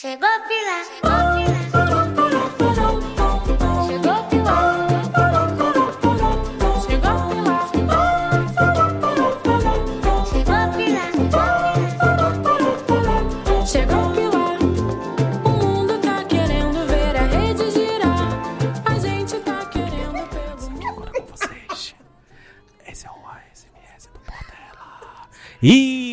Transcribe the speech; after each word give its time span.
Chegou 0.00 0.28
Pilar, 0.46 0.84
chegou 0.84 1.72
Pilar. 1.72 1.77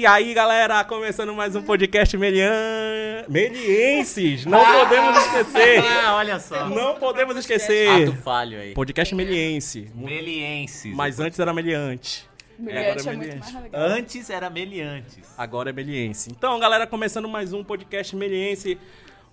E 0.06 0.08
aí, 0.08 0.36
galera, 0.36 0.84
começando 0.84 1.34
mais 1.34 1.56
um 1.56 1.64
podcast 1.64 2.16
Melian... 2.16 3.26
Melienses. 3.28 4.46
Não 4.46 4.63
podemos 4.63 5.18
esquecer. 5.18 5.84
Ah, 5.84 6.18
olha 6.18 6.40
só. 6.40 6.70
Não 6.70 6.94
podemos 7.00 7.36
esquecer. 7.36 7.90
Ato 7.90 8.13
falho 8.18 8.60
aí. 8.60 8.76
Podcast 8.76 9.16
Meliense. 9.16 9.90
Melienses. 9.96 10.96
Mas 10.96 11.20
antes 11.20 11.40
era 11.40 11.52
Meliante. 11.52 12.30
Meliante 12.60 12.99
agora 12.99 13.02
é 13.02 13.16
muito 13.16 13.30
Meliante. 13.30 13.52
mais 13.52 13.63
legal. 13.63 13.82
Antes 13.82 14.30
era 14.30 14.48
Meliantes. 14.48 15.34
Agora 15.36 15.72
é 15.72 15.73
Meliense. 15.73 16.30
Então, 16.30 16.60
galera, 16.60 16.85
começando 16.85 17.27
mais 17.27 17.52
um 17.52 17.63
podcast 17.63 18.16
Meliense. 18.16 18.77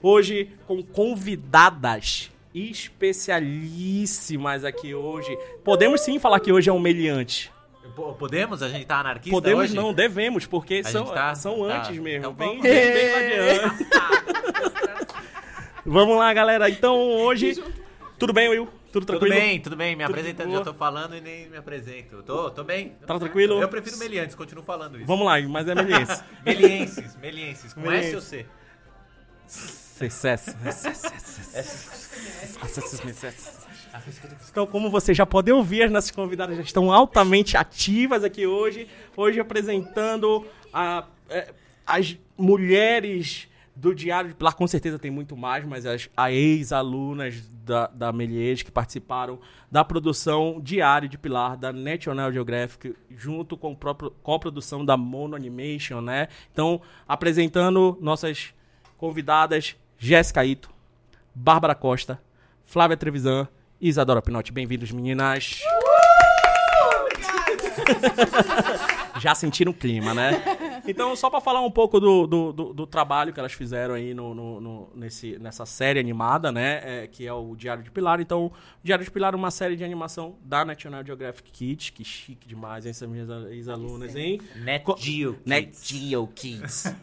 Hoje 0.03 0.53
com 0.67 0.83
convidadas 0.83 2.31
especialíssimas 2.55 4.65
aqui 4.65 4.95
hoje. 4.95 5.37
Podemos 5.63 6.01
sim 6.01 6.19
falar 6.19 6.41
que 6.41 6.51
hoje 6.51 6.71
é 6.71 6.73
um 6.73 6.81
meliante. 6.81 7.52
Podemos? 8.19 8.63
A 8.63 8.69
gente 8.69 8.87
tá 8.87 9.01
anarquista 9.01 9.31
Podemos 9.37 9.65
hoje? 9.65 9.75
não, 9.75 9.93
devemos, 9.93 10.47
porque 10.47 10.83
A 10.85 10.89
são, 10.89 11.05
tá- 11.07 11.35
são 11.35 11.67
tá. 11.67 11.77
antes 11.79 11.99
mesmo. 11.99 12.19
Então, 12.21 12.33
bem, 12.33 12.49
vamos- 12.49 12.63
bem, 12.63 12.93
bem 12.93 13.15
adiante. 13.15 13.87
Vamos 15.85 16.17
lá, 16.17 16.33
galera. 16.33 16.71
Então, 16.71 16.97
hoje... 16.97 17.63
Tudo 18.19 18.33
bem, 18.33 18.49
Will? 18.49 18.67
Tudo 18.67 19.07
Tudo 19.07 19.07
tranquilo? 19.07 19.35
bem, 19.35 19.59
tudo 19.61 19.75
bem. 19.75 19.97
Me 19.97 20.05
Tudo 20.05 20.13
apresentando, 20.13 20.53
já 20.53 20.61
tô 20.61 20.75
falando 20.75 21.17
e 21.17 21.21
nem 21.21 21.49
me 21.49 21.57
apresento. 21.57 22.23
Tô, 22.23 22.51
tô 22.51 22.63
bem. 22.63 22.91
Tá 23.07 23.19
tranquilo? 23.19 23.61
Eu 23.61 23.69
prefiro 23.69 23.97
Meliantes, 23.97 24.35
continuo 24.37 24.63
falando 24.63 24.97
isso. 24.99 25.07
Vamos 25.07 25.27
lá, 25.27 25.41
mas 25.41 25.67
é 25.67 25.75
meliense. 25.75 26.23
Melienses, 26.45 27.17
Melienses. 27.17 27.73
Com 27.73 27.81
Melienses. 27.81 28.09
S 28.09 28.15
ou 28.17 28.21
C? 28.23 28.47
Sucesso. 30.11 30.57
Então, 34.51 34.67
como 34.67 34.91
vocês 34.91 35.17
já 35.17 35.27
podem 35.27 35.53
ouvir, 35.55 35.83
as 35.83 35.91
nossas 35.93 36.11
convidadas 36.11 36.57
já 36.57 36.63
estão 36.63 36.91
altamente 36.93 37.57
ativas 37.57 38.25
aqui 38.25 38.47
hoje. 38.47 38.89
Hoje 39.17 39.39
apresentando 39.41 40.47
a- 40.73 41.05
é, 41.29 41.53
as 41.87 42.17
mulheres 42.39 43.49
do 43.75 43.95
Diário 43.95 44.29
de 44.31 44.35
Pilar. 44.37 44.55
Com 44.55 44.67
certeza 44.67 44.99
tem 44.99 45.11
muito 45.11 45.37
mais, 45.37 45.65
mas 45.65 45.87
as 45.87 46.09
a 46.17 46.31
ex-alunas 46.31 47.47
da, 47.65 47.87
da 47.87 48.13
Melies 48.13 48.63
que 48.63 48.71
participaram 48.71 49.39
da 49.71 49.83
produção 49.85 50.61
Diário 50.63 51.09
de 51.09 51.17
Pilar 51.17 51.57
da 51.57 51.73
National 51.73 52.31
Geographic, 52.33 52.95
junto 53.11 53.57
com 53.57 53.73
a 53.73 53.75
própria 53.75 54.11
coprodução 54.23 54.85
da 54.85 54.97
Mono 54.97 55.35
Animation, 55.35 56.01
né? 56.03 56.29
Então, 56.53 56.81
apresentando 57.09 57.97
nossas 58.01 58.53
convidadas 58.99 59.75
Jéssica 59.99 60.45
Ito, 60.45 60.71
Bárbara 61.35 61.75
Costa, 61.75 62.21
Flávia 62.65 62.97
Trevisan 62.97 63.49
Isadora 63.83 64.23
Pinotti. 64.23 64.53
Bem-vindos, 64.53 64.93
meninas. 64.93 65.59
Já 69.21 69.35
sentiram 69.35 69.73
o 69.73 69.75
clima, 69.75 70.15
né? 70.15 70.41
Então, 70.87 71.15
só 71.17 71.29
para 71.29 71.41
falar 71.41 71.61
um 71.63 71.71
pouco 71.71 71.99
do, 71.99 72.27
do, 72.27 72.53
do- 72.53 72.73
do 72.75 72.87
trabalho 72.87 73.33
que 73.33 73.41
elas 73.41 73.53
fizeram 73.53 73.95
aí 73.95 74.15
no, 74.15 74.35
no- 74.35 74.61
no- 74.61 74.89
nesse, 74.95 75.37
nessa 75.39 75.67
série 75.67 75.99
animada, 75.99 76.53
né? 76.53 76.81
é, 76.85 77.07
que 77.09 77.27
é 77.27 77.33
o 77.33 77.57
Diário 77.57 77.83
de 77.83 77.91
Pilar. 77.91 78.21
Então, 78.21 78.47
o 78.47 78.53
Diário 78.85 79.05
de 79.05 79.11
Pilar 79.11 79.33
é 79.35 79.37
uma 79.37 79.51
série 79.51 79.75
de 79.77 79.83
animação 79.85 80.37
da 80.45 80.65
National 80.65 81.05
Geographic 81.05 81.51
Kids. 81.51 81.91
Que 81.91 82.05
chique 82.05 82.47
demais, 82.47 82.85
hein, 82.87 82.91
essas 82.91 83.09
minhas 83.09 83.29
ex-alunas, 83.51 84.15
hein? 84.15 84.41
Net 84.57 84.85
Co- 84.85 84.97
Geo 84.97 85.39
Net 85.45 85.67
Kids. 85.67 85.89
Geo 85.89 86.27
Kids. 86.29 86.85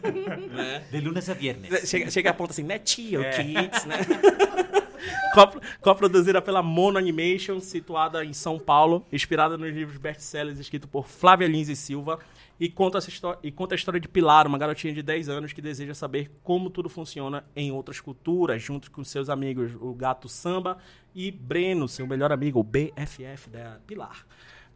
né? 0.50 0.82
De 0.90 0.98
lunes 1.00 1.28
a 1.28 1.34
viernes. 1.34 1.88
Chega, 1.88 2.10
chega 2.10 2.30
a 2.30 2.34
ponta 2.34 2.52
assim, 2.52 2.62
Netio 2.62 3.22
É. 3.22 3.30
Kids, 3.32 3.84
né? 3.84 3.96
Co- 5.34 5.60
Co-produzida 5.80 6.40
pela 6.42 6.62
Mono 6.62 6.98
Animation, 6.98 7.60
situada 7.60 8.24
em 8.24 8.32
São 8.32 8.58
Paulo, 8.58 9.06
inspirada 9.12 9.56
nos 9.56 9.72
livros 9.74 9.96
best-sellers 9.98 10.58
escritos 10.58 10.88
por 10.90 11.06
Flávia 11.06 11.46
Lins 11.48 11.68
e 11.68 11.76
Silva, 11.76 12.18
e 12.58 12.68
conta, 12.68 12.98
e 13.42 13.50
conta 13.50 13.74
a 13.74 13.76
história 13.76 13.98
de 13.98 14.06
Pilar, 14.06 14.46
uma 14.46 14.58
garotinha 14.58 14.92
de 14.92 15.02
10 15.02 15.28
anos 15.30 15.52
que 15.52 15.62
deseja 15.62 15.94
saber 15.94 16.30
como 16.42 16.68
tudo 16.68 16.88
funciona 16.90 17.44
em 17.56 17.72
outras 17.72 18.00
culturas, 18.00 18.62
junto 18.62 18.90
com 18.90 19.02
seus 19.02 19.30
amigos, 19.30 19.72
o 19.80 19.94
gato 19.94 20.28
Samba 20.28 20.76
e 21.14 21.30
Breno, 21.30 21.88
seu 21.88 22.06
melhor 22.06 22.30
amigo, 22.32 22.60
o 22.60 22.64
BFF 22.64 23.48
da 23.50 23.78
Pilar. 23.86 24.26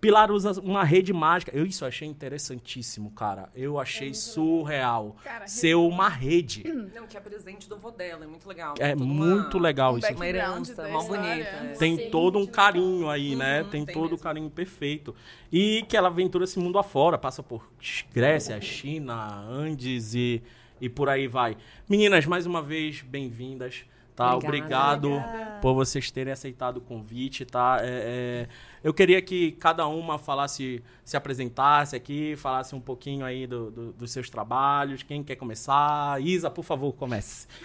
Pilar 0.05 0.31
usa 0.31 0.61
uma 0.61 0.85
rede 0.85 1.15
mágica. 1.15 1.51
Eu 1.57 1.65
isso 1.65 1.83
eu 1.83 1.89
achei 1.89 2.07
interessantíssimo, 2.07 3.11
cara. 3.13 3.49
Eu 3.55 3.81
achei 3.81 4.13
surreal. 4.13 5.17
Cara, 5.25 5.47
Ser 5.47 5.75
uma 5.77 6.11
rede. 6.11 6.63
Não, 6.95 7.07
que 7.07 7.17
é 7.17 7.21
presente 7.21 7.67
do 7.69 7.79
vô 7.79 7.91
dela, 7.91 8.25
é 8.25 8.27
muito 8.27 8.47
legal. 8.47 8.75
É 8.79 8.93
Toda 8.93 9.03
uma- 9.03 9.15
muito 9.15 9.59
legal 9.59 9.95
um 9.95 9.99
isso. 9.99 10.13
Uma 10.13 10.27
herança, 10.27 10.89
mó 10.89 11.01
história. 11.01 11.23
bonita. 11.23 11.49
é. 11.49 11.73
Tem 11.79 12.11
todo 12.11 12.39
um 12.39 12.47
carinho 12.47 13.09
aí, 13.09 13.35
né? 13.35 13.63
Uhum, 13.63 13.69
Tem 13.71 13.85
tem 13.87 13.95
todo 13.95 14.15
o 14.15 14.19
carinho 14.19 14.51
perfeito. 14.51 15.15
E 15.51 15.85
que 15.89 15.97
ela 15.97 16.09
aventura 16.09 16.45
esse 16.45 16.59
mundo 16.59 16.79
afora, 16.79 17.17
passa 17.17 17.43
por 17.43 17.67
Grécia, 18.13 18.61
China, 18.61 19.41
Andes 19.49 20.15
e, 20.15 20.43
e 20.81 20.89
por 20.89 21.09
aí 21.09 21.27
vai. 21.27 21.57
Meninas, 21.89 22.27
mais 22.27 22.45
uma 22.45 22.61
vez, 22.61 23.01
bem-vindas. 23.01 23.85
Tá? 24.17 24.37
Obrigada. 24.37 25.09
Obrigado 25.09 25.61
por 25.61 25.75
vocês 25.75 26.09
terem 26.09 26.33
aceitado 26.33 26.77
o 26.77 26.81
convite, 26.81 27.45
tá? 27.45 27.79
É, 27.81 27.87
é, 27.87 28.49
eu 28.85 28.95
queria 28.95 29.21
que 29.21 29.53
cada 29.53 29.87
uma 29.89 30.19
falasse, 30.19 30.81
se 31.05 31.17
apresentasse 31.17 31.97
aqui, 31.97 32.37
falasse 32.37 32.75
um 32.75 32.81
pouquinho 32.81 33.25
aí 33.25 33.47
do- 33.47 33.71
do- 33.71 33.93
dos 33.95 34.13
seus 34.13 34.31
trabalhos. 34.31 35.03
Quem 35.03 35.25
quer 35.25 35.35
começar? 35.37 36.21
Isa, 36.23 36.49
por 36.51 36.63
favor, 36.65 36.93
comece. 36.93 37.49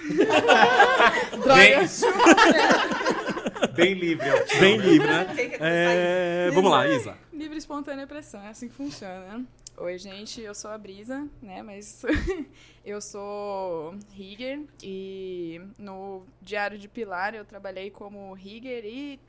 Bem, 1.46 1.74
bem 3.76 3.94
livre. 3.94 4.26
ó. 4.30 4.60
Bem 4.60 4.78
livre, 4.78 5.08
né? 5.08 5.26
Quem 5.36 5.50
quer 5.50 5.58
começar 5.58 5.66
É, 5.66 6.52
vamos 6.52 6.72
lá, 6.72 6.88
Isa. 6.88 7.18
Livre 7.34 7.56
e 7.56 7.58
espontânea 7.58 8.08
pressão, 8.08 8.42
é 8.42 8.50
assim 8.50 8.68
que 8.68 8.74
funciona. 8.76 9.44
Oi, 9.78 9.98
gente, 9.98 10.42
eu 10.42 10.54
sou 10.54 10.72
a 10.72 10.78
Brisa, 10.78 11.26
né? 11.42 11.62
Mas 11.64 12.02
eu 12.86 13.00
sou 13.02 13.96
rigger 14.14 14.62
e 14.84 15.62
no 15.78 16.24
Diário 16.42 16.78
de 16.78 16.88
Pilar 16.90 17.34
eu 17.34 17.46
trabalhei 17.46 17.90
como 17.90 18.34
rigger 18.34 18.84
e 18.86 19.20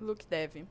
look 0.00 0.24
dev. 0.26 0.64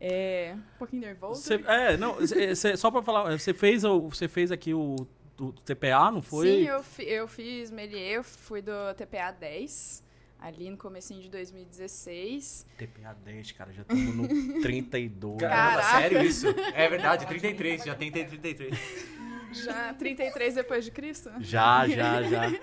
É, 0.00 0.54
um 0.56 0.78
pouquinho 0.78 1.02
nervoso. 1.02 1.40
Cê- 1.42 1.62
é, 1.66 1.96
não, 1.96 2.26
cê- 2.26 2.54
cê- 2.54 2.76
só 2.76 2.90
pra 2.90 3.02
falar, 3.02 3.30
você 3.38 3.54
fez, 3.54 3.84
o- 3.84 4.08
você 4.10 4.28
fez 4.28 4.50
aqui 4.52 4.74
o, 4.74 4.96
o 5.40 5.52
TPA, 5.52 6.10
não 6.10 6.20
foi? 6.20 6.46
Sim, 6.48 6.62
eu, 6.64 6.82
fi- 6.82 7.08
eu 7.08 7.26
fiz 7.28 7.70
Melier, 7.70 8.16
eu 8.16 8.24
fui 8.24 8.60
do 8.60 8.72
TPA 8.96 9.30
10, 9.32 10.04
ali 10.38 10.68
no 10.68 10.76
comecinho 10.76 11.22
de 11.22 11.28
2016. 11.30 12.66
TPA 12.76 13.16
10, 13.24 13.52
cara, 13.52 13.72
já 13.72 13.82
estamos 13.82 14.14
no 14.14 14.28
32. 14.60 15.38
Caramba, 15.40 15.80
Caraca. 15.82 16.00
sério 16.00 16.22
isso? 16.22 16.46
É 16.74 16.88
verdade, 16.88 17.26
33. 17.26 17.84
Já 17.84 17.94
tentei 17.94 18.24
33. 18.24 18.78
Já 19.52 19.94
33 19.94 20.54
depois 20.56 20.84
de 20.84 20.90
Cristo? 20.90 21.30
Já, 21.40 21.86
já, 21.88 22.22
já. 22.24 22.42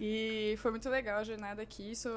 E 0.00 0.54
foi 0.58 0.70
muito 0.70 0.88
legal 0.88 1.18
a 1.18 1.24
jornada 1.24 1.60
aqui. 1.60 1.90
Isso 1.90 2.08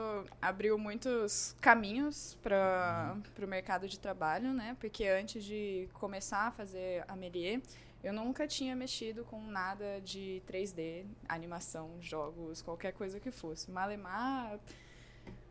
abriu 0.41 0.77
muitos 0.77 1.55
caminhos 1.59 2.37
para 2.41 3.17
o 3.41 3.47
mercado 3.47 3.87
de 3.87 3.99
trabalho, 3.99 4.53
né? 4.53 4.77
Porque 4.79 5.05
antes 5.05 5.43
de 5.43 5.89
começar 5.93 6.47
a 6.47 6.51
fazer 6.51 7.03
a 7.07 7.15
Melier, 7.15 7.59
eu 8.03 8.13
nunca 8.13 8.47
tinha 8.47 8.75
mexido 8.75 9.23
com 9.23 9.41
nada 9.41 9.99
de 10.01 10.43
3D, 10.47 11.05
animação, 11.27 11.97
jogos, 11.99 12.61
qualquer 12.61 12.93
coisa 12.93 13.19
que 13.19 13.31
fosse. 13.31 13.71
Malemar. 13.71 14.59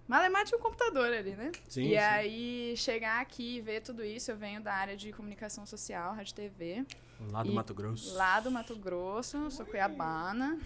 Malemar 0.07 0.45
tinha 0.45 0.59
um 0.59 0.63
computador 0.63 1.13
ali, 1.13 1.37
né? 1.37 1.53
Sim, 1.69 1.83
e 1.83 1.89
sim. 1.91 1.97
aí, 1.97 2.75
chegar 2.77 3.21
aqui 3.21 3.57
e 3.57 3.61
ver 3.61 3.81
tudo 3.81 4.05
isso, 4.05 4.31
eu 4.31 4.37
venho 4.37 4.61
da 4.61 4.73
área 4.73 4.97
de 4.97 5.13
comunicação 5.13 5.65
social, 5.65 6.15
rádio 6.15 6.35
TV, 6.35 6.85
Lá 7.31 7.43
do 7.43 7.51
E 7.51 7.55
Mato 7.55 7.75
Grosso. 7.75 8.15
lá 8.17 8.41
do 8.41 8.51
Mato 8.51 8.75
Grosso, 8.77 9.51
sou 9.51 9.67
cuiabana. 9.67 10.59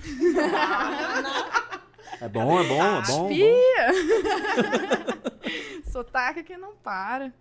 É 2.21 2.29
bom, 2.29 2.61
é 2.61 2.65
bom, 2.65 2.83
é 2.83 3.03
bom. 3.07 3.31
Espia! 3.31 3.93
Sotaque 5.91 6.43
que 6.43 6.57
não 6.57 6.75
para. 6.75 7.33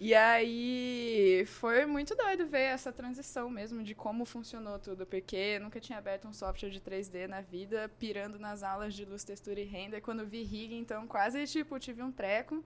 E 0.00 0.14
aí 0.14 1.44
foi 1.46 1.84
muito 1.84 2.14
doido 2.14 2.46
ver 2.46 2.62
essa 2.62 2.90
transição 2.90 3.50
mesmo 3.50 3.82
de 3.82 3.94
como 3.94 4.24
funcionou 4.24 4.78
tudo, 4.78 5.04
porque 5.04 5.58
nunca 5.58 5.78
tinha 5.78 5.98
aberto 5.98 6.26
um 6.26 6.32
software 6.32 6.70
de 6.70 6.80
3D 6.80 7.26
na 7.26 7.42
vida, 7.42 7.90
pirando 7.98 8.38
nas 8.38 8.62
aulas 8.62 8.94
de 8.94 9.04
luz, 9.04 9.24
textura 9.24 9.60
e 9.60 9.64
render. 9.64 10.00
Quando 10.00 10.26
vi 10.26 10.42
rig, 10.42 10.74
então 10.74 11.06
quase 11.06 11.44
tipo 11.46 11.78
tive 11.78 12.02
um 12.02 12.10
treco. 12.10 12.64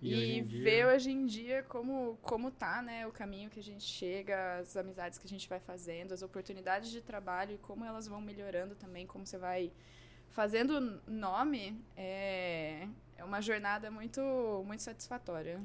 E 0.00 0.12
E, 0.12 0.14
hoje 0.14 0.42
dia- 0.42 0.62
ver 0.64 0.86
hoje 0.86 1.10
em 1.10 1.26
dia 1.26 1.62
como, 1.68 2.16
como 2.22 2.50
tá, 2.50 2.80
né, 2.82 3.06
o 3.06 3.10
caminho 3.10 3.50
que 3.50 3.58
a 3.58 3.62
gente 3.62 3.82
chega, 3.84 4.58
as 4.58 4.76
amizades 4.76 5.18
que 5.18 5.26
a 5.26 5.28
gente 5.28 5.48
vai 5.48 5.58
fazendo, 5.58 6.12
as 6.14 6.22
oportunidades 6.22 6.90
de 6.90 7.00
trabalho 7.00 7.54
e 7.54 7.58
como 7.58 7.84
elas 7.84 8.06
vão 8.06 8.20
melhorando 8.20 8.74
também, 8.76 9.06
como 9.06 9.26
você 9.26 9.36
vai 9.38 9.72
fazendo 10.30 11.00
nome 11.06 11.76
é, 11.96 12.86
é 13.16 13.24
uma 13.24 13.40
jornada 13.40 13.90
muito, 13.90 14.20
muito 14.64 14.82
satisfatória. 14.84 15.60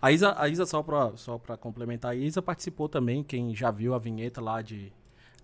A 0.00 0.10
Isa, 0.10 0.34
a 0.40 0.48
Isa 0.48 0.64
só, 0.64 0.82
pra, 0.82 1.14
só 1.16 1.36
pra 1.38 1.56
complementar, 1.56 2.12
a 2.12 2.14
Isa 2.16 2.40
participou 2.40 2.88
também, 2.88 3.22
quem 3.22 3.54
já 3.54 3.70
viu 3.70 3.94
a 3.94 3.98
vinheta 3.98 4.40
lá 4.40 4.62
de 4.62 4.92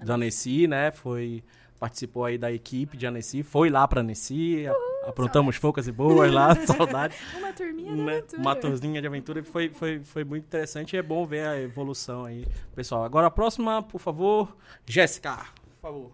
da 0.01 0.15
Annecy, 0.15 0.67
né? 0.67 0.91
Foi, 0.93 1.43
participou 1.79 2.25
aí 2.25 2.39
da 2.39 2.51
equipe 2.51 2.97
de 2.97 3.07
Annecy, 3.07 3.43
foi 3.43 3.69
lá 3.69 3.87
pra 3.87 4.01
Annecy, 4.01 4.65
aprontamos 5.09 5.59
poucas 5.59 5.87
e 5.89 5.93
boas 5.93 6.33
lá, 6.33 6.55
saudade. 6.67 7.17
Uma 7.37 7.53
turminha 7.53 7.93
de 7.95 8.03
né? 8.03 8.13
aventura. 8.19 8.43
Uma 8.43 8.57
torzinha 8.57 9.01
de 9.01 9.07
aventura 9.07 9.41
e 9.41 9.43
foi, 9.43 9.69
foi, 9.71 10.05
foi 10.05 10.25
muito 10.25 10.45
interessante 10.45 10.95
e 10.95 10.97
é 10.99 11.03
bom 11.03 11.25
ver 11.27 11.47
a 11.47 11.61
evolução 11.61 12.25
aí, 12.25 12.47
pessoal. 12.75 13.05
Agora 13.05 13.27
a 13.27 13.31
próxima, 13.31 13.83
por 13.83 13.99
favor, 14.01 14.57
Jéssica, 14.87 15.37
por 15.37 15.77
favor. 15.81 16.13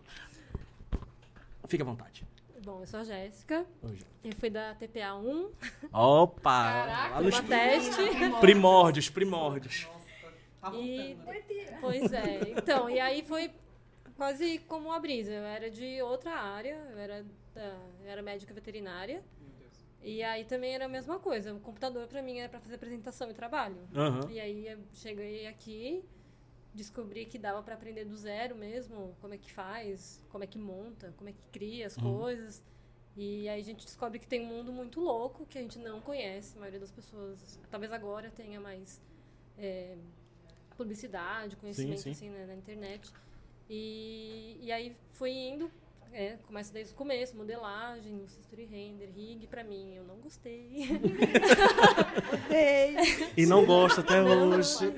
Fique 1.66 1.82
à 1.82 1.86
vontade. 1.86 2.24
Bom, 2.64 2.80
eu 2.80 2.86
sou 2.86 3.00
a 3.00 3.04
Jéssica. 3.04 3.66
Oi, 3.82 3.98
Eu 4.24 4.32
fui 4.38 4.48
da 4.48 4.74
TPA 4.74 5.14
1, 5.16 5.50
Opa! 5.92 6.62
Caraca, 6.72 7.14
lá 7.16 7.20
nos 7.20 7.34
uma 7.38 7.42
teste. 7.42 8.02
primórdios, 8.40 9.10
primórdios. 9.10 9.86
Tá 10.60 10.72
E, 10.74 11.14
voltando. 11.14 11.34
pois 11.82 12.12
é. 12.12 12.40
Então, 12.56 12.88
e 12.88 12.98
aí 12.98 13.22
foi 13.22 13.50
quase 14.16 14.60
como 14.60 14.90
a 14.92 14.98
brisa. 14.98 15.30
Eu 15.32 15.42
era 15.44 15.70
de 15.70 16.00
outra 16.00 16.32
área, 16.32 16.78
eu 16.92 16.98
era, 16.98 17.24
da, 17.54 17.78
eu 18.02 18.10
era 18.10 18.22
médica 18.22 18.52
veterinária. 18.52 19.22
E 20.02 20.22
aí 20.22 20.44
também 20.44 20.74
era 20.74 20.84
a 20.84 20.88
mesma 20.88 21.18
coisa. 21.18 21.54
O 21.54 21.60
computador 21.60 22.06
pra 22.06 22.20
mim 22.22 22.38
era 22.38 22.48
pra 22.48 22.60
fazer 22.60 22.74
apresentação 22.74 23.30
e 23.30 23.34
trabalho. 23.34 23.88
Aham. 23.94 24.30
E 24.30 24.38
aí 24.38 24.68
eu 24.68 24.78
cheguei 24.92 25.46
aqui, 25.46 26.04
descobri 26.74 27.24
que 27.24 27.38
dava 27.38 27.62
pra 27.62 27.74
aprender 27.74 28.04
do 28.04 28.14
zero 28.16 28.54
mesmo, 28.54 29.16
como 29.20 29.32
é 29.32 29.38
que 29.38 29.50
faz, 29.50 30.22
como 30.28 30.44
é 30.44 30.46
que 30.46 30.58
monta, 30.58 31.14
como 31.16 31.30
é 31.30 31.32
que 31.32 31.42
cria 31.50 31.86
as 31.86 31.96
coisas. 31.96 32.62
E 33.16 33.48
aí 33.48 33.60
a 33.60 33.64
gente 33.64 33.86
descobre 33.86 34.18
que 34.18 34.26
tem 34.26 34.42
um 34.42 34.46
mundo 34.46 34.72
muito 34.72 35.00
louco 35.00 35.46
que 35.46 35.56
a 35.56 35.62
gente 35.62 35.78
não 35.78 36.00
conhece, 36.00 36.56
a 36.56 36.60
maioria 36.60 36.80
das 36.80 36.90
pessoas. 36.90 37.58
Talvez 37.70 37.92
agora 37.92 38.30
tenha 38.30 38.60
mais 38.60 39.00
é, 39.56 39.96
publicidade, 40.76 41.56
conhecimento 41.56 42.00
sim. 42.02 42.10
assim 42.10 42.28
né, 42.28 42.44
na 42.44 42.54
internet. 42.54 43.10
E, 43.70 44.58
e 44.60 44.72
aí 44.72 44.96
foi 45.12 45.30
indo, 45.30 45.70
é, 46.14 46.38
começa 46.46 46.72
desde 46.72 46.94
o 46.94 46.96
começo, 46.96 47.36
modelagem, 47.36 48.22
history 48.24 48.64
render, 48.66 49.10
rig, 49.14 49.46
pra 49.48 49.64
mim, 49.64 49.96
eu 49.96 50.04
não 50.04 50.16
gostei. 50.16 50.88
E 53.36 53.44
não 53.46 53.66
gosta 53.66 54.00
até 54.00 54.22
hoje. 54.22 54.92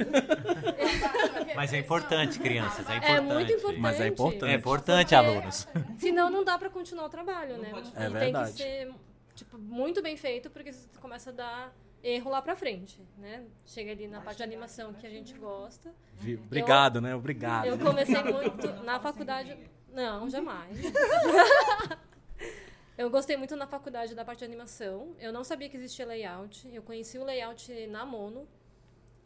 Mas 1.54 1.72
é 1.72 1.78
importante, 1.78 2.38
crianças. 2.38 2.88
É 2.88 2.96
importante. 2.96 3.16
É 3.16 3.20
muito 3.20 3.52
importante. 3.52 3.80
Mas 3.80 4.00
é 4.00 4.08
importante. 4.08 4.50
É 4.50 4.54
importante, 4.54 5.14
Porque- 5.14 5.14
alunos. 5.14 5.68
Senão 5.98 6.30
não 6.30 6.44
dá 6.44 6.58
pra 6.58 6.68
continuar 6.68 7.06
o 7.06 7.08
trabalho, 7.08 7.56
né? 7.58 7.70
pode 7.70 7.88
e. 7.88 7.92
É 7.96 8.00
tem 8.04 8.10
verdade. 8.10 8.52
que 8.52 8.58
ser 8.58 8.92
tipo, 9.34 9.58
muito 9.58 10.02
bem 10.02 10.16
feito, 10.16 10.50
porque 10.50 10.72
você 10.72 10.86
começa 11.00 11.30
a 11.30 11.32
dar 11.32 11.76
erro 12.02 12.30
lá 12.30 12.40
pra 12.42 12.54
frente, 12.54 13.00
né? 13.18 13.44
Chega 13.64 13.92
ali 13.92 14.06
na 14.06 14.20
parte 14.20 14.38
de 14.38 14.42
animação 14.42 14.92
que 14.92 15.06
a 15.06 15.10
gente 15.10 15.34
gosta. 15.34 15.94
Obrigado, 16.44 17.00
né? 17.00 17.14
Obrigado. 17.14 17.66
Eu 17.66 17.78
comecei 17.78 18.22
muito 18.22 18.66
na 18.84 19.00
faculdade. 19.00 19.56
Não, 19.96 20.28
jamais. 20.28 20.76
Eu 22.98 23.10
gostei 23.10 23.36
muito 23.36 23.56
na 23.56 23.66
faculdade 23.66 24.14
da 24.14 24.24
parte 24.24 24.40
de 24.40 24.44
animação. 24.44 25.14
Eu 25.18 25.32
não 25.32 25.42
sabia 25.42 25.70
que 25.70 25.76
existia 25.76 26.06
layout. 26.06 26.68
Eu 26.72 26.82
conheci 26.82 27.18
o 27.18 27.24
layout 27.24 27.86
na 27.88 28.04
Mono, 28.06 28.46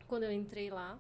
quando 0.09 0.25
eu 0.25 0.33
entrei 0.33 0.71
lá. 0.71 0.99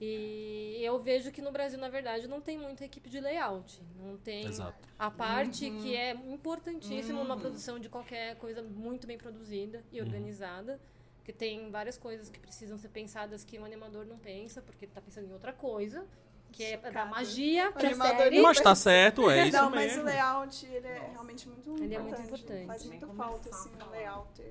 E 0.00 0.78
eu 0.80 0.98
vejo 0.98 1.30
que 1.30 1.42
no 1.42 1.52
Brasil, 1.52 1.78
na 1.78 1.88
verdade, 1.88 2.26
não 2.26 2.40
tem 2.40 2.58
muita 2.58 2.84
equipe 2.84 3.10
de 3.10 3.20
layout. 3.20 3.80
Não 3.96 4.16
tem 4.16 4.46
Exato. 4.46 4.88
a 4.98 5.10
parte 5.10 5.70
que 5.70 5.94
é 5.94 6.12
importantíssima 6.12 7.22
numa 7.22 7.36
produção 7.36 7.78
de 7.78 7.88
qualquer 7.90 8.36
coisa 8.36 8.62
muito 8.62 9.06
bem 9.06 9.18
produzida 9.18 9.84
e 9.92 10.00
organizada. 10.00 10.80
Porque 11.18 11.32
tem 11.32 11.70
várias 11.70 11.96
coisas 11.96 12.30
que 12.30 12.40
precisam 12.40 12.76
ser 12.78 12.88
pensadas 12.88 13.44
que 13.44 13.58
o 13.58 13.64
animador 13.64 14.04
não 14.06 14.18
pensa, 14.18 14.60
porque 14.60 14.86
ele 14.86 14.92
tá 14.92 15.00
pensando 15.00 15.28
em 15.28 15.32
outra 15.32 15.52
coisa. 15.52 16.06
Que 16.52 16.64
é 16.64 16.76
pra 16.76 16.90
dar 16.90 17.06
magia 17.06 17.72
pra 17.72 17.88
animador 17.88 18.16
série. 18.18 18.40
Mas 18.42 18.60
tá 18.60 18.74
certo, 18.74 19.30
é 19.30 19.48
isso 19.48 19.56
Não, 19.56 19.70
mas 19.70 19.86
mesmo. 19.86 20.02
o 20.02 20.04
layout, 20.04 20.66
ele 20.66 20.86
é 20.86 21.08
realmente 21.12 21.48
muito 21.48 21.82
Ele 21.82 21.94
é 21.94 21.98
importante. 21.98 22.28
muito 22.28 22.42
importante. 22.42 22.66
Faz 22.66 22.82
começar 22.84 23.06
falta, 23.14 23.48
assim, 23.50 23.70
o 23.86 23.90
layout. 23.90 24.42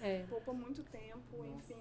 É. 0.00 0.24
Poupa 0.28 0.52
muito 0.52 0.82
tempo, 0.84 1.44
enfim. 1.44 1.76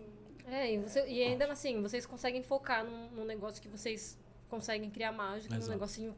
É, 0.48 0.74
e, 0.74 0.78
você- 0.80 1.08
e 1.08 1.22
ainda 1.22 1.46
assim, 1.52 1.82
vocês 1.82 2.06
conseguem 2.06 2.42
focar 2.42 2.84
num, 2.84 3.10
num 3.12 3.26
negócio 3.26 3.62
que 3.62 3.68
vocês 3.68 4.18
conseguem 4.50 4.90
criar 4.90 5.12
mágica, 5.12 5.54
num 5.54 5.60
Exato. 5.60 5.74
negocinho 5.74 6.16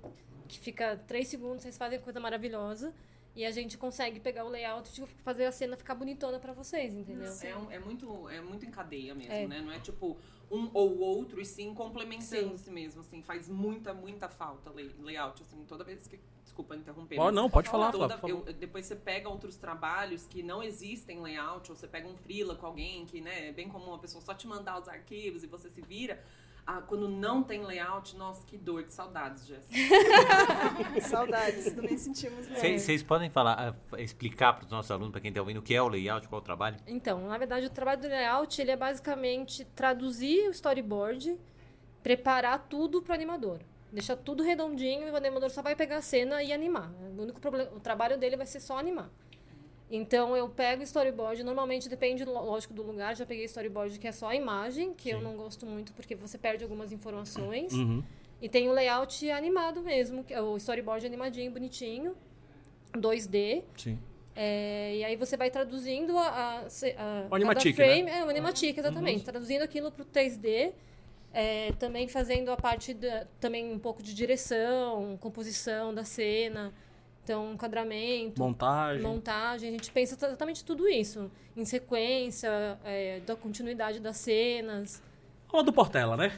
que 0.48 0.58
fica 0.60 0.96
três 1.08 1.28
segundos, 1.28 1.64
vocês 1.64 1.78
fazem 1.78 2.00
coisa 2.00 2.20
maravilhosa. 2.20 2.94
E 3.36 3.46
a 3.46 3.52
gente 3.52 3.78
consegue 3.78 4.20
pegar 4.20 4.44
o 4.44 4.50
layout 4.50 5.02
e 5.02 5.06
fazer 5.24 5.46
a 5.46 5.52
cena 5.52 5.78
ficar 5.78 5.94
bonitona 5.96 6.40
pra 6.40 6.52
vocês, 6.52 6.94
entendeu? 6.94 7.32
É, 7.44 7.56
um- 7.56 7.72
é 7.72 7.80
muito, 7.80 8.30
é 8.30 8.42
muito 8.42 8.66
em 8.66 8.72
cadeia 8.72 9.14
mesmo, 9.16 9.32
É. 9.32 9.48
né? 9.48 9.62
Não 9.62 9.72
é 9.72 9.80
tipo 9.80 10.18
um 10.52 10.70
ou 10.74 10.98
outro, 11.00 11.40
e 11.40 11.46
sim 11.46 11.74
complementando-se 11.74 12.72
mesmo, 12.72 13.02
assim. 13.02 13.22
Faz 13.22 13.48
muita, 13.48 13.94
muita 13.94 14.28
falta 14.30 14.70
lay- 14.72 14.96
layout, 15.00 15.42
assim. 15.42 15.64
Toda 15.68 15.84
vez 15.84 16.08
que... 16.08 16.20
Desculpa 16.44 16.76
interromper. 16.76 17.16
Mas 17.16 17.34
não, 17.34 17.48
pode 17.50 17.70
falar, 17.70 17.92
toda- 17.92 18.18
Flávio, 18.18 18.44
eu- 18.48 18.54
depois 18.54 18.86
você 18.86 18.96
pega 18.96 19.30
outros 19.30 19.56
trabalhos 19.56 20.26
que 20.26 20.42
não 20.42 20.64
existem 20.64 21.22
layout, 21.22 21.70
ou 21.72 21.78
você 21.78 21.88
pega 21.88 22.08
um 22.08 22.16
freela 22.16 22.56
com 22.56 22.66
alguém 22.66 23.06
que, 23.06 23.22
né, 23.22 23.50
é 23.50 23.52
bem 23.52 23.70
comum 23.70 23.94
a 23.94 24.00
pessoa 24.00 24.20
só 24.22 24.34
te 24.34 24.48
mandar 24.48 24.80
os 24.82 24.88
arquivos 24.90 25.44
e 25.44 25.48
você 25.48 25.70
se 25.70 25.80
vira. 25.82 26.22
Ah, 26.72 26.84
quando 26.86 27.10
não 27.10 27.42
tem 27.42 27.66
layout, 27.66 28.16
nossa, 28.16 28.46
que 28.46 28.56
dor, 28.56 28.84
que 28.84 28.94
saudades, 28.94 29.48
Jéssica. 29.48 29.76
Saudades, 31.02 31.74
também 31.74 31.98
sentimos 31.98 32.48
mesmo. 32.48 32.78
Vocês 32.78 33.02
podem 33.02 33.28
falar, 33.28 33.76
ah, 33.92 34.00
explicar 34.00 34.54
para 34.54 34.66
os 34.66 34.70
nossos 34.70 34.92
alunos, 34.92 35.12
para 35.12 35.20
quem 35.20 35.30
está 35.30 35.42
ouvindo, 35.42 35.58
o 35.58 35.64
que 35.64 35.74
é 35.74 35.82
o 35.82 35.88
layout, 35.88 36.28
qual 36.28 36.38
é 36.38 36.44
o 36.44 36.46
trabalho? 36.46 36.78
Então, 36.86 37.28
na 37.28 37.40
verdade, 37.40 37.66
o 37.66 37.72
trabalho 37.72 38.00
do 38.00 38.08
layout 38.08 38.62
ele 38.62 38.70
é 38.70 38.78
basicamente 38.78 39.66
traduzir 39.74 40.48
o 40.48 40.52
storyboard, 40.52 41.40
preparar 42.04 42.68
tudo 42.70 43.02
para 43.02 43.14
o 43.14 43.16
animador. 43.16 43.62
Deixar 43.92 44.16
tudo 44.18 44.44
redondinho 44.44 45.08
e 45.08 45.12
o 45.12 45.16
animador 45.16 45.50
só 45.50 45.64
vai 45.64 45.76
pegar 45.76 45.98
a 45.98 46.02
cena 46.04 46.44
e 46.44 46.54
animar. 46.54 46.92
O 47.18 47.24
único 47.24 47.42
problema, 47.42 47.72
o 47.72 47.80
trabalho 47.80 48.16
dele 48.16 48.38
vai 48.38 48.46
ser 48.46 48.60
só 48.60 48.78
animar. 48.78 49.10
Então 49.92 50.38
eu 50.38 50.48
pego 50.48 50.82
o 50.82 50.84
storyboard, 50.84 51.44
normalmente 51.44 51.90
depende, 51.90 52.24
lógico, 52.24 52.74
do 52.74 52.84
lugar. 52.84 53.16
Já 53.16 53.26
peguei 53.26 53.46
storyboard 53.46 53.98
que 53.98 54.08
é 54.08 54.12
só 54.12 54.28
a 54.28 54.36
imagem, 54.36 54.94
que 54.94 55.10
eu 55.10 55.20
não 55.20 55.36
gosto 55.36 55.66
muito 55.66 55.94
porque 55.94 56.16
você 56.16 56.38
perde 56.38 56.64
algumas 56.64 56.92
informações. 56.92 57.74
Uhum. 57.74 58.04
E 58.42 58.48
tem 58.48 58.70
o 58.70 58.72
layout 58.72 59.30
animado 59.32 59.82
mesmo, 59.82 60.24
que 60.24 60.34
é 60.34 60.42
o 60.42 60.56
storyboard 60.58 61.06
animadinho, 61.06 61.52
bonitinho, 61.52 62.16
2D. 62.94 63.64
Sim. 63.76 64.00
É, 64.36 64.96
e 64.96 65.04
aí 65.04 65.16
você 65.18 65.36
vai 65.36 65.50
traduzindo 65.50 66.18
a, 66.18 66.28
a, 66.28 66.60
a 66.62 67.28
O 67.30 67.36
animatic, 67.36 67.76
frame, 67.76 68.04
né? 68.04 68.20
é 68.20 68.26
o 68.26 68.30
animatic, 68.30 68.78
exatamente, 68.78 69.24
traduzindo 69.24 69.64
aquilo 69.64 69.92
para 69.92 70.04
o 70.04 70.06
3D, 70.06 70.72
é, 71.34 71.74
também 71.74 72.08
fazendo 72.08 72.50
a 72.50 72.56
parte 72.56 72.94
da, 72.94 73.26
também 73.40 73.74
um 73.74 73.80
pouco 73.80 74.02
de 74.02 74.14
direção, 74.14 75.18
composição 75.20 75.94
da 75.94 76.06
cena, 76.06 76.74
então 77.24 77.54
enquadramento, 77.54 78.42
Montagem. 78.42 79.02
montagem, 79.04 79.70
a 79.70 79.72
gente 79.72 79.92
pensa 79.92 80.16
exatamente 80.16 80.64
tudo 80.66 80.88
isso, 80.88 81.32
em 81.56 81.66
sequência, 81.66 82.50
é, 82.84 83.20
da 83.22 83.36
continuidade 83.36 84.00
das 84.00 84.18
cenas. 84.18 85.02
Ou 85.52 85.64
do 85.64 85.72
Portela, 85.74 86.16
né? 86.18 86.32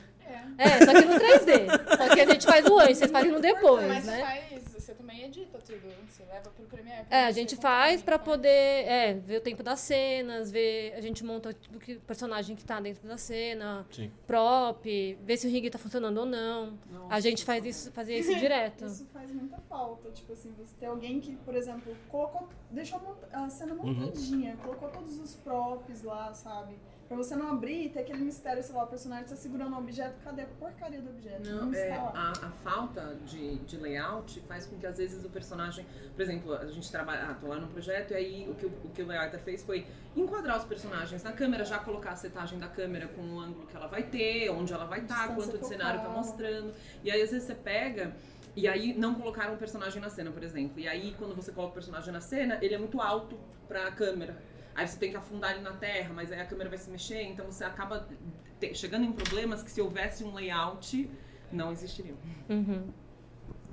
É, 0.57 0.85
só 0.85 0.93
que 0.93 1.01
no 1.01 1.15
3D. 1.15 1.97
Só 1.97 2.13
que 2.15 2.21
a 2.21 2.25
gente 2.25 2.45
faz 2.45 2.65
o 2.65 2.79
antes, 2.79 2.97
vocês 3.00 3.11
fazem 3.11 3.31
no 3.31 3.41
depois, 3.41 3.88
Mas 3.88 4.05
né? 4.05 4.19
faz, 4.21 4.71
também 5.12 5.25
edita 5.25 5.60
tudo, 5.60 5.94
você 6.10 6.24
leva 6.24 6.50
pro 6.50 6.65
Premiere. 6.65 7.06
É, 7.10 7.25
a 7.25 7.32
gente 7.32 7.56
faz 7.58 8.01
pra 8.01 8.18
faz. 8.18 8.25
poder 8.30 8.50
é, 8.88 9.13
ver 9.13 9.38
o 9.38 9.41
tempo 9.41 9.62
das 9.62 9.80
cenas, 9.82 10.51
ver 10.51 10.94
a 10.96 11.01
gente 11.01 11.24
monta 11.24 11.50
o 11.74 11.80
que- 11.80 11.96
personagem 12.00 12.56
que 12.56 12.63
tá 12.63 12.80
dentro 12.80 13.08
da 13.08 13.18
cena, 13.18 13.86
Sim. 13.91 14.10
prop, 14.25 14.86
ver 15.24 15.38
se 15.38 15.48
o 15.48 15.50
rig 15.50 15.70
tá 15.70 15.77
funcionando 15.77 16.18
ou 16.20 16.25
não. 16.25 16.77
a 17.10 17.20
gente 17.20 17.44
faz 17.44 17.65
isso, 17.65 17.91
fazia 17.91 18.18
isso 18.18 18.34
direto. 18.38 18.86
Isso 19.01 19.06
faz 19.13 19.32
muita 19.32 19.58
falta. 19.70 20.10
Tipo 20.12 20.34
assim, 20.34 20.51
você 20.58 20.74
ter 20.80 20.86
alguém 20.86 21.20
que, 21.20 21.36
por 21.38 21.56
exemplo, 21.56 21.96
colocou. 22.10 22.48
Deixou 22.70 23.00
a 23.34 23.50
cena 23.50 23.74
Uhum. 23.74 23.94
montadinha, 23.94 24.56
colocou 24.58 24.89
todos 24.89 25.20
os 25.20 25.36
props 25.36 26.03
lá, 26.03 26.34
sabe? 26.34 26.75
Pra 27.12 27.18
você 27.18 27.36
não 27.36 27.50
abrir 27.50 27.88
e 27.88 27.89
ter 27.89 28.00
aquele 28.00 28.24
mistério, 28.24 28.63
sei 28.63 28.74
lá, 28.74 28.86
o 28.86 28.88
personagem 28.88 29.25
tá 29.25 29.36
segurando 29.36 29.75
um 29.75 29.80
objeto, 29.80 30.15
cadê 30.24 30.44
a 30.44 30.46
porcaria 30.46 31.01
do 31.01 31.10
objeto? 31.10 31.50
Não, 31.50 31.70
está 31.70 31.86
é, 31.86 31.91
a, 31.91 32.32
a 32.32 32.51
falta 32.63 33.18
de, 33.25 33.58
de 33.58 33.75
layout 33.75 34.39
faz 34.48 34.65
com 34.65 34.77
que 34.77 34.88
às 34.88 34.98
vezes 34.98 35.25
o 35.25 35.30
personagem, 35.30 35.86
por 36.15 36.22
exemplo, 36.22 36.53
a 36.53 36.65
gente 36.68 36.89
trabalha, 36.89 37.24
ah, 37.30 37.34
tô 37.34 37.48
lá 37.48 37.58
no 37.58 37.68
projeto 37.68 38.12
e 38.12 38.15
aí 38.15 38.50
o 38.50 38.56
que 38.56 38.65
o, 38.65 38.70
o, 38.86 38.89
que 38.96 39.01
o 39.01 39.06
layout 39.06 39.38
fez 39.39 39.62
foi 39.62 39.86
enquadrar 40.15 40.58
os 40.58 40.63
personagens 40.63 41.22
na 41.22 41.34
câmera, 41.34 41.65
já 41.65 41.80
colocar 41.80 42.12
a 42.12 42.15
setagem 42.15 42.58
da 42.58 42.70
câmera 42.70 43.10
com 43.10 43.22
o 43.22 43.41
ângulo 43.41 43.68
que 43.68 43.75
ela 43.75 43.88
vai 43.88 44.03
ter, 44.03 44.50
onde 44.50 44.72
ela 44.72 44.86
vai 44.86 45.01
estar, 45.01 45.27
Distância 45.27 45.51
quanto 45.51 45.58
de 45.63 45.68
cenário 45.68 46.00
tá 46.00 46.08
mostrando. 46.08 46.74
E 47.03 47.12
aí 47.12 47.22
às 47.22 47.32
vezes 47.32 47.46
você 47.46 47.56
pega 47.56 48.15
e 48.56 48.70
aí 48.70 48.98
não 48.98 49.15
colocaram 49.15 49.53
o 49.53 49.58
personagem 49.58 50.01
na 50.01 50.10
cena, 50.10 50.32
por 50.32 50.44
exemplo. 50.44 50.80
E 50.80 50.88
aí 50.88 51.13
quando 51.20 51.36
você 51.36 51.51
coloca 51.51 51.72
o 51.72 51.74
personagem 51.74 52.13
na 52.13 52.22
cena, 52.22 52.58
ele 52.62 52.74
é 52.74 52.77
muito 52.77 53.01
alto 53.01 53.38
pra 53.68 53.91
câmera. 53.91 54.38
Aí 54.75 54.88
você 54.88 54.98
tem 54.98 55.12
que 55.12 55.18
afundar 55.18 55.51
ele 55.51 55.62
na 55.62 55.74
terra, 55.74 56.12
mas 56.13 56.32
aí 56.32 56.40
a 56.40 56.46
câmera 56.46 56.70
vai 56.70 56.78
se 56.78 56.90
mexer, 56.90 57.22
então 57.24 57.46
você 57.46 57.63
acaba 57.63 58.08
te- 58.60 58.74
chegando 58.74 59.06
em 59.06 59.12
problemas 59.12 59.62
que 59.62 59.72
se 59.72 59.82
houvesse 59.82 60.24
um 60.24 60.34
layout, 60.34 61.10
não 61.51 61.72
existiriam. 61.72 62.16
Uhum. 62.50 62.84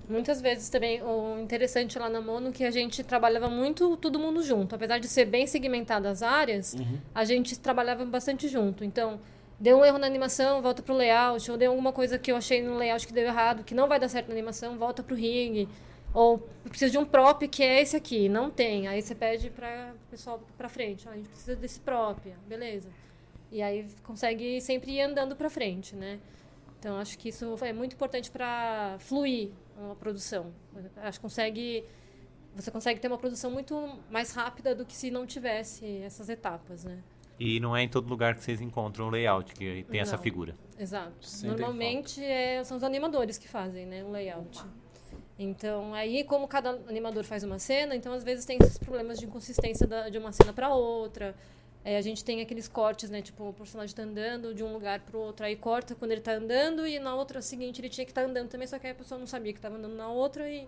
Muitas 0.09 0.41
vezes 0.41 0.71
também, 0.71 1.03
o 1.03 1.39
interessante 1.39 1.99
lá 1.99 2.09
na 2.09 2.21
Mono 2.21 2.51
que 2.51 2.65
a 2.65 2.71
gente 2.71 3.05
trabalhava 3.05 3.51
muito 3.51 3.95
todo 3.99 4.19
mundo 4.19 4.43
junto. 4.43 4.75
Apesar 4.75 4.99
de 4.99 5.07
ser 5.07 5.27
bem 5.27 5.47
segmentadas 5.47 6.23
as 6.23 6.23
áreas, 6.23 6.77
a 7.15 7.25
gente 7.27 7.59
trabalhava 7.59 8.07
bastante 8.07 8.49
junto. 8.49 8.83
Então, 8.83 9.21
deu 9.61 9.79
um 9.79 9.85
erro 9.85 9.99
na 9.99 10.07
animação, 10.07 10.63
volta 10.63 10.83
pro 10.83 10.95
layout, 10.95 11.51
ou 11.51 11.59
deu 11.59 11.71
alguma 11.71 11.93
coisa 11.93 12.19
que 12.19 12.33
eu 12.33 12.37
achei 12.37 12.63
no 12.63 12.79
layout 12.79 13.07
que 13.07 13.13
deu 13.13 13.25
errado, 13.25 13.63
que 13.63 13.75
não 13.75 13.87
vai 13.87 14.01
dar 14.01 14.09
certo 14.09 14.29
na 14.29 14.33
animação, 14.33 14.79
volta 14.79 15.03
pro 15.03 15.15
rig. 15.15 15.69
Ou 16.15 16.39
precisa 16.65 16.91
de 16.91 16.99
um 16.99 17.05
prop 17.05 17.47
que 17.49 17.63
é 17.63 17.81
esse 17.81 17.97
aqui, 17.97 18.29
não 18.29 18.51
tem. 18.51 18.89
Aí 18.89 19.01
você 19.03 19.15
pede 19.15 19.51
para 19.51 19.95
o 19.95 20.11
pessoal 20.11 20.43
para 20.57 20.69
frente, 20.69 21.07
ó, 21.09 21.13
a 21.13 21.17
gente 21.17 21.29
precisa 21.29 21.55
desse 21.55 21.81
prop, 21.81 22.21
beleza. 22.47 22.89
E 23.51 23.63
aí 23.63 23.87
consegue 24.03 24.61
sempre 24.61 24.93
ir 24.93 25.03
andando 25.03 25.37
para 25.37 25.49
frente, 25.49 25.95
né? 25.95 26.19
Então 26.79 26.97
acho 26.99 27.19
que 27.19 27.29
isso 27.29 27.57
é 27.63 27.73
muito 27.73 27.95
importante 27.95 28.31
para 28.31 28.97
fluir 29.01 29.51
uma 29.77 29.97
produção. 29.97 30.53
Acho 30.97 31.19
que 31.19 31.23
consegue 31.23 31.85
você 32.55 32.71
consegue 32.71 32.99
ter 32.99 33.07
uma 33.09 33.19
produção 33.19 33.51
muito 33.51 33.99
mais 34.11 34.33
rápida 34.33 34.75
do 34.75 34.85
que 34.85 34.97
se 34.97 35.11
não 35.11 35.25
tivesse 35.27 35.99
essas 35.99 36.29
etapas, 36.29 36.85
né? 36.85 36.99
E 37.39 37.61
não 37.61 37.77
é 37.77 37.83
em 37.83 37.89
todo 37.89 38.09
lugar 38.09 38.35
que 38.35 38.43
vocês 38.43 38.61
encontram 38.61 39.07
o 39.07 39.11
layout, 39.11 39.55
que 39.55 39.85
tem 39.85 40.01
essa 40.01 40.17
Não. 40.17 40.23
figura. 40.23 40.57
Exato. 40.77 41.15
Normalmente 41.45 42.23
é, 42.23 42.65
são 42.65 42.77
os 42.77 42.83
animadores 42.83 43.39
que 43.39 43.47
fazem, 43.47 43.87
né, 43.87 44.03
o 44.03 44.11
layout. 44.11 44.61
Então, 45.39 45.95
aí 45.95 46.25
como 46.25 46.49
cada 46.49 46.71
animador 46.89 47.23
faz 47.25 47.45
uma 47.45 47.59
cena, 47.59 47.95
então 47.95 48.13
às 48.13 48.25
vezes 48.25 48.45
tem 48.45 48.59
esses 48.61 48.77
problemas 48.77 49.19
de 49.19 49.27
inconsistência 49.27 49.87
da- 49.87 50.09
de 50.09 50.19
uma 50.19 50.33
cena 50.33 50.53
para 50.53 50.69
outra. 50.75 51.35
É, 51.85 51.97
a 51.97 52.01
gente 52.01 52.25
tem 52.25 52.41
aqueles 52.41 52.67
cortes, 52.69 53.09
né, 53.09 53.23
tipo, 53.23 53.49
o 53.49 53.53
personagem 53.53 53.95
tá 53.95 54.03
andando 54.03 54.53
de 54.53 54.65
um 54.65 54.73
lugar 54.73 55.01
pro 55.01 55.19
outro, 55.21 55.47
aí 55.47 55.55
corta 55.57 55.95
quando 55.95 56.11
ele 56.13 56.21
tá 56.21 56.33
andando 56.33 56.87
e 56.87 56.99
na 56.99 57.15
outra 57.15 57.41
seguinte 57.41 57.81
ele 57.81 57.89
tinha 57.89 58.05
que 58.05 58.11
estar 58.11 58.25
andando 58.25 58.49
também, 58.49 58.67
só 58.67 58.79
que 58.79 58.87
aí 58.87 58.93
a 58.93 58.97
pessoa 58.97 59.19
não 59.19 59.27
sabia 59.29 59.53
que 59.53 59.59
estava 59.59 59.77
andando 59.77 59.95
na 59.95 60.09
outra 60.09 60.49
e 60.51 60.67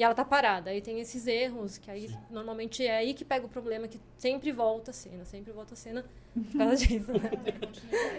e 0.00 0.02
ela 0.02 0.14
tá 0.14 0.24
parada. 0.24 0.70
Aí 0.70 0.80
tem 0.80 0.98
esses 0.98 1.26
erros, 1.26 1.76
que 1.76 1.90
aí 1.90 2.08
normalmente 2.30 2.86
é 2.86 2.96
aí 2.96 3.12
que 3.12 3.22
pega 3.22 3.44
o 3.44 3.48
problema, 3.50 3.86
que 3.86 4.00
sempre 4.16 4.50
volta 4.50 4.92
a 4.92 4.94
cena, 4.94 5.26
sempre 5.26 5.52
volta 5.52 5.74
a 5.74 5.76
cena 5.76 6.06
por 6.32 6.56
causa 6.56 6.74
disso, 6.74 7.12
né? 7.12 7.28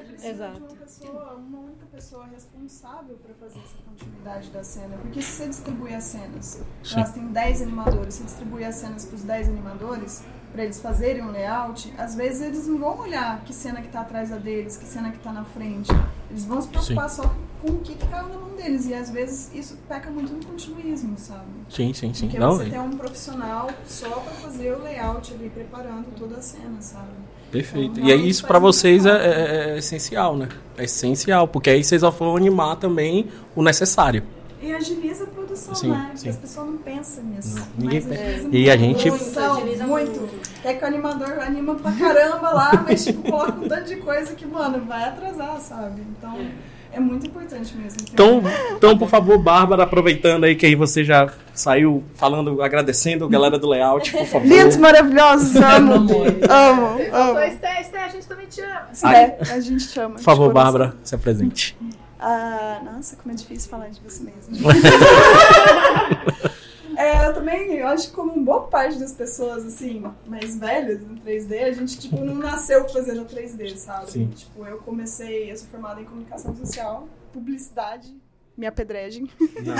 Precisa 0.07 0.27
Exato. 0.29 0.59
de 0.59 0.61
uma 0.61 0.75
pessoa, 0.75 1.33
uma 1.33 1.59
única 1.59 1.85
pessoa 1.87 2.27
responsável 2.27 3.17
para 3.17 3.33
fazer 3.33 3.59
essa 3.61 3.77
continuidade 3.83 4.51
da 4.51 4.63
cena. 4.63 4.95
Porque 4.99 5.23
se 5.23 5.31
você 5.31 5.47
distribui 5.47 5.95
as 5.95 6.03
cenas, 6.03 6.61
elas 6.93 7.13
têm 7.13 7.27
10 7.31 7.61
animadores, 7.63 8.13
você 8.13 8.23
distribui 8.25 8.63
as 8.63 8.75
cenas 8.75 9.05
para 9.05 9.15
os 9.15 9.23
10 9.23 9.49
animadores, 9.49 10.23
para 10.51 10.63
eles 10.63 10.79
fazerem 10.81 11.23
um 11.23 11.31
layout, 11.31 11.93
às 11.97 12.15
vezes 12.15 12.41
eles 12.41 12.67
não 12.67 12.77
vão 12.77 12.99
olhar 12.99 13.41
que 13.45 13.53
cena 13.53 13.81
que 13.81 13.87
tá 13.87 14.01
atrás 14.01 14.29
da 14.29 14.37
deles, 14.37 14.77
que 14.77 14.85
cena 14.85 15.11
que 15.11 15.19
tá 15.19 15.31
na 15.31 15.43
frente. 15.45 15.89
Eles 16.29 16.45
vão 16.45 16.61
se 16.61 16.67
preocupar 16.67 17.09
só 17.09 17.33
com 17.61 17.71
o 17.73 17.77
que, 17.79 17.95
que 17.95 18.07
caiu 18.07 18.27
na 18.29 18.37
mão 18.37 18.55
deles. 18.55 18.85
E 18.87 18.93
às 18.93 19.09
vezes 19.09 19.51
isso 19.53 19.77
peca 19.87 20.09
muito 20.09 20.33
no 20.33 20.43
continuismo, 20.45 21.15
sabe? 21.17 21.45
Sim, 21.69 21.93
sim, 21.93 22.13
sim. 22.13 22.25
Porque 22.25 22.39
Não, 22.39 22.55
você 22.57 22.67
é 22.67 22.69
tem 22.69 22.79
um 22.79 22.91
profissional 22.91 23.69
só 23.85 24.09
para 24.09 24.33
fazer 24.33 24.73
o 24.73 24.81
layout 24.83 25.33
ali, 25.33 25.49
preparando 25.49 26.07
toda 26.17 26.37
a 26.37 26.41
cena, 26.41 26.81
sabe? 26.81 27.07
perfeito. 27.51 27.99
Então, 27.99 28.05
E 28.09 28.11
aí 28.13 28.29
isso 28.29 28.43
muita 28.43 28.59
vocês 28.59 29.05
é, 29.05 29.09
é- 29.11 29.71
é 29.73 29.77
essencial, 29.77 30.37
né? 30.37 30.47
É 30.77 30.85
essencial, 30.85 31.47
porque 31.47 31.69
aí 31.69 31.83
vocês 31.83 32.01
vão 32.01 32.37
animar 32.37 32.77
também 32.77 33.27
o 33.55 33.61
necessário. 33.61 34.23
E 34.61 34.73
agiliza 34.73 35.23
a 35.23 35.27
produção, 35.27 35.73
Sim, 35.73 35.89
né? 35.89 36.03
Porque 36.07 36.17
sim. 36.19 36.29
as 36.29 36.35
pessoas 36.37 36.67
não 36.67 36.77
pensam 36.77 37.23
nisso. 37.23 37.55
Não, 37.57 37.67
ninguém 37.79 38.03
Mas 38.07 38.17
pensa. 38.19 38.47
E 38.51 38.69
a 38.69 38.77
muito 38.77 38.99
gente- 38.99 39.09
produção, 39.09 39.57
Agiliza 39.57 39.87
muito. 39.87 40.19
muito. 40.19 40.49
Quer 40.61 40.73
que 40.77 40.83
o 40.83 40.87
animador 40.87 41.39
anima 41.39 41.75
pra 41.75 41.91
caramba 41.91 42.49
lá, 42.51 42.71
mas 42.87 43.03
tipo, 43.03 43.23
coloca 43.23 43.53
um 43.53 43.67
tanto 43.67 43.85
de 43.87 43.95
coisa 43.97 44.35
que, 44.35 44.45
mano, 44.45 44.85
vai 44.85 45.05
atrasar, 45.05 45.59
sabe? 45.59 46.01
Então, 46.15 46.37
é 46.93 46.99
muito 46.99 47.25
importante 47.25 47.75
mesmo. 47.75 48.01
Então, 48.13 48.41
então, 48.77 48.95
por 48.97 49.09
favor, 49.09 49.39
Bárbara, 49.39 49.81
aproveitando 49.83 50.43
aí 50.43 50.55
que 50.55 50.65
aí 50.67 50.75
você 50.75 51.03
já 51.03 51.27
saiu 51.55 52.03
falando, 52.15 52.61
agradecendo 52.61 53.25
a 53.25 53.29
galera 53.29 53.57
do 53.57 53.67
layout, 53.67 54.11
por 54.11 54.25
favor. 54.27 54.47
Lindos, 54.47 54.77
maravilhosos, 54.77 55.55
amo. 55.57 55.93
amo, 55.95 56.97
amo. 57.11 57.39
Esté, 57.39 57.81
Esté, 57.81 58.03
a 58.03 58.09
gente 58.09 58.27
também 58.27 58.45
te 58.45 58.61
ama. 58.61 59.15
É, 59.15 59.37
a 59.53 59.59
gente 59.59 59.83
chama. 59.83 60.15
Por 60.15 60.23
favor. 60.23 60.53
Bárbara, 60.53 60.93
se 61.03 61.15
apresente. 61.15 61.75
Ah, 62.21 62.79
nossa, 62.83 63.15
como 63.15 63.33
é 63.33 63.35
difícil 63.35 63.69
falar 63.69 63.89
de 63.89 63.99
você 63.99 64.23
mesmo. 64.23 64.55
É, 66.97 67.25
eu 67.25 67.33
também, 67.33 67.73
eu 67.77 67.87
acho 67.87 68.09
que 68.09 68.13
como 68.13 68.39
boa 68.43 68.67
parte 68.67 68.99
das 68.99 69.11
pessoas, 69.11 69.65
assim, 69.65 70.03
mais 70.27 70.55
velhas 70.59 71.01
no 71.01 71.15
3D, 71.15 71.63
a 71.63 71.71
gente, 71.71 71.97
tipo, 71.97 72.23
não 72.23 72.35
nasceu 72.35 72.87
fazendo 72.89 73.25
3D, 73.25 73.75
sabe? 73.75 74.11
Sim. 74.11 74.27
Tipo, 74.27 74.67
eu 74.67 74.77
comecei, 74.79 75.51
eu 75.51 75.57
sou 75.57 75.67
formada 75.69 75.99
em 75.99 76.05
comunicação 76.05 76.55
social, 76.55 77.07
publicidade, 77.33 78.13
me 78.55 78.67
apedrejem. 78.67 79.27
Não, 79.65 79.75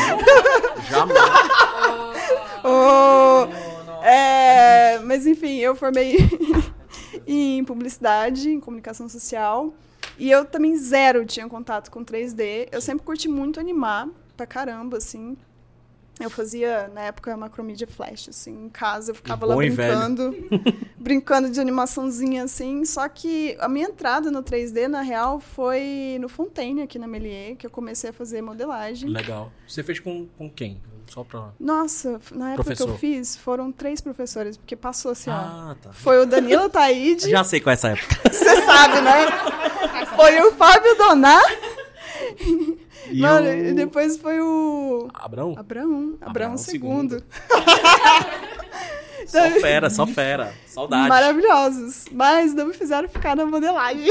jamais. 0.89 2.31
Oh, 2.63 3.47
é, 4.03 4.99
mas 4.99 5.25
enfim, 5.25 5.57
eu 5.57 5.75
formei 5.75 6.17
em 7.27 7.63
publicidade, 7.63 8.49
em 8.49 8.59
comunicação 8.59 9.09
social. 9.09 9.73
E 10.21 10.29
eu 10.29 10.45
também 10.45 10.77
zero 10.77 11.25
tinha 11.25 11.49
contato 11.49 11.89
com 11.89 12.05
3D. 12.05 12.69
Eu 12.71 12.79
sempre 12.79 13.03
curti 13.03 13.27
muito 13.27 13.59
animar, 13.59 14.07
pra 14.37 14.45
caramba, 14.45 14.97
assim. 14.97 15.35
Eu 16.23 16.29
fazia, 16.29 16.89
na 16.93 17.01
época, 17.01 17.35
macromídia 17.35 17.87
flash, 17.87 18.29
assim, 18.29 18.65
em 18.65 18.69
casa. 18.69 19.11
Eu 19.11 19.15
ficava 19.15 19.45
lá 19.45 19.55
brincando. 19.55 20.35
brincando 20.97 21.49
de 21.49 21.59
animaçãozinha, 21.59 22.43
assim. 22.43 22.85
Só 22.85 23.07
que 23.09 23.55
a 23.59 23.67
minha 23.67 23.87
entrada 23.87 24.31
no 24.31 24.43
3D, 24.43 24.87
na 24.87 25.01
real, 25.01 25.39
foi 25.39 26.17
no 26.19 26.29
Fontaine, 26.29 26.81
aqui 26.81 26.97
na 26.99 27.07
Melier, 27.07 27.55
que 27.55 27.65
eu 27.65 27.71
comecei 27.71 28.09
a 28.09 28.13
fazer 28.13 28.41
modelagem. 28.41 29.09
Legal. 29.09 29.51
Você 29.67 29.83
fez 29.83 29.99
com, 29.99 30.27
com 30.37 30.49
quem? 30.49 30.79
Só 31.11 31.25
pra. 31.25 31.49
Nossa, 31.59 32.21
na 32.31 32.53
época 32.53 32.71
que 32.71 32.77
Professor. 32.77 32.89
eu 32.89 32.97
fiz, 32.97 33.35
foram 33.35 33.69
três 33.69 33.99
professores, 33.99 34.55
porque 34.55 34.77
passou 34.77 35.11
assim, 35.11 35.29
ó. 35.29 35.33
Ah, 35.33 35.75
tá. 35.81 35.91
Foi 35.91 36.17
o 36.19 36.25
Danilo 36.25 36.69
Taíde, 36.69 37.29
Já 37.29 37.43
sei 37.43 37.59
qual 37.59 37.71
é 37.71 37.73
essa 37.73 37.89
época. 37.89 38.15
você 38.31 38.61
sabe, 38.61 39.01
né? 39.01 39.25
Foi 40.15 40.41
o 40.41 40.53
Fábio 40.53 40.95
Doná, 40.97 41.41
E 43.11 43.19
mano, 43.19 43.47
o... 43.47 43.51
e 43.51 43.73
depois 43.73 44.17
foi 44.17 44.39
o 44.39 45.07
Abrão? 45.13 45.55
Abraão, 45.57 46.17
Abraão 46.21 46.57
segundo. 46.57 47.23
Só 49.27 49.49
fera, 49.61 49.89
só 49.89 50.07
fera. 50.07 50.53
Saudade. 50.65 51.07
Maravilhosos, 51.07 52.05
mas 52.11 52.53
não 52.53 52.65
me 52.65 52.73
fizeram 52.73 53.07
ficar 53.07 53.35
na 53.35 53.45
modelagem. 53.45 54.09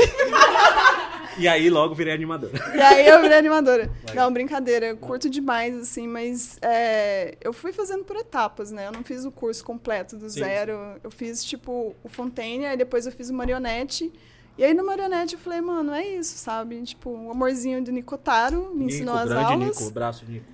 E 1.38 1.46
aí 1.48 1.70
logo 1.70 1.94
virei 1.94 2.12
animador. 2.12 2.50
E 2.74 2.80
aí 2.80 3.06
eu 3.06 3.20
virei 3.20 3.38
animadora. 3.38 3.90
Não, 4.14 4.32
brincadeira, 4.32 4.86
eu 4.86 4.96
curto 4.96 5.28
demais, 5.28 5.76
assim, 5.76 6.06
mas 6.06 6.58
é, 6.62 7.36
eu 7.40 7.52
fui 7.52 7.72
fazendo 7.72 8.04
por 8.04 8.16
etapas, 8.16 8.70
né? 8.70 8.86
Eu 8.86 8.92
não 8.92 9.02
fiz 9.02 9.24
o 9.24 9.30
curso 9.30 9.64
completo 9.64 10.16
do 10.16 10.28
Sim, 10.28 10.40
zero. 10.40 10.96
Eu 11.02 11.10
fiz, 11.10 11.44
tipo, 11.44 11.94
o 12.02 12.08
Fontaine, 12.08 12.66
aí 12.66 12.76
depois 12.76 13.06
eu 13.06 13.12
fiz 13.12 13.30
o 13.30 13.34
Marionete. 13.34 14.12
E 14.60 14.64
aí 14.64 14.74
no 14.74 14.84
Marionete 14.84 15.36
eu 15.36 15.40
falei, 15.40 15.58
mano, 15.62 15.90
é 15.90 16.06
isso, 16.06 16.36
sabe? 16.36 16.82
Tipo, 16.82 17.08
o 17.08 17.30
amorzinho 17.30 17.82
do 17.82 17.90
Nicotaro 17.90 18.70
me 18.74 18.84
ensinou 18.84 19.14
Nico, 19.14 19.24
as 19.24 19.30
grande 19.30 19.52
aulas. 19.52 19.80
Nico, 19.80 19.90
braço 19.90 20.26
Nico. 20.28 20.44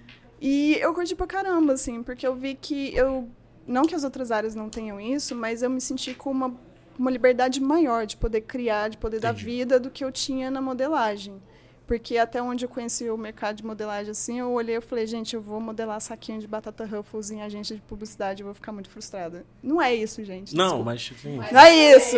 E 0.41 0.77
eu 0.81 0.95
curti 0.95 1.17
pra 1.17 1.27
caramba, 1.27 1.73
assim, 1.73 2.05
porque 2.05 2.25
eu 2.25 2.37
vi 2.37 2.55
que 2.55 2.95
eu. 2.95 3.29
Não 3.67 3.83
que 3.83 3.97
as 3.97 4.05
outras 4.05 4.31
áreas 4.31 4.55
não 4.55 4.71
tenham 4.71 5.01
isso, 5.01 5.35
mas 5.35 5.61
eu 5.61 5.69
me 5.69 5.81
senti 5.81 6.15
com 6.15 6.31
uma, 6.31 6.55
uma 6.97 7.11
liberdade 7.11 7.61
maior 7.61 8.07
de 8.07 8.17
poder 8.17 8.43
criar, 8.43 8.91
de 8.91 8.97
poder 8.97 9.19
dar 9.19 9.33
Entendi. 9.33 9.45
vida 9.45 9.81
do 9.81 9.91
que 9.91 10.05
eu 10.05 10.13
tinha 10.13 10.53
na 10.53 10.61
modelagem. 10.61 11.43
Porque 11.87 12.19
até 12.19 12.43
onde 12.43 12.65
eu 12.65 12.69
conheci 12.69 13.09
o 13.09 13.17
mercado 13.17 13.57
de 13.57 13.65
modelagem, 13.65 14.11
assim, 14.11 14.41
eu 14.41 14.51
olhei 14.51 14.77
e 14.77 14.81
falei, 14.81 15.07
gente, 15.07 15.37
eu 15.37 15.41
vou 15.41 15.61
modelar 15.61 16.01
saquinho 16.01 16.41
de 16.41 16.47
batata 16.47 16.85
Ruffles 16.85 17.31
em 17.31 17.43
agência 17.43 17.77
de 17.77 17.83
publicidade, 17.83 18.43
eu 18.43 18.47
vou 18.47 18.55
ficar 18.55 18.73
muito 18.73 18.91
frustrada. 18.91 19.47
Não 19.63 19.81
é 19.81 19.95
isso, 19.95 20.25
gente. 20.25 20.53
Não, 20.57 20.65
desculpa. 20.65 20.85
mas 20.85 21.13
sim. 21.21 21.37
Não 21.53 21.61
é 21.61 21.97
isso. 21.97 22.17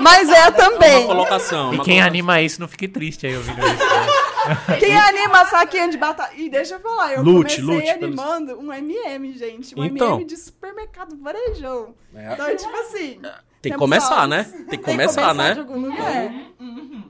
Mas 0.00 0.28
é 0.30 0.38
É 0.38 0.50
também. 0.50 0.98
uma 1.04 1.06
colocação. 1.06 1.72
E 1.72 1.76
uma 1.76 1.84
quem 1.84 1.94
colocação. 1.96 2.06
anima 2.06 2.40
isso 2.40 2.60
não 2.60 2.68
fique 2.68 2.88
triste 2.88 3.26
aí 3.26 3.36
ouvindo 3.36 3.58
isso. 3.60 3.84
Quem 4.78 4.94
anima 4.94 5.46
saquinho 5.46 5.90
de 5.90 5.96
batata. 5.96 6.34
E 6.34 6.50
deixa 6.50 6.74
eu 6.74 6.80
falar, 6.80 7.14
eu 7.14 7.22
Lute, 7.22 7.62
comecei 7.62 7.64
lute 7.64 7.98
pelos- 7.98 8.18
animando 8.20 8.60
um 8.60 8.70
MM, 8.70 9.32
gente. 9.38 9.74
Um 9.78 9.84
Então. 9.84 10.08
MM 10.16 10.24
de 10.26 10.36
supermercado 10.36 11.16
varejão. 11.16 11.94
É. 12.14 12.32
Então, 12.34 12.54
tipo 12.54 12.76
assim. 12.76 13.20
Tem 13.64 13.72
que 13.72 13.78
começar, 13.78 14.28
né? 14.28 14.44
Tem 14.44 14.62
que 14.62 14.68
Tem 14.68 14.78
começar, 14.84 15.32
de 15.32 15.38
né? 15.38 15.58
algum 15.58 15.80
lugar. 15.80 16.32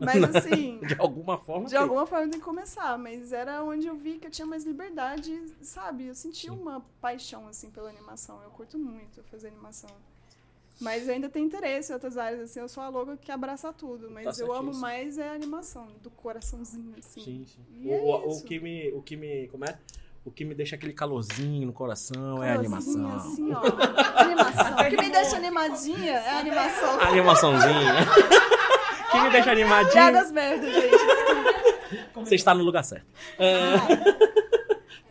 Mas 0.01 0.37
assim, 0.37 0.79
De 0.87 0.95
alguma 0.99 1.39
forma. 1.39 1.65
de 1.67 1.71
tem. 1.71 1.79
alguma 1.79 2.07
forma 2.07 2.29
tem 2.29 2.39
que 2.41 2.45
começar. 2.45 2.99
Mas 2.99 3.33
era 3.33 3.63
onde 3.63 3.87
eu 3.87 3.95
vi 3.95 4.19
que 4.19 4.27
eu 4.27 4.31
tinha 4.31 4.47
mais 4.47 4.65
liberdade, 4.65 5.41
sabe? 5.63 6.07
Eu 6.07 6.15
senti 6.15 6.51
uma 6.51 6.85
paixão, 7.01 7.47
assim, 7.49 7.71
pela 7.71 7.89
animação. 7.89 8.41
Eu 8.43 8.51
curto 8.51 8.79
muito 8.79 9.23
fazer 9.25 9.49
animação. 9.49 9.91
Mas 10.81 11.07
eu 11.07 11.15
ainda 11.15 11.29
tenho 11.29 11.47
interesse 11.47 11.93
em 11.93 11.95
outras 11.95 12.19
áreas, 12.19 12.41
assim. 12.43 12.59
Eu 12.61 12.69
sou 12.69 12.83
a 12.83 12.89
louca 12.89 13.17
que 13.17 13.31
abraça 13.31 13.73
tudo. 13.73 14.11
Mas 14.11 14.37
Tá 14.37 14.43
eu 14.43 14.53
amo 14.53 14.75
mais 14.75 15.19
é 15.19 15.29
a 15.29 15.33
animação, 15.33 15.87
do 16.03 16.11
coraçãozinho, 16.11 16.95
assim. 16.99 17.21
Sim, 17.23 17.47
sim. 17.47 17.63
E 17.81 17.87
O, 17.89 17.93
é 17.93 18.03
o- 18.03 18.29
o 18.39 18.43
que 18.43 18.59
me, 18.59 18.93
o 18.93 19.01
que 19.01 19.17
me, 19.17 19.47
como 19.49 19.65
é? 19.65 19.79
O 20.25 20.31
que 20.31 20.45
me 20.45 20.55
deixa 20.55 20.75
aquele 20.77 20.93
calorzinho 20.95 21.67
no 21.67 21.73
coração 21.73 22.43
é 22.43 22.53
a 22.53 22.55
Calorzinho, 22.55 23.07
animação. 23.07 23.17
Assim, 23.17 23.53
ó. 23.53 24.21
animação. 24.23 24.73
O 24.73 24.89
que 24.91 24.97
me 24.97 25.11
deixa 25.11 25.37
animadinha 25.37 26.13
é 26.13 26.31
a 26.31 26.39
animação. 26.39 27.01
A 27.01 27.09
animaçãozinha. 27.09 27.95
O 29.09 29.11
que 29.13 29.21
me 29.21 29.31
deixa 29.31 29.53
animadinho. 29.53 29.93
Piadas 29.93 30.33
merda, 30.33 30.67
gente. 30.71 32.15
Você 32.15 32.35
está 32.37 32.55
no 32.55 32.65
lugar 32.65 32.83
certo. 32.85 33.07
É... 33.39 33.75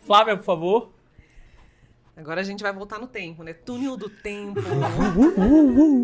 Flávia, 0.04 0.36
por 0.36 0.44
favor. 0.44 0.92
Agora 2.16 2.40
a 2.40 2.44
gente 2.44 2.62
vai 2.62 2.72
voltar 2.72 2.98
no 2.98 3.06
tempo, 3.06 3.42
né? 3.42 3.52
Túnel 3.52 3.96
do 3.96 4.08
tempo. 4.08 4.60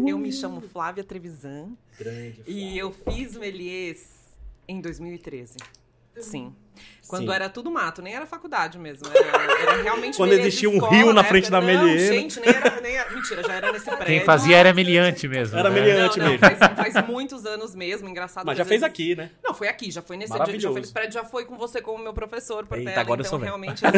eu 0.08 0.18
me 0.18 0.32
chamo 0.32 0.60
Flávia 0.60 1.04
Trevisan 1.04 1.70
Grande. 1.98 2.42
e 2.46 2.76
eu 2.78 2.90
fiz 2.92 3.36
Melies 3.36 4.28
em 4.68 4.80
2013. 4.80 5.56
Sim. 6.18 6.54
Quando 7.10 7.26
Sim. 7.28 7.34
era 7.34 7.48
tudo 7.48 7.70
mato, 7.72 8.00
nem 8.00 8.14
era 8.14 8.24
faculdade 8.24 8.78
mesmo. 8.78 9.02
Era, 9.12 9.52
era 9.52 9.82
realmente 9.82 10.16
Quando 10.16 10.32
existia 10.32 10.70
um 10.70 10.74
escola, 10.74 10.92
rio 10.94 11.06
na 11.12 11.22
né? 11.22 11.28
frente 11.28 11.50
da 11.50 11.60
Melier, 11.60 11.96
né? 11.96 12.06
gente, 12.20 12.38
nem 12.38 12.48
era, 12.48 12.80
nem 12.80 12.96
era- 12.96 13.10
Mentira, 13.10 13.42
já 13.42 13.52
era 13.54 13.72
nesse 13.72 13.84
prédio. 13.86 14.06
Quem 14.06 14.20
fazia 14.20 14.56
era 14.56 14.72
meliante 14.72 15.26
mesmo. 15.26 15.58
Era 15.58 15.68
né? 15.68 15.74
meliante. 15.80 16.18
Não, 16.20 16.26
não, 16.26 16.32
mesmo. 16.38 16.46
faz, 16.46 16.92
faz 16.94 17.06
muitos 17.08 17.44
anos 17.44 17.74
mesmo, 17.74 18.08
engraçado. 18.08 18.46
Mas 18.46 18.56
já 18.56 18.64
fez 18.64 18.80
vezes- 18.80 18.92
aqui, 18.94 19.16
né? 19.16 19.30
Não, 19.42 19.52
foi 19.52 19.66
aqui, 19.66 19.90
já 19.90 20.00
foi 20.00 20.16
nesse 20.16 20.32
dia, 20.32 20.60
já 20.60 20.70
foi 20.70 20.80
nesse 20.80 20.92
prédio, 20.92 21.12
já 21.14 21.24
foi 21.24 21.44
com 21.44 21.56
você 21.56 21.82
como 21.82 22.02
meu 22.02 22.12
professor 22.14 22.64
por 22.64 22.78
Eita, 22.78 22.90
tela, 22.90 23.02
agora 23.02 23.20
eu 23.20 23.26
então 23.26 23.30
sou 23.30 23.38
velho. 23.40 23.48
realmente 23.50 23.80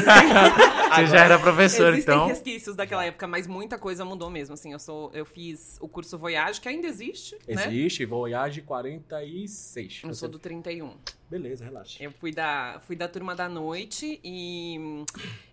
Você 0.94 1.06
já 1.06 1.24
era 1.24 1.38
professor, 1.38 1.92
Existem 1.92 2.14
então. 2.14 2.26
resquícios 2.26 2.74
daquela 2.74 3.04
época, 3.04 3.26
mas 3.26 3.46
muita 3.46 3.76
coisa 3.76 4.04
mudou 4.04 4.30
mesmo. 4.30 4.54
Assim, 4.54 4.72
eu 4.72 4.78
sou, 4.78 5.10
eu 5.12 5.26
fiz 5.26 5.76
o 5.80 5.88
curso 5.88 6.16
Voyage, 6.16 6.60
que 6.60 6.68
ainda 6.68 6.86
existe, 6.86 7.36
né? 7.46 7.66
Existe, 7.66 8.04
Voyage 8.06 8.62
46. 8.62 10.02
Eu 10.04 10.14
sou 10.14 10.28
do 10.28 10.38
31. 10.38 10.94
Beleza, 11.30 11.64
relaxa. 11.64 11.96
Eu 12.02 12.10
fui 12.12 12.30
da, 12.30 12.80
fui 12.86 12.94
da 12.94 13.01
turma 13.08 13.34
da 13.34 13.48
noite 13.48 14.20
e 14.22 15.04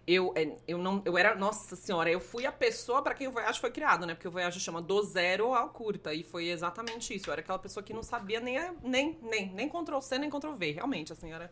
eu, 0.08 0.34
é, 0.36 0.56
eu 0.68 0.78
não. 0.78 1.02
Eu 1.06 1.18
era. 1.18 1.36
Nossa 1.36 1.76
senhora, 1.76 2.10
eu 2.10 2.20
fui 2.20 2.46
a 2.46 2.52
pessoa 2.52 3.02
pra 3.02 3.14
quem 3.14 3.28
o 3.28 3.32
Voyage 3.32 3.60
foi 3.60 3.70
criado, 3.72 4.06
né? 4.06 4.14
Porque 4.16 4.28
o 4.28 4.32
Voyage 4.32 4.60
chama 4.60 4.82
do 4.82 5.02
zero 5.04 5.54
ao 5.54 5.70
curta. 5.70 6.14
E 6.14 6.24
foi 6.24 6.50
exatamente 6.50 7.14
isso. 7.16 7.30
Eu 7.30 7.34
era 7.34 7.42
aquela 7.42 7.60
pessoa 7.60 7.84
que 7.84 7.94
não 7.94 8.02
sabia 8.04 8.40
nem, 8.40 8.58
a- 8.58 8.74
nem, 8.84 9.18
nem, 9.22 9.50
nem 9.52 9.70
Ctrl 9.70 10.00
C, 10.02 10.18
nem 10.18 10.30
Ctrl 10.30 10.54
V. 10.54 10.72
Realmente, 10.72 11.14
assim, 11.14 11.32
era 11.32 11.52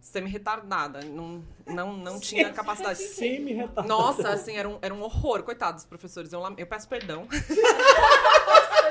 semi-retardada. 0.00 1.00
Não, 1.04 1.44
não, 1.66 1.92
não 1.96 2.18
tinha 2.20 2.52
capacidade. 2.52 2.98
Semi-retardado. 2.98 3.88
Nossa, 3.88 4.28
assim, 4.30 4.56
era 4.56 4.68
um, 4.68 4.78
era 4.80 4.94
um 4.94 5.02
horror. 5.02 5.42
Coitados 5.42 5.82
dos 5.82 5.88
professores. 5.88 6.32
Eu, 6.32 6.40
eu 6.56 6.66
peço 6.66 6.88
perdão 6.88 7.26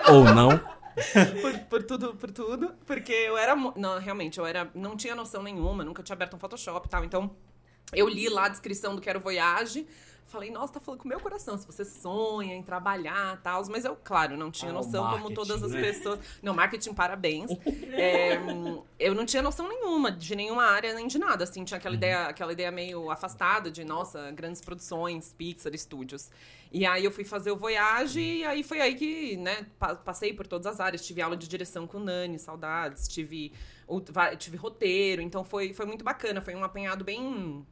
Ou 0.10 0.24
não. 0.24 0.77
por, 1.42 1.60
por 1.60 1.84
tudo, 1.84 2.16
por 2.16 2.32
tudo. 2.32 2.74
Porque 2.86 3.12
eu 3.12 3.38
era. 3.38 3.56
Não, 3.56 4.00
realmente, 4.00 4.40
eu 4.40 4.46
era. 4.46 4.70
Não 4.74 4.98
tinha 4.98 5.16
noção 5.16 5.44
nenhuma, 5.44 5.84
nunca 5.84 6.02
tinha 6.02 6.16
aberto 6.16 6.36
um 6.36 6.40
Photoshop 6.40 6.88
e 6.88 6.90
tal. 6.90 7.06
Então, 7.06 7.36
eu 7.94 8.08
li 8.08 8.28
lá 8.28 8.46
a 8.46 8.50
descrição 8.50 8.96
do 8.96 9.02
que 9.02 9.10
era 9.10 9.18
o 9.18 9.22
Voyage. 9.22 9.88
Falei, 10.28 10.52
nossa, 10.52 10.74
tá 10.74 10.80
falando 10.80 11.00
com 11.00 11.06
o 11.06 11.08
meu 11.08 11.20
coração. 11.20 11.58
Se 11.58 11.66
você 11.66 11.86
sonha 11.86 12.54
em 12.54 12.62
trabalhar 12.62 13.36
e 13.36 13.42
tal. 13.42 13.64
Mas 13.70 13.86
eu, 13.86 13.96
claro, 13.96 14.36
não 14.36 14.52
tinha 14.52 14.72
Ah, 14.72 14.74
noção 14.74 15.10
como 15.10 15.32
todas 15.34 15.64
as 15.64 15.72
né? 15.72 15.82
pessoas. 15.82 16.20
Não, 16.44 16.54
marketing, 16.54 16.94
parabéns. 16.94 17.52
É, 18.00 18.38
eu 19.00 19.16
não 19.16 19.26
tinha 19.26 19.42
noção 19.42 19.68
nenhuma 19.68 20.12
de 20.12 20.36
nenhuma 20.36 20.66
área 20.66 20.94
nem 20.94 21.08
de 21.08 21.18
nada. 21.18 21.46
Assim, 21.46 21.64
tinha 21.64 21.80
aquela, 21.80 21.94
Uhum. 21.94 21.98
ideia, 21.98 22.28
aquela 22.28 22.54
ideia 22.54 22.70
meio 22.72 23.10
afastada 23.10 23.72
de, 23.72 23.84
nossa, 23.84 24.30
grandes 24.32 24.62
produções, 24.62 25.34
Pixar, 25.36 25.74
estúdios. 25.74 26.30
E 26.72 26.86
aí 26.86 27.04
eu 27.04 27.10
fui 27.12 27.24
fazer 27.24 27.50
o 27.50 27.56
Voyage 27.58 28.20
e 28.20 28.46
aí 28.46 28.62
foi 28.62 28.82
aí 28.82 28.94
que, 28.94 29.36
né, 29.38 29.66
pa- 29.80 29.96
passei 29.96 30.32
por 30.32 30.46
todas 30.46 30.68
as 30.68 30.80
áreas. 30.80 31.04
Tive 31.08 31.24
aula 31.24 31.36
de 31.36 31.48
direção 31.48 31.88
com 31.88 31.98
o 31.98 32.04
Nani, 32.04 32.38
saudades. 32.38 33.08
Tive, 33.08 33.52
tive 34.38 34.58
roteiro, 34.58 35.20
então 35.22 35.44
foi, 35.44 35.74
foi 35.74 35.88
muito 35.88 36.06
bacana. 36.06 36.40
Foi 36.40 36.54
um 36.54 36.64
apanhado 36.64 37.04
bem, 37.04 37.66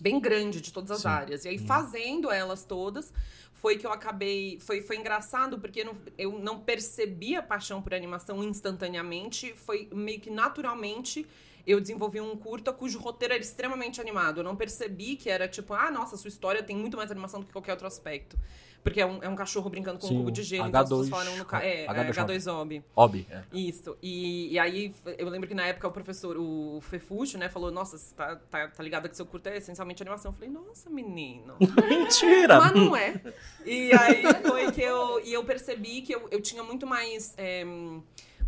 bem 0.00 0.18
grande 0.18 0.60
de 0.60 0.72
todas 0.72 0.90
as 0.90 1.02
Sim. 1.02 1.08
áreas. 1.08 1.44
E 1.44 1.48
aí 1.48 1.58
fazendo 1.58 2.30
elas 2.30 2.64
todas, 2.64 3.12
foi 3.52 3.76
que 3.76 3.86
eu 3.86 3.92
acabei... 3.92 4.58
Foi, 4.60 4.80
foi 4.82 4.96
engraçado 4.96 5.58
porque 5.58 5.84
não, 5.84 5.96
eu 6.16 6.38
não 6.38 6.58
percebi 6.60 7.36
a 7.36 7.42
paixão 7.42 7.82
por 7.82 7.94
animação 7.94 8.42
instantaneamente. 8.42 9.52
Foi 9.54 9.88
meio 9.92 10.20
que 10.20 10.30
naturalmente... 10.30 11.26
Eu 11.66 11.80
desenvolvi 11.80 12.20
um 12.20 12.36
curta 12.36 12.72
cujo 12.72 12.98
roteiro 12.98 13.34
era 13.34 13.42
extremamente 13.42 14.00
animado. 14.00 14.38
Eu 14.40 14.44
não 14.44 14.56
percebi 14.56 15.16
que 15.16 15.28
era 15.30 15.46
tipo, 15.48 15.74
ah, 15.74 15.90
nossa, 15.90 16.16
sua 16.16 16.28
história 16.28 16.62
tem 16.62 16.76
muito 16.76 16.96
mais 16.96 17.10
animação 17.10 17.40
do 17.40 17.46
que 17.46 17.52
qualquer 17.52 17.72
outro 17.72 17.86
aspecto. 17.86 18.36
Porque 18.82 18.98
é 18.98 19.04
um, 19.04 19.22
é 19.22 19.28
um 19.28 19.36
cachorro 19.36 19.68
brincando 19.68 19.98
com 19.98 20.06
Sim, 20.06 20.14
um 20.14 20.18
cubo 20.20 20.30
de 20.30 20.42
gelo. 20.42 20.64
H2 20.64 20.68
então 20.68 20.80
as 20.80 20.88
pessoas 20.88 21.08
falaram 21.10 21.36
no 21.36 21.44
ca- 21.44 21.62
é, 21.62 21.86
H2 21.86 22.14
H2OB. 22.14 22.82
Obi. 22.96 23.26
É. 23.30 23.42
Isso. 23.52 23.94
E, 24.00 24.54
e 24.54 24.58
aí, 24.58 24.94
eu 25.18 25.28
lembro 25.28 25.46
que 25.46 25.52
na 25.54 25.66
época 25.66 25.86
o 25.86 25.90
professor, 25.92 26.34
o 26.38 26.80
Fefuxo, 26.80 27.36
né, 27.36 27.50
falou: 27.50 27.70
Nossa, 27.70 27.98
você 27.98 28.14
tá, 28.14 28.36
tá, 28.36 28.68
tá 28.68 28.82
ligado 28.82 29.06
que 29.06 29.14
seu 29.14 29.26
curto 29.26 29.48
é 29.48 29.58
essencialmente 29.58 30.02
animação? 30.02 30.30
Eu 30.30 30.34
falei: 30.34 30.48
Nossa, 30.48 30.88
menino. 30.88 31.56
Mentira! 31.90 32.58
Mas 32.58 32.72
não 32.72 32.96
é. 32.96 33.20
E 33.66 33.92
aí 33.92 34.22
foi 34.48 34.72
que 34.72 34.80
eu, 34.80 35.20
e 35.26 35.30
eu 35.34 35.44
percebi 35.44 36.00
que 36.00 36.14
eu, 36.14 36.26
eu 36.30 36.40
tinha 36.40 36.62
muito 36.62 36.86
mais. 36.86 37.34
é, 37.36 37.62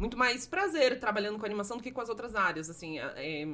muito 0.02 0.18
mais 0.18 0.46
prazer 0.48 0.98
trabalhando 0.98 1.38
com 1.38 1.46
animação 1.46 1.76
do 1.76 1.82
que 1.82 1.92
com 1.92 2.00
as 2.00 2.08
outras 2.08 2.34
áreas. 2.34 2.68
Assim, 2.68 2.98
é, 2.98 3.46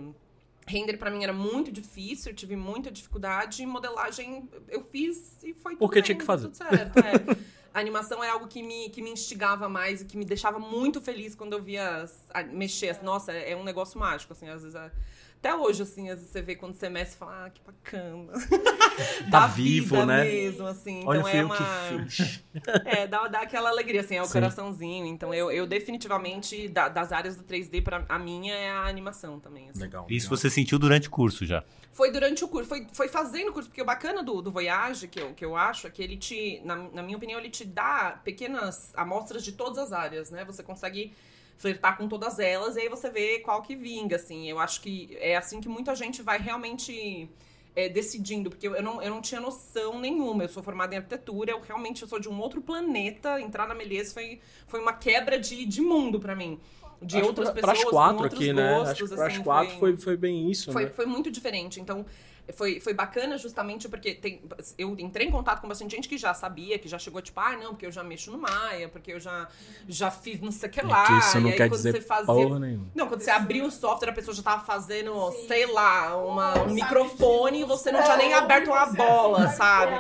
render 0.67 0.97
pra 0.97 1.11
mim 1.11 1.23
era 1.23 1.33
muito 1.33 1.71
difícil, 1.71 2.33
eu 2.33 2.35
tive 2.35 2.57
muita 2.57 2.91
dificuldade. 2.91 3.65
Modelagem 3.67 4.49
eu 4.69 4.83
fiz 4.83 5.37
e 5.45 5.53
foi 5.53 5.73
tudo 5.75 5.81
Porque 5.81 5.97
bem, 5.97 6.05
tinha 6.05 6.17
que 6.19 6.25
fazer. 6.25 6.49
Certo, 6.55 6.99
é. 7.01 7.13
A 7.75 7.81
animação 7.81 8.25
era 8.25 8.33
algo 8.33 8.49
que 8.49 8.63
me, 8.63 8.89
que 8.89 9.03
me 9.03 9.11
instigava 9.11 9.69
mais 9.69 10.01
e 10.01 10.05
que 10.07 10.17
me 10.17 10.25
deixava 10.25 10.59
muito 10.59 11.03
feliz 11.03 11.35
quando 11.35 11.53
eu 11.53 11.63
via 11.63 11.97
as- 12.03 12.25
a- 12.33 12.43
mexer. 12.43 12.99
Nossa, 13.05 13.31
é 13.31 13.55
um 13.55 13.63
negócio 13.63 14.01
mágico, 14.01 14.33
assim, 14.33 14.49
às 14.49 14.63
vezes. 14.63 14.75
é- 14.75 14.91
Até 15.39 15.55
hoje, 15.55 15.83
assim, 15.83 16.11
às 16.11 16.17
vezes 16.19 16.33
você 16.33 16.43
vê 16.43 16.57
quando 16.57 16.75
você 16.75 16.89
mexe 16.89 17.15
e 17.15 17.17
fala, 17.17 17.47
ah, 17.47 17.51
que 17.51 17.61
bacana. 17.65 18.33
Tá 19.31 19.41
Dá 19.43 19.47
vivo, 19.47 19.95
vida 19.95 20.07
né? 20.07 20.25
mesmo, 20.25 20.67
assim. 20.67 21.05
Olha 21.07 21.19
então 21.21 21.29
é 21.31 21.41
eu 21.43 21.47
uma... 21.47 21.57
que 21.57 22.09
fiz. 22.11 22.43
É, 22.85 23.07
dá, 23.07 23.29
dá 23.29 23.43
aquela 23.43 23.71
alegria, 23.71 24.01
assim, 24.01 24.17
é 24.17 24.23
o 24.23 24.27
Sim. 24.27 24.33
coraçãozinho. 24.33 25.07
Então, 25.07 25.33
eu, 25.33 25.53
eu 25.53 25.69
definitivamente, 25.69 26.67
da- 26.67 26.89
das 26.89 27.13
áreas 27.13 27.37
do 27.37 27.45
3D, 27.45 27.81
pra, 27.85 28.05
a 28.09 28.19
minha 28.19 28.53
é 28.53 28.69
a 28.71 28.87
animação 28.87 29.39
também. 29.39 29.71
assim. 29.71 29.79
Legal. 29.81 30.05
Isso 30.11 30.27
legal. 30.27 30.37
você 30.37 30.51
sentiu 30.51 30.81
durante 30.81 31.07
o 31.07 31.11
curso 31.13 31.47
já. 31.47 31.63
Foi 31.93 32.11
durante 32.11 32.45
o 32.45 32.49
curso, 32.49 32.69
foi, 32.69 32.87
foi 32.93 33.07
fazendo 33.09 33.51
o 33.51 33.53
curso, 33.53 33.69
porque 33.69 33.83
o 33.83 33.85
bacana 33.85 34.21
do, 34.23 34.43
do 34.43 34.51
Voyage, 34.51 35.07
que 35.07 35.21
eu, 35.21 35.33
que 35.35 35.45
eu 35.45 35.55
acho, 35.57 35.87
é 35.87 35.91
que 35.91 36.03
ele 36.03 36.17
te, 36.17 36.61
na, 36.65 36.75
na 36.77 37.03
minha 37.03 37.17
opinião, 37.17 37.39
ele 37.39 37.51
te 37.51 37.65
dá 37.65 38.21
pequenas 38.25 38.93
amostras 38.97 39.45
de 39.45 39.53
todas 39.53 39.79
as 39.79 39.93
áreas, 39.93 40.31
né? 40.31 40.45
Você 40.45 40.63
consegue 40.65 41.13
flertar 41.59 41.99
com 41.99 42.09
todas 42.09 42.39
elas 42.39 42.77
e 42.77 42.81
aí 42.81 42.89
você 42.89 43.11
vê 43.11 43.41
qual 43.41 43.61
que 43.61 43.77
vinga, 43.77 44.17
assim. 44.17 44.49
Eu 44.49 44.59
acho 44.59 44.81
que 44.81 45.17
é 45.21 45.37
assim 45.37 45.61
que 45.61 45.69
muita 45.69 45.95
gente 45.95 46.23
vai 46.23 46.39
realmente 46.39 47.29
é, 47.77 47.89
decidindo, 47.89 48.49
porque 48.49 48.67
eu 48.69 48.83
não, 48.83 49.03
eu 49.03 49.11
não 49.11 49.21
tinha 49.21 49.41
noção 49.41 50.01
nenhuma. 50.01 50.45
Eu 50.45 50.49
sou 50.49 50.63
formada 50.63 50.95
em 50.95 50.99
arquitetura, 50.99 51.51
eu 51.51 51.61
realmente 51.61 52.07
sou 52.07 52.19
de 52.19 52.29
um 52.29 52.41
outro 52.41 52.63
planeta. 52.63 53.41
Entrar 53.41 53.67
na 53.69 53.75
Melies 53.75 54.13
foi, 54.13 54.41
foi 54.67 54.81
uma 54.81 54.93
quebra 54.93 55.39
de, 55.39 55.67
de 55.67 55.81
mundo 55.83 56.19
pra 56.19 56.35
mim. 56.35 56.59
De 57.03 57.19
Acho 57.19 57.27
outras 57.27 57.51
pra- 57.51 57.55
pessoas, 57.55 57.79
pras 57.79 57.85
com 57.85 57.91
quatro 57.91 58.23
outros 58.25 58.41
aqui, 58.41 58.53
né? 58.53 58.75
gostos, 58.75 58.91
Acho 58.91 59.05
que 59.05 59.15
pras 59.15 59.33
assim, 59.35 59.43
quatro 59.45 59.79
foi, 59.79 59.97
foi 59.97 60.17
bem 60.17 60.51
isso, 60.51 60.73
foi, 60.73 60.85
né? 60.85 60.91
foi 60.91 61.07
muito 61.07 61.31
diferente. 61.31 61.81
Então, 61.81 62.05
foi, 62.53 62.81
foi 62.81 62.95
bacana 62.95 63.37
justamente 63.39 63.89
porque 63.89 64.15
tem, 64.15 64.43
eu 64.77 64.97
entrei 64.99 65.27
em 65.27 65.31
contato 65.31 65.61
com 65.61 65.69
bastante 65.69 65.95
gente 65.95 66.09
que 66.09 66.17
já 66.17 66.33
sabia, 66.35 66.79
que 66.79 66.89
já 66.89 66.99
chegou 66.99 67.21
tipo, 67.21 67.39
ah, 67.41 67.57
não, 67.57 67.71
porque 67.71 67.87
eu 67.87 67.93
já 67.93 68.03
mexo 68.03 68.31
no 68.31 68.39
Maia, 68.39 68.89
porque 68.89 69.13
eu 69.13 69.21
já, 69.21 69.49
já 69.87 70.11
fiz 70.11 70.41
não 70.41 70.51
sei 70.51 70.69
o 70.69 70.73
que 70.73 70.83
lá. 70.83 71.07
que 71.07 71.13
isso 71.19 71.41
não 71.41 71.49
e 71.49 71.53
aí, 71.53 71.57
quer 71.57 71.69
quando 71.69 71.77
dizer 71.79 71.93
você 71.93 72.01
fazia. 72.01 72.27
porra 72.27 72.59
nenhuma. 72.59 72.87
Não, 72.95 73.07
quando 73.07 73.21
você 73.21 73.31
abriu 73.31 73.67
o 73.67 73.71
software, 73.71 74.11
a 74.11 74.13
pessoa 74.13 74.35
já 74.35 74.43
tava 74.43 74.65
fazendo, 74.65 75.31
sei 75.47 75.67
lá, 75.67 76.17
uma, 76.17 76.63
um 76.63 76.73
microfone 76.73 77.61
e 77.61 77.65
você 77.65 77.93
não 77.93 78.03
tinha 78.03 78.17
nem 78.17 78.35
aberto 78.35 78.69
uma 78.69 78.87
bola, 78.87 79.49
sabe? 79.49 79.97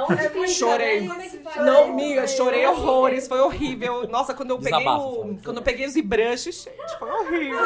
Chorei. 0.49 1.09
Não, 1.57 1.91
amiga, 1.91 2.27
chorei 2.27 2.67
horrores, 2.67 3.29
foi 3.29 3.41
horrível. 3.41 4.09
Nossa, 4.09 4.35
quando 4.35 4.51
eu 4.51 4.59
peguei 4.59 4.87
o. 4.87 5.37
Quando 5.45 5.59
eu 5.59 5.63
peguei 5.63 5.87
os 5.87 5.95
brushes, 5.95 6.65
gente, 6.65 6.99
foi 6.99 7.11
horrível. 7.11 7.59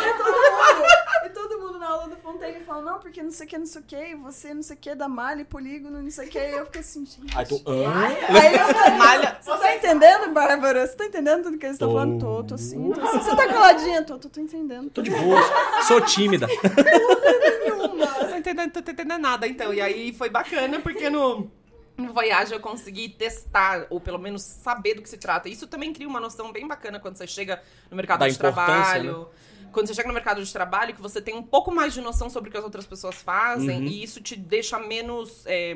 E 1.24 1.28
todo 1.30 1.58
mundo 1.58 1.61
na 1.82 1.88
aula 1.88 2.08
do 2.08 2.16
Fontaine 2.16 2.60
fala, 2.60 2.92
não, 2.92 3.00
porque 3.00 3.20
não 3.20 3.32
sei 3.32 3.44
o 3.44 3.48
que, 3.48 3.58
não 3.58 3.66
sei 3.66 3.80
o 3.80 3.84
que, 3.84 3.96
e 3.96 4.14
você 4.14 4.54
não 4.54 4.62
sei 4.62 4.76
o 4.76 4.78
que, 4.78 4.94
da 4.94 5.08
malha, 5.08 5.44
polígono, 5.44 6.00
não 6.00 6.10
sei 6.10 6.28
o 6.28 6.30
que. 6.30 6.38
E 6.38 6.52
eu 6.52 6.64
fiquei 6.66 6.80
assim, 6.80 7.04
gente. 7.04 7.36
Aí 7.36 7.44
tu. 7.44 7.60
Aí 7.66 8.54
eu 8.54 8.74
tô, 8.74 8.90
Malha. 8.96 9.36
Você 9.42 9.58
tá 9.58 9.74
entendendo, 9.74 10.32
Bárbara? 10.32 10.86
Você 10.86 10.94
tá 10.94 11.06
entendendo 11.06 11.42
tudo 11.42 11.58
que 11.58 11.66
eles 11.66 11.74
estão 11.74 11.88
Tô. 11.88 11.94
falando? 11.94 12.20
Tô, 12.20 12.44
tô 12.44 12.58
sim. 12.58 12.92
Tô, 12.92 13.06
sim. 13.06 13.18
Você 13.18 13.36
tá 13.36 13.48
caladinha? 13.48 14.02
Tô, 14.04 14.16
tô, 14.16 14.28
tô 14.28 14.40
entendendo. 14.40 14.90
Tô 14.90 15.02
de 15.02 15.10
boa. 15.10 15.40
Sou 15.82 16.00
tímida. 16.00 16.46
Não 17.66 18.28
tô 18.28 18.36
entendendo, 18.36 18.72
tô 18.72 18.78
entendendo 18.78 19.18
nada, 19.18 19.48
então. 19.48 19.74
E 19.74 19.80
aí 19.80 20.12
foi 20.12 20.30
bacana, 20.30 20.78
porque 20.80 21.10
no, 21.10 21.50
no 21.96 22.12
Voyage 22.12 22.52
eu 22.52 22.60
consegui 22.60 23.08
testar, 23.08 23.86
ou 23.90 24.00
pelo 24.00 24.18
menos 24.18 24.42
saber 24.42 24.94
do 24.94 25.02
que 25.02 25.08
se 25.08 25.16
trata. 25.16 25.48
Isso 25.48 25.66
também 25.66 25.92
cria 25.92 26.06
uma 26.06 26.20
noção 26.20 26.52
bem 26.52 26.66
bacana 26.66 27.00
quando 27.00 27.16
você 27.16 27.26
chega 27.26 27.60
no 27.90 27.96
mercado 27.96 28.20
Da 28.20 28.28
de 28.28 28.38
trabalho. 28.38 29.28
Quando 29.72 29.86
você 29.86 29.94
chega 29.94 30.08
no 30.08 30.14
mercado 30.14 30.44
de 30.44 30.52
trabalho, 30.52 30.94
que 30.94 31.00
você 31.02 31.20
tem 31.20 31.34
um 31.34 31.42
pouco 31.42 31.72
mais 31.72 31.92
de 31.94 32.00
noção 32.00 32.28
sobre 32.30 32.48
o 32.48 32.52
que 32.52 32.58
as 32.58 32.64
outras 32.64 32.86
pessoas 32.86 33.16
fazem, 33.16 33.78
Uhum. 33.78 33.84
e 33.86 34.02
isso 34.02 34.20
te 34.20 34.36
deixa 34.36 34.78
menos. 34.78 35.44
é, 35.46 35.74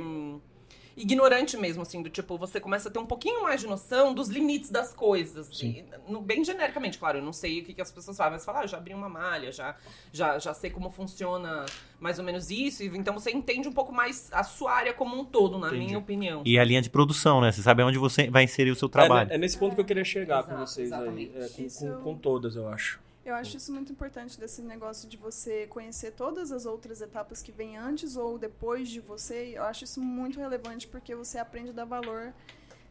ignorante 0.98 1.58
mesmo, 1.58 1.82
assim, 1.82 2.02
do 2.02 2.08
tipo, 2.08 2.38
você 2.38 2.58
começa 2.58 2.88
a 2.88 2.90
ter 2.92 2.98
um 2.98 3.04
pouquinho 3.04 3.42
mais 3.42 3.60
de 3.60 3.66
noção 3.66 4.14
dos 4.14 4.30
limites 4.30 4.70
das 4.70 4.94
coisas. 4.94 5.50
E, 5.62 5.84
no- 6.08 6.22
bem 6.22 6.42
genericamente, 6.42 6.96
claro, 6.98 7.18
eu 7.18 7.22
não 7.22 7.34
sei 7.34 7.60
o 7.60 7.64
que, 7.66 7.74
que 7.74 7.82
as 7.82 7.92
pessoas 7.92 8.16
fazem, 8.16 8.32
mas 8.32 8.46
falar, 8.46 8.60
ah, 8.60 8.66
já 8.66 8.78
abri 8.78 8.94
uma 8.94 9.06
malha, 9.08 9.52
já, 9.52 9.76
já, 10.10 10.38
já 10.38 10.54
sei 10.54 10.70
como 10.70 10.88
funciona 10.88 11.66
mais 12.00 12.18
ou 12.18 12.24
menos 12.24 12.50
isso, 12.50 12.82
e 12.82 12.86
então 12.96 13.12
você 13.12 13.30
entende 13.30 13.68
um 13.68 13.72
pouco 13.72 13.92
mais 13.92 14.30
a 14.32 14.42
sua 14.42 14.72
área 14.72 14.94
como 14.94 15.20
um 15.20 15.22
todo, 15.24 15.58
na 15.58 15.66
Entendi. 15.68 15.84
minha 15.84 15.98
opinião. 15.98 16.42
E 16.46 16.58
a 16.58 16.64
linha 16.64 16.80
de 16.80 16.88
produção, 16.88 17.42
né? 17.42 17.52
Você 17.52 17.60
sabe 17.60 17.82
onde 17.82 17.98
você 17.98 18.30
vai 18.30 18.44
inserir 18.44 18.70
o 18.70 18.74
seu 18.74 18.88
É, 18.88 18.90
trabalho. 18.90 19.30
é 19.30 19.36
nesse 19.36 19.58
ponto 19.58 19.74
que 19.74 19.80
eu 19.82 19.84
queria 19.84 20.04
chegar 20.04 20.44
com 20.44 20.52
Exato, 20.52 20.66
vocês 20.70 20.92
aí. 20.94 21.30
É, 21.36 21.48
com, 21.48 21.68
com- 21.68 22.02
com 22.04 22.14
todas, 22.16 22.56
eu 22.56 22.68
acho. 22.70 22.98
Eu 23.26 23.34
acho 23.34 23.56
isso 23.56 23.72
muito 23.72 23.90
importante 23.90 24.38
desse 24.38 24.62
negócio 24.62 25.08
de 25.08 25.16
você 25.16 25.66
conhecer 25.66 26.12
todas 26.12 26.52
as 26.52 26.64
outras 26.64 27.00
etapas 27.00 27.42
que 27.42 27.50
vêm 27.50 27.76
antes 27.76 28.16
ou 28.16 28.38
depois 28.38 28.88
de 28.88 29.00
você. 29.00 29.50
Eu 29.56 29.64
acho 29.64 29.82
isso 29.82 30.00
muito 30.00 30.38
relevante 30.38 30.86
porque 30.86 31.12
você 31.12 31.36
aprende 31.36 31.70
a 31.70 31.72
dar 31.72 31.84
valor, 31.86 32.32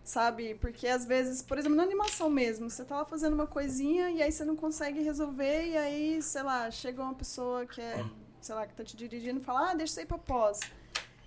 sabe? 0.03 0.55
Porque 0.55 0.89
às 0.89 1.05
vezes, 1.05 1.41
por 1.41 1.57
exemplo, 1.57 1.77
na 1.77 1.83
animação 1.83 2.29
mesmo, 2.29 2.69
você 2.69 2.83
tá 2.83 2.97
lá 2.97 3.05
fazendo 3.05 3.31
uma 3.31 3.47
coisinha 3.47 4.11
e 4.11 4.21
aí 4.21 4.29
você 4.29 4.43
não 4.43 4.57
consegue 4.57 5.01
resolver 5.01 5.67
e 5.69 5.77
aí, 5.77 6.21
sei 6.21 6.43
lá, 6.43 6.69
chega 6.69 7.01
uma 7.01 7.13
pessoa 7.13 7.65
que 7.65 7.79
é, 7.79 8.05
sei 8.41 8.55
lá, 8.55 8.67
que 8.67 8.73
tá 8.73 8.83
te 8.83 8.97
dirigindo 8.97 9.39
e 9.39 9.43
fala: 9.43 9.71
"Ah, 9.71 9.73
deixa 9.73 9.91
isso 9.91 9.99
aí 10.01 10.05
pra 10.05 10.17
pós". 10.17 10.59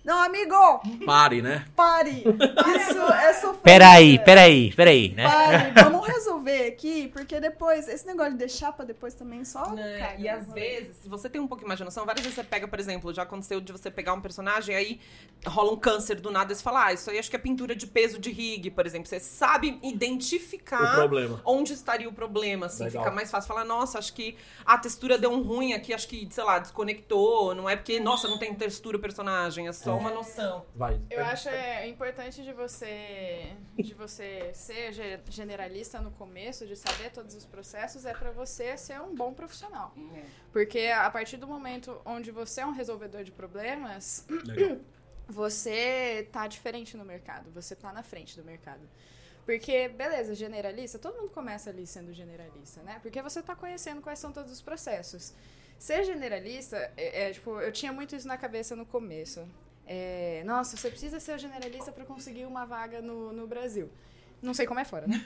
Não, 0.09 0.23
amigo, 0.23 0.55
Pare, 1.05 1.39
né? 1.39 1.67
pare. 1.75 2.23
Isso 2.25 2.97
é 3.13 3.31
sofrer. 3.33 3.61
Peraí, 3.61 4.17
peraí, 4.17 4.73
peraí, 4.73 5.09
né? 5.13 5.29
Pare, 5.29 5.71
vamos 5.83 6.07
resolver 6.07 6.65
aqui, 6.65 7.09
porque 7.09 7.39
depois, 7.39 7.87
esse 7.87 8.07
negócio 8.07 8.31
de 8.31 8.39
deixar 8.39 8.71
pra 8.71 8.83
depois 8.85 9.13
também 9.13 9.45
só. 9.45 9.69
Né? 9.69 9.99
caga 9.99 10.19
E 10.19 10.27
às 10.27 10.47
rolê. 10.47 10.59
vezes, 10.61 10.97
se 10.97 11.07
você 11.07 11.29
tem 11.29 11.39
um 11.39 11.47
pouquinho 11.47 11.67
mais 11.67 11.77
de 11.77 11.83
noção, 11.83 12.07
várias 12.07 12.23
vezes 12.25 12.35
você 12.35 12.43
pega, 12.43 12.67
por 12.67 12.79
exemplo, 12.79 13.13
já 13.13 13.21
aconteceu 13.21 13.61
de 13.61 13.71
você 13.71 13.91
pegar 13.91 14.13
um 14.15 14.19
personagem, 14.19 14.75
aí 14.75 14.99
rola 15.45 15.71
um 15.73 15.77
câncer 15.77 16.19
do 16.19 16.31
nada 16.31 16.51
e 16.51 16.55
você 16.55 16.63
fala, 16.63 16.85
ah, 16.87 16.93
isso 16.93 17.07
aí 17.11 17.19
acho 17.19 17.29
que 17.29 17.35
é 17.35 17.39
pintura 17.39 17.75
de 17.75 17.85
peso 17.85 18.17
de 18.17 18.31
rig, 18.31 18.71
por 18.71 18.87
exemplo. 18.87 19.07
Você 19.07 19.19
sabe 19.19 19.77
identificar 19.83 20.93
O 20.93 20.95
problema. 20.95 21.39
onde 21.45 21.73
estaria 21.73 22.09
o 22.09 22.13
problema, 22.13 22.65
assim. 22.65 22.85
Legal. 22.85 23.03
Fica 23.03 23.15
mais 23.15 23.29
fácil 23.29 23.47
falar, 23.47 23.63
nossa, 23.63 23.99
acho 23.99 24.11
que 24.13 24.35
a 24.65 24.75
textura 24.75 25.19
deu 25.19 25.29
um 25.31 25.43
ruim 25.43 25.73
aqui, 25.73 25.93
acho 25.93 26.07
que, 26.07 26.27
sei 26.31 26.43
lá, 26.43 26.57
desconectou. 26.57 27.53
Não 27.53 27.69
é 27.69 27.75
porque, 27.75 27.99
nossa, 27.99 28.27
não 28.27 28.39
tem 28.39 28.55
textura 28.55 28.97
o 28.97 28.99
personagem, 28.99 29.67
é 29.67 29.71
só 29.71 29.98
uma 29.99 30.11
noção. 30.11 30.65
Vai. 30.75 30.99
Eu 31.09 31.23
acho 31.25 31.49
é 31.49 31.87
importante 31.87 32.43
de 32.43 32.53
você 32.53 33.53
de 33.77 33.93
você 33.93 34.51
ser 34.53 34.91
ge- 34.93 35.19
generalista 35.29 35.99
no 36.01 36.11
começo, 36.11 36.65
de 36.65 36.75
saber 36.75 37.11
todos 37.11 37.35
os 37.35 37.45
processos, 37.45 38.05
é 38.05 38.13
pra 38.13 38.31
você 38.31 38.75
ser 38.77 38.99
um 39.01 39.13
bom 39.15 39.33
profissional. 39.33 39.93
Porque 40.51 40.87
a 40.87 41.09
partir 41.09 41.37
do 41.37 41.47
momento 41.47 42.01
onde 42.05 42.31
você 42.31 42.61
é 42.61 42.65
um 42.65 42.71
resolvedor 42.71 43.23
de 43.23 43.31
problemas, 43.31 44.25
Legal. 44.29 44.77
você 45.27 46.27
tá 46.31 46.47
diferente 46.47 46.97
no 46.97 47.05
mercado, 47.05 47.51
você 47.51 47.75
tá 47.75 47.93
na 47.93 48.03
frente 48.03 48.35
do 48.35 48.43
mercado. 48.43 48.81
Porque, 49.45 49.87
beleza, 49.89 50.35
generalista, 50.35 50.99
todo 50.99 51.17
mundo 51.17 51.31
começa 51.31 51.69
ali 51.71 51.87
sendo 51.87 52.13
generalista, 52.13 52.83
né? 52.83 52.99
Porque 53.01 53.19
você 53.21 53.41
tá 53.41 53.55
conhecendo 53.55 53.99
quais 54.01 54.19
são 54.19 54.31
todos 54.31 54.51
os 54.51 54.61
processos. 54.61 55.33
Ser 55.79 56.03
generalista, 56.03 56.77
é, 56.97 57.29
é, 57.29 57.31
tipo, 57.31 57.59
eu 57.59 57.71
tinha 57.71 57.91
muito 57.91 58.15
isso 58.15 58.27
na 58.27 58.37
cabeça 58.37 58.75
no 58.75 58.85
começo. 58.85 59.47
É, 59.91 60.43
nossa, 60.45 60.77
você 60.77 60.87
precisa 60.89 61.19
ser 61.19 61.39
generalista 61.39 61.91
para 61.91 62.05
conseguir 62.05 62.45
uma 62.45 62.63
vaga 62.63 63.01
no, 63.01 63.33
no 63.33 63.47
Brasil. 63.47 63.89
Não 64.41 64.53
sei 64.53 64.65
como 64.67 64.79
é 64.79 64.85
fora, 64.85 65.05
né? 65.07 65.19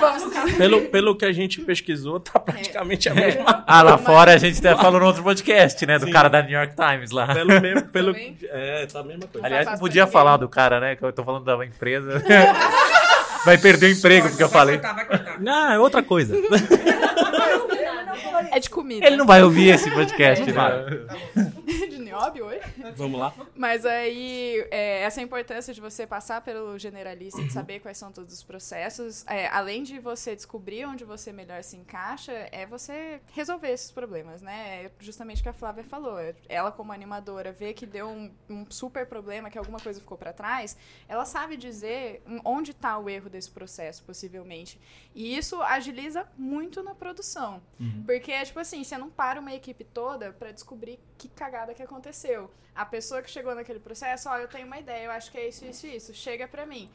Vamos. 0.00 0.56
Pelo, 0.56 0.88
pelo 0.88 1.14
que 1.16 1.24
a 1.26 1.32
gente 1.32 1.60
pesquisou, 1.60 2.18
tá 2.18 2.40
praticamente 2.40 3.08
a 3.08 3.14
mesma 3.14 3.62
Ah, 3.64 3.82
lá 3.82 3.98
fora 3.98 4.32
a 4.32 4.38
gente 4.38 4.58
até 4.58 4.74
falou 4.74 4.98
no 4.98 5.06
outro 5.06 5.22
podcast, 5.22 5.84
né? 5.86 5.98
Do 5.98 6.06
Sim. 6.06 6.12
cara 6.12 6.28
da 6.28 6.42
New 6.42 6.50
York 6.58 6.74
Times 6.74 7.10
lá. 7.12 7.32
Pelo 7.32 7.60
mesmo. 7.60 7.88
Pelo, 7.88 8.12
Também? 8.12 8.36
é, 8.44 8.86
tá 8.86 9.00
a 9.00 9.04
mesma 9.04 9.26
coisa. 9.28 9.46
Aliás, 9.46 9.66
não 9.68 9.78
podia 9.78 10.06
falar 10.06 10.38
do 10.38 10.48
cara, 10.48 10.80
né? 10.80 10.96
Que 10.96 11.04
eu 11.04 11.12
tô 11.12 11.22
falando 11.22 11.44
da 11.44 11.64
empresa. 11.64 12.20
Vai 13.44 13.58
perder 13.58 13.86
o 13.86 13.90
emprego, 13.98 14.28
porque 14.30 14.42
eu 14.42 14.48
Vai 14.48 14.60
falei. 14.60 14.78
cortar, 14.78 14.94
vai 14.94 15.04
cortar. 15.06 15.40
Não, 15.40 15.72
é 15.72 15.78
outra 15.78 16.02
coisa. 16.02 16.34
É 18.50 18.58
de 18.58 18.68
comida. 18.70 19.06
Ele 19.06 19.16
não 19.16 19.26
vai 19.26 19.42
ouvir 19.42 19.68
esse 19.68 19.90
podcast, 19.90 20.44
Não 20.52 20.54
né? 20.54 21.06
Nióbio 22.12 22.46
hoje. 22.46 22.60
Vamos 22.96 23.18
lá. 23.18 23.34
Mas 23.56 23.84
aí, 23.86 24.66
é, 24.70 25.02
essa 25.02 25.20
importância 25.20 25.72
de 25.72 25.80
você 25.80 26.06
passar 26.06 26.40
pelo 26.42 26.78
generalista, 26.78 27.42
de 27.42 27.52
saber 27.52 27.80
quais 27.80 27.96
são 27.96 28.12
todos 28.12 28.34
os 28.34 28.42
processos, 28.42 29.24
é, 29.26 29.46
além 29.48 29.82
de 29.82 29.98
você 29.98 30.34
descobrir 30.36 30.84
onde 30.84 31.04
você 31.04 31.32
melhor 31.32 31.62
se 31.62 31.76
encaixa, 31.76 32.32
é 32.52 32.66
você 32.66 33.20
resolver 33.32 33.70
esses 33.70 33.90
problemas, 33.90 34.42
né? 34.42 34.84
É 34.84 34.90
justamente 35.00 35.40
o 35.40 35.42
que 35.42 35.48
a 35.48 35.52
Flávia 35.52 35.84
falou. 35.84 36.18
Ela, 36.48 36.70
como 36.70 36.92
animadora, 36.92 37.52
vê 37.52 37.72
que 37.72 37.86
deu 37.86 38.08
um, 38.08 38.30
um 38.48 38.70
super 38.70 39.06
problema, 39.06 39.50
que 39.50 39.58
alguma 39.58 39.80
coisa 39.80 40.00
ficou 40.00 40.18
para 40.18 40.32
trás, 40.32 40.76
ela 41.08 41.24
sabe 41.24 41.56
dizer 41.56 42.22
onde 42.44 42.72
está 42.72 42.98
o 42.98 43.08
erro 43.08 43.30
desse 43.30 43.50
processo, 43.50 44.02
possivelmente. 44.02 44.80
E 45.14 45.36
isso 45.36 45.60
agiliza 45.62 46.26
muito 46.36 46.82
na 46.82 46.94
produção. 46.94 47.62
Porque, 48.04 48.44
tipo 48.44 48.58
assim, 48.58 48.82
você 48.84 48.96
não 48.98 49.10
para 49.10 49.40
uma 49.40 49.52
equipe 49.52 49.84
toda 49.84 50.32
pra 50.32 50.52
descobrir 50.52 50.98
que 51.18 51.28
cagada 51.28 51.74
que 51.74 51.82
aconteceu. 51.82 52.01
A 52.74 52.84
pessoa 52.86 53.20
que 53.22 53.30
chegou 53.30 53.54
naquele 53.54 53.78
processo, 53.80 54.28
ó, 54.28 54.38
eu 54.38 54.48
tenho 54.48 54.66
uma 54.66 54.78
ideia, 54.78 55.04
eu 55.04 55.10
acho 55.10 55.30
que 55.30 55.36
é 55.38 55.48
isso, 55.48 55.64
isso, 55.66 55.86
isso. 55.86 56.14
Chega 56.14 56.48
pra 56.48 56.64
mim. 56.64 56.88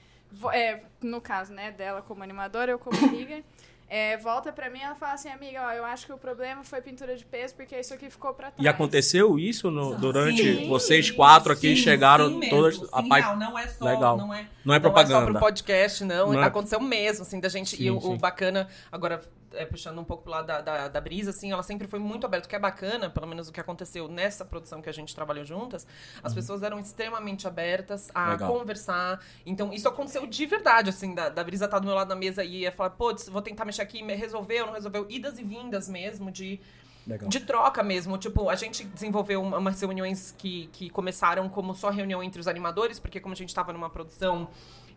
É, 0.51 0.81
no 1.01 1.21
caso, 1.21 1.53
né, 1.53 1.71
dela 1.71 2.01
como 2.01 2.23
animadora, 2.23 2.71
eu 2.71 2.79
como 2.79 2.97
amiga. 2.97 3.41
é, 3.87 4.17
volta 4.17 4.51
pra 4.51 4.69
mim 4.69 4.79
e 4.79 4.81
ela 4.81 4.95
fala 4.95 5.13
assim, 5.13 5.29
amiga, 5.29 5.61
ó, 5.65 5.71
eu 5.71 5.85
acho 5.85 6.05
que 6.05 6.11
o 6.11 6.17
problema 6.17 6.63
foi 6.63 6.81
pintura 6.81 7.15
de 7.15 7.23
peso, 7.23 7.53
porque 7.55 7.79
isso 7.79 7.93
aqui 7.93 8.09
ficou 8.09 8.33
pra 8.33 8.51
trás. 8.51 8.61
E 8.65 8.67
aconteceu 8.67 9.37
isso 9.39 9.69
no- 9.71 9.95
durante 9.95 10.43
Sim, 10.43 10.67
vocês 10.67 11.09
quatro 11.11 11.53
aqui 11.53 11.75
sim, 11.75 11.81
chegaram 11.83 12.27
sim 12.27 12.39
mesmo, 12.39 12.55
todas 12.57 12.75
sim, 12.75 12.87
a 12.91 13.03
pai 13.03 13.35
não 13.37 13.57
é 13.57 13.67
só, 13.67 13.85
Legal. 13.85 14.17
não 14.17 14.33
é 14.33 14.37
não 14.37 14.43
é 14.43 14.47
Não 14.65 14.73
é 14.73 14.77
só 14.77 14.81
propaganda. 14.81 15.31
pro 15.31 15.39
podcast, 15.39 16.03
não. 16.03 16.33
Não 16.33 16.41
é- 16.43 16.45
Aconteceu 16.47 16.79
mesmo, 16.81 17.21
assim, 17.21 17.39
da 17.39 17.47
gente. 17.47 17.77
Sim, 17.77 17.83
e 17.83 17.91
o, 17.91 17.97
o 17.97 18.17
bacana, 18.17 18.67
agora, 18.91 19.21
é, 19.53 19.65
puxando 19.65 19.99
um 19.99 20.03
pouco 20.03 20.23
pro 20.23 20.31
lado 20.31 20.45
da, 20.47 20.61
da, 20.61 20.87
da 20.87 21.01
Brisa, 21.01 21.29
assim, 21.31 21.51
ela 21.51 21.63
sempre 21.63 21.87
foi 21.87 21.99
muito 21.99 22.25
aberta. 22.25 22.45
O 22.45 22.49
que 22.49 22.55
é 22.55 22.59
bacana, 22.59 23.09
pelo 23.09 23.27
menos 23.27 23.47
o 23.47 23.51
que 23.51 23.59
aconteceu 23.59 24.07
nessa 24.07 24.43
produção 24.45 24.81
que 24.81 24.89
a 24.89 24.93
gente 24.93 25.13
trabalhou 25.15 25.45
juntas, 25.45 25.85
as 26.23 26.33
pessoas 26.33 26.63
eram 26.63 26.79
extremamente 26.79 27.47
abertas 27.47 28.09
a 28.13 28.25
Uhum. 28.25 28.31
Legal. 28.31 28.51
conversar. 28.53 29.23
Então, 29.45 29.71
isso 29.73 29.87
aconteceu 29.87 30.25
de 30.27 30.45
verdade, 30.45 30.89
assim, 30.89 31.13
da, 31.15 31.29
da 31.29 31.43
Brisa 31.43 31.67
tá 31.67 31.79
do 31.79 31.85
meu 31.85 31.95
lado 31.95 32.09
na 32.09 32.15
mesa 32.15 32.43
e 32.43 32.61
ia 32.61 32.71
falar, 32.71 32.91
putz, 32.91 33.29
vou 33.29 33.41
tentar 33.41 33.65
mexer 33.65 33.81
aqui, 33.81 34.01
resolveu, 34.03 34.65
não 34.65 34.73
resolveu. 34.73 35.05
Idas 35.09 35.37
e 35.39 35.43
vindas 35.43 35.87
mesmo, 35.89 36.29
de 36.31 36.59
Legal. 37.05 37.29
de 37.29 37.39
troca 37.39 37.81
mesmo. 37.81 38.17
Tipo, 38.17 38.49
a 38.49 38.55
gente 38.55 38.83
desenvolveu 38.83 39.41
uma- 39.41 39.57
umas 39.59 39.79
reuniões 39.79 40.35
que, 40.37 40.67
que 40.73 40.89
começaram 40.89 41.47
como 41.47 41.73
só 41.73 41.89
reunião 41.89 42.21
entre 42.21 42.41
os 42.41 42.47
animadores, 42.47 42.99
porque 42.99 43.19
como 43.21 43.33
a 43.33 43.37
gente 43.37 43.55
tava 43.55 43.71
numa 43.71 43.89
produção 43.89 44.49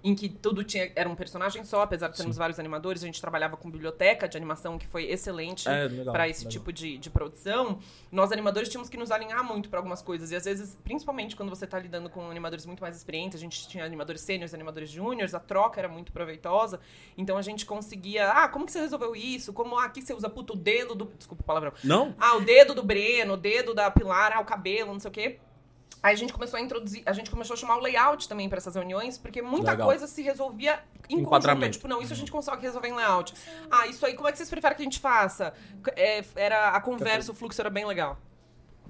em 0.02 0.14
que 0.14 0.28
tudo 0.28 0.64
tinha 0.64 0.90
era 0.96 1.08
um 1.08 1.14
personagem 1.14 1.64
só, 1.64 1.82
apesar 1.82 2.08
de 2.08 2.16
termos 2.16 2.36
vários 2.36 2.58
animadores, 2.58 3.02
a 3.02 3.06
gente 3.06 3.20
trabalhava 3.20 3.56
com 3.56 3.70
biblioteca 3.70 4.28
de 4.28 4.36
animação 4.36 4.78
que 4.78 4.86
foi 4.86 5.04
excelente 5.04 5.68
É, 5.68 5.88
para 6.04 6.28
esse 6.28 6.40
legal. 6.44 6.52
tipo 6.52 6.72
de, 6.72 6.96
de 6.98 7.10
produção. 7.10 7.78
Nós 8.10 8.32
animadores 8.32 8.68
tínhamos 8.68 8.88
que 8.88 8.96
nos 8.96 9.10
alinhar 9.10 9.44
muito 9.44 9.68
para 9.68 9.78
algumas 9.78 10.02
coisas 10.02 10.30
e 10.30 10.36
às 10.36 10.44
vezes, 10.44 10.76
principalmente 10.82 11.36
quando 11.36 11.50
você 11.50 11.66
tá 11.66 11.78
lidando 11.78 12.08
com 12.08 12.30
animadores 12.30 12.64
muito 12.66 12.80
mais 12.80 12.96
experientes, 12.96 13.38
a 13.38 13.40
gente 13.40 13.68
tinha 13.68 13.84
animadores 13.84 14.20
sêniores, 14.22 14.54
animadores 14.54 14.90
júniores, 14.90 15.34
a 15.34 15.40
troca 15.40 15.80
era 15.80 15.88
muito 15.88 16.12
proveitosa. 16.12 16.80
Então 17.16 17.36
a 17.36 17.42
gente 17.42 17.66
conseguia, 17.66 18.30
ah, 18.30 18.48
como 18.48 18.64
que 18.66 18.72
você 18.72 18.80
resolveu 18.80 19.14
isso? 19.14 19.52
Como 19.52 19.78
ah, 19.78 19.84
aqui 19.84 20.02
você 20.02 20.14
usa 20.14 20.28
puto 20.28 20.54
o 20.54 20.56
dedo 20.56 20.94
do, 20.94 21.04
desculpa 21.16 21.42
o 21.42 21.46
palavrão. 21.46 21.72
Não? 21.84 22.14
Ah, 22.18 22.36
o 22.36 22.40
dedo 22.40 22.74
do 22.74 22.82
Breno, 22.82 23.34
o 23.34 23.36
dedo 23.36 23.74
da 23.74 23.90
Pilar, 23.90 24.32
ah, 24.34 24.40
o 24.40 24.44
cabelo, 24.44 24.92
não 24.92 25.00
sei 25.00 25.08
o 25.10 25.12
quê. 25.12 25.38
Aí 26.02 26.14
a 26.14 26.16
gente 26.16 26.32
começou 26.32 26.56
a 26.58 26.62
introduzir, 26.62 27.02
a 27.04 27.12
gente 27.12 27.30
começou 27.30 27.54
a 27.54 27.56
chamar 27.58 27.76
o 27.76 27.80
layout 27.80 28.26
também 28.28 28.48
para 28.48 28.56
essas 28.58 28.74
reuniões, 28.74 29.18
porque 29.18 29.42
muita 29.42 29.72
Legal. 29.72 29.86
coisa 29.86 30.06
se 30.06 30.22
resolvia 30.22 30.82
em 31.04 31.14
conjunto. 31.16 31.20
Enquadramento. 31.26 31.72
Tipo, 31.72 31.88
não, 31.88 32.00
isso 32.00 32.12
a 32.12 32.16
gente 32.16 32.32
consegue 32.32 32.62
resolver 32.62 32.88
em 32.88 32.94
layout. 32.94 33.34
Ah, 33.70 33.86
isso 33.86 34.06
aí, 34.06 34.14
como 34.14 34.26
é 34.28 34.32
que 34.32 34.38
vocês 34.38 34.48
preferem 34.48 34.76
que 34.76 34.82
a 34.82 34.84
gente 34.84 34.98
faça? 34.98 35.52
É, 35.96 36.24
era 36.36 36.70
a 36.70 36.80
conversa, 36.80 37.32
o 37.32 37.34
fluxo 37.34 37.60
era 37.60 37.68
bem 37.68 37.84
legal. 37.84 38.18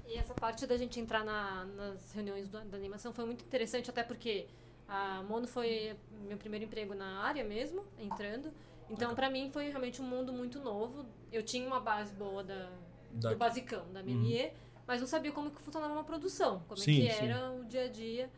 E 0.07 0.17
essa 0.17 0.33
parte 0.33 0.65
da 0.65 0.77
gente 0.77 0.99
entrar 0.99 1.23
na- 1.25 1.65
nas 1.65 2.13
reuniões 2.13 2.47
do- 2.47 2.61
da 2.65 2.77
animação 2.77 3.11
foi 3.13 3.25
muito 3.25 3.43
interessante, 3.43 3.89
até 3.89 4.03
porque 4.03 4.45
a 4.87 5.21
Mono 5.23 5.47
foi 5.47 5.95
meu 6.27 6.37
primeiro 6.37 6.65
emprego 6.65 6.93
na 6.93 7.23
área 7.23 7.43
mesmo, 7.43 7.83
entrando. 7.99 8.51
Então, 8.89 9.13
pra 9.15 9.29
mim, 9.29 9.49
foi 9.51 9.69
realmente 9.69 10.01
um 10.01 10.05
mundo 10.05 10.31
muito 10.33 10.59
novo. 10.59 11.05
Eu 11.31 11.43
tinha 11.43 11.65
uma 11.67 11.79
base 11.79 12.13
boa 12.13 12.43
da, 12.43 12.69
Da- 13.13 13.29
do 13.31 13.35
basicão, 13.37 13.83
da 13.91 14.01
Melier, 14.03 14.53
mas 14.91 14.99
não 14.99 15.07
sabia 15.07 15.31
como 15.31 15.49
que 15.51 15.61
funcionava 15.61 15.93
uma 15.93 16.03
produção, 16.03 16.61
como 16.67 16.77
Sim, 16.77 17.05
é 17.05 17.07
que 17.09 17.13
sim. 17.15 17.25
era 17.29 17.49
o 17.53 17.63
dia 17.63 17.85
a 17.85 17.87
dia. 17.87 18.29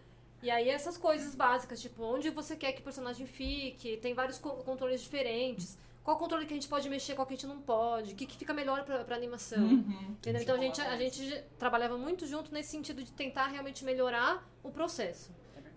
E 0.44 0.52
aí 0.52 0.70
essas 0.70 0.98
coisas 0.98 1.34
básicas, 1.34 1.82
tipo, 1.82 2.04
onde 2.04 2.30
você 2.30 2.56
quer 2.56 2.74
que 2.74 2.82
o 2.82 2.84
personagem 2.84 3.26
fique, 3.26 3.98
tem 3.98 4.14
vários 4.14 4.38
co- 4.38 4.58
controles 4.58 5.02
diferentes. 5.02 5.78
Qual 6.04 6.16
controle 6.18 6.46
que 6.46 6.54
a 6.54 6.56
gente 6.58 6.68
pode 6.68 6.88
mexer, 6.90 7.16
qual 7.16 7.26
que 7.26 7.34
a 7.34 7.38
gente 7.38 7.48
não 7.48 7.60
pode, 7.62 8.14
o 8.14 8.16
que, 8.16 8.26
que 8.28 8.38
fica 8.38 8.54
melhor 8.54 8.84
pra, 8.84 9.04
pra 9.04 9.16
animação. 9.16 9.68
Entendeu? 10.12 10.42
Então 10.44 10.56
a 10.56 10.60
gente, 10.60 10.80
a 10.82 10.98
gente 10.98 11.44
trabalhava 11.58 11.98
muito 11.98 12.28
junto 12.28 12.54
nesse 12.54 12.70
sentido 12.70 13.04
de 13.04 13.12
tentar 13.14 13.48
realmente 13.48 13.84
melhorar 13.84 14.48
o 14.62 14.70
processo. 14.70 15.32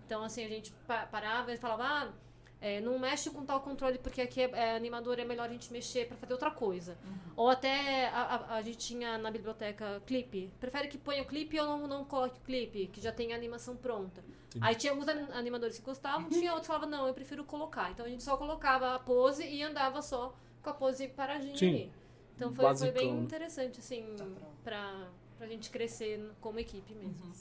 Então, 0.05 0.23
assim, 0.23 0.45
a 0.45 0.49
gente 0.49 0.71
pa- 0.85 1.07
parava 1.07 1.51
e 1.53 1.57
falava, 1.57 1.83
ah, 1.85 2.13
é, 2.59 2.79
não 2.81 2.97
mexe 2.97 3.29
com 3.29 3.45
tal 3.45 3.61
controle 3.61 3.97
porque 3.99 4.19
aqui 4.21 4.41
é, 4.41 4.49
é 4.51 4.75
animador, 4.75 5.19
é 5.19 5.25
melhor 5.25 5.47
a 5.47 5.51
gente 5.51 5.71
mexer 5.71 6.07
pra 6.07 6.17
fazer 6.17 6.33
outra 6.33 6.49
coisa. 6.51 6.97
Ou 7.35 7.49
até 7.49 8.07
a, 8.09 8.21
a- 8.21 8.55
a 8.55 8.61
gente 8.61 8.77
tinha 8.79 9.17
na 9.17 9.29
biblioteca 9.29 10.01
clipe. 10.05 10.51
Prefere 10.59 10.87
que 10.87 10.97
ponha 10.97 11.21
o 11.21 11.25
clipe 11.25 11.59
ou 11.59 11.65
não, 11.67 11.87
não 11.87 12.05
coloque 12.05 12.39
o 12.39 12.43
clipe, 12.43 12.87
que 12.87 12.99
já 12.99 13.11
tem 13.11 13.33
a 13.33 13.35
animação 13.35 13.75
pronta. 13.75 14.23
Aí 14.59 14.73
tinha 14.75 14.91
alguns 14.91 15.07
anim- 15.07 15.31
animadores 15.33 15.77
que 15.77 15.85
gostavam, 15.85 16.27
tinha 16.31 16.49
outros 16.51 16.67
que 16.67 16.73
falavam, 16.73 16.89
não, 16.89 17.07
eu 17.07 17.13
prefiro 17.13 17.43
colocar. 17.43 17.91
Então 17.91 18.05
a 18.05 18.09
gente 18.09 18.23
só 18.23 18.35
colocava 18.37 18.95
a 18.95 18.99
pose 18.99 19.45
e 19.47 19.61
andava 19.61 20.01
só 20.01 20.33
com 20.63 20.69
a 20.69 20.73
pose 20.73 21.07
paradinha 21.09 21.55
Sim. 21.55 21.69
ali. 21.69 21.91
Então 22.35 22.51
foi, 22.53 22.65
foi 22.75 22.91
bem 22.91 23.07
Basicão. 23.09 23.23
interessante, 23.23 23.79
assim, 23.79 24.15
pra, 24.63 25.07
pra 25.37 25.47
gente 25.47 25.69
crescer 25.69 26.31
como 26.41 26.59
equipe 26.59 26.93
mesmo. 26.95 27.31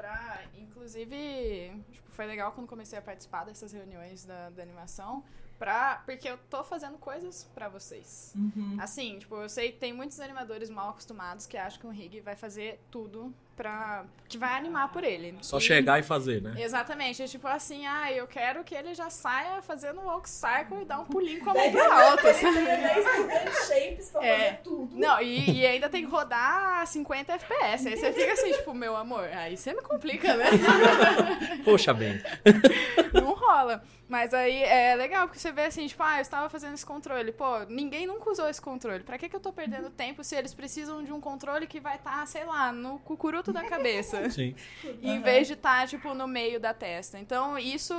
Pra, 0.00 0.40
inclusive, 0.56 1.84
tipo, 1.92 2.10
foi 2.12 2.24
legal 2.24 2.52
quando 2.52 2.66
comecei 2.66 2.98
a 2.98 3.02
participar 3.02 3.44
dessas 3.44 3.70
reuniões 3.70 4.24
da, 4.24 4.48
da 4.48 4.62
animação, 4.62 5.22
pra, 5.58 5.96
porque 6.06 6.26
eu 6.26 6.38
tô 6.48 6.64
fazendo 6.64 6.96
coisas 6.96 7.44
pra 7.54 7.68
vocês. 7.68 8.32
Uhum. 8.34 8.78
Assim, 8.80 9.18
tipo, 9.18 9.36
eu 9.36 9.48
sei 9.50 9.72
que 9.72 9.78
tem 9.78 9.92
muitos 9.92 10.18
animadores 10.18 10.70
mal 10.70 10.88
acostumados 10.88 11.46
que 11.46 11.58
acham 11.58 11.78
que 11.78 11.86
um 11.86 11.90
rig 11.90 12.18
vai 12.20 12.34
fazer 12.34 12.80
tudo 12.90 13.30
pra. 13.62 14.04
que 14.26 14.38
vai 14.38 14.56
animar 14.56 14.90
por 14.92 15.04
ele. 15.04 15.36
Só 15.42 15.58
E- 15.58 15.60
chegar 15.60 15.98
e 15.98 16.02
fazer, 16.02 16.40
né? 16.40 16.54
Exatamente, 16.56 17.22
é 17.22 17.26
tipo 17.26 17.46
assim, 17.46 17.84
ah, 17.86 18.10
eu 18.12 18.26
quero 18.26 18.64
que 18.64 18.74
ele 18.74 18.94
já 18.94 19.10
saia 19.10 19.60
fazendo 19.60 20.00
walk 20.00 20.28
cycle 20.30 20.80
e 20.82 20.84
dar 20.86 21.00
um 21.00 21.04
pulinho 21.04 21.40
com 21.44 21.50
a 21.50 21.54
mão 21.54 21.70
pra 21.72 22.04
alta. 22.10 22.32
sabe? 22.34 22.64
10 22.64 23.66
shapes 23.68 24.10
pra 24.10 24.24
É. 24.24 24.38
fazer 24.38 24.60
tudo. 24.64 24.96
Não, 24.96 25.20
e, 25.20 25.58
e 25.60 25.66
ainda 25.66 25.88
tem 25.90 26.04
que 26.04 26.10
rodar 26.10 26.80
a 26.80 26.86
50 26.86 27.32
FPS. 27.34 27.86
Aí 27.88 27.96
você 27.96 28.12
fica 28.12 28.32
assim, 28.32 28.52
tipo, 28.52 28.72
meu 28.72 28.96
amor, 28.96 29.24
aí 29.24 29.56
você 29.56 29.74
me 29.74 29.82
complica, 29.82 30.34
né? 30.36 30.44
Poxa, 31.64 31.92
bem. 31.92 32.20
Não 33.12 33.34
rola. 33.34 33.82
Mas 34.08 34.34
aí 34.34 34.60
é 34.64 34.96
legal, 34.96 35.28
porque 35.28 35.38
você 35.38 35.52
vê 35.52 35.62
assim, 35.66 35.86
tipo, 35.86 36.02
ah, 36.02 36.16
eu 36.18 36.22
estava 36.22 36.48
fazendo 36.50 36.74
esse 36.74 36.84
controle. 36.84 37.30
Pô, 37.30 37.60
ninguém 37.68 38.06
nunca 38.08 38.28
usou 38.30 38.48
esse 38.48 38.60
controle. 38.60 39.04
Pra 39.04 39.16
que, 39.16 39.28
que 39.28 39.36
eu 39.36 39.40
tô 39.40 39.52
perdendo 39.52 39.88
tempo 39.88 40.24
se 40.24 40.34
eles 40.34 40.52
precisam 40.52 41.04
de 41.04 41.12
um 41.12 41.20
controle 41.20 41.64
que 41.66 41.78
vai 41.78 41.94
estar, 41.94 42.26
sei 42.26 42.44
lá, 42.44 42.72
no 42.72 42.98
cucuruto 43.00 43.49
da 43.52 43.64
cabeça? 43.64 44.28
Sim. 44.30 44.54
em 45.02 45.20
vez 45.20 45.46
de 45.46 45.54
estar, 45.54 45.86
tipo, 45.88 46.14
no 46.14 46.26
meio 46.28 46.58
da 46.60 46.72
testa. 46.74 47.18
Então, 47.18 47.58
isso 47.58 47.94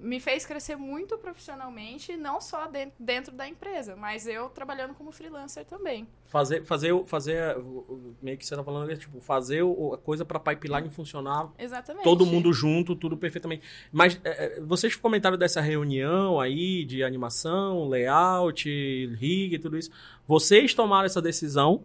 me 0.00 0.20
fez 0.20 0.46
crescer 0.46 0.76
muito 0.76 1.18
profissionalmente, 1.18 2.16
não 2.16 2.40
só 2.40 2.66
de- 2.66 2.88
dentro 3.00 3.32
da 3.34 3.48
empresa, 3.48 3.96
mas 3.96 4.28
eu 4.28 4.48
trabalhando 4.48 4.94
como 4.94 5.10
freelancer 5.10 5.64
também. 5.64 6.06
Fazer, 6.26 6.62
fazer, 6.62 7.04
fazer 7.04 7.56
meio 8.22 8.38
que 8.38 8.46
você 8.46 8.54
tá 8.54 8.62
falando, 8.62 8.96
tipo, 8.96 9.20
fazer 9.20 9.64
a 9.92 9.96
coisa 9.96 10.24
pra 10.24 10.38
pipeline 10.38 10.88
funcionar 10.88 11.50
Exatamente. 11.58 12.04
todo 12.04 12.24
mundo 12.24 12.52
junto, 12.52 12.94
tudo 12.94 13.16
perfeitamente. 13.16 13.62
Mas 13.90 14.20
é, 14.22 14.58
é, 14.58 14.60
vocês 14.60 14.94
comentaram 14.94 15.36
dessa 15.36 15.60
reunião 15.60 16.38
aí 16.38 16.84
de 16.84 17.02
animação, 17.02 17.88
layout, 17.88 18.68
rig 19.18 19.54
e 19.54 19.58
tudo 19.58 19.76
isso. 19.76 19.90
Vocês 20.28 20.74
tomaram 20.74 21.06
essa 21.06 21.20
decisão 21.20 21.82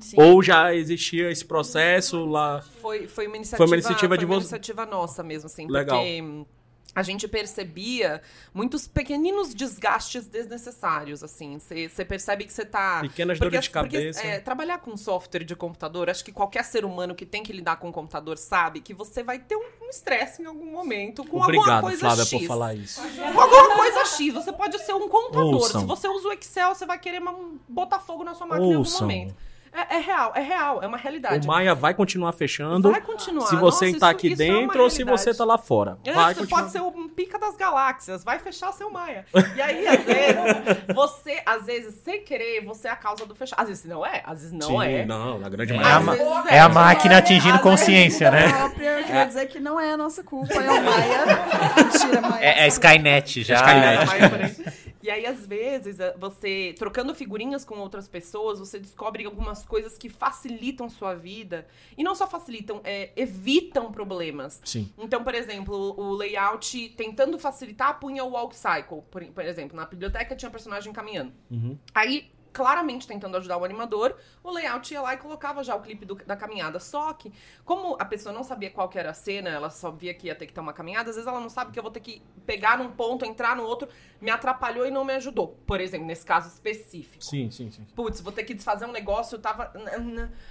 Sim. 0.00 0.16
Ou 0.20 0.42
já 0.42 0.74
existia 0.74 1.30
esse 1.30 1.44
processo 1.44 2.24
lá? 2.24 2.62
Foi, 2.80 3.06
foi 3.06 3.26
uma 3.26 3.36
iniciativa, 3.36 3.56
Foi 3.58 3.66
uma 3.66 3.76
iniciativa 3.76 4.16
de 4.16 4.24
foi 4.24 4.34
uma 4.34 4.34
vo- 4.36 4.42
iniciativa 4.42 4.86
nossa 4.86 5.22
mesmo, 5.22 5.46
assim. 5.46 5.66
Legal. 5.68 5.98
Porque 5.98 6.46
a 6.94 7.02
gente 7.02 7.26
percebia 7.26 8.20
muitos 8.52 8.86
pequeninos 8.86 9.54
desgastes 9.54 10.26
desnecessários, 10.26 11.22
assim. 11.24 11.58
Você 11.58 12.04
percebe 12.04 12.44
que 12.44 12.52
você 12.52 12.66
tá... 12.66 13.00
Pequenas 13.00 13.38
Porque, 13.38 13.50
dores 13.50 13.64
de 13.64 13.70
porque, 13.70 13.96
cabeça. 13.96 14.20
é, 14.26 14.38
trabalhar 14.38 14.76
com 14.76 14.94
software 14.94 15.42
de 15.42 15.56
computador, 15.56 16.10
acho 16.10 16.22
que 16.22 16.30
qualquer 16.30 16.64
ser 16.64 16.84
humano 16.84 17.14
que 17.14 17.24
tem 17.24 17.42
que 17.42 17.50
lidar 17.50 17.76
com 17.76 17.90
computador 17.90 18.36
sabe 18.36 18.80
que 18.82 18.92
você 18.92 19.22
vai 19.22 19.38
ter 19.38 19.56
um 19.56 19.62
um 19.82 19.88
estresse 19.92 20.40
em 20.42 20.46
algum 20.46 20.64
momento 20.70 21.22
com 21.24 21.36
alguma 21.42 21.44
Obrigado, 21.60 21.82
coisa 21.82 21.98
Flávia, 21.98 22.24
X. 22.24 22.38
por 22.40 22.46
falar 22.46 22.74
isso. 22.74 23.00
Com 23.02 23.40
alguma 23.40 23.76
coisa 23.76 24.04
X. 24.06 24.32
Você 24.34 24.52
pode 24.52 24.78
ser 24.78 24.94
um 24.94 25.06
contador. 25.08 25.54
Ouçam. 25.54 25.80
Se 25.82 25.86
você 25.86 26.08
usa 26.08 26.28
o 26.28 26.32
Excel, 26.32 26.74
você 26.74 26.86
vai 26.86 26.98
querer 26.98 27.20
botar 27.68 27.98
fogo 28.00 28.22
na 28.24 28.34
sua 28.34 28.46
máquina 28.46 28.64
em 28.66 28.70
algum 28.70 28.78
Ouçam. 28.78 29.00
momento. 29.02 29.34
É, 29.74 29.96
é 29.96 29.98
real, 30.00 30.32
é 30.34 30.40
real, 30.40 30.82
é 30.82 30.86
uma 30.86 30.98
realidade. 30.98 31.46
O 31.46 31.48
Maia 31.50 31.74
vai 31.74 31.94
continuar 31.94 32.32
fechando. 32.32 32.90
Vai 32.90 33.00
continuar. 33.00 33.46
Se 33.46 33.56
você 33.56 33.86
Nossa, 33.86 33.98
tá 34.00 34.06
isso- 34.08 34.16
aqui 34.16 34.32
isso 34.32 34.42
é 34.42 34.46
dentro 34.46 34.82
ou 34.82 34.90
se 34.90 35.02
você 35.02 35.32
tá 35.34 35.44
lá 35.46 35.56
fora. 35.56 35.96
É, 36.04 36.12
vai 36.12 36.34
você 36.34 36.40
continuar. 36.40 36.60
pode 36.60 36.72
ser 36.72 36.80
o 36.82 36.92
pica 37.08 37.38
das 37.38 37.56
galáxias, 37.56 38.22
vai 38.22 38.38
fechar 38.38 38.70
seu 38.72 38.90
Maia. 38.90 39.24
E 39.56 39.60
aí, 39.62 39.86
às 39.88 40.00
vezes, 40.04 40.94
você, 40.94 41.42
às 41.46 41.64
vezes, 41.64 41.94
sem 42.04 42.22
querer, 42.22 42.62
você 42.64 42.88
é 42.88 42.90
a 42.90 42.96
causa 42.96 43.24
do 43.24 43.34
fechar. 43.34 43.56
Às 43.58 43.68
vezes 43.68 43.84
não 43.86 44.04
é, 44.04 44.22
às 44.26 44.40
vezes 44.40 44.52
não 44.52 44.68
Sim, 44.80 44.84
é. 44.84 45.06
não, 45.06 45.38
na 45.38 45.48
grande 45.48 45.72
É 45.72 45.76
maioria. 45.76 45.94
a 45.94 45.98
Às 45.98 46.04
ma- 46.04 46.12
vezes 46.12 46.46
É 46.52 46.60
a 46.60 46.68
máquina 46.68 47.16
atingindo 47.18 47.58
consciência, 47.60 48.30
né? 48.30 48.48
própria, 48.52 48.98
eu 49.00 49.04
queria 49.06 49.24
dizer 49.24 49.46
que 49.46 49.58
não 49.58 49.80
é 49.80 49.92
a 49.92 49.96
nossa 49.96 50.22
culpa, 50.22 50.52
é 50.54 50.70
o 50.70 50.82
Maia. 50.84 51.24
Mentira, 51.76 52.20
Maia. 52.20 52.44
É, 52.44 52.64
é 52.64 52.68
Skynet 52.68 53.42
já. 53.42 53.56
Skynet. 53.56 54.61
E 55.02 55.10
aí, 55.10 55.26
às 55.26 55.46
vezes, 55.46 55.98
eh, 55.98 56.14
você, 56.18 56.74
trocando 56.78 57.14
figurinhas 57.14 57.64
com 57.64 57.78
outras 57.78 58.06
pessoas, 58.06 58.58
você 58.58 58.78
descobre 58.78 59.24
algumas 59.24 59.64
coisas 59.64 59.98
que 59.98 60.08
facilitam 60.08 60.88
sua 60.88 61.14
vida. 61.14 61.66
E 61.96 62.04
não 62.04 62.14
só 62.14 62.26
facilitam, 62.26 62.80
é, 62.84 63.10
evitam 63.16 63.90
problemas. 63.90 64.60
Sim. 64.64 64.90
Então, 64.96 65.24
por 65.24 65.34
exemplo, 65.34 65.94
o 65.98 66.14
layout 66.14 66.90
tentando 66.90 67.38
facilitar, 67.38 67.98
punha 67.98 68.24
o 68.24 68.30
walk 68.30 68.54
cycle. 68.54 69.02
Por, 69.10 69.24
por 69.24 69.44
exemplo, 69.44 69.76
na 69.76 69.86
biblioteca 69.86 70.36
tinha 70.36 70.50
personagem 70.50 70.92
caminhando. 70.92 71.32
Uhum. 71.50 71.76
Aí, 71.94 72.30
claramente 72.52 73.06
tentando 73.06 73.36
ajudar 73.36 73.56
o 73.56 73.64
animador, 73.64 74.16
o 74.42 74.50
layout 74.50 74.92
ia 74.92 75.00
lá 75.00 75.14
e 75.14 75.16
colocava 75.16 75.64
já 75.64 75.74
o 75.74 75.80
clipe 75.80 76.04
do- 76.04 76.14
da 76.14 76.36
caminhada. 76.36 76.78
Só 76.78 77.12
que, 77.12 77.32
como 77.64 77.96
a 77.98 78.04
pessoa 78.04 78.32
não 78.32 78.44
sabia 78.44 78.70
qual 78.70 78.88
que 78.88 78.98
era 78.98 79.10
a 79.10 79.14
cena, 79.14 79.48
ela 79.50 79.70
só 79.70 79.90
via 79.90 80.12
que 80.14 80.26
ia 80.26 80.34
ter 80.34 80.46
que 80.46 80.52
ter 80.52 80.60
uma 80.60 80.72
caminhada, 80.72 81.10
às 81.10 81.16
vezes 81.16 81.26
ela 81.28 81.40
não 81.40 81.48
sabe 81.48 81.72
que 81.72 81.78
eu 81.78 81.82
vou 81.82 81.92
ter 81.92 82.00
que 82.00 82.22
pegar 82.46 82.76
num 82.78 82.90
ponto, 82.90 83.24
entrar 83.24 83.56
no 83.56 83.62
outro, 83.64 83.88
me 84.20 84.30
atrapalhou 84.30 84.86
e 84.86 84.90
não 84.90 85.04
me 85.04 85.14
ajudou. 85.14 85.58
Por 85.66 85.80
exemplo, 85.80 86.06
nesse 86.06 86.24
caso 86.26 86.48
específico. 86.48 87.24
Sim, 87.24 87.50
sim, 87.50 87.70
sim. 87.70 87.86
Putz, 87.94 88.20
vou 88.20 88.32
ter 88.32 88.44
que 88.44 88.54
desfazer 88.54 88.84
um 88.84 88.92
negócio, 88.92 89.36
eu 89.36 89.40
tava. 89.40 89.72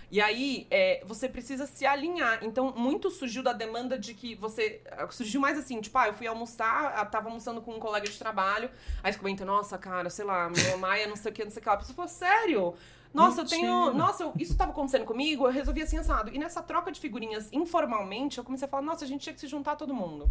E 0.10 0.20
aí, 0.20 0.68
é, 0.70 1.02
você 1.06 1.30
precisa 1.30 1.66
se 1.66 1.86
alinhar. 1.86 2.40
Então, 2.44 2.74
muito 2.76 3.10
surgiu 3.10 3.44
da 3.44 3.54
demanda 3.54 3.98
de 3.98 4.14
que 4.14 4.36
você. 4.36 4.82
Surgiu 5.10 5.40
mais 5.40 5.58
assim, 5.58 5.80
tipo, 5.80 5.98
ah, 5.98 6.08
eu 6.08 6.14
fui 6.14 6.28
almoçar, 6.28 6.94
ah, 6.96 7.06
tava 7.06 7.28
almoçando 7.28 7.62
com 7.62 7.74
um 7.74 7.80
colega 7.80 8.06
de 8.10 8.18
trabalho, 8.18 8.70
aí 9.04 9.12
você 9.14 9.20
comenta, 9.20 9.46
nossa, 9.46 9.78
cara, 9.78 10.10
sei 10.10 10.26
lá, 10.26 10.50
meu 10.50 10.78
Maia, 10.78 11.08
não 11.08 11.16
sei 11.16 11.32
o 11.32 11.34
que, 11.36 11.44
não 11.44 11.52
sei 11.52 11.60
o 11.60 11.64
que 11.64 11.70
lá. 11.70 11.78
Pessoa 11.94 12.08
falou, 12.08 12.08
sério? 12.08 12.74
Nossa, 13.14 13.42
eu 13.42 13.46
tenho. 13.46 13.76
Mentira. 13.88 13.94
Nossa, 13.98 14.24
eu- 14.24 14.34
isso 14.40 14.56
tava 14.56 14.72
acontecendo 14.72 15.04
comigo, 15.04 15.46
eu 15.46 15.52
resolvi 15.52 15.82
assim 15.82 15.98
assado. 15.98 16.34
E 16.34 16.38
nessa 16.40 16.62
troca 16.62 16.90
de 16.92 17.00
figurinhas 17.00 17.50
informalmente, 17.52 18.38
eu 18.38 18.44
comecei 18.44 18.66
a 18.66 18.70
falar, 18.72 18.84
nossa, 18.84 19.04
a 19.04 19.08
gente 19.08 19.22
tinha 19.22 19.34
que 19.34 19.40
se 19.42 19.48
juntar 19.48 19.76
todo 19.76 19.94
mundo. 19.94 20.30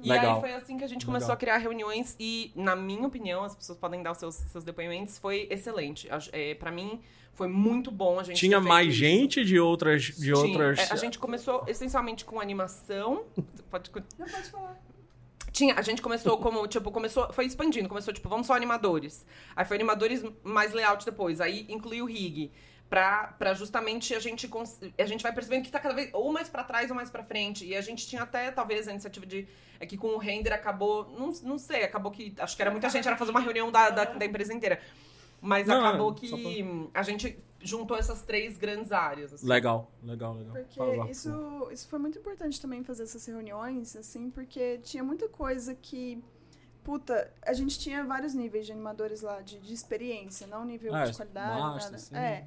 E 0.00 0.08
Legal. 0.08 0.36
aí 0.36 0.40
foi 0.40 0.52
assim 0.54 0.78
que 0.78 0.84
a 0.84 0.86
gente 0.86 1.00
Legal. 1.00 1.06
começou 1.14 1.32
a 1.32 1.36
criar 1.36 1.56
reuniões 1.58 2.14
e, 2.20 2.52
na 2.54 2.76
minha 2.76 3.06
opinião, 3.06 3.42
as 3.42 3.56
pessoas 3.56 3.76
podem 3.78 4.00
dar 4.00 4.12
os 4.12 4.18
seus, 4.18 4.36
seus 4.36 4.62
depoimentos, 4.62 5.18
foi 5.18 5.48
excelente. 5.50 6.08
É, 6.30 6.54
para 6.54 6.70
mim, 6.70 7.00
foi 7.32 7.48
muito 7.48 7.90
bom 7.90 8.20
a 8.20 8.22
gente 8.22 8.36
Tinha 8.38 8.58
ter 8.58 8.62
feito 8.62 8.68
mais 8.68 8.88
isso. 8.90 8.96
gente 8.96 9.44
de 9.44 9.58
outras. 9.58 10.02
De 10.04 10.14
Tinha. 10.32 10.36
outras... 10.36 10.78
É, 10.78 10.92
a 10.92 10.96
gente 10.96 11.18
começou 11.18 11.64
essencialmente 11.66 12.24
com 12.24 12.38
animação. 12.40 13.24
Pode 13.68 13.90
Não 14.16 14.26
pode 14.28 14.50
falar. 14.50 14.80
Tinha, 15.54 15.74
a 15.76 15.82
gente 15.82 16.02
começou 16.02 16.36
como, 16.38 16.66
tipo, 16.66 16.90
começou, 16.90 17.32
foi 17.32 17.46
expandindo, 17.46 17.88
começou, 17.88 18.12
tipo, 18.12 18.28
vamos 18.28 18.44
só 18.44 18.54
animadores. 18.54 19.24
Aí 19.54 19.64
foi 19.64 19.76
animadores 19.76 20.22
mais 20.42 20.72
layout 20.72 21.06
depois, 21.06 21.40
aí 21.40 21.64
incluiu 21.68 22.04
o 22.04 22.08
rig. 22.08 22.50
Pra, 22.90 23.34
pra 23.38 23.54
justamente 23.54 24.14
a 24.14 24.20
gente, 24.20 24.48
a 24.98 25.06
gente 25.06 25.22
vai 25.22 25.32
percebendo 25.32 25.64
que 25.64 25.70
tá 25.70 25.80
cada 25.80 25.94
vez 25.94 26.10
ou 26.12 26.32
mais 26.32 26.48
pra 26.48 26.62
trás 26.62 26.90
ou 26.90 26.96
mais 26.96 27.08
pra 27.08 27.24
frente. 27.24 27.64
E 27.64 27.74
a 27.74 27.80
gente 27.80 28.06
tinha 28.06 28.22
até, 28.22 28.50
talvez, 28.50 28.86
a 28.86 28.90
iniciativa 28.90 29.24
de. 29.24 29.48
É 29.80 29.86
que 29.86 29.96
com 29.96 30.08
o 30.08 30.18
render 30.18 30.52
acabou. 30.52 31.08
Não, 31.18 31.32
não 31.42 31.58
sei, 31.58 31.82
acabou 31.84 32.12
que. 32.12 32.34
Acho 32.38 32.54
que 32.54 32.62
era 32.62 32.70
muita 32.70 32.88
gente, 32.90 33.06
era 33.08 33.16
fazer 33.16 33.30
uma 33.30 33.40
reunião 33.40 33.72
da, 33.72 33.90
da, 33.90 34.04
da 34.04 34.24
empresa 34.24 34.52
inteira. 34.52 34.80
Mas 35.46 35.66
Não, 35.66 35.84
acabou 35.84 36.10
é, 36.12 36.14
que 36.14 36.28
só 36.28 36.36
a 36.94 37.02
gente 37.02 37.38
juntou 37.60 37.96
essas 37.96 38.22
três 38.22 38.56
grandes 38.56 38.92
áreas. 38.92 39.32
assim. 39.34 39.46
Legal, 39.46 39.90
legal, 40.02 40.34
legal. 40.34 40.54
Porque 40.54 40.80
lá. 40.80 41.10
isso, 41.10 41.68
isso 41.70 41.86
foi 41.88 41.98
muito 41.98 42.18
importante 42.18 42.60
também 42.60 42.82
fazer 42.82 43.02
essas 43.02 43.24
reuniões, 43.26 43.94
assim, 43.94 44.30
porque 44.30 44.78
tinha 44.78 45.04
muita 45.04 45.28
coisa 45.28 45.74
que. 45.74 46.22
Puta, 46.82 47.30
a 47.42 47.52
gente 47.54 47.78
tinha 47.78 48.04
vários 48.04 48.34
níveis 48.34 48.66
de 48.66 48.72
animadores 48.72 49.22
lá, 49.22 49.40
de, 49.40 49.58
de 49.58 49.72
experiência, 49.72 50.46
não 50.46 50.64
nível 50.64 50.94
É, 50.94 51.06
de 51.06 51.16
qualidade, 51.16 51.60
master, 51.60 51.92
nada. 51.92 51.98
sim. 51.98 52.16
É. 52.16 52.46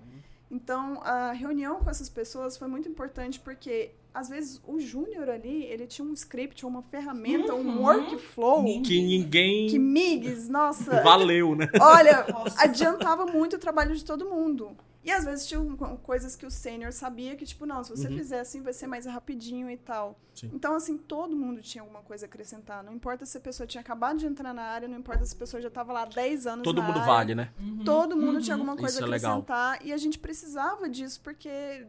Então, 0.49 1.01
a 1.03 1.31
reunião 1.33 1.79
com 1.79 1.89
essas 1.89 2.09
pessoas 2.09 2.55
foi 2.57 2.67
muito 2.67 2.87
importante 2.87 3.39
porque, 3.39 3.91
às 4.17 4.29
vezes, 4.29 4.61
o 4.65 4.79
júnior 4.79 5.29
ali, 5.29 5.63
ele 5.65 5.85
tinha 5.87 6.05
um 6.07 6.13
script, 6.13 6.65
uma 6.65 6.81
ferramenta, 6.81 7.53
um 7.53 7.81
workflow 7.81 8.63
Que 8.81 9.01
ninguém 9.01 9.67
que 9.67 9.77
migs, 9.79 10.49
nossa, 10.49 11.01
valeu, 11.01 11.55
né? 11.55 11.67
olha, 11.79 12.25
adiantava 12.57 13.25
muito 13.25 13.55
o 13.55 13.59
trabalho 13.59 13.95
de 13.95 14.03
todo 14.03 14.25
mundo. 14.29 14.75
E 15.03 15.11
às 15.11 15.23
vezes 15.23 15.47
tinham 15.47 15.77
co- 15.77 15.95
coisas 16.03 16.35
que 16.35 16.45
o 16.45 16.51
sênior 16.51 16.91
sabia 16.91 17.33
que, 17.37 17.45
tipo, 17.45 17.65
não, 17.65 17.81
se 17.81 17.89
você 17.95 18.09
Uhum. 18.09 18.17
fizer 18.17 18.41
assim 18.41 18.61
vai 18.61 18.73
ser 18.73 18.87
mais 18.87 19.05
rapidinho 19.05 19.69
e 19.71 19.77
tal. 19.77 20.19
Sim. 20.35 20.49
Então, 20.53 20.75
assim, 20.75 20.97
todo 20.97 21.33
mundo 21.33 21.61
tinha 21.61 21.81
alguma 21.81 22.01
coisa 22.01 22.25
a 22.25 22.27
acrescentar. 22.27 22.83
Não 22.83 22.91
importa 22.93 23.25
se 23.25 23.37
a 23.37 23.39
pessoa 23.39 23.65
tinha 23.65 23.79
acabado 23.79 24.17
de 24.19 24.25
entrar 24.25 24.53
na 24.53 24.63
área, 24.63 24.85
não 24.85 24.97
importa 24.97 25.23
se 25.25 25.33
a 25.33 25.37
pessoa 25.37 25.61
já 25.61 25.69
estava 25.69 25.93
lá 25.93 26.01
há 26.01 26.05
10 26.07 26.45
anos 26.45 26.63
Todo 26.63 26.81
na 26.81 26.87
mundo 26.87 26.97
área. 26.99 27.05
vale, 27.13 27.35
né? 27.35 27.49
Todo 27.85 28.17
mundo 28.17 28.41
tinha 28.41 28.55
alguma 28.55 28.75
coisa 28.75 28.95
Isso 28.95 29.03
a 29.05 29.07
é 29.07 29.09
legal. 29.09 29.31
acrescentar. 29.39 29.85
E 29.85 29.93
a 29.93 29.97
gente 29.97 30.19
precisava 30.19 30.89
disso 30.89 31.21
porque, 31.23 31.85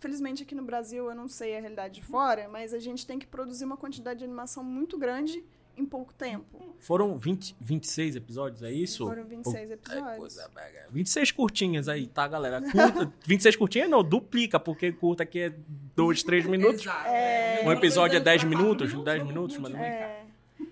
infelizmente, 0.00 0.42
aqui 0.42 0.54
no 0.54 0.62
Brasil, 0.62 1.08
eu 1.10 1.14
não 1.14 1.28
sei 1.28 1.54
a 1.56 1.60
realidade 1.60 1.94
de 1.96 2.02
fora, 2.02 2.48
mas 2.48 2.72
a 2.72 2.78
gente 2.78 3.06
tem 3.06 3.18
que 3.18 3.26
produzir 3.26 3.66
uma 3.66 3.76
quantidade 3.76 4.20
de 4.20 4.24
animação 4.24 4.64
muito 4.64 4.96
grande 4.96 5.44
em 5.76 5.84
pouco 5.84 6.12
tempo. 6.14 6.74
Foram 6.80 7.16
20, 7.18 7.54
26 7.60 8.16
episódios, 8.16 8.62
é 8.62 8.72
isso? 8.72 9.06
Foram 9.06 9.24
26 9.24 9.70
É 9.70 9.74
episódios. 9.74 10.16
coisa 10.16 10.50
mega. 10.54 10.86
26 10.90 11.30
curtinhas 11.32 11.88
aí, 11.88 12.06
tá, 12.06 12.26
galera? 12.26 12.60
Curta, 12.62 13.12
26 13.26 13.56
curtinhas 13.56 13.90
não, 13.90 14.02
duplica, 14.02 14.58
porque 14.58 14.90
curta 14.90 15.22
aqui 15.22 15.38
é 15.40 15.54
2, 15.94 16.22
3 16.22 16.46
minutos. 16.48 16.80
Exato. 16.80 17.06
É. 17.08 17.62
Um 17.64 17.72
episódio 17.72 18.16
é 18.16 18.20
10 18.20 18.40
Pra 18.42 18.50
quatro 18.50 18.64
minutos, 18.64 19.04
10 19.04 19.18
não- 19.20 19.26
minutos, 19.26 19.58
mas 19.58 19.72
tinha. 19.72 19.84
É. 19.84 20.19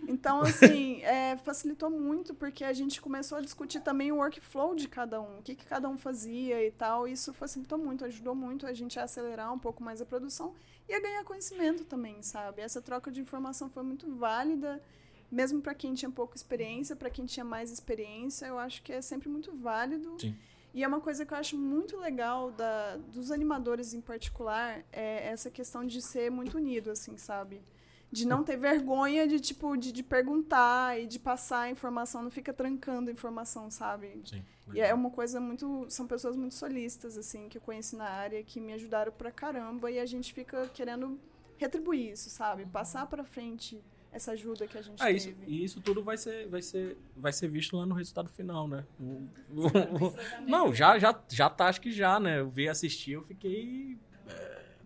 Então, 0.07 0.41
assim, 0.41 1.03
é, 1.03 1.37
facilitou 1.39 1.91
muito, 1.91 2.35
porque 2.35 2.65
a 2.65 2.73
gente 2.73 3.01
começou 3.01 3.39
a 3.39 3.41
discutir 3.41 3.81
também 3.81 4.11
o 4.11 4.17
workflow 4.17 4.75
de 4.75 4.89
cada 4.89 5.21
um, 5.21 5.39
o 5.39 5.43
que, 5.43 5.55
que 5.55 5.67
cada 5.67 5.89
um 5.89 5.99
fazia 5.99 6.65
e 6.65 6.71
tal. 6.71 7.07
E 7.07 7.13
isso 7.13 7.33
facilitou 7.33 7.79
muito, 7.79 8.05
ajudou 8.05 8.35
muito 8.35 8.67
a 8.67 8.73
gente 8.73 8.99
a 8.99 9.05
acelerar 9.05 9.53
um 9.53 9.59
pouco 9.59 9.83
mais 9.83 10.01
a 10.01 10.07
produção 10.07 10.55
e 10.89 10.95
a 10.95 11.01
ganhar 11.01 11.25
conhecimento 11.25 11.85
também, 11.85 12.23
sabe? 12.23 12.63
Essa 12.63 12.81
troca 12.81 13.11
de 13.11 13.21
informação 13.21 13.69
foi 13.69 13.83
muito 13.83 14.11
válida 14.15 14.83
mesmo 15.31 15.61
para 15.61 15.75
quem 15.75 15.95
tinha 15.95 16.11
pouca 16.11 16.37
experiência, 16.37 16.97
para 16.97 17.11
quem 17.11 17.27
tinha 17.27 17.45
mais 17.45 17.71
experiência, 17.71 18.47
eu 18.47 18.59
acho 18.59 18.83
que 18.83 18.93
é 18.93 19.03
sempre 19.03 19.29
muito 19.29 19.55
válido. 19.55 20.17
Sim. 20.19 20.35
E 20.73 20.83
é 20.83 20.89
uma 20.89 21.01
coisa 21.01 21.25
que 21.25 21.33
eu 21.33 21.39
acho 21.39 21.57
muito 21.57 21.97
legal 21.97 22.51
da, 22.53 22.97
dos 22.97 23.31
animadores 23.31 23.95
em 23.95 24.01
particular, 24.01 24.85
é 24.93 25.29
essa 25.29 25.51
questão 25.51 25.85
de 25.85 26.01
ser 26.01 26.31
muito 26.31 26.57
unido, 26.57 26.91
assim, 26.91 27.17
sabe? 27.17 27.61
De 28.11 28.27
não 28.27 28.43
ter 28.43 28.57
vergonha 28.57 29.27
de, 29.29 29.39
tipo, 29.39 29.77
de, 29.77 29.93
de 29.93 30.03
perguntar 30.03 30.99
e 30.99 31.07
de 31.07 31.19
passar 31.19 31.61
a 31.63 31.71
informação, 31.71 32.23
não 32.23 32.31
fica 32.31 32.53
trancando 32.55 33.11
a 33.11 33.13
informação, 33.13 33.71
sabe? 33.71 34.23
Sim. 34.25 34.43
E 34.73 34.81
é 34.81 34.95
uma 34.95 35.11
coisa 35.11 35.39
muito. 35.41 35.87
São 35.91 36.07
pessoas 36.07 36.35
muito 36.37 36.55
solistas, 36.55 37.19
assim, 37.19 37.49
que 37.51 37.59
eu 37.59 37.63
conheci 37.63 37.97
na 37.97 38.09
área, 38.09 38.43
que 38.43 38.61
me 38.61 38.73
ajudaram 38.73 39.13
pra 39.13 39.31
caramba, 39.31 39.91
e 39.91 39.99
a 39.99 40.07
gente 40.07 40.33
fica 40.33 40.69
querendo 40.73 41.19
retribuir 41.59 42.13
isso, 42.13 42.31
sabe? 42.31 42.65
Passar 42.67 43.07
pra 43.07 43.25
frente 43.25 43.79
essa 44.11 44.33
ajuda 44.33 44.67
que 44.67 44.79
a 44.79 44.83
gente 44.83 45.03
É 45.03 45.07
teve. 45.07 45.17
isso, 45.19 45.35
e 45.47 45.65
isso 45.65 45.81
tudo 45.83 46.03
vai 46.03 46.17
ser, 46.17 46.49
vai 46.49 46.63
ser, 46.63 46.97
vai 47.15 47.31
ser 47.33 47.49
visto 47.49 47.77
lá 47.77 47.85
no 47.85 47.95
resultado 47.95 48.29
final, 48.31 48.67
né? 48.67 48.87
O- 48.99 49.29
o- 49.51 50.15
não, 50.47 50.73
já, 50.73 50.99
já, 50.99 51.15
já 51.29 51.51
tá, 51.51 51.67
acho 51.67 51.81
que 51.81 51.91
já, 51.93 52.19
né? 52.19 52.41
Eu 52.41 52.49
vi 52.49 52.69
assistir, 52.71 53.13
eu 53.13 53.23
fiquei 53.23 53.99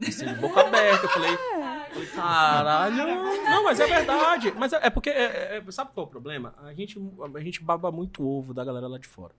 assim, 0.09 0.27
de 0.27 0.35
boca 0.35 0.61
aberta. 0.61 1.07
Eu 1.07 1.11
falei, 1.11 1.37
falei, 1.93 2.07
caralho. 2.09 2.97
Não, 3.45 3.65
mas 3.65 3.81
é 3.81 3.87
verdade. 3.87 4.53
Mas 4.53 4.73
é, 4.73 4.81
é 4.87 4.91
porque, 4.91 5.11
é- 5.11 5.63
é- 5.67 5.71
sabe 5.71 5.91
qual 5.93 6.07
é 6.07 6.09
o 6.09 6.11
problema? 6.11 6.55
A 6.63 6.73
gente, 6.73 6.99
a 7.35 7.41
gente 7.41 7.63
baba 7.63 7.91
muito 7.93 8.27
ovo 8.27 8.53
da 8.55 8.65
galera 8.65 8.87
lá 8.89 8.99
de 8.99 9.07
fora. 9.07 9.35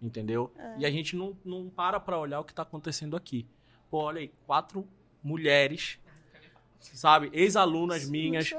Entendeu? 0.00 0.52
E 0.78 0.86
a 0.86 0.90
gente 0.90 1.16
não, 1.16 1.36
não 1.44 1.68
para 1.68 1.98
pra 1.98 2.18
olhar 2.18 2.38
o 2.40 2.44
que 2.44 2.54
tá 2.54 2.62
acontecendo 2.62 3.16
aqui. 3.16 3.46
Pô, 3.90 3.98
olha 3.98 4.20
aí, 4.20 4.30
quatro 4.46 4.86
mulheres, 5.22 5.98
sabe? 6.78 7.30
Ex-alunas 7.32 8.08
minhas 8.08 8.52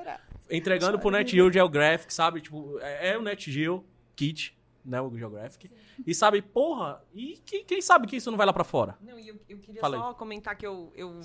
entregando 0.50 1.00
pro 1.00 1.10
NetGeo 1.12 1.52
Geographic, 1.52 2.14
sabe? 2.14 2.42
Tipo, 2.42 2.78
é, 2.82 3.12
é 3.12 3.18
o 3.18 3.22
NetGeo 3.22 3.86
Kit, 4.16 4.58
né? 4.90 5.00
O 5.02 5.16
Geographic. 5.18 5.72
E 6.06 6.14
sabe, 6.16 6.42
porra, 6.42 7.02
e 7.14 7.38
que- 7.46 7.64
quem 7.64 7.82
sabe 7.82 8.08
que 8.08 8.16
isso 8.16 8.30
não 8.32 8.38
vai 8.38 8.46
lá 8.48 8.54
pra 8.54 8.64
fora? 8.64 8.98
Não, 9.02 9.18
e 9.20 9.28
eu, 9.30 9.40
eu 9.48 9.60
queria 9.60 9.80
Fala 9.82 9.98
só 9.98 10.14
comentar 10.14 10.56
que 10.58 10.66
eu, 10.66 10.92
eu, 10.96 11.22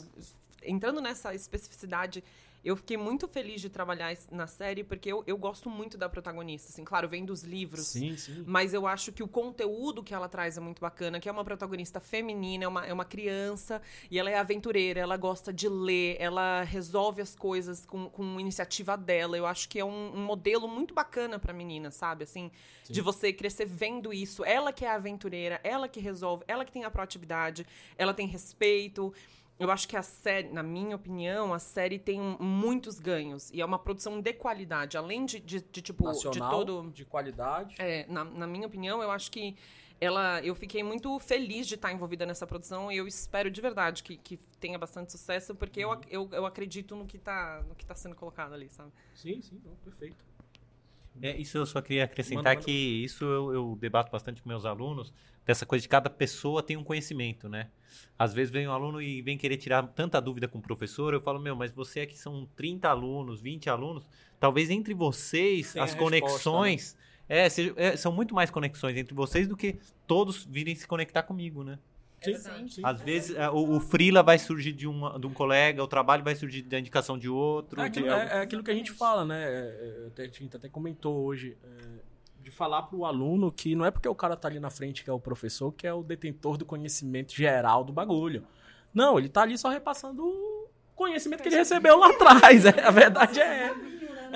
entrando 0.62 1.00
nessa 1.00 1.35
especificidade, 1.35 2.22
eu 2.64 2.77
fiquei 2.77 2.96
muito 2.96 3.29
feliz 3.29 3.61
de 3.61 3.68
trabalhar 3.68 4.16
na 4.31 4.46
série, 4.46 4.83
porque 4.83 5.12
eu, 5.12 5.22
eu 5.27 5.37
gosto 5.37 5.68
muito 5.68 5.98
da 5.98 6.09
protagonista, 6.09 6.70
assim, 6.70 6.85
claro, 6.85 7.09
vem 7.09 7.24
dos 7.24 7.42
livros. 7.42 7.87
Sim, 7.87 8.16
sim. 8.16 8.42
Mas 8.46 8.72
eu 8.72 8.87
acho 8.87 9.12
que 9.12 9.22
o 9.22 9.29
conteúdo 9.29 10.03
que 10.03 10.14
ela 10.14 10.29
traz 10.29 10.57
é 10.57 10.61
muito 10.61 10.81
bacana, 10.81 11.20
que 11.20 11.29
é 11.29 11.33
uma 11.33 11.44
protagonista 11.44 12.00
feminina, 12.00 12.64
é 12.64 12.68
uma, 12.68 12.87
é 12.87 12.92
uma 12.92 13.05
criança, 13.05 13.83
e 14.11 14.18
ela 14.18 14.31
é 14.31 14.38
aventureira, 14.38 15.00
ela 15.00 15.16
gosta 15.16 15.53
de 15.53 15.68
ler, 15.68 16.16
ela 16.18 16.62
resolve 16.62 17.20
as 17.20 17.35
coisas 17.35 17.85
com, 17.85 18.09
com 18.09 18.40
iniciativa 18.40 18.96
dela. 18.96 19.37
Eu 19.37 19.46
acho 19.46 19.68
que 19.68 19.79
é 19.79 19.85
um, 19.85 20.16
um 20.16 20.24
modelo 20.24 20.66
muito 20.66 20.94
bacana 20.94 21.38
pra 21.38 21.53
menina, 21.53 21.90
sabe? 21.90 22.24
Assim, 22.24 22.50
de 22.88 23.00
você 23.00 23.33
crescer 23.33 23.66
vendo 23.66 24.12
isso. 24.12 24.44
Ela 24.44 24.72
que 24.72 24.85
é 24.85 24.90
aventureira, 24.90 25.61
ela 25.62 25.88
que 25.88 26.00
resolve, 26.00 26.44
ela 26.46 26.64
que 26.64 26.72
tem 26.72 26.85
a 26.85 26.90
proatividade, 26.90 27.66
ela 27.96 28.14
tem 28.14 28.27
respeito. 28.27 29.12
Eu 29.59 29.71
acho 29.71 29.87
que 29.87 29.97
a 29.97 30.03
série, 30.03 30.49
na 30.49 30.62
minha 30.62 30.97
opinião, 30.97 31.55
a 31.55 31.59
série 31.59 31.99
tem 31.99 32.21
um- 32.21 32.37
muitos 32.40 32.99
ganhos. 32.99 33.51
E 33.53 33.61
é 33.61 33.64
uma 33.64 33.79
produção 33.79 34.21
de 34.21 34.33
qualidade. 34.33 34.97
Além 34.97 35.25
de, 35.25 35.38
de, 35.38 35.61
de, 35.61 35.81
tipo, 35.81 36.05
Nacional, 36.05 36.51
de 36.51 36.67
todo. 36.67 36.90
de 36.90 37.05
qualidade. 37.05 37.77
É, 37.79 38.05
na, 38.09 38.25
na 38.25 38.47
minha 38.47 38.67
opinião, 38.67 39.01
eu 39.03 39.11
acho 39.12 39.31
que 39.31 39.57
ela, 40.01 40.43
eu 40.43 40.55
fiquei 40.57 40.83
muito 40.83 41.17
feliz 41.21 41.69
de 41.69 41.77
estar 41.77 41.93
envolvida 41.93 42.27
nessa 42.27 42.47
produção 42.47 42.90
e 42.90 42.97
eu 42.97 43.07
espero 43.07 43.49
de 43.49 43.61
verdade 43.61 44.03
que, 44.03 44.17
que 44.17 44.37
tenha 44.59 44.77
bastante 44.77 45.12
sucesso, 45.12 45.55
porque 45.55 45.81
eu, 45.81 45.93
ac- 45.93 46.09
eu, 46.11 46.29
eu 46.33 46.45
acredito 46.45 46.97
no 46.97 47.07
que, 47.07 47.17
tá, 47.17 47.62
no 47.69 47.77
que 47.77 47.87
tá 47.87 47.95
sendo 47.95 48.17
colocado 48.17 48.53
ali, 48.55 48.69
sabe? 48.69 48.90
Sim, 49.14 49.40
sim, 49.40 49.61
não, 49.64 49.77
perfeito. 49.77 50.17
É, 51.22 51.37
isso 51.37 51.59
eu 51.59 51.66
só 51.66 51.81
queria 51.81 52.05
acrescentar 52.05 52.44
Manda, 52.44 52.55
manda. 52.57 52.64
que 52.64 52.72
isso 53.05 53.24
eu, 53.24 53.53
eu 53.55 53.79
debato 53.81 54.11
bastante 54.11 54.42
com 54.42 54.48
meus 54.48 54.64
alunos, 54.64 55.12
dessa 55.44 55.64
coisa 55.64 55.83
de 55.83 55.88
cada 55.88 56.11
pessoa 56.11 56.62
tem 56.62 56.77
um 56.77 56.85
conhecimento, 56.85 57.48
né? 57.48 57.68
Às 58.18 58.35
vezes 58.35 58.53
vem 58.53 58.66
um 58.66 58.72
aluno 58.72 59.00
e 59.00 59.22
vem 59.22 59.38
querer 59.38 59.57
tirar 59.57 59.83
tanta 59.88 60.20
dúvida 60.20 60.48
com 60.48 60.59
o 60.59 60.62
professor, 60.62 61.14
eu 61.14 61.20
falo, 61.20 61.40
meu, 61.40 61.55
mas 61.55 61.72
você 61.72 62.00
aqui 62.00 62.18
são 62.18 62.48
30 62.57 62.88
alunos, 62.88 63.40
20 63.40 63.70
alunos, 63.70 64.09
talvez 64.40 64.70
entre 64.70 64.94
vocês 64.94 65.72
Tem 65.72 65.83
as 65.83 65.90
resposta, 65.92 66.11
né? 66.11 66.20
conexões 66.20 66.96
é, 67.29 67.46
é, 67.77 67.96
são 67.96 68.12
muito 68.12 68.35
mais 68.35 68.50
conexões 68.50 68.96
entre 68.96 69.14
vocês 69.14 69.48
do 69.48 69.57
que 69.57 69.79
todos 70.07 70.44
virem 70.44 70.74
se 70.74 70.87
conectar 70.87 71.22
comigo, 71.22 71.64
né? 71.64 71.79
Sim, 72.24 72.34
Sim. 72.37 72.68
sim. 72.68 72.80
Às 72.84 73.00
vezes 73.00 73.37
é, 73.37 73.48
o, 73.50 73.76
o 73.76 73.80
freela 73.80 74.22
vai 74.22 74.38
surgir 74.38 74.72
de, 74.72 74.87
uma, 74.87 75.18
de 75.18 75.26
um 75.26 75.32
colega, 75.32 75.82
o 75.82 75.87
trabalho 75.87 76.22
vai 76.24 76.34
surgir 76.34 76.62
da 76.62 76.78
indicação 76.78 77.18
de 77.18 77.28
outro. 77.28 77.80
É 77.80 77.84
aquilo, 77.84 78.06
de 78.06 78.12
é- 78.12 78.28
é 78.37 78.40
aquilo 78.40 78.62
que 78.62 78.70
a 78.70 78.74
gente 78.74 78.92
fala, 78.92 79.24
né? 79.24 79.42
É, 79.44 80.04
é, 80.04 80.06
até- 80.08 80.22
a 80.22 80.26
gente 80.26 80.56
até 80.56 80.68
comentou 80.68 81.24
hoje. 81.24 81.56
é, 81.62 82.14
de 82.44 82.50
falar 82.50 82.82
pro 82.82 83.06
aluno 83.06 83.50
que 83.50 83.74
não 83.74 83.87
é 83.87 83.90
porque 83.90 84.06
o 84.06 84.14
cara 84.14 84.37
tá 84.37 84.48
ali 84.48 84.60
na 84.60 84.68
frente 84.68 85.02
que 85.02 85.08
é 85.08 85.12
o 85.14 85.18
professor 85.18 85.72
que 85.72 85.87
é 85.87 85.94
o 85.94 86.02
detentor 86.02 86.58
do 86.58 86.66
conhecimento 86.66 87.34
geral 87.34 87.82
do 87.82 87.90
bagulho. 87.90 88.44
Não, 88.92 89.18
ele 89.18 89.30
tá 89.30 89.40
ali 89.40 89.56
só 89.56 89.70
repassando 89.70 90.22
o 90.22 90.68
conhecimento 90.94 91.42
que 91.42 91.48
ele 91.48 91.56
recebeu 91.56 91.98
lá 91.98 92.10
atrás. 92.10 92.64
É, 92.66 92.82
a 92.82 92.90
verdade 92.90 93.40
é. 93.40 93.74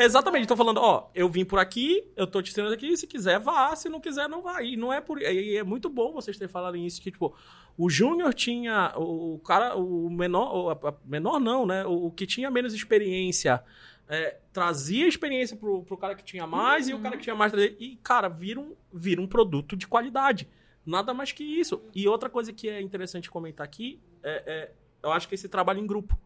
Exatamente, 0.01 0.47
tô 0.47 0.57
falando, 0.57 0.79
ó, 0.79 1.11
eu 1.13 1.29
vim 1.29 1.45
por 1.45 1.59
aqui, 1.59 2.05
eu 2.15 2.25
tô 2.25 2.41
te 2.41 2.53
ensinando 2.53 2.73
aqui, 2.73 2.97
se 2.97 3.05
quiser 3.05 3.41
vá, 3.41 3.75
se 3.75 3.89
não 3.89 4.01
quiser 4.01 4.29
não 4.29 4.43
vai. 4.43 4.69
E 4.69 4.77
não 4.77 4.93
é 4.93 5.01
por 5.01 5.21
e 5.21 5.57
é 5.57 5.65
muito 5.65 5.91
bom 5.91 6.13
vocês 6.13 6.39
terem 6.39 6.51
falado 6.51 6.77
isso 6.77 7.03
que 7.03 7.11
tipo, 7.11 7.35
o 7.77 7.91
Júnior 7.91 8.33
tinha 8.33 8.93
o 8.97 9.41
cara, 9.41 9.77
o 9.77 10.09
menor, 10.09 10.79
o, 10.81 10.95
menor 11.05 11.41
não, 11.41 11.67
né? 11.67 11.85
O, 11.85 12.13
que 12.13 12.27
tinha 12.27 12.49
menos 12.49 12.73
experiência 12.73 13.63
é, 14.09 14.39
trazia 14.53 15.07
experiência 15.07 15.57
pro, 15.57 15.83
pro 15.83 15.97
cara 15.97 16.15
que 16.15 16.23
tinha 16.23 16.47
mais 16.47 16.89
e 16.89 16.95
o 16.95 17.01
cara 17.01 17.17
que 17.17 17.25
tinha 17.25 17.35
mais 17.35 17.51
trazia- 17.51 17.77
e 17.81 17.97
cara, 17.97 18.29
vira 18.29 18.61
um, 18.61 18.75
vira 18.93 19.21
um 19.21 19.27
produto 19.27 19.77
de 19.77 19.89
qualidade. 19.89 20.49
Nada 20.87 21.13
mais 21.13 21.33
que 21.33 21.43
isso. 21.43 21.83
E 21.95 22.07
outra 22.09 22.31
coisa 22.31 22.53
que 22.53 22.69
é 22.69 22.81
interessante 22.81 23.29
comentar 23.29 23.65
aqui 23.65 24.01
é, 24.23 24.43
é 24.47 24.73
eu 25.03 25.13
acho 25.13 25.29
que 25.29 25.35
esse 25.35 25.49
trabalho 25.49 25.81
em 25.81 25.87
grupo. 25.87 26.19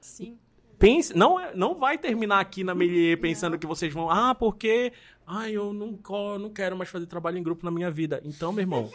Sim. 0.00 0.38
Pense, 0.82 1.16
não, 1.16 1.38
é- 1.38 1.52
não 1.54 1.76
vai 1.76 1.96
terminar 1.96 2.40
aqui 2.40 2.64
na 2.64 2.74
Melier 2.74 3.16
pensando 3.20 3.56
que 3.56 3.68
vocês 3.68 3.94
vão, 3.94 4.10
ah, 4.10 4.34
porque 4.34 4.92
ai, 5.24 5.52
eu 5.52 5.72
não, 5.72 5.96
não 6.40 6.50
quero 6.50 6.76
mais 6.76 6.90
fazer 6.90 7.06
trabalho 7.06 7.38
em 7.38 7.42
grupo 7.42 7.64
na 7.64 7.70
minha 7.70 7.88
vida. 7.88 8.20
Então, 8.24 8.50
meu 8.52 8.62
irmão, 8.62 8.90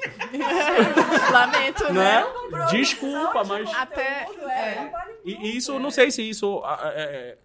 Lamento, 1.31 1.85
né? 1.93 2.25
né? 2.51 2.65
Desculpa, 2.71 3.45
mas 3.45 3.73
Até. 3.73 4.27
É. 4.49 4.91
e, 5.23 5.47
e 5.47 5.55
isso, 5.55 5.71
eu 5.71 5.79
não 5.79 5.89
sei 5.89 6.11
se 6.11 6.27
isso 6.29 6.61
ah, 6.65 6.91
é, 6.93 7.03
é, 7.03 7.37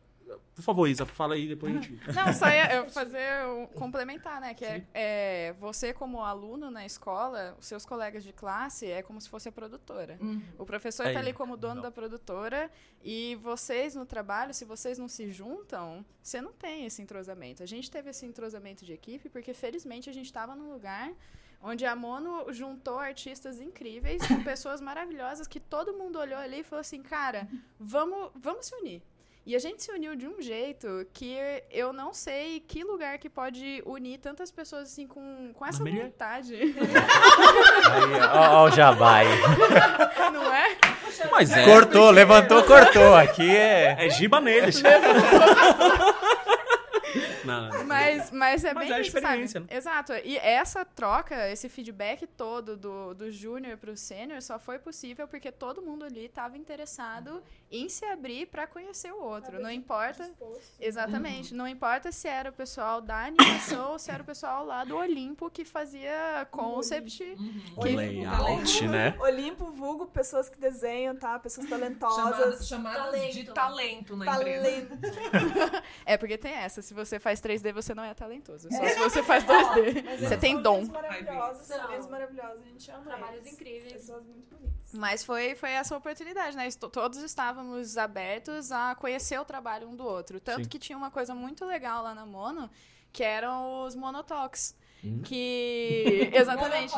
por 0.55 0.63
favor, 0.63 0.87
Isa, 0.87 1.07
fala 1.07 1.35
aí 1.35 1.49
depois 1.49 1.75
a 1.75 1.81
gente. 1.81 2.01
Não, 2.13 2.33
só 2.33 2.47
ia 2.49 2.73
eu 2.77 2.91
fazer 2.91 3.47
um, 3.47 3.67
complementar, 3.69 4.41
né? 4.41 4.53
Que 4.53 4.65
é, 4.65 4.85
é, 4.93 5.53
você, 5.59 5.95
como 5.95 6.23
aluno 6.23 6.71
na 6.71 6.85
escola, 6.85 7.57
os 7.59 7.67
seus 7.67 7.87
colegas 7.87 8.23
de 8.23 8.33
classe 8.33 8.87
é 8.87 9.03
como 9.03 9.19
se 9.21 9.29
fosse 9.29 9.49
a 9.49 9.53
produtora. 9.53 10.19
O 10.59 10.67
professor 10.67 11.07
está 11.07 11.21
ali 11.21 11.33
como 11.33 11.57
dono 11.57 11.77
não. 11.77 11.83
da 11.83 11.91
produtora 11.91 12.71
e 13.03 13.39
vocês 13.43 13.95
no 13.95 14.05
trabalho, 14.05 14.53
se 14.53 14.65
vocês 14.65 14.99
não 14.99 15.09
se 15.09 15.31
juntam, 15.31 16.05
você 16.23 16.41
não 16.41 16.53
tem 16.53 16.85
esse 16.85 17.01
entrosamento. 17.01 17.63
A 17.63 17.67
gente 17.67 17.91
teve 17.91 18.11
esse 18.11 18.27
entrosamento 18.27 18.85
de 18.85 18.93
equipe 18.93 19.31
porque, 19.31 19.55
felizmente, 19.55 20.11
a 20.11 20.13
gente 20.13 20.27
estava 20.27 20.55
num 20.55 20.71
lugar 20.71 21.13
onde 21.63 21.87
a 21.87 21.95
Mono 21.95 22.53
juntou 22.53 22.99
artistas 22.99 23.61
incríveis 23.61 24.27
com 24.27 24.43
pessoas 24.43 24.81
maravilhosas 24.81 25.47
que 25.47 25.61
todo 25.61 25.95
mundo 25.95 26.19
olhou 26.19 26.39
ali 26.39 26.61
e 26.61 26.65
falou 26.65 26.81
assim, 26.81 27.03
cara, 27.03 27.49
vamos, 27.79 28.31
vamos 28.35 28.67
se 28.67 28.75
unir. 28.75 29.03
E 29.45 29.57
a 29.57 29.59
gente 29.59 29.83
se 29.83 29.91
uniu 29.91 30.15
de 30.15 30.29
um 30.29 30.41
jeito 30.41 31.05
que 31.13 31.37
eu 31.69 31.93
não 31.93 32.15
sei 32.15 32.61
que 32.61 32.85
lugar 32.85 33.19
que 33.19 33.29
pode 33.29 33.83
unir 33.85 34.19
tantas 34.19 34.53
pessoas 34.53 34.85
assim 34.85 35.05
com, 35.05 35.53
com 35.53 35.67
essa 35.67 35.83
Melier? 35.83 36.05
vontade. 36.05 36.57
Ó, 38.33 38.67
o 38.67 38.71
jabá 38.71 39.17
aí. 39.17 39.27
não 40.33 40.55
é? 40.55 40.77
Mas 41.33 41.51
é. 41.51 41.65
Cortou, 41.65 42.11
levantou, 42.11 42.63
cortou. 42.63 43.17
Aqui 43.17 43.51
é. 43.51 44.07
É 44.07 44.11
giba 44.11 44.41
neles. 44.41 44.81
não, 47.45 47.69
não. 47.69 47.85
Mas, 47.85 48.31
mas 48.31 48.65
é 48.65 48.73
Mas 48.73 48.85
bem 48.85 48.93
é 48.93 48.97
a 48.97 49.01
isso, 49.01 49.17
experiência, 49.17 49.61
sabe? 49.61 49.75
Exato. 49.75 50.13
E 50.25 50.39
essa 50.39 50.85
troca, 50.85 51.51
esse 51.51 51.69
feedback 51.69 52.29
todo 52.29 52.77
do, 52.77 53.13
do 53.13 53.31
júnior 53.31 53.77
pro 53.77 53.97
sênior 53.97 54.41
só 54.41 54.59
foi 54.59 54.79
possível 54.79 55.27
porque 55.27 55.51
todo 55.51 55.83
mundo 55.83 56.05
ali 56.05 56.27
estava 56.27 56.57
interessado 56.57 57.43
em 57.73 57.89
se 57.89 58.05
abrir 58.05 58.47
para 58.47 58.67
conhecer 58.69 59.13
o 59.13 59.21
outro. 59.21 59.61
Não 59.61 59.71
importa. 59.71 60.31
Exatamente. 60.79 61.53
Não 61.55 61.67
importa 61.67 62.13
se 62.13 62.29
era 62.29 62.51
o 62.51 62.53
pessoal 62.53 63.01
da 63.01 63.25
animação 63.27 63.93
ou 63.93 63.99
se 63.99 64.11
era 64.13 64.23
o 64.23 64.27
pessoal 64.27 64.65
lá 64.65 64.85
do 64.85 64.97
Olimpo 64.97 65.51
que 65.51 65.65
fazia 65.65 66.47
concept. 66.53 67.19
Que- 67.83 67.97
Layout, 67.97 68.87
né? 68.87 69.17
Olimpo, 69.19 69.71
vulgo, 69.73 70.07
pessoas 70.07 70.49
que 70.49 70.59
desenham, 70.61 71.17
tá? 71.17 71.39
Pessoas 71.41 71.69
talentosas. 71.69 72.17
Chamadas, 72.69 72.69
chamadas 72.69 73.35
de 73.35 73.45
Talento. 73.45 73.55
talento 73.55 74.17
na 74.17 74.27
empresa. 74.37 74.63
Talento. 74.63 75.83
É 76.07 76.17
porque 76.17 76.39
tem 76.39 76.53
essa. 76.53 76.81
Se 76.83 76.95
você 76.95 77.19
faz 77.19 77.33
faz 77.33 77.41
3D, 77.41 77.73
você 77.73 77.95
não 77.95 78.05
é 78.05 78.13
talentoso. 78.13 78.69
Só 78.71 78.87
se 78.87 78.99
você 78.99 79.23
faz 79.23 79.43
2D. 79.43 80.05
Mas 80.05 80.21
Você 80.21 80.37
tem 80.37 80.53
são 80.53 80.63
dom. 80.63 80.85
maravilhosos, 80.85 81.67
lindos 81.91 82.07
maravilhosos. 82.09 82.61
A 82.61 82.69
gente 82.69 82.91
ama 82.91 83.05
Trabalhos 83.05 83.41
eles. 83.41 83.53
incríveis. 83.55 83.93
Pessoas 83.95 84.23
muito 84.27 84.55
bonitas. 84.55 84.93
Mas 84.93 85.25
foi, 85.25 85.55
foi 85.55 85.71
essa 85.71 85.97
oportunidade, 85.97 86.55
né? 86.55 86.69
Todos 86.93 87.23
estávamos 87.63 87.97
abertos 87.97 88.73
a 88.73 88.95
conhecer 88.95 89.39
o 89.39 89.45
trabalho 89.45 89.89
um 89.89 89.97
do 89.97 90.05
outro. 90.05 90.41
Tanto 90.41 90.65
Sim. 90.65 90.69
que 90.69 90.79
tinha 90.79 90.99
uma 90.99 91.11
coisa 91.11 91.35
muito 91.35 91.65
legal 91.65 92.03
lá 92.03 92.15
na 92.15 92.27
Mono, 92.27 92.69
que 93.13 93.23
eram 93.23 93.85
os 93.85 93.95
monotalks. 93.95 94.77
Hum. 95.05 95.23
Que. 95.23 96.31
Exatamente. 96.35 96.93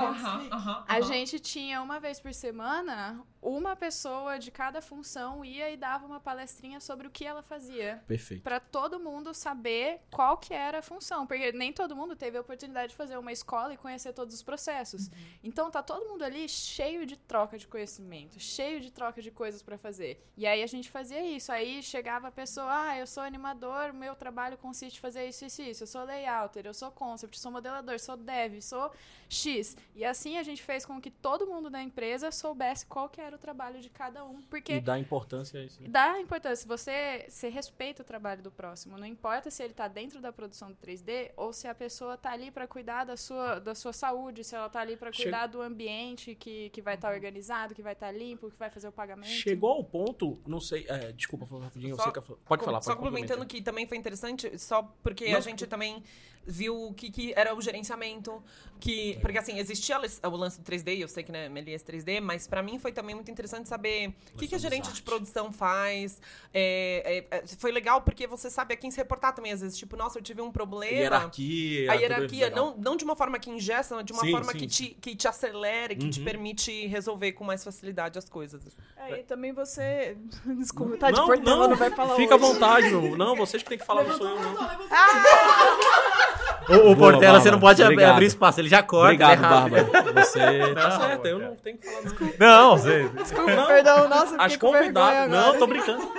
A 0.88 1.00
gente 1.00 1.38
tinha 1.38 1.82
uma 1.82 2.00
vez 2.00 2.20
por 2.20 2.34
semana, 2.34 3.22
uma 3.44 3.76
pessoa 3.76 4.38
de 4.38 4.50
cada 4.50 4.80
função 4.80 5.44
ia 5.44 5.70
e 5.70 5.76
dava 5.76 6.06
uma 6.06 6.18
palestrinha 6.18 6.80
sobre 6.80 7.06
o 7.06 7.10
que 7.10 7.26
ela 7.26 7.42
fazia. 7.42 8.02
Perfeito. 8.06 8.42
Pra 8.42 8.58
todo 8.58 8.98
mundo 8.98 9.34
saber 9.34 10.00
qual 10.10 10.38
que 10.38 10.54
era 10.54 10.78
a 10.78 10.82
função, 10.82 11.26
porque 11.26 11.52
nem 11.52 11.70
todo 11.70 11.94
mundo 11.94 12.16
teve 12.16 12.38
a 12.38 12.40
oportunidade 12.40 12.88
de 12.88 12.96
fazer 12.96 13.18
uma 13.18 13.32
escola 13.32 13.74
e 13.74 13.76
conhecer 13.76 14.14
todos 14.14 14.34
os 14.34 14.42
processos. 14.42 15.10
Então 15.42 15.70
tá 15.70 15.82
todo 15.82 16.08
mundo 16.08 16.24
ali 16.24 16.48
cheio 16.48 17.04
de 17.04 17.16
troca 17.16 17.58
de 17.58 17.66
conhecimento, 17.66 18.40
cheio 18.40 18.80
de 18.80 18.90
troca 18.90 19.20
de 19.20 19.30
coisas 19.30 19.62
pra 19.62 19.76
fazer. 19.76 20.24
E 20.36 20.46
aí 20.46 20.62
a 20.62 20.66
gente 20.66 20.90
fazia 20.90 21.22
isso, 21.22 21.52
aí 21.52 21.82
chegava 21.82 22.28
a 22.28 22.32
pessoa, 22.32 22.66
ah, 22.70 22.98
eu 22.98 23.06
sou 23.06 23.22
animador, 23.22 23.92
meu 23.92 24.14
trabalho 24.14 24.56
consiste 24.56 24.96
em 24.96 25.00
fazer 25.00 25.28
isso, 25.28 25.44
isso, 25.44 25.60
isso. 25.60 25.82
Eu 25.82 25.86
sou 25.86 26.04
layouter, 26.04 26.64
eu 26.64 26.72
sou 26.72 26.90
concept, 26.90 27.38
sou 27.38 27.52
modelador, 27.52 27.98
sou 28.00 28.16
dev, 28.16 28.62
sou 28.62 28.90
X. 29.34 29.76
E 29.94 30.04
assim 30.04 30.38
a 30.38 30.42
gente 30.42 30.62
fez 30.62 30.86
com 30.86 31.00
que 31.00 31.10
todo 31.10 31.46
mundo 31.46 31.68
da 31.68 31.82
empresa 31.82 32.30
soubesse 32.30 32.86
qual 32.86 33.08
que 33.08 33.20
era 33.20 33.36
o 33.36 33.38
trabalho 33.38 33.80
de 33.80 33.88
cada 33.90 34.24
um, 34.24 34.40
porque 34.42 34.74
E 34.74 34.80
dá 34.80 34.98
importância 34.98 35.60
a 35.60 35.64
isso. 35.64 35.82
né? 35.82 35.88
dá 35.90 36.20
importância. 36.20 36.66
Você, 36.66 37.26
você 37.28 37.48
respeita 37.48 38.02
o 38.02 38.04
trabalho 38.04 38.42
do 38.42 38.50
próximo. 38.50 38.96
Não 38.96 39.06
importa 39.06 39.50
se 39.50 39.62
ele 39.62 39.74
tá 39.74 39.88
dentro 39.88 40.20
da 40.20 40.32
produção 40.32 40.68
do 40.70 40.76
3D 40.76 41.32
ou 41.36 41.52
se 41.52 41.66
a 41.68 41.74
pessoa 41.74 42.16
tá 42.16 42.30
ali 42.32 42.50
para 42.50 42.66
cuidar 42.66 43.04
da 43.04 43.16
sua, 43.16 43.58
da 43.58 43.74
sua 43.74 43.92
saúde, 43.92 44.42
se 44.44 44.54
ela 44.54 44.68
tá 44.68 44.80
ali 44.80 44.96
para 44.96 45.12
Che- 45.12 45.24
cuidar 45.24 45.46
do 45.48 45.60
ambiente 45.60 46.34
que, 46.34 46.70
que 46.70 46.80
vai 46.80 46.94
estar 46.94 47.12
organizado, 47.12 47.74
que 47.74 47.82
vai 47.82 47.92
estar 47.94 48.10
limpo, 48.12 48.50
que 48.50 48.56
vai 48.58 48.70
fazer 48.70 48.88
o 48.88 48.92
pagamento. 48.92 49.28
Chegou 49.30 49.70
ao 49.70 49.84
ponto, 49.84 50.38
não 50.46 50.60
sei, 50.60 50.86
é, 50.88 51.12
desculpa, 51.12 51.46
foi 51.46 51.60
rapidinho, 51.60 51.96
Só 51.96 52.04
você 52.04 52.12
quer 52.12 52.22
falar. 52.22 52.38
Pode 52.44 52.60
Com- 52.60 52.66
falar, 52.66 52.82
Só 52.82 52.90
pode 52.90 52.98
complementando 53.02 53.40
complementar. 53.40 53.46
que 53.58 53.62
também 53.62 53.86
foi 53.86 53.96
interessante, 53.96 54.58
só 54.58 54.82
porque 55.02 55.30
Não. 55.30 55.38
a 55.38 55.40
gente 55.40 55.66
também 55.66 56.02
viu 56.46 56.88
o 56.88 56.94
que, 56.94 57.10
que 57.10 57.32
era 57.36 57.54
o 57.54 57.60
gerenciamento. 57.60 58.42
Que, 58.80 59.16
porque 59.22 59.38
assim, 59.38 59.58
existia 59.58 59.96
o 60.24 60.36
lance 60.36 60.60
do 60.60 60.64
3D, 60.70 60.98
eu 60.98 61.08
sei 61.08 61.22
que 61.22 61.32
né, 61.32 61.48
Melies 61.48 61.82
3D, 61.82 62.20
mas 62.20 62.46
pra 62.46 62.62
mim 62.62 62.78
foi 62.78 62.92
também 62.92 63.14
muito 63.14 63.30
interessante 63.30 63.66
saber 63.68 64.12
o 64.34 64.38
que, 64.38 64.46
que 64.48 64.54
a 64.54 64.58
gerente 64.58 64.86
arte. 64.88 64.96
de 64.96 65.02
produção 65.02 65.50
faz. 65.52 66.20
É, 66.52 67.24
é, 67.30 67.38
é, 67.38 67.46
foi 67.58 67.72
legal 67.72 68.02
porque 68.02 68.26
você 68.26 68.50
sabe 68.50 68.74
a 68.74 68.76
quem 68.76 68.90
se 68.90 68.98
reportar 68.98 69.34
também, 69.34 69.52
às 69.52 69.62
vezes, 69.62 69.78
tipo, 69.78 69.96
nossa, 69.96 70.18
eu 70.18 70.22
tive 70.22 70.42
um 70.42 70.50
problema. 70.52 70.92
Hierarquia. 70.92 71.90
A 71.90 71.94
tudo 71.94 72.02
hierarquia, 72.02 72.50
não, 72.50 72.76
não 72.76 72.96
de 72.96 73.04
uma 73.04 73.16
forma 73.16 73.38
que 73.38 73.48
ingessa, 73.48 73.94
mas 73.94 74.04
de 74.04 74.12
uma 74.12 74.20
Sim, 74.22 74.30
forma 74.32 74.52
sim, 74.52 74.58
que, 74.58 74.68
sim. 74.68 74.84
te, 74.88 74.94
que 75.00 75.16
te 75.16 75.28
acelera 75.28 75.92
e 75.92 75.96
que 75.96 76.10
te 76.10 76.18
Uhum. 76.18 76.24
permite 76.26 76.86
resolver 76.86 77.32
com 77.32 77.44
mais 77.44 77.64
facilidade 77.64 78.18
as 78.18 78.28
coisas. 78.28 78.62
É, 78.96 79.20
e 79.20 79.22
também 79.22 79.52
você. 79.52 80.16
Desculpa, 80.58 80.96
tá 80.98 81.10
de 81.10 81.16
não, 81.18 81.26
portão, 81.26 81.58
não, 81.58 81.68
não 81.68 81.76
vai 81.76 81.90
falar 81.90 82.16
Fica 82.16 82.34
à 82.34 82.36
hoje. 82.36 82.46
vontade, 82.52 82.90
meu. 82.90 83.16
Não, 83.16 83.34
vocês 83.34 83.62
que 83.62 83.68
tem 83.68 83.78
que 83.78 83.84
falar, 83.86 84.04
não 84.04 84.16
sou 84.18 84.28
eu, 84.28 84.40
não. 84.40 84.54
O, 86.68 86.90
o 86.90 86.94
Boa, 86.94 87.12
Portela, 87.12 87.40
você 87.40 87.50
não 87.50 87.58
pode 87.60 87.82
Obrigado. 87.82 88.12
abrir 88.12 88.26
espaço, 88.26 88.60
ele 88.60 88.68
já 88.68 88.82
corta. 88.82 89.04
Obrigado, 89.06 89.32
ele 89.32 89.44
é 89.44 89.46
rápido. 89.46 89.92
Bárbara. 89.92 90.24
Você 90.24 90.74
tá 90.74 90.88
Não, 90.88 91.00
certo, 91.00 91.26
eu 91.26 91.38
não 91.38 91.56
tenho 91.56 91.78
que 91.78 91.86
falar, 91.86 92.02
não. 92.02 92.32
Não, 92.38 92.76
você... 92.78 93.08
Desculpa, 93.22 93.62
perdão, 93.66 94.08
nossa, 94.08 94.36
As 94.38 94.56
convidadas. 94.56 95.24
agora. 95.24 95.28
Não, 95.28 95.58
tô 95.58 95.66
brincando. 95.66 96.08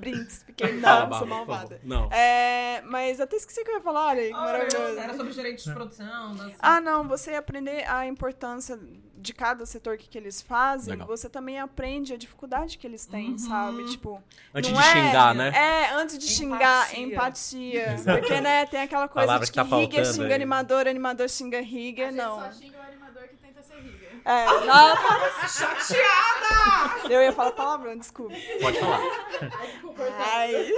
Brinks, 0.00 0.44
fiquei 0.56 0.72
não, 0.72 0.80
sou 0.80 0.98
Bárbara, 0.98 1.18
por 1.20 1.28
malvada. 1.28 1.80
Não. 1.84 2.08
É, 2.12 2.82
mas 2.86 3.20
até 3.20 3.36
esqueci 3.36 3.60
o 3.60 3.64
que 3.64 3.70
eu 3.70 3.74
ia 3.76 3.80
falar, 3.82 4.06
olha, 4.06 4.22
que 4.26 4.32
maravilhoso. 4.32 4.98
Era 4.98 5.14
sobre 5.14 5.32
gerente 5.32 5.64
de 5.64 5.72
produção. 5.72 6.34
das- 6.36 6.52
Ah, 6.58 6.80
não, 6.80 7.06
você 7.06 7.34
aprender 7.34 7.88
a 7.88 8.06
importância 8.06 8.78
de 9.18 9.32
cada 9.34 9.66
setor 9.66 9.96
que, 9.96 10.08
que 10.08 10.16
eles 10.16 10.40
fazem, 10.40 10.92
Legal. 10.92 11.06
você 11.08 11.28
também 11.28 11.58
aprende 11.58 12.12
a 12.12 12.16
dificuldade 12.16 12.78
que 12.78 12.86
eles 12.86 13.06
têm, 13.06 13.36
sabe? 13.38 13.84
Tipo, 13.90 14.22
Antes 14.54 14.70
não 14.70 14.80
de 14.80 14.86
é- 14.86 14.92
xingar, 14.92 15.34
né? 15.34 15.48
É, 15.54 15.92
antes 15.94 16.18
de 16.18 16.26
xingar, 16.26 16.96
Empatia. 16.98 17.92
empatia. 17.94 18.18
Porque, 18.20 18.40
né, 18.40 18.66
tem 18.66 18.82
aquela 18.82 19.08
coisa 19.08 19.26
Palavra 19.26 19.46
de 19.46 19.50
que 19.52 19.58
que, 19.60 19.68
tá 19.68 19.76
Riga 19.76 19.94
faltando 19.96 20.14
xinga 20.14 20.26
aí. 20.28 20.34
animador, 20.34 20.86
animador 20.86 21.28
xinga 21.28 21.60
Riga, 21.60 22.12
não. 22.12 22.52
xinga 22.52 22.78
o 22.78 22.82
animador 22.82 23.24
que 23.28 23.36
tenta 23.36 23.62
ser 23.62 23.76
riga. 23.80 24.06
É, 24.26 24.44
ela 24.44 24.96
tá 24.96 25.46
chateada! 25.46 27.08
Eu 27.08 27.22
ia 27.22 27.32
falar 27.32 27.52
palavrão, 27.52 27.96
desculpa. 27.96 28.34
Pode 28.60 28.80
falar. 28.80 29.00
Ai. 30.18 30.68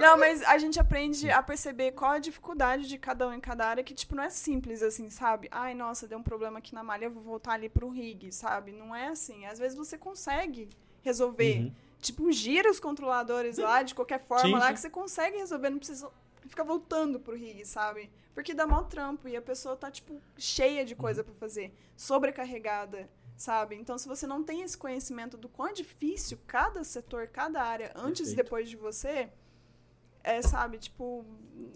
Não, 0.00 0.16
mas 0.16 0.40
a 0.44 0.56
gente 0.56 0.78
aprende 0.78 1.28
a 1.28 1.42
perceber 1.42 1.90
qual 1.90 2.12
a 2.12 2.18
dificuldade 2.20 2.86
de 2.86 2.96
cada 2.96 3.26
um 3.26 3.34
em 3.34 3.40
cada 3.40 3.66
área, 3.66 3.82
que, 3.82 3.92
tipo, 3.92 4.14
não 4.14 4.22
é 4.22 4.30
simples 4.30 4.84
assim, 4.84 5.10
sabe? 5.10 5.48
Ai, 5.50 5.74
nossa, 5.74 6.06
deu 6.06 6.18
um 6.18 6.22
problema 6.22 6.60
aqui 6.60 6.72
na 6.72 6.84
malha, 6.84 7.06
eu 7.06 7.10
vou 7.10 7.22
voltar 7.22 7.54
ali 7.54 7.68
pro 7.68 7.88
rig, 7.88 8.30
sabe? 8.30 8.70
Não 8.70 8.94
é 8.94 9.08
assim. 9.08 9.44
Às 9.46 9.58
vezes 9.58 9.76
você 9.76 9.98
consegue 9.98 10.68
resolver. 11.02 11.58
Uhum. 11.58 11.72
Tipo, 12.00 12.30
gira 12.30 12.70
os 12.70 12.78
controladores 12.78 13.58
lá 13.58 13.82
de 13.82 13.96
qualquer 13.96 14.20
forma 14.20 14.46
Sim, 14.46 14.54
lá 14.54 14.68
sim. 14.68 14.74
que 14.74 14.80
você 14.80 14.90
consegue 14.90 15.36
resolver, 15.38 15.70
não 15.70 15.78
precisa 15.78 16.08
ficar 16.48 16.64
voltando 16.64 17.20
pro 17.20 17.36
rig, 17.36 17.64
sabe? 17.64 18.10
Porque 18.34 18.54
dá 18.54 18.66
mó 18.66 18.82
trampo 18.82 19.28
e 19.28 19.36
a 19.36 19.42
pessoa 19.42 19.76
tá, 19.76 19.90
tipo, 19.90 20.20
cheia 20.38 20.84
de 20.84 20.94
coisa 20.94 21.22
pra 21.22 21.34
fazer, 21.34 21.72
sobrecarregada, 21.96 23.08
sabe? 23.36 23.74
Então, 23.76 23.98
se 23.98 24.08
você 24.08 24.26
não 24.26 24.42
tem 24.42 24.62
esse 24.62 24.78
conhecimento 24.78 25.36
do 25.36 25.48
quão 25.48 25.68
é 25.68 25.72
difícil 25.72 26.38
cada 26.46 26.84
setor, 26.84 27.26
cada 27.28 27.62
área, 27.62 27.92
antes 27.94 28.32
e 28.32 28.34
Perfeito. 28.34 28.44
depois 28.44 28.68
de 28.68 28.76
você, 28.76 29.30
é, 30.22 30.42
sabe, 30.42 30.78
tipo, 30.78 31.24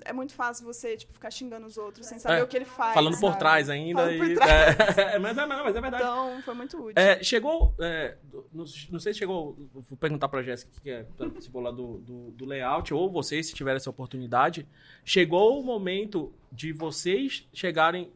é 0.05 0.13
muito 0.13 0.35
fácil 0.35 0.65
você, 0.65 0.97
tipo, 0.97 1.13
ficar 1.13 1.31
xingando 1.31 1.67
os 1.67 1.77
outros 1.79 2.07
sem 2.07 2.19
saber 2.19 2.41
É, 2.41 2.43
o 2.43 2.47
que 2.47 2.57
ele 2.57 2.65
faz. 2.65 2.95
Falando 2.95 3.19
por 3.19 3.29
sabe? 3.29 3.39
trás 3.39 3.71
ainda. 3.71 4.03
Falando 4.03 4.19
por 4.19 4.31
e- 4.31 4.35
trás. 4.35 4.99
É, 4.99 5.19
mas, 5.19 5.39
é, 5.39 5.47
mas 5.47 5.77
é 5.77 5.81
verdade. 5.81 6.03
Então, 6.03 6.43
foi 6.43 6.55
muito 6.55 6.77
útil. 6.79 6.93
É, 7.03 7.23
chegou. 7.23 7.75
é, 7.81 8.17
não, 8.53 8.65
não 8.91 8.99
sei 8.99 9.13
se 9.13 9.19
chegou. 9.19 9.57
Vou 9.73 9.97
perguntar 9.99 10.29
pra 10.29 10.43
Jéssica 10.43 10.73
que 10.83 10.91
é, 10.91 11.05
participou 11.17 11.61
lá 11.63 11.71
do, 11.71 11.99
do, 11.99 12.31
do 12.33 12.45
layout, 12.45 12.93
ou 12.93 13.11
vocês, 13.11 13.47
se 13.47 13.55
tiverem 13.55 13.77
essa 13.77 13.91
oportunidade. 13.91 14.67
Chegou 15.05 15.59
o 15.61 15.65
momento 15.65 16.33
de 16.53 16.73
vocês 16.73 17.49
chegarem. 17.53 18.13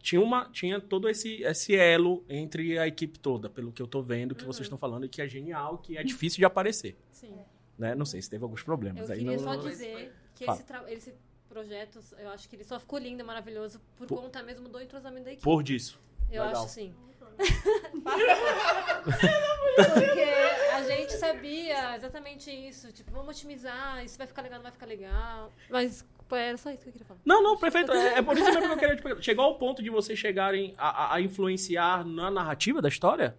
Tinha, 0.00 0.20
uma, 0.22 0.48
tinha 0.50 0.80
todo 0.80 1.08
esse, 1.08 1.42
esse 1.42 1.74
elo 1.76 2.24
entre 2.28 2.78
a 2.78 2.86
equipe 2.86 3.18
toda, 3.18 3.50
pelo 3.50 3.72
que 3.72 3.82
eu 3.82 3.86
tô 3.86 4.00
vendo, 4.00 4.34
que 4.34 4.44
vocês 4.44 4.64
estão 4.64 4.78
falando, 4.78 5.04
e 5.04 5.08
que 5.08 5.20
é 5.20 5.28
genial, 5.28 5.78
que 5.78 5.98
é 5.98 6.02
difícil 6.04 6.38
de 6.38 6.44
aparecer. 6.44 6.96
Sim. 7.10 7.34
Né? 7.78 7.94
Não 7.94 8.04
sei 8.04 8.20
se 8.20 8.28
teve 8.28 8.42
alguns 8.44 8.62
problemas 8.62 9.08
Eu 9.08 9.14
aí. 9.14 9.20
queria 9.20 9.36
não- 9.36 9.44
só 9.44 9.54
não- 9.54 9.60
dizer 9.68 10.12
que 10.34 10.44
esse, 10.44 10.64
tra- 10.64 10.84
esse 10.92 11.14
projeto, 11.48 12.00
eu 12.18 12.28
acho 12.30 12.48
que 12.48 12.56
ele 12.56 12.64
só 12.64 12.78
ficou 12.80 12.98
lindo, 12.98 13.24
maravilhoso, 13.24 13.80
por, 13.96 14.06
Por- 14.06 14.20
conta 14.20 14.42
mesmo 14.42 14.68
do 14.68 14.80
entrosamento 14.80 15.24
da 15.24 15.30
equipe. 15.32 15.44
Por 15.44 15.62
disso. 15.62 15.98
Eu 16.30 16.42
Legal. 16.44 16.64
acho 16.64 16.72
sim. 16.74 16.94
Porque 19.76 20.24
a 20.74 20.82
gente 20.82 21.12
sabia 21.14 21.96
exatamente 21.96 22.50
isso. 22.50 22.92
Tipo, 22.92 23.12
vamos 23.12 23.28
otimizar, 23.36 24.04
isso 24.04 24.18
vai 24.18 24.26
ficar 24.26 24.42
legal, 24.42 24.58
não 24.58 24.62
vai 24.64 24.72
ficar 24.72 24.86
legal. 24.86 25.52
Mas 25.70 26.04
era 26.30 26.56
só 26.58 26.70
isso 26.70 26.82
que 26.82 26.88
eu 26.88 26.92
queria 26.92 27.06
falar. 27.06 27.20
Não, 27.24 27.42
não, 27.42 27.56
perfeito. 27.56 27.92
É, 27.92 28.18
é 28.18 28.22
por 28.22 28.36
isso 28.36 28.44
mesmo 28.46 28.62
que 28.62 28.72
eu 28.74 28.78
queria 28.78 28.96
te 28.96 29.02
perguntar. 29.02 29.22
Chegou 29.22 29.44
ao 29.44 29.54
ponto 29.56 29.82
de 29.82 29.88
vocês 29.90 30.18
chegarem 30.18 30.74
a- 30.76 31.14
a 31.14 31.20
influenciar 31.20 32.04
na 32.04 32.30
narrativa 32.30 32.82
da 32.82 32.88
história? 32.88 33.36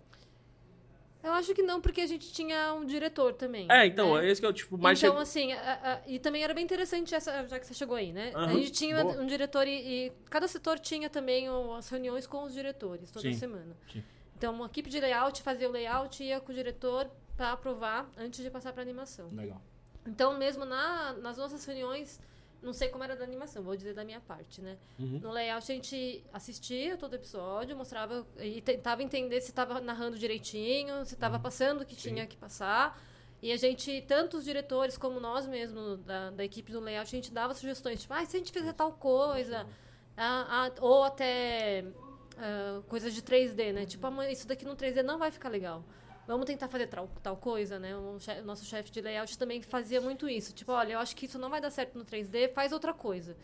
Eu 1.22 1.34
acho 1.34 1.54
que 1.54 1.62
não, 1.62 1.82
porque 1.82 2.00
a 2.02 2.08
gente 2.08 2.32
tinha 2.32 2.74
um 2.74 2.86
diretor 2.86 3.34
também. 3.34 3.68
É, 3.70 3.86
então, 3.86 4.16
né? 4.16 4.26
é 4.26 4.32
isso 4.32 4.40
que 4.40 4.48
eu, 4.48 4.54
tipo, 4.54 4.78
mais 4.78 4.98
então, 4.98 5.10
chegou- 5.12 5.22
assim, 5.22 5.52
a- 5.52 5.80
a- 5.96 6.02
e 6.08 6.18
também 6.18 6.44
era 6.44 6.54
bem 6.54 6.64
interessante 6.64 7.14
essa, 7.14 7.46
já 7.46 7.60
que 7.60 7.68
você 7.68 7.74
chegou 7.74 7.98
aí, 7.98 8.14
né? 8.14 8.32
A 8.34 8.44
Aham, 8.46 8.54
gente 8.54 8.72
tinha 8.72 9.04
boa. 9.04 9.22
um 9.22 9.26
diretor 9.26 9.68
e, 9.68 9.72
e 10.08 10.12
cada 10.30 10.48
setor 10.48 10.80
tinha 10.80 11.10
também 11.10 11.50
o- 11.50 11.74
as 11.74 11.90
reuniões 11.90 12.26
com 12.26 12.44
os 12.44 12.54
diretores 12.54 13.12
toda 13.12 13.30
Sim, 13.30 13.38
semana. 13.38 13.76
sim. 13.92 14.02
Então, 14.38 14.54
uma 14.54 14.68
equipe 14.68 14.90
de 14.90 14.98
layout 15.00 15.42
fazia 15.44 15.68
o 15.68 15.72
layout 15.74 16.24
e 16.24 16.28
ia 16.28 16.40
com 16.40 16.54
o 16.54 16.56
diretor 16.56 17.10
para 17.36 17.52
aprovar 17.52 18.10
antes 18.18 18.42
de 18.42 18.50
passar 18.50 18.72
para 18.72 18.82
animação. 18.82 19.30
Legal. 19.34 19.62
Então, 20.08 20.38
mesmo 20.38 20.64
na, 20.64 21.12
nas 21.14 21.38
nossas 21.38 21.66
reuniões, 21.66 22.18
não 22.62 22.74
sei 22.74 22.90
como 22.90 23.04
era 23.04 23.16
da 23.16 23.24
animação, 23.24 23.64
vou 23.64 23.76
dizer 23.76 23.94
da 23.94 24.04
minha 24.04 24.20
parte, 24.20 24.62
né? 24.62 24.78
Uhum. 25.00 25.20
No 25.22 25.32
layout 25.32 25.72
a 25.72 25.76
gente 25.76 26.24
assistia 26.34 26.98
todo 26.98 27.14
episódio, 27.14 27.76
mostrava 27.76 28.26
e 28.40 28.62
tentava 28.62 29.02
entender 29.02 29.40
se 29.42 29.50
estava 29.50 29.80
narrando 29.80 30.18
direitinho, 30.18 31.06
se 31.06 31.14
estava 31.14 31.40
passando 31.40 31.82
o 31.82 31.86
que 31.86 31.96
tinha 31.96 32.28
que 32.28 32.36
passar. 32.36 33.00
E 33.42 33.54
a 33.54 33.58
gente, 33.58 34.02
tanto 34.02 34.38
os 34.38 34.44
diretores 34.44 34.98
como 34.98 35.20
nós 35.20 35.48
mesmos 35.48 36.00
da, 36.02 36.30
da 36.32 36.44
equipe 36.44 36.72
do 36.72 36.82
layout, 36.82 37.08
a 37.08 37.18
gente 37.18 37.32
dava 37.32 37.54
sugestões, 37.54 38.02
tipo, 38.02 38.14
ah, 38.14 38.26
se 38.26 38.36
a 38.36 38.40
gente 38.40 38.52
fizer 38.52 38.74
tal 38.74 38.92
coisa, 38.92 39.66
ah, 40.18 40.68
ah, 40.68 40.72
ou 40.82 41.06
até 41.06 41.86
ah, 42.38 42.82
coisas 42.90 43.14
de 43.14 43.22
3D, 43.22 43.72
né? 43.72 43.86
Tipo, 43.86 44.08
ah, 44.08 44.32
isso 44.32 44.46
daqui 44.46 44.66
no 44.66 44.76
3D 44.76 45.02
não 45.02 45.18
vai 45.18 45.32
ficar 45.32 45.48
legal. 45.48 45.84
Vamos 46.30 46.46
tentar 46.46 46.68
fazer 46.68 46.86
tal, 46.88 47.10
tal 47.24 47.36
coisa, 47.38 47.80
né? 47.80 47.96
O, 47.98 48.20
che- 48.20 48.40
o 48.42 48.46
nosso 48.46 48.64
chefe 48.64 48.92
de 48.92 49.02
layout 49.02 49.36
também 49.38 49.62
fazia 49.64 50.00
muito 50.00 50.30
isso. 50.30 50.54
Tipo, 50.54 50.72
olha, 50.74 50.94
eu 50.94 51.00
acho 51.00 51.16
que 51.16 51.26
isso 51.26 51.40
não 51.40 51.50
vai 51.50 51.60
dar 51.60 51.72
certo 51.72 51.98
no 51.98 52.06
3D, 52.06 52.48
faz 52.50 52.72
outra 52.72 52.94
coisa. 52.94 53.36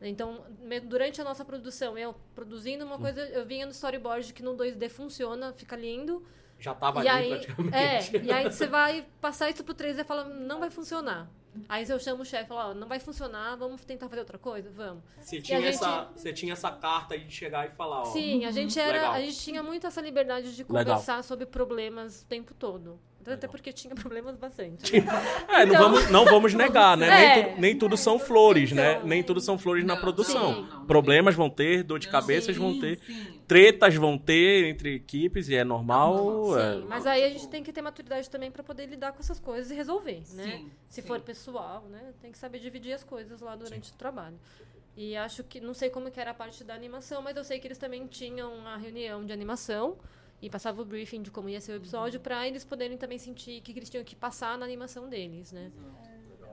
Então, 0.00 0.44
durante 0.84 1.20
a 1.20 1.24
nossa 1.24 1.44
produção, 1.44 1.98
eu 1.98 2.14
produzindo 2.34 2.84
uma 2.84 2.98
coisa, 2.98 3.20
eu 3.38 3.44
vinha 3.44 3.66
no 3.66 3.72
storyboard 3.72 4.32
que 4.32 4.42
no 4.44 4.54
2D 4.54 4.88
funciona, 4.88 5.52
fica 5.52 5.74
lindo. 5.76 6.24
Já 6.60 6.74
tava 6.74 7.00
e 7.00 7.08
ali 7.08 7.10
aí, 7.10 7.28
praticamente. 7.28 7.76
é, 7.76 8.14
e 8.22 8.32
aí 8.32 8.50
você 8.52 8.66
vai 8.68 9.06
passar 9.20 9.50
isso 9.50 9.64
pro 9.64 9.74
3D 9.74 10.02
e 10.02 10.04
fala, 10.04 10.24
não 10.24 10.60
vai 10.60 10.70
funcionar. 10.70 11.28
Aí 11.68 11.88
eu 11.88 11.98
chamo 11.98 12.22
o 12.22 12.24
chefe 12.24 12.44
e 12.44 12.46
falo, 12.48 12.70
ó, 12.70 12.74
não 12.74 12.86
vai 12.88 13.00
funcionar, 13.00 13.56
vamos 13.56 13.84
tentar 13.84 14.08
fazer 14.08 14.20
outra 14.20 14.38
coisa? 14.38 14.70
Vamos. 14.70 15.02
Você 15.20 15.40
tinha, 15.40 15.60
gente- 15.60 15.74
essa, 15.74 16.04
você 16.14 16.32
tinha 16.32 16.52
essa 16.52 16.70
carta 16.70 17.14
aí 17.14 17.24
de 17.24 17.32
chegar 17.34 17.66
e 17.66 17.70
falar, 17.70 18.02
ó. 18.02 18.04
Sim, 18.06 18.44
a 18.44 18.50
gente 18.50 18.78
era. 18.78 18.92
Legal. 18.92 19.12
A 19.12 19.20
gente 19.20 19.38
tinha 19.38 19.62
muito 19.62 19.86
essa 19.86 20.00
liberdade 20.00 20.54
de 20.54 20.62
Legal. 20.64 20.84
conversar 20.84 21.22
sobre 21.24 21.46
problemas 21.46 22.22
o 22.22 22.26
tempo 22.26 22.52
todo. 22.54 22.98
Até 23.20 23.32
Legal. 23.32 23.50
porque 23.50 23.72
tinha 23.72 23.94
problemas 23.96 24.36
bastante. 24.36 25.00
né? 25.00 25.06
É, 25.48 25.66
não, 25.66 25.74
Então- 25.74 25.82
vamos, 25.92 26.10
não 26.10 26.24
vamos 26.24 26.54
negar, 26.54 26.96
né? 26.96 27.08
É. 27.10 27.34
Nem, 27.34 27.44
tu- 27.54 27.60
nem 27.60 27.78
tudo 27.78 27.96
são 27.96 28.18
flores, 28.18 28.72
né? 28.72 29.00
Nem 29.04 29.22
tudo 29.22 29.40
são 29.40 29.58
flores 29.58 29.84
na 29.84 29.94
Não, 29.94 30.00
produção. 30.00 30.54
Sim. 30.54 30.62
não, 30.62 30.78
não. 30.80 30.86
Problemas 30.86 31.34
vão 31.34 31.50
ter, 31.50 31.82
dor 31.82 31.98
de 31.98 32.06
Não, 32.06 32.12
cabeças 32.12 32.54
sim, 32.56 32.60
vão 32.62 32.78
ter, 32.80 32.98
sim. 33.04 33.40
tretas 33.46 33.94
vão 33.96 34.16
ter 34.16 34.66
entre 34.68 34.94
equipes 34.94 35.48
e 35.48 35.54
é 35.56 35.64
normal. 35.64 36.54
Sim, 36.54 36.60
é. 36.84 36.86
mas 36.88 37.06
aí 37.06 37.22
a 37.24 37.28
gente 37.28 37.48
tem 37.48 37.62
que 37.62 37.72
ter 37.72 37.82
maturidade 37.82 38.30
também 38.30 38.50
pra 38.50 38.62
poder 38.62 38.86
lidar 38.86 39.12
com 39.12 39.18
essas 39.20 39.38
coisas 39.38 39.70
e 39.70 39.74
resolver, 39.74 40.22
né? 40.34 40.64
Se 40.86 41.02
sim. 41.02 41.06
for 41.06 41.20
pessoal, 41.20 41.84
né? 41.90 42.12
Tem 42.22 42.32
que 42.32 42.38
saber 42.38 42.58
dividir 42.60 42.92
as 42.94 43.04
coisas 43.04 43.40
lá 43.42 43.54
durante 43.56 43.90
o 43.92 43.94
trabalho. 43.94 44.38
E 44.96 45.16
acho 45.16 45.44
que, 45.44 45.60
não 45.60 45.74
sei 45.74 45.90
como 45.90 46.10
que 46.10 46.18
era 46.18 46.30
a 46.32 46.34
parte 46.34 46.64
da 46.64 46.74
animação, 46.74 47.20
mas 47.22 47.36
eu 47.36 47.44
sei 47.44 47.60
que 47.60 47.68
eles 47.68 47.78
também 47.78 48.06
tinham 48.06 48.66
a 48.66 48.76
reunião 48.76 49.24
de 49.24 49.32
animação 49.32 49.96
e 50.40 50.48
passava 50.48 50.80
o 50.82 50.84
briefing 50.84 51.22
de 51.22 51.30
como 51.30 51.48
ia 51.48 51.60
ser 51.60 51.72
o 51.72 51.76
episódio 51.76 52.20
pra 52.20 52.46
eles 52.46 52.64
poderem 52.64 52.96
também 52.96 53.18
sentir 53.18 53.58
o 53.60 53.62
que 53.62 53.72
eles 53.72 53.90
tinham 53.90 54.04
que 54.04 54.14
passar 54.16 54.56
na 54.58 54.64
animação 54.64 55.08
deles, 55.08 55.52
né? 55.52 55.70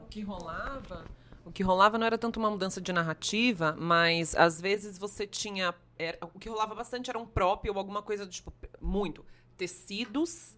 O 0.01 0.07
que 0.07 0.21
rolava, 0.21 1.05
o 1.45 1.51
que 1.51 1.61
rolava 1.63 1.97
não 1.97 2.05
era 2.07 2.17
tanto 2.17 2.38
uma 2.39 2.49
mudança 2.49 2.79
de 2.81 2.91
narrativa, 2.93 3.75
mas 3.77 4.36
às 4.36 4.59
vezes 4.61 4.97
você 4.97 5.27
tinha, 5.27 5.73
era- 5.97 6.17
o 6.33 6.39
que 6.39 6.49
rolava 6.49 6.73
bastante 6.75 7.09
era 7.09 7.19
um 7.19 7.25
próprio 7.25 7.73
ou 7.73 7.79
alguma 7.79 8.01
coisa 8.01 8.25
do 8.25 8.31
tipo 8.31 8.51
muito 8.81 9.25
tecidos 9.57 10.55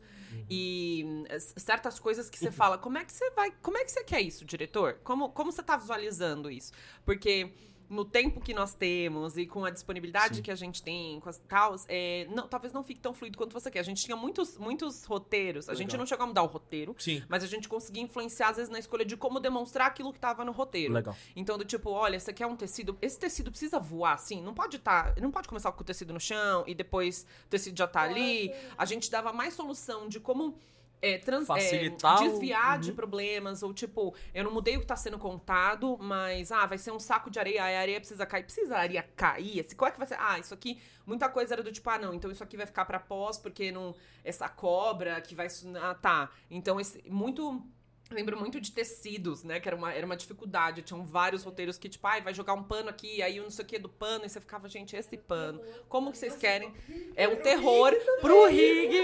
e 0.49 1.03
hum, 1.05 1.23
s- 1.30 1.53
certas 1.57 1.99
coisas 1.99 2.30
que 2.30 2.38
você 2.38 2.51
fala, 2.51 2.78
como 2.78 2.97
é 2.97 3.05
que 3.05 3.11
você 3.11 3.30
vai, 3.32 3.51
como 3.61 3.78
é 3.78 3.84
que 3.86 3.91
você 3.91 4.03
quer 4.03 4.21
isso, 4.21 4.43
diretor? 4.45 4.99
Como 5.03 5.30
como 5.30 5.51
você 5.51 5.63
tá 5.63 5.75
visualizando 5.78 6.49
isso? 6.51 6.71
Porque 7.05 7.51
no 7.89 8.03
tempo 8.03 8.41
que 8.41 8.53
nós 8.53 8.73
temos 8.73 9.38
e 9.38 9.45
com 9.45 9.63
a 9.63 9.69
disponibilidade 9.69 10.41
que 10.41 10.51
a 10.51 10.55
gente 10.55 10.83
tem, 10.83 11.19
com 11.19 11.29
as 11.29 11.38
tals, 11.38 11.85
é, 11.88 12.27
não, 12.29 12.47
talvez 12.47 12.73
não 12.73 12.83
fique 12.83 12.99
tão 12.99 13.13
fluido 13.13 13.38
quanto 13.38 13.53
você 13.53 13.71
quer. 13.71 13.79
A 13.79 13.83
gente 13.83 14.03
tinha 14.03 14.15
muitos, 14.15 14.57
muitos 14.57 15.05
roteiros. 15.05 15.69
A 15.69 15.73
gente 15.73 15.95
não 15.95 16.05
chegou 16.05 16.23
a 16.23 16.27
mudar 16.27 16.43
o 16.43 16.47
roteiro, 16.47 16.95
Sim. 16.97 17.23
mas 17.29 17.43
a 17.43 17.47
gente 17.47 17.67
conseguia 17.67 18.03
influenciar, 18.03 18.49
às 18.49 18.57
vezes, 18.57 18.71
na 18.71 18.79
escolha 18.79 19.05
de 19.05 19.15
como 19.15 19.39
demonstrar 19.39 19.88
aquilo 19.88 20.11
que 20.11 20.19
tava 20.19 20.43
no 20.43 20.51
roteiro. 20.51 20.93
Legal. 20.93 21.15
Então, 21.35 21.57
do 21.57 21.65
tipo, 21.65 21.89
olha, 21.89 22.19
você 22.19 22.33
quer 22.33 22.45
um 22.45 22.55
tecido. 22.55 22.97
Esse 23.01 23.17
tecido 23.17 23.49
precisa 23.51 23.79
voar, 23.79 24.13
assim. 24.13 24.41
Não 24.41 24.53
pode 24.53 24.77
estar. 24.77 25.13
não 25.21 25.31
pode 25.31 25.47
começar 25.47 25.71
com 25.71 25.81
o 25.81 25.85
tecido 25.85 26.13
no 26.13 26.19
chão 26.19 26.63
e 26.67 26.75
depois 26.75 27.25
o 27.45 27.49
tecido 27.49 27.77
já 27.77 27.88
tá 27.88 28.01
ali. 28.01 28.51
A 28.77 28.85
gente 28.85 29.09
dava 29.09 29.31
mais 29.31 29.53
solução 29.53 30.07
de 30.07 30.19
como. 30.19 30.57
É, 31.01 31.17
trans, 31.19 31.43
é, 31.43 31.45
Facilitar 31.45 32.21
o- 32.23 32.27
desviar 32.29 32.79
de 32.79 32.89
Uhum. 32.89 32.95
problemas, 32.95 33.61
ou 33.61 33.71
tipo, 33.73 34.15
eu 34.33 34.43
não 34.43 34.51
mudei 34.51 34.77
o 34.77 34.79
que 34.79 34.85
tá 34.87 34.95
sendo 34.95 35.19
contado, 35.19 35.95
mas 35.99 36.51
ah, 36.51 36.65
vai 36.65 36.77
ser 36.77 36.91
um 36.91 36.99
saco 36.99 37.29
de 37.29 37.37
areia, 37.39 37.61
a 37.63 37.79
areia 37.79 37.99
precisa 37.99 38.25
cair. 38.25 38.43
Precisa 38.43 38.75
a 38.75 38.79
areia 38.79 39.03
cair? 39.15 39.59
Esse, 39.59 39.75
qual 39.75 39.89
é 39.89 39.91
que 39.91 39.97
vai 39.99 40.07
ser? 40.07 40.17
Ah, 40.19 40.39
isso 40.39 40.53
aqui, 40.53 40.81
muita 41.05 41.29
coisa 41.29 41.53
era 41.53 41.61
do 41.61 41.71
tipo, 41.71 41.87
ah, 41.89 41.99
não, 41.99 42.13
então 42.15 42.31
isso 42.31 42.43
aqui 42.43 42.57
vai 42.57 42.65
ficar 42.65 42.83
pra 42.85 42.99
pós, 42.99 43.37
porque 43.37 43.71
não. 43.71 43.93
Essa 44.23 44.49
cobra 44.49 45.21
que 45.21 45.35
vai. 45.35 45.47
Ah, 45.81 45.93
tá. 45.93 46.29
Então, 46.49 46.79
esse. 46.79 47.03
Muito. 47.09 47.63
Lembro 48.10 48.39
muito 48.39 48.62
de 48.62 48.72
tecidos, 48.72 49.43
né? 49.43 49.60
Que 49.60 49.68
era 49.68 49.76
uma, 49.76 49.93
era 49.93 50.05
uma 50.05 50.16
dificuldade. 50.16 50.82
Tinham 50.82 51.05
vários 51.05 51.43
roteiros 51.43 51.78
que, 51.78 51.89
tipo, 51.89 52.08
ai, 52.08 52.22
vai 52.22 52.34
jogar 52.34 52.53
um 52.53 52.64
pano 52.64 52.89
aqui, 52.89 53.22
aí 53.22 53.39
um 53.39 53.43
não 53.43 53.49
sei 53.49 53.66
o 53.66 53.68
que 53.68 53.78
do 53.78 53.89
pano, 53.89 54.26
e 54.26 54.30
você 54.30 54.39
ficava, 54.39 54.70
gente, 54.70 54.95
esse 54.95 55.18
pano, 55.18 55.62
como 55.89 56.12
que 56.12 56.18
vocês 56.18 56.36
querem? 56.38 56.74
É 57.16 57.28
um 57.28 57.36
terror 57.41 57.93
pro 58.22 58.47
rig. 58.47 58.95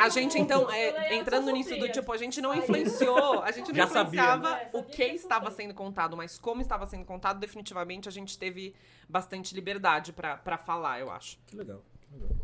A 0.00 0.08
gente, 0.08 0.38
então, 0.38 0.70
é, 0.70 1.14
entrando 1.14 1.50
nisso 1.50 1.76
do 1.76 1.90
tipo, 1.90 2.10
a 2.10 2.16
gente 2.16 2.40
não 2.40 2.54
influenciou, 2.54 3.42
a 3.42 3.50
gente 3.52 3.68
não 3.72 3.76
Já 3.76 3.86
sabia, 3.86 4.20
influenciava 4.22 4.70
o 4.72 4.82
que 4.82 5.04
estava 5.04 5.50
sendo 5.50 5.74
contado, 5.74 6.16
mas 6.16 6.38
como 6.38 6.62
estava 6.62 6.86
sendo 6.86 7.04
contado, 7.04 7.38
definitivamente 7.38 8.08
a 8.08 8.12
gente 8.12 8.38
teve 8.38 8.74
bastante 9.08 9.54
liberdade 9.54 10.12
pra, 10.12 10.36
pra 10.38 10.56
falar, 10.56 11.00
eu 11.00 11.10
acho. 11.10 11.38
Que 11.46 11.56
legal. 11.56 11.82
que 12.00 12.14
legal. 12.14 12.36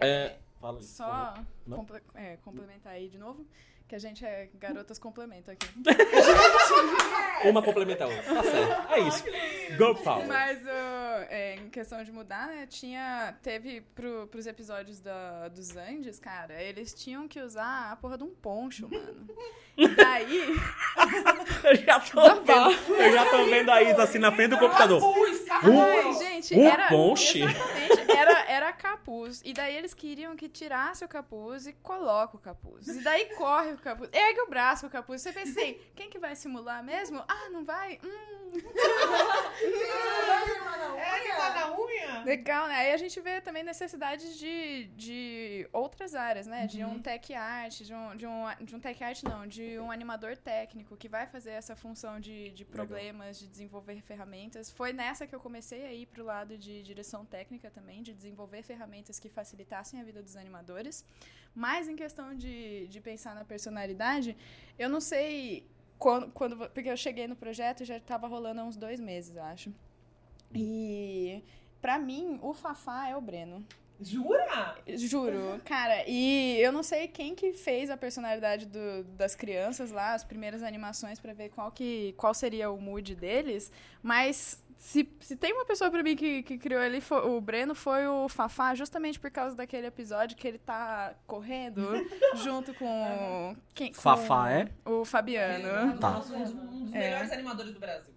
É, 0.00 0.36
fala 0.60 0.78
aí. 0.78 0.84
Só 0.84 1.34
Não? 1.66 1.76
comple- 1.78 2.02
é, 2.14 2.36
complementar 2.38 2.94
aí 2.94 3.08
de 3.08 3.18
novo, 3.18 3.46
que 3.88 3.94
a 3.94 3.98
gente 3.98 4.24
é 4.24 4.48
garotas 4.54 4.98
complemento 4.98 5.50
aqui. 5.50 5.66
Uma 7.48 7.62
complementa 7.62 8.04
a 8.04 8.08
outra. 8.08 8.34
Tá 8.34 8.42
certo. 8.42 8.92
É 8.92 9.00
isso. 9.00 9.24
Go 9.76 9.94
power. 9.96 10.26
Mas 10.26 10.58
uh, 10.62 11.26
é, 11.28 11.56
em 11.56 11.68
questão 11.70 12.02
de 12.04 12.12
mudar, 12.12 12.46
né, 12.46 12.66
tinha. 12.66 13.34
Teve 13.42 13.80
pro, 13.94 14.26
pros 14.28 14.46
episódios 14.46 15.00
da, 15.00 15.48
dos 15.48 15.76
Andes, 15.76 16.18
cara, 16.18 16.62
eles 16.62 16.94
tinham 16.94 17.26
que 17.26 17.40
usar 17.40 17.90
a 17.90 17.96
porra 17.96 18.16
de 18.16 18.24
um 18.24 18.30
poncho, 18.30 18.88
mano. 18.88 19.26
E 19.76 19.88
daí. 19.88 20.54
Eu 21.64 21.76
já 21.76 22.00
tô 22.00 22.40
vendo, 22.42 22.70
eu 22.98 23.12
já 23.12 23.30
tô 23.30 23.44
vendo 23.44 23.70
a 23.70 23.82
Isa 23.82 24.02
assim 24.02 24.18
na 24.18 24.32
frente 24.32 24.50
do 24.50 24.58
computador. 24.58 25.00
Ai, 25.50 26.12
gente, 26.14 26.54
um 26.54 26.68
era. 26.68 26.88
ponche? 26.88 27.42
Exatamente, 27.42 28.10
era, 28.10 28.44
era 28.50 28.72
capuz. 28.72 29.40
E 29.44 29.52
daí 29.52 29.76
eles 29.76 29.94
queriam 29.94 30.36
que 30.36 30.48
tirasse 30.48 31.04
o 31.04 31.08
capuz 31.08 31.66
e 31.66 31.72
coloca 31.74 32.36
o 32.36 32.40
capuz. 32.40 32.88
E 32.88 33.02
daí 33.02 33.26
corre 33.36 33.72
o 33.72 33.78
capuz. 33.82 34.10
Ergue 34.12 34.40
o 34.40 34.48
braço 34.48 34.82
com 34.82 34.86
o 34.88 34.90
capuz. 34.90 35.22
Você 35.22 35.32
pensa 35.32 35.50
assim, 35.60 35.78
quem 35.94 36.08
que 36.10 36.18
vai 36.18 36.34
simular 36.34 36.82
mesmo? 36.82 37.22
Ah, 37.28 37.48
não 37.50 37.64
vai? 37.64 37.98
Hum. 38.02 38.42
Legal, 42.24 42.68
né? 42.68 42.74
Aí 42.76 42.92
a 42.92 42.96
gente 42.96 43.20
vê 43.20 43.40
também 43.40 43.62
necessidades 43.62 44.38
de, 44.38 44.84
de 44.96 45.68
outras 45.72 46.14
áreas, 46.14 46.46
né? 46.46 46.66
De 46.66 46.84
um 46.84 47.00
tech 47.00 47.34
art, 47.34 47.80
de 47.80 47.94
um, 47.94 48.16
de, 48.16 48.26
um, 48.26 48.44
de 48.60 48.76
um 48.76 48.80
tech 48.80 49.02
art 49.02 49.22
não, 49.24 49.46
de 49.46 49.78
um 49.78 49.90
animador 49.90 50.36
técnico 50.36 50.96
que 50.96 51.08
vai 51.08 51.26
fazer 51.26 51.50
essa 51.50 51.74
função 51.74 52.20
de, 52.20 52.50
de 52.50 52.64
problemas, 52.64 53.38
de 53.38 53.48
desenvolver 53.48 54.00
ferramentas. 54.02 54.70
Foi 54.70 54.92
nessa 54.92 55.26
que 55.26 55.34
eu 55.34 55.40
comecei 55.40 55.84
a 55.84 55.92
ir 55.92 56.06
pro 56.06 56.24
lado 56.24 56.56
de 56.56 56.82
direção 56.82 57.24
técnica 57.24 57.70
também, 57.70 58.02
de 58.02 58.12
desenvolver 58.12 58.62
ferramentas 58.62 59.18
que 59.18 59.28
facilitassem 59.28 60.00
a 60.00 60.04
vida 60.04 60.22
dos 60.22 60.36
animadores. 60.36 61.04
Mas 61.54 61.86
em 61.86 61.96
questão 61.96 62.34
de, 62.34 62.86
de 62.88 63.00
pensar 63.00 63.34
na 63.34 63.44
personalidade, 63.66 64.36
eu 64.78 64.88
não 64.88 65.00
sei 65.00 65.64
quando, 65.98 66.30
quando. 66.32 66.56
Porque 66.70 66.88
eu 66.90 66.96
cheguei 66.96 67.26
no 67.28 67.36
projeto 67.36 67.82
e 67.82 67.84
já 67.86 68.00
tava 68.00 68.26
rolando 68.26 68.60
há 68.60 68.64
uns 68.64 68.76
dois 68.76 68.98
meses, 68.98 69.36
eu 69.36 69.42
acho. 69.42 69.72
E 70.54 71.42
pra 71.80 71.98
mim, 71.98 72.38
o 72.42 72.52
Fafá 72.52 73.08
é 73.08 73.16
o 73.16 73.20
Breno. 73.20 73.64
Jura? 74.00 74.76
Juro, 74.96 75.60
cara, 75.64 76.04
e 76.08 76.58
eu 76.60 76.72
não 76.72 76.82
sei 76.82 77.06
quem 77.06 77.36
que 77.36 77.52
fez 77.52 77.88
a 77.88 77.96
personalidade 77.96 78.66
do- 78.66 79.04
das 79.16 79.36
crianças 79.36 79.92
lá, 79.92 80.12
as 80.14 80.24
primeiras 80.24 80.64
animações 80.64 81.20
pra 81.20 81.32
ver 81.32 81.50
qual 81.50 81.70
que 81.70 82.12
qual 82.16 82.34
seria 82.34 82.68
o 82.68 82.80
mood 82.80 83.14
deles, 83.14 83.70
mas 84.02 84.60
se, 84.78 85.08
se 85.20 85.36
tem 85.36 85.52
uma 85.52 85.64
pessoa 85.64 85.90
pra 85.90 86.02
mim 86.02 86.14
que, 86.16 86.42
que 86.42 86.58
criou 86.58 86.82
ele, 86.82 87.00
foi- 87.00 87.26
o 87.28 87.40
Breno 87.40 87.74
foi 87.74 88.06
o 88.06 88.28
Fafá, 88.28 88.74
justamente 88.74 89.18
por 89.20 89.30
causa 89.30 89.54
daquele 89.56 89.86
episódio 89.86 90.36
que 90.36 90.46
ele 90.48 90.58
tá 90.58 91.14
correndo 91.26 91.82
junto 92.36 92.72
com 92.74 93.56
quem 93.74 93.92
com 93.92 94.00
Fafá 94.00 94.50
é? 94.50 94.68
o 94.84 95.04
Fabiano. 95.04 95.98
Tá. 95.98 96.10
Nós 96.10 96.26
somos 96.26 96.50
um 96.52 96.84
dos 96.84 96.94
É. 96.94 96.98
melhores 96.98 97.32
animadores 97.32 97.72
do 97.74 97.80
Brasil. 97.80 98.12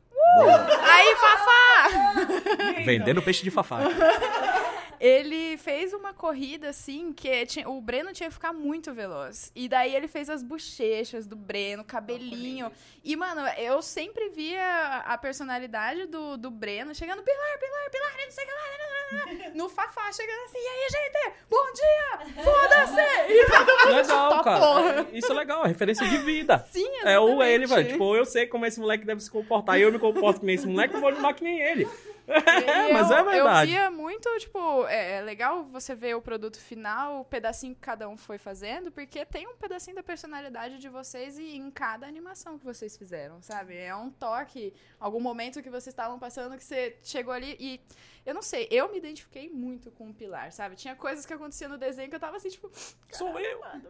Aí, 0.81 1.15
Fafá! 1.15 2.81
Vendendo 2.83 3.21
peixe 3.21 3.43
de 3.43 3.51
fafá. 3.51 3.79
Ele 4.99 5.57
fez 5.57 5.93
uma 5.93 6.13
corrida 6.13 6.69
assim 6.69 7.11
que 7.13 7.45
tinha- 7.45 7.69
o 7.69 7.79
Breno 7.81 8.13
tinha 8.13 8.27
que 8.29 8.33
ficar 8.33 8.53
muito 8.53 8.93
veloz. 8.93 9.51
E 9.55 9.67
daí 9.67 9.95
ele 9.95 10.07
fez 10.07 10.29
as 10.29 10.41
bochechas 10.43 11.25
do 11.27 11.35
Breno, 11.35 11.83
cabelinho. 11.83 12.71
E, 13.03 13.15
mano, 13.15 13.41
eu 13.57 13.81
sempre 13.81 14.29
via 14.29 15.03
a 15.05 15.17
personalidade 15.17 16.05
do, 16.07 16.37
do 16.37 16.49
Breno 16.51 16.93
chegando, 16.95 17.21
Pilar, 17.23 17.59
Pilar, 17.59 17.91
Pilar, 17.91 18.13
não 18.25 18.31
sei 18.31 18.43
o 18.43 18.47
que 18.47 18.53
lá. 18.53 18.59
lá, 18.61 18.77
lá, 18.79 19.43
lá", 19.45 19.51
No 19.55 19.69
Fafá, 19.69 20.11
chegando 20.11 20.43
assim, 20.45 20.57
e 20.57 20.67
aí, 20.67 20.87
gente, 20.89 21.33
bom 21.49 21.73
dia, 21.73 22.43
foda-se! 22.43 23.31
E 23.31 23.45
todo 23.45 23.77
mundo 23.79 23.95
Legal, 23.95 24.29
"Tá, 24.29 24.43
cara. 24.43 24.59
porra." 24.59 25.07
É- 25.13 25.17
Isso 25.17 25.31
é 25.31 25.35
legal, 25.35 25.63
é 25.65 25.67
referência 25.67 26.07
de 26.07 26.17
vida. 26.19 26.57
Sim, 26.71 26.85
É 27.03 27.19
o 27.19 27.25
exatamente. 27.27 27.51
ele, 27.53 27.65
velho. 27.67 27.87
Tipo, 27.89 28.15
eu 28.15 28.25
sei 28.25 28.47
como 28.47 28.65
esse 28.65 28.79
moleque 28.79 29.05
deve 29.05 29.21
se 29.21 29.29
comportar. 29.29 29.77
E 29.79 29.83
eu 29.83 29.91
me 29.91 29.99
comporto 29.99 30.39
que 30.39 30.45
nem 30.45 30.55
esse 30.55 30.67
moleque, 30.67 30.93
eu 30.95 30.99
vou 30.99 31.09
animar 31.09 31.33
que 31.33 31.43
nem 31.43 31.59
ele. 31.61 31.87
E 32.27 32.91
Mas 32.93 33.09
eu, 33.09 33.17
é 33.17 33.23
verdade. 33.23 33.71
Eu 33.71 33.77
via 33.77 33.91
muito, 33.91 34.29
tipo, 34.39 34.85
é, 34.87 35.17
é 35.17 35.21
legal 35.21 35.63
você 35.65 35.93
ver 35.95 36.15
o 36.15 36.21
produto 36.21 36.59
final, 36.59 37.21
o 37.21 37.25
pedacinho 37.25 37.75
que 37.75 37.81
cada 37.81 38.07
um 38.09 38.17
foi 38.17 38.37
fazendo, 38.37 38.91
porque 38.91 39.25
tem 39.25 39.47
um 39.47 39.55
pedacinho 39.55 39.95
da 39.95 40.03
personalidade 40.03 40.77
de 40.79 40.89
vocês 40.89 41.37
e 41.37 41.55
em 41.55 41.69
cada 41.69 42.07
animação 42.07 42.57
que 42.57 42.65
vocês 42.65 42.97
fizeram, 42.97 43.41
sabe? 43.41 43.77
É 43.77 43.95
um 43.95 44.09
toque, 44.09 44.73
algum 44.99 45.19
momento 45.19 45.61
que 45.61 45.69
vocês 45.69 45.87
estavam 45.87 46.17
passando 46.17 46.57
que 46.57 46.63
você 46.63 46.97
chegou 47.03 47.33
ali 47.33 47.55
e. 47.59 47.79
Eu 48.25 48.33
não 48.33 48.41
sei, 48.41 48.67
eu 48.71 48.91
me 48.91 48.97
identifiquei 48.97 49.51
muito 49.51 49.91
com 49.91 50.09
o 50.09 50.13
Pilar, 50.13 50.51
sabe? 50.51 50.75
Tinha 50.75 50.95
coisas 50.95 51.27
que 51.27 51.33
aconteciam 51.33 51.69
no 51.69 51.77
desenho 51.77 52.09
que 52.09 52.15
eu 52.15 52.19
tava 52.19 52.37
assim, 52.37 52.49
tipo. 52.49 52.71
Sou 53.11 53.39
eu. 53.39 53.61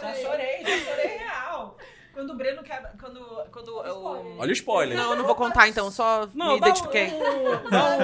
Já 0.00 0.14
chorei, 0.14 0.64
já 0.64 0.78
chorei 0.84 1.06
real. 1.18 1.76
Quando 2.12 2.30
o 2.30 2.36
Breno 2.36 2.62
quebra. 2.62 2.92
Quando. 3.00 3.20
quando 3.52 3.68
o... 3.68 4.38
Olha 4.38 4.50
o 4.50 4.52
spoiler. 4.52 4.96
Não, 4.96 5.10
eu 5.12 5.16
não 5.16 5.24
vou 5.26 5.34
contar 5.34 5.68
então, 5.68 5.90
só 5.90 6.28
Não, 6.34 6.54
me 6.54 6.60
dá 6.60 6.66
um- 6.66 6.70
identifiquei. 6.70 7.06
Dá 7.70 7.96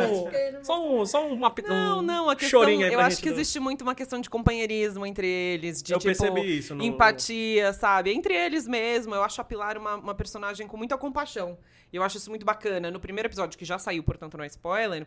um- 0.61 0.65
Só 0.65 0.85
um, 0.87 1.07
só 1.07 1.27
uma, 1.27 1.53
Não, 1.67 1.99
um 1.99 2.03
não, 2.03 2.31
a 2.31 2.37
questão. 2.37 2.61
chorinho 2.61 2.87
aí 2.87 2.93
Eu 2.93 3.01
acho 3.01 3.11
gente 3.17 3.23
que 3.23 3.31
do- 3.31 3.35
existe 3.35 3.59
muito 3.61 3.83
uma 3.83 3.95
questão 3.95 4.21
de 4.21 4.31
companheirismo 4.31 5.05
entre 5.05 5.27
eles, 5.27 5.83
de 5.83 5.93
Eu 5.93 5.99
tipo, 5.99 6.09
percebi 6.09 6.59
isso 6.59 6.75
no- 6.75 6.83
empatia, 6.85 7.73
sabe? 7.73 8.13
Entre 8.13 8.35
eles 8.35 8.67
mesmo. 8.67 9.15
Eu 9.15 9.23
acho 9.23 9.41
a 9.41 9.45
Pilar 9.45 9.77
uma, 9.77 9.97
uma 9.97 10.15
personagem 10.15 10.67
com 10.67 10.77
muita 10.77 10.97
compaixão. 10.97 11.59
E 11.93 11.97
eu 11.97 12.03
acho 12.03 12.17
isso 12.17 12.31
muito 12.31 12.45
bacana. 12.45 12.91
No 12.91 12.99
primeiro 12.99 13.29
episódio, 13.29 13.57
que 13.59 13.65
já 13.65 13.79
saiu, 13.79 14.03
portanto 14.03 14.37
não 14.37 14.45
é 14.45 14.49
spoiler. 14.49 15.07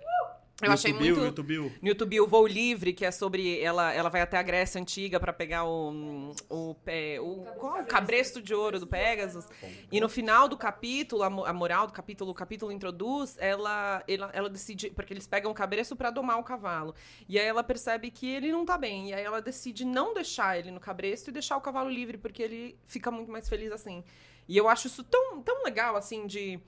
Eu 0.62 0.72
achei 0.74 0.92
YouTube, 0.92 1.10
muito. 1.12 1.26
YouTube. 1.26 1.74
No 1.82 1.88
YouTube, 1.88 2.20
o 2.22 2.28
Voo 2.28 2.46
Livre, 2.48 2.92
que 2.92 3.06
é 3.06 3.12
sobre. 3.12 3.60
Ela, 3.62 3.94
ela 3.94 4.10
vai 4.10 4.22
até 4.22 4.38
a 4.38 4.44
Grécia 4.44 4.80
Antiga 4.82 5.20
pra 5.20 5.32
pegar 5.32 5.64
o. 5.66 6.34
O, 6.50 6.76
pé- 6.84 7.20
o, 7.22 7.46
qual? 7.58 7.82
o 7.82 7.86
cabresto 7.86 8.42
de 8.42 8.54
ouro 8.54 8.80
do 8.80 8.86
Pegasus. 8.88 9.48
E 9.92 10.02
no 10.02 10.10
final 10.10 10.50
do 10.50 10.58
capítulo, 10.58 11.24
a, 11.24 11.30
mo- 11.30 11.46
a 11.46 11.54
moral 11.54 11.88
do 11.88 11.94
capítulo, 11.94 12.32
o 12.32 12.34
capítulo 12.34 12.72
introduz, 12.72 13.38
ela, 13.40 14.04
ela, 14.08 14.30
ela 14.34 14.50
decide. 14.50 14.90
Porque 14.90 15.14
eles 15.14 15.26
pegam 15.26 15.50
o 15.50 15.54
cabresto 15.54 15.96
pra 15.96 16.10
domar 16.12 16.38
o 16.40 16.44
cavalo. 16.44 16.94
E 17.28 17.40
aí 17.40 17.46
ela 17.46 17.64
percebe 17.64 18.12
que 18.12 18.30
ele 18.30 18.52
não 18.52 18.66
tá 18.66 18.78
bem. 18.78 19.10
E 19.10 19.14
aí 19.14 19.24
ela 19.24 19.42
decide 19.42 19.86
não 19.86 20.14
deixar 20.14 20.60
ele 20.60 20.72
no 20.72 20.80
cabresto 20.80 21.30
e 21.30 21.34
deixar 21.34 21.56
o 21.56 21.62
cavalo 21.62 21.90
livre, 21.90 22.18
porque 22.18 22.44
ele 22.44 22.78
fica 22.86 23.10
muito 23.10 23.32
mais 23.32 23.48
feliz 23.48 23.72
assim. 23.72 24.04
E 24.48 24.58
eu 24.58 24.68
acho 24.68 24.88
isso 24.88 25.04
tão, 25.04 25.42
tão 25.42 25.64
legal, 25.64 25.96
assim, 25.96 26.26
de 26.28 26.60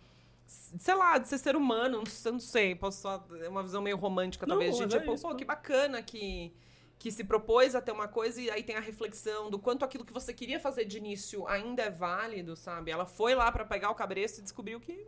sei 0.51 0.95
lá, 0.95 1.17
de 1.17 1.27
ser 1.27 1.37
ser 1.37 1.55
humano, 1.55 1.99
não 1.99 2.05
sei, 2.05 2.31
não 2.31 2.39
sei, 2.39 2.75
posso 2.75 3.01
só, 3.01 3.25
é 3.41 3.47
uma 3.47 3.63
visão 3.63 3.81
meio 3.81 3.95
romântica 3.95 4.45
Não, 4.45 4.55
talvez, 4.55 4.75
de 4.75 4.83
mas 4.83 4.93
é 4.93 4.99
tipo, 4.99 5.13
isso, 5.13 5.27
pô, 5.27 5.35
que 5.35 5.45
bacana 5.45 6.01
que 6.01 6.53
que 6.99 7.11
se 7.11 7.23
propôs 7.23 7.73
a 7.73 7.81
ter 7.81 7.91
uma 7.91 8.07
coisa 8.07 8.39
e 8.39 8.51
aí 8.51 8.61
tem 8.61 8.75
a 8.75 8.79
reflexão 8.79 9.49
do 9.49 9.57
quanto 9.57 9.83
aquilo 9.83 10.05
que 10.05 10.13
você 10.13 10.31
queria 10.35 10.59
fazer 10.59 10.85
de 10.85 10.99
início 10.99 11.47
ainda 11.47 11.81
é 11.81 11.89
válido, 11.89 12.55
sabe? 12.55 12.91
Ela 12.91 13.07
foi 13.07 13.33
lá 13.33 13.51
pra 13.51 13.65
pegar 13.65 13.89
o 13.89 13.95
cabresto 13.95 14.39
e 14.39 14.43
descobriu 14.43 14.79
que 14.79 15.03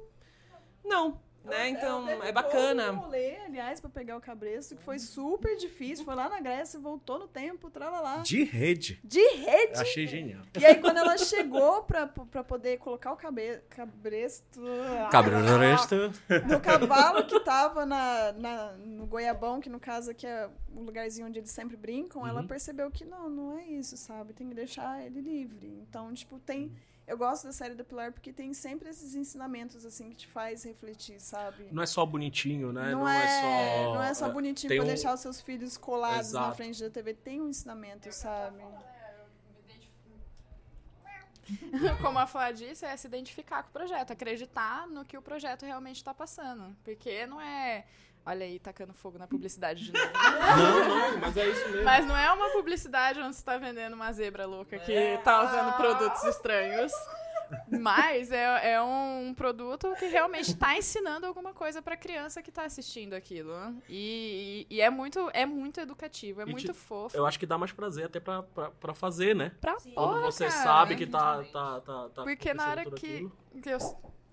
não, 0.83 1.21
né? 1.43 1.69
Então, 1.69 2.07
Ela 2.07 2.15
teve 2.17 2.27
é 2.27 2.31
bacana. 2.31 2.91
um 2.91 2.95
rolê, 2.97 3.37
aliás, 3.45 3.79
pra 3.81 3.89
pegar 3.89 4.17
o 4.17 4.21
cabresto, 4.21 4.75
que 4.75 4.83
foi 4.83 4.97
super 4.99 5.55
difícil. 5.57 6.05
Foi 6.05 6.15
lá 6.15 6.29
na 6.29 6.39
Grécia, 6.39 6.79
voltou 6.79 7.19
no 7.19 7.27
tempo, 7.27 7.69
tralalá. 7.69 8.17
De 8.17 8.43
rede. 8.43 8.99
De 9.03 9.19
rede. 9.35 9.79
Achei 9.81 10.07
genial. 10.07 10.41
E 10.59 10.65
aí, 10.65 10.75
quando 10.75 10.97
ela 10.97 11.17
chegou 11.17 11.83
pra, 11.83 12.07
pra 12.07 12.43
poder 12.43 12.77
colocar 12.79 13.11
o 13.11 13.17
cabe, 13.17 13.59
cabresto 13.69 14.61
Cabresto. 15.11 15.95
no 16.49 16.59
cavalo 16.59 17.25
que 17.25 17.39
tava 17.41 17.85
na, 17.85 18.31
na- 18.33 18.71
no 18.73 19.05
Goiabão, 19.05 19.59
que 19.59 19.69
no 19.69 19.79
caso 19.79 20.11
aqui 20.11 20.25
é 20.25 20.49
o 20.75 20.81
lugarzinho 20.81 21.27
onde 21.27 21.39
eles 21.39 21.51
sempre 21.51 21.75
brincam, 21.77 22.25
ela 22.27 22.41
Uhum. 22.41 22.47
percebeu 22.47 22.89
que 22.91 23.05
não, 23.05 23.29
não 23.29 23.57
é 23.57 23.63
isso, 23.65 23.95
sabe? 23.97 24.33
Tem 24.33 24.47
que 24.47 24.55
deixar 24.55 25.05
ele 25.05 25.21
livre. 25.21 25.67
Então, 25.87 26.13
tipo, 26.13 26.39
tem. 26.39 26.71
Eu 27.05 27.17
gosto 27.17 27.43
da 27.45 27.51
série 27.51 27.75
da 27.75 27.83
Pilar 27.83 28.13
porque 28.13 28.31
tem 28.31 28.53
sempre 28.53 28.89
esses 28.89 29.13
ensinamentos, 29.13 29.85
assim, 29.85 30.09
que 30.09 30.15
te 30.15 30.27
faz 30.27 30.63
refletir, 30.63 31.19
sabe? 31.19 31.67
Não 31.71 31.83
é 31.83 31.85
só 31.85 32.05
bonitinho, 32.05 32.71
né? 32.71 32.91
Não, 32.91 33.05
é, 33.07 33.27
só. 33.41 33.93
não 33.95 34.03
é 34.03 34.13
só 34.13 34.29
bonitinho 34.29 34.69
tem 34.69 34.77
pra 34.77 34.85
um- 34.85 34.87
deixar 34.87 35.13
os 35.13 35.19
seus 35.19 35.41
filhos 35.41 35.75
colados 35.77 36.31
na 36.31 36.39
Exato. 36.41 36.55
frente 36.57 36.81
da 36.81 36.89
TV. 36.89 37.13
Tem 37.13 37.41
um 37.41 37.49
ensinamento, 37.49 38.09
sabe? 38.13 38.63
Como 42.01 42.17
a 42.19 42.25
Flá 42.25 42.51
disse, 42.51 42.85
é 42.85 42.95
se 42.95 43.05
identificar 43.07 43.63
com 43.63 43.69
o 43.69 43.73
projeto, 43.73 44.11
acreditar 44.11 44.87
no 44.87 45.03
que 45.03 45.17
o 45.17 45.21
projeto 45.21 45.63
realmente 45.65 45.97
está 45.97 46.13
passando. 46.13 46.75
Porque 46.83 47.25
não 47.27 47.39
é. 47.41 47.85
Olha 48.25 48.45
aí, 48.45 48.57
tacando 48.59 48.93
fogo 48.93 49.17
na 49.17 49.27
publicidade 49.27 49.83
de 49.85 49.91
novo. 49.91 50.05
Não, 50.13 51.11
não, 51.11 51.17
mas 51.19 51.35
é 51.37 51.47
isso 51.49 51.69
mesmo. 51.69 51.83
Mas 51.83 52.05
não 52.05 52.15
é 52.15 52.31
uma 52.31 52.49
publicidade 52.51 53.19
onde 53.19 53.35
você 53.35 53.43
tá 53.43 53.57
vendendo 53.57 53.93
uma 53.93 54.11
zebra 54.13 54.45
louca 54.45 54.77
que 54.79 55.17
tá 55.23 55.43
usando 55.43 55.75
produtos 55.77 56.23
estranhos. 56.23 56.91
Mas 57.69 58.31
é, 58.31 58.73
é 58.73 58.81
um 58.81 59.33
produto 59.35 59.93
que 59.99 60.05
realmente 60.05 60.55
tá 60.55 60.75
ensinando 60.77 61.25
alguma 61.27 61.53
coisa 61.53 61.81
pra 61.81 61.95
criança 61.97 62.41
que 62.41 62.51
tá 62.51 62.63
assistindo 62.63 63.13
aquilo. 63.13 63.51
E, 63.89 64.65
e- 64.69 64.75
e 64.77 64.81
é, 64.81 64.89
muito, 64.89 65.29
é 65.33 65.45
muito 65.45 65.79
educativo, 65.79 66.41
é 66.41 66.45
E 66.45 66.51
muito 66.51 66.71
te- 66.71 66.73
fofo. 66.73 67.15
Eu 67.15 67.25
acho 67.25 67.37
que 67.37 67.45
dá 67.45 67.57
mais 67.57 67.71
prazer 67.71 68.05
até 68.05 68.19
pra, 68.19 68.41
pra, 68.43 68.71
pra 68.71 68.93
fazer, 68.93 69.35
né? 69.35 69.51
Pra 69.61 69.75
Quando 69.75 69.93
porra, 69.93 70.21
você 70.21 70.47
cara. 70.47 70.63
sabe 70.63 70.95
que 70.95 71.05
tá. 71.05 71.43
tá, 71.43 71.81
tá, 71.81 72.09
tá 72.09 72.23
Porque 72.23 72.53
na 72.53 72.69
hora 72.69 72.83
tudo 72.85 72.95
que, 72.95 73.05
aquilo. 73.15 73.31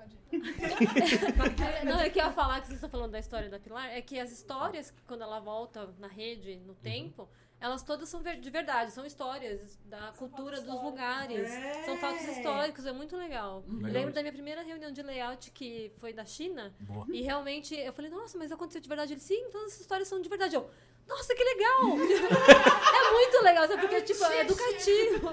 Que 0.08 0.36
eu 0.36 1.84
Não, 1.84 2.00
é 2.00 2.10
que 2.10 2.20
eu 2.20 2.24
ia 2.24 2.32
falar 2.32 2.60
que 2.60 2.66
vocês 2.66 2.76
estão 2.76 2.90
falando 2.90 3.12
da 3.12 3.18
história 3.18 3.48
da 3.48 3.58
Pilar, 3.58 3.86
é 3.90 4.00
que 4.00 4.18
as 4.18 4.30
histórias, 4.30 4.92
quando 5.06 5.22
ela 5.22 5.40
volta 5.40 5.92
na 5.98 6.08
rede, 6.08 6.52
Uhum. 6.52 6.66
no 6.68 6.74
tempo, 6.74 7.28
elas 7.60 7.82
todas 7.82 8.08
são 8.08 8.22
de 8.22 8.50
verdade, 8.50 8.90
são 8.90 9.04
histórias 9.04 9.78
da 9.84 10.12
cultura 10.12 10.60
dos 10.62 10.82
lugares. 10.82 11.48
São 11.84 11.96
fatos 11.98 12.22
históricos, 12.26 12.86
é 12.86 12.92
muito 12.92 13.16
legal. 13.16 13.62
Eu 13.68 13.74
Legal 13.74 13.92
lembro 13.92 14.14
da 14.14 14.22
minha 14.22 14.32
primeira 14.32 14.62
reunião 14.62 14.90
de 14.90 15.02
layout 15.02 15.50
que 15.50 15.92
foi 15.98 16.12
da 16.12 16.24
China. 16.24 16.72
Boa. 16.80 17.06
E 17.10 17.20
realmente 17.20 17.74
eu 17.74 17.92
falei, 17.92 18.10
nossa, 18.10 18.38
mas 18.38 18.50
aconteceu 18.50 18.80
de 18.80 18.88
verdade? 18.88 19.12
Ele, 19.12 19.20
sim, 19.20 19.48
todas 19.50 19.68
essas 19.72 19.80
histórias 19.82 20.08
são 20.08 20.20
de 20.22 20.28
verdade. 20.28 20.54
Eu, 20.56 20.70
nossa, 21.10 21.34
que 21.34 21.44
legal! 21.44 21.98
é 22.94 23.12
muito 23.12 23.42
legal, 23.42 23.68
sabe? 23.68 23.80
Porque, 23.82 24.00
tipo, 24.02 24.24
é 24.24 24.40
educativo. 24.40 25.32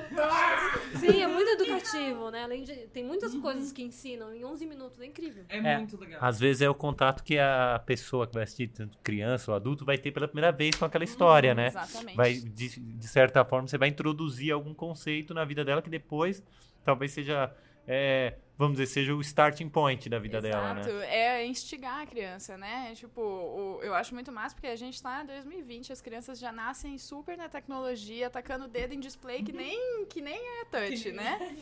Sim, 0.99 1.21
é 1.21 1.27
muito 1.27 1.49
educativo, 1.51 2.29
né? 2.31 2.43
Além 2.43 2.63
de. 2.63 2.73
Tem 2.87 3.03
muitas 3.03 3.33
coisas 3.35 3.71
que 3.71 3.81
ensinam 3.83 4.33
em 4.33 4.43
11 4.43 4.65
minutos, 4.65 4.99
é 4.99 5.05
incrível. 5.05 5.45
É, 5.49 5.57
É. 5.57 5.77
muito 5.77 5.97
legal. 5.99 6.19
Às 6.21 6.39
vezes 6.39 6.61
é 6.61 6.69
o 6.69 6.75
contato 6.75 7.23
que 7.23 7.37
a 7.37 7.81
pessoa 7.85 8.27
que 8.27 8.33
vai 8.33 8.43
assistir, 8.43 8.67
tanto 8.69 8.97
criança 9.03 9.51
ou 9.51 9.55
adulto, 9.55 9.85
vai 9.85 9.97
ter 9.97 10.11
pela 10.11 10.27
primeira 10.27 10.51
vez 10.51 10.75
com 10.75 10.85
aquela 10.85 11.03
história, 11.03 11.53
né? 11.53 11.67
Exatamente. 11.67 12.15
Vai, 12.15 12.33
de, 12.33 12.79
de 12.79 13.07
certa 13.07 13.45
forma, 13.45 13.67
você 13.67 13.77
vai 13.77 13.89
introduzir 13.89 14.51
algum 14.51 14.73
conceito 14.73 15.33
na 15.33 15.45
vida 15.45 15.63
dela 15.63 15.81
que 15.81 15.89
depois 15.89 16.43
talvez 16.83 17.11
seja, 17.11 17.53
é, 17.87 18.33
vamos 18.57 18.73
dizer, 18.77 18.87
seja 18.87 19.15
o 19.15 19.21
starting 19.21 19.69
point 19.69 20.09
da 20.09 20.19
vida 20.19 20.41
dela, 20.41 20.79
Exato, 20.79 20.93
né? 20.95 21.15
é 21.15 21.45
instigar 21.45 22.01
a 22.01 22.05
criança, 22.05 22.57
né? 22.57 22.91
Tipo, 22.95 23.21
o- 23.21 23.79
eu 23.81 23.93
acho 23.93 24.13
muito 24.13 24.31
massa 24.31 24.53
porque 24.55 24.67
a 24.67 24.75
gente 24.75 25.01
tá 25.01 25.21
em 25.23 25.25
2020, 25.27 25.93
as 25.93 26.01
crianças 26.01 26.37
já 26.39 26.51
nascem 26.51 26.97
super 26.97 27.37
na 27.37 27.47
tecnologia, 27.47 28.29
tacando 28.29 28.65
o 28.65 28.67
dedo 28.67 28.93
em 28.93 28.99
display 28.99 29.41
que 29.43 29.51
nem, 29.53 30.05
que 30.07 30.19
nem 30.21 30.35
é 30.61 30.65
touch, 30.65 31.11
né? 31.11 31.55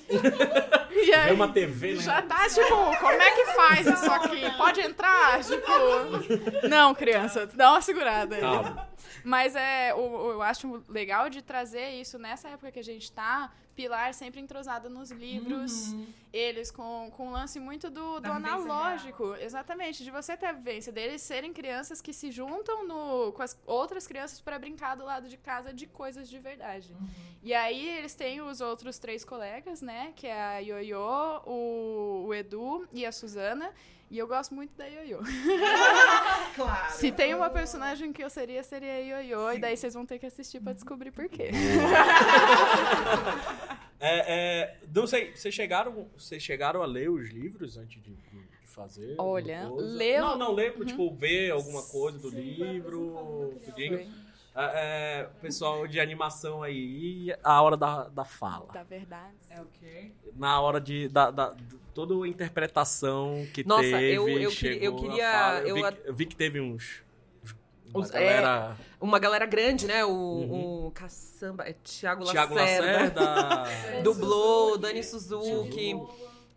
E 0.92 1.12
É 1.12 1.16
aí, 1.26 1.34
uma 1.34 1.52
TV, 1.52 1.96
né? 1.96 2.02
já 2.02 2.22
tá, 2.22 2.48
tipo, 2.50 2.70
como 3.00 3.22
é 3.22 3.32
que 3.32 3.46
faz 3.54 3.86
isso 3.88 4.12
aqui? 4.12 4.50
Pode 4.58 4.82
entrar? 4.82 5.44
Tipo, 5.44 6.68
não, 6.70 6.96
criança, 6.96 7.46
dá 7.48 7.72
uma 7.72 7.82
segurada 7.82 8.36
aí. 8.36 8.42
Calma. 8.42 8.90
Mas 9.24 9.56
é, 9.56 9.94
o, 9.94 10.00
o- 10.00 10.32
eu 10.34 10.42
acho 10.42 10.84
legal 10.88 11.30
de 11.30 11.42
trazer 11.42 11.90
isso 12.00 12.18
nessa 12.18 12.50
época 12.50 12.72
que 12.72 12.80
a 12.80 12.84
gente 12.84 13.12
tá, 13.12 13.52
Pilar 13.76 14.14
sempre 14.14 14.40
entrosada 14.40 14.88
nos 14.88 15.12
livros, 15.12 15.94
eles 16.32 16.72
com, 16.72 17.12
com 17.16 17.28
um 17.28 17.32
lance 17.32 17.60
muito 17.60 17.90
do, 17.90 18.20
do 18.20 18.32
analógico. 18.32 19.36
Exatamente, 19.36 20.04
de 20.04 20.12
você 20.12 20.38
ter 20.38 20.46
a 20.46 20.52
vivência 20.54 20.92
deles 20.92 21.22
serem 21.22 21.52
crianças 21.52 22.02
que 22.02 22.14
se 22.14 22.32
juntam 22.32 22.88
no, 22.88 23.34
com 23.34 23.42
as 23.42 23.60
outras 23.66 24.08
crianças 24.08 24.40
para 24.40 24.58
brincar 24.58 24.96
do 24.96 25.04
lado 25.04 25.28
de 25.28 25.38
casa 25.38 25.74
de 25.74 25.88
coisas 25.88 26.30
de 26.30 26.40
verdade. 26.40 26.96
E 27.44 27.54
aí 27.54 27.90
eles 27.90 28.16
têm 28.16 28.42
os 28.42 28.62
outros 28.62 28.98
três 28.98 29.26
colegas, 29.26 29.82
né? 29.82 30.14
Que 30.16 30.28
é 30.28 30.42
a 30.42 30.58
Ioiô, 30.60 31.42
o, 31.46 32.26
o 32.28 32.34
Edu 32.34 32.88
e 32.92 33.06
a 33.06 33.12
Suzana. 33.12 33.72
E 34.10 34.18
eu 34.18 34.28
gosto 34.28 34.54
muito 34.54 34.76
da 34.78 34.86
Ioiô. 34.86 35.20
Claro. 36.56 36.94
Se 36.94 37.12
tem 37.12 37.36
uma 37.36 37.50
personagem 37.50 38.14
que 38.14 38.24
eu 38.24 38.30
seria, 38.30 38.64
seria 38.64 38.94
a 38.94 39.00
Ioiô. 39.00 39.52
E 39.52 39.60
daí 39.60 39.76
vocês 39.76 39.94
vão 39.94 40.06
ter 40.06 40.18
que 40.18 40.26
assistir 40.26 40.62
pra 40.62 40.72
descobrir 40.72 41.12
por 41.12 41.28
quê. 41.28 41.52
É, 44.06 44.20
é, 44.28 44.78
não 44.94 45.08
sei, 45.08 45.36
vocês 45.36 45.54
chegaram, 45.54 46.08
vocês 46.18 46.42
chegaram 46.44 46.82
a 46.82 46.86
ler 46.86 47.10
os 47.10 47.30
livros 47.30 47.78
antes 47.78 48.02
de, 48.02 48.12
de 48.12 48.46
fazer? 48.66 49.16
Olha, 49.18 49.68
leu- 49.70 50.22
Não, 50.22 50.38
não, 50.38 50.52
lembro, 50.54 50.86
tipo, 50.86 51.12
ver 51.14 51.52
alguma 51.52 51.82
coisa 51.84 52.18
do 52.20 52.30
livro. 52.30 53.54
tudinho. 53.66 53.98
Foi. 53.98 54.08
É, 54.58 55.20
é, 55.22 55.30
pessoal 55.42 55.86
de 55.86 56.00
animação 56.00 56.64
aí, 56.64 57.34
a 57.44 57.62
hora 57.62 57.76
da, 57.76 58.08
da 58.08 58.24
fala. 58.24 58.72
Da 58.72 58.84
verdade. 58.84 59.34
É 59.50 59.60
o 59.62 59.66
quê? 59.80 60.12
Na 60.36 60.62
hora 60.62 60.80
de. 60.80 61.10
Da, 61.10 61.30
da- 61.30 61.50
de 61.50 61.76
toda 61.94 62.14
a 62.24 62.28
interpretação 62.28 63.46
que 63.54 63.66
Nossa, 63.68 63.82
teve. 63.84 64.14
eu- 64.14 64.30
eu 64.30 64.40
eu 64.40 64.50
a 64.50 64.54
queria- 65.00 65.32
fala. 65.32 65.60
Eu, 65.60 65.68
eu 65.68 65.76
vi, 65.76 65.84
a- 65.84 65.98
eu 66.06 66.14
vi 66.14 66.26
que 66.26 66.36
teve 66.38 66.60
uns. 66.62 67.04
Uma 67.96 68.04
Os- 68.04 68.12
galera. 68.12 68.78
Uma 69.00 69.20
galera 69.20 69.46
grande, 69.46 69.88
né? 69.88 70.04
O, 70.06 70.10
Uhum. 70.12 70.88
o 70.88 70.92
caçamba, 70.92 71.64
é 71.68 71.74
Thiago, 71.74 72.24
Thiago 72.26 72.54
Lacerda. 72.56 73.22
Lacerda. 73.24 74.02
Dublou, 74.04 74.78
Dani 74.78 75.04
Suzuki. 75.04 75.96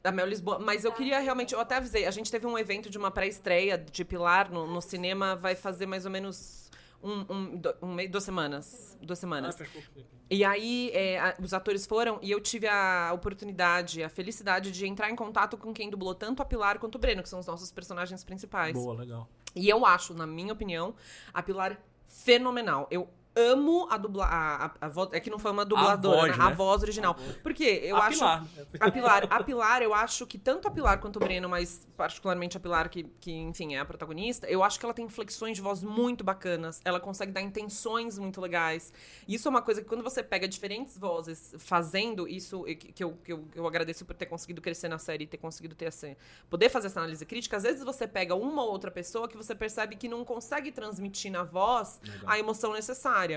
Da 0.03 0.13
Mel 0.13 0.27
Lisboa. 0.27 0.59
Mas 0.59 0.85
eu 0.85 0.93
queria 0.93 1.19
realmente, 1.19 1.53
eu 1.55 1.61
até 1.61 1.77
avisei, 1.77 2.07
a 2.07 2.11
gente 2.11 2.31
teve 2.31 2.47
um 2.47 2.57
evento 2.59 2.89
de 2.89 2.97
uma 2.97 3.11
pré-estreia 3.11 3.77
de 3.77 4.05
Pilar 4.05 4.51
no, 4.51 4.67
no 4.67 4.81
cinema, 4.81 5.35
vai 5.35 5.55
fazer 5.57 5.87
mais 5.87 6.05
ou 6.05 6.11
menos 6.11 6.71
um, 7.03 7.21
um, 7.33 7.63
um 7.83 7.95
mês, 7.95 8.11
duas 8.11 8.23
semanas. 8.25 8.97
Duas 9.03 9.19
Ah, 9.19 9.21
semanas. 9.21 9.57
pouco 9.57 9.73
tempo. 9.95 10.07
E 10.31 10.45
aí, 10.45 10.91
é, 10.93 11.19
a- 11.19 11.35
os 11.43 11.55
atores 11.55 11.87
foram 11.87 12.19
e 12.23 12.31
eu 12.31 12.39
tive 12.41 12.69
a 12.69 13.11
oportunidade, 13.15 14.03
a 14.03 14.09
felicidade 14.09 14.71
de 14.71 14.87
entrar 14.87 15.11
em 15.11 15.17
contato 15.17 15.57
com 15.57 15.73
quem 15.73 15.89
dublou 15.91 16.15
tanto 16.15 16.43
a 16.43 16.45
Pilar 16.45 16.79
quanto 16.79 16.97
o 16.97 16.99
Breno, 16.99 17.23
que 17.23 17.29
são 17.29 17.39
os 17.41 17.47
nossos 17.47 17.73
personagens 17.73 18.23
principais. 18.25 18.75
Boa, 18.75 18.95
legal. 18.95 19.29
E 19.59 19.69
eu 19.69 19.85
acho, 19.85 20.15
na 20.15 20.27
minha 20.27 20.53
opinião, 20.53 20.95
a 21.35 21.43
Pilar 21.43 21.77
fenomenal. 22.07 22.87
Eu 22.91 23.09
amo 23.39 23.87
a 23.91 23.97
dubla 23.97 24.25
a, 24.25 24.67
a, 24.67 24.71
a 24.81 24.89
voz, 24.89 25.11
é 25.13 25.21
que 25.21 25.31
não 25.31 25.39
foi 25.39 25.53
uma 25.53 25.65
dubladora, 25.65 26.33
voz, 26.33 26.37
né? 26.37 26.45
a 26.45 26.51
né? 26.51 26.55
voz 26.57 26.83
original. 26.83 27.17
Porque 27.43 27.65
eu 27.85 27.97
A 27.97 28.07
acho 28.07 28.19
Pilar. 28.19 28.45
a 28.81 28.91
Pilar, 28.91 29.27
a 29.31 29.43
Pilar, 29.45 29.83
eu 29.83 29.95
acho 29.95 30.27
que 30.27 30.39
tanto 30.39 30.67
a 30.67 30.71
Pilar 30.71 31.01
quanto 31.01 31.17
o 31.17 31.21
Breno, 31.21 31.49
mas 31.49 31.87
particularmente 31.97 32.57
a 32.57 32.61
Pilar, 32.61 32.89
que, 32.89 33.05
que 33.21 33.33
enfim, 33.33 33.75
é 33.75 33.79
a 33.79 33.85
protagonista, 33.85 34.47
eu 34.49 34.63
acho 34.63 34.79
que 34.79 34.85
ela 34.85 34.95
tem 34.95 35.05
inflexões 35.05 35.57
de 35.57 35.63
voz 35.63 35.83
muito 35.83 36.25
bacanas. 36.25 36.81
Ela 36.85 36.99
consegue 36.99 37.33
dar 37.33 37.41
intenções 37.41 38.19
muito 38.19 38.41
legais. 38.41 38.93
Isso 39.27 39.47
é 39.47 39.51
uma 39.51 39.63
coisa 39.63 39.83
que 39.83 39.89
quando 39.89 40.03
você 40.03 40.23
pega 40.23 40.49
diferentes 40.49 40.99
vozes 40.99 41.55
fazendo 41.59 42.27
isso, 42.27 42.65
que, 42.65 43.05
eu, 43.05 43.13
que, 43.23 43.33
eu, 43.33 43.45
que 43.53 43.59
eu 43.59 43.67
agradeço 43.67 44.05
por 44.05 44.15
ter 44.15 44.27
conseguido 44.27 44.61
crescer 44.61 44.89
na 44.89 44.99
série 44.99 45.25
e 45.25 45.27
ter 45.27 45.39
conseguido 45.39 45.75
ter 45.75 45.87
essa, 45.87 46.17
poder 46.51 46.69
fazer 46.69 46.89
essa 46.89 47.01
análise 47.01 47.25
crítica, 47.25 47.57
às 47.57 47.63
vezes 47.63 47.85
você 47.85 48.07
pega 48.07 48.35
uma 48.35 48.63
ou 48.63 48.71
outra 48.71 48.91
pessoa 48.91 49.29
que 49.29 49.37
você 49.37 49.55
percebe 49.55 49.97
que 49.97 50.09
não 50.09 50.25
consegue 50.25 50.73
transmitir 50.73 51.31
na 51.31 51.45
voz 51.45 52.01
a 52.27 52.39
emoção 52.39 52.73
necessária. 52.73 53.28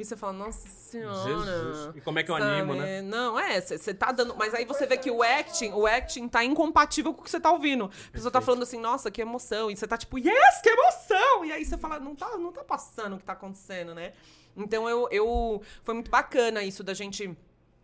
E 0.00 0.04
você 0.04 0.16
fala, 0.16 0.32
nossa 0.32 0.66
senhora. 0.66 1.44
Jesus. 1.44 1.96
E 1.96 2.00
como 2.00 2.18
é 2.18 2.22
que 2.22 2.30
eu 2.30 2.38
Sabe? 2.38 2.50
animo, 2.50 2.74
né? 2.74 3.02
Não, 3.02 3.38
é, 3.38 3.60
você 3.60 3.92
tá 3.92 4.10
dando. 4.10 4.34
Mas 4.34 4.54
aí 4.54 4.64
você 4.64 4.86
vê 4.86 4.96
que 4.96 5.10
o 5.10 5.22
acting, 5.22 5.72
o 5.72 5.86
acting 5.86 6.26
tá 6.26 6.42
incompatível 6.42 7.12
com 7.12 7.20
o 7.20 7.24
que 7.24 7.30
você 7.30 7.38
tá 7.38 7.52
ouvindo. 7.52 7.90
A 8.08 8.10
pessoa 8.10 8.30
tá 8.30 8.40
falando 8.40 8.62
assim, 8.62 8.80
nossa, 8.80 9.10
que 9.10 9.20
emoção. 9.20 9.70
E 9.70 9.76
você 9.76 9.86
tá 9.86 9.98
tipo, 9.98 10.18
yes, 10.18 10.60
que 10.62 10.70
emoção! 10.70 11.44
E 11.44 11.52
aí 11.52 11.64
você 11.64 11.76
fala, 11.76 12.00
não 12.00 12.14
tá, 12.14 12.38
não 12.38 12.50
tá 12.50 12.64
passando 12.64 13.16
o 13.16 13.18
que 13.18 13.24
tá 13.24 13.34
acontecendo, 13.34 13.94
né? 13.94 14.14
Então 14.56 14.88
eu, 14.88 15.06
eu. 15.10 15.62
Foi 15.82 15.94
muito 15.94 16.10
bacana 16.10 16.62
isso 16.62 16.82
da 16.82 16.94
gente. 16.94 17.36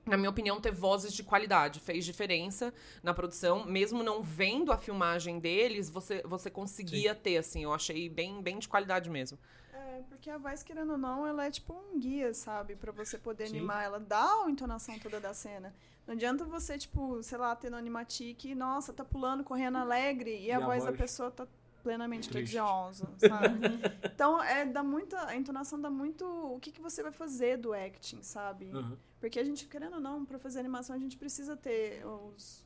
Na 0.07 0.17
minha 0.17 0.31
opinião, 0.31 0.61
ter 0.61 0.71
vozes 0.71 1.13
de 1.13 1.25
qualidade. 1.25 1.81
Fez 1.81 2.05
diferença 2.05 2.73
na 3.03 3.13
produção. 3.13 3.67
Mesmo 3.67 4.03
não 4.03 4.23
vendo 4.23 4.73
a 4.73 4.79
filmagem 4.79 5.41
deles, 5.41 5.91
você, 5.91 6.23
você 6.25 6.49
conseguia 6.49 7.15
ter, 7.15 7.37
assim. 7.37 7.65
Eu 7.65 7.75
achei 7.75 8.09
bem, 8.09 8.41
bem 8.41 8.59
de 8.59 8.69
qualidade 8.69 9.11
mesmo. 9.11 9.37
É, 9.77 10.03
porque 10.09 10.31
a 10.31 10.39
voz, 10.39 10.63
querendo 10.63 10.93
ou 10.93 10.99
não, 10.99 11.27
ela 11.27 11.45
é 11.45 11.51
tipo 11.51 11.75
um 11.75 11.99
guia, 11.99 12.33
sabe? 12.33 12.75
Pra 12.75 12.91
você 12.93 13.19
poder 13.19 13.49
Sim. 13.49 13.59
animar. 13.59 13.85
Ela 13.85 14.01
dá 14.01 14.45
a 14.45 14.51
entonação 14.51 14.99
toda 14.99 15.21
da 15.21 15.35
cena. 15.35 15.75
Não 16.07 16.15
adianta 16.15 16.45
você, 16.45 16.79
tipo, 16.79 17.23
sei 17.23 17.37
lá, 17.37 17.55
ter 17.55 17.71
no 17.71 17.77
animatic, 17.77 18.45
nossa, 18.55 18.93
tá 18.93 19.05
pulando, 19.05 19.45
correndo 19.45 19.77
alegre, 19.77 20.41
e, 20.41 20.53
a, 20.53 20.57
a 20.57 20.61
voz, 20.61 20.85
da 20.85 20.91
voz? 20.91 21.01
pessoa 21.01 21.31
tá 21.31 21.47
plenamente 21.83 22.29
tediosa, 22.31 23.09
sabe? 23.19 23.59
então, 24.05 24.43
é, 24.43 24.65
dá 24.65 24.83
muita, 24.83 25.25
a 25.27 25.37
entonação 25.37 25.81
dá 25.81 25.91
muito 25.91 26.25
o 26.25 26.59
que, 26.59 26.73
que 26.73 26.81
você 26.81 27.03
vai 27.03 27.13
fazer 27.13 27.57
do 27.59 27.73
acting, 27.73 28.23
sabe? 28.23 28.67
Uhum. 28.67 28.97
Porque 29.21 29.39
a 29.39 29.45
gente, 29.45 29.67
querendo 29.67 29.95
ou 29.95 30.01
não, 30.01 30.25
pra 30.25 30.39
fazer 30.39 30.59
animação, 30.61 30.97
a 30.97 30.99
gente 30.99 31.17
precisa 31.17 31.57
ter 31.57 32.05
os, 32.07 32.66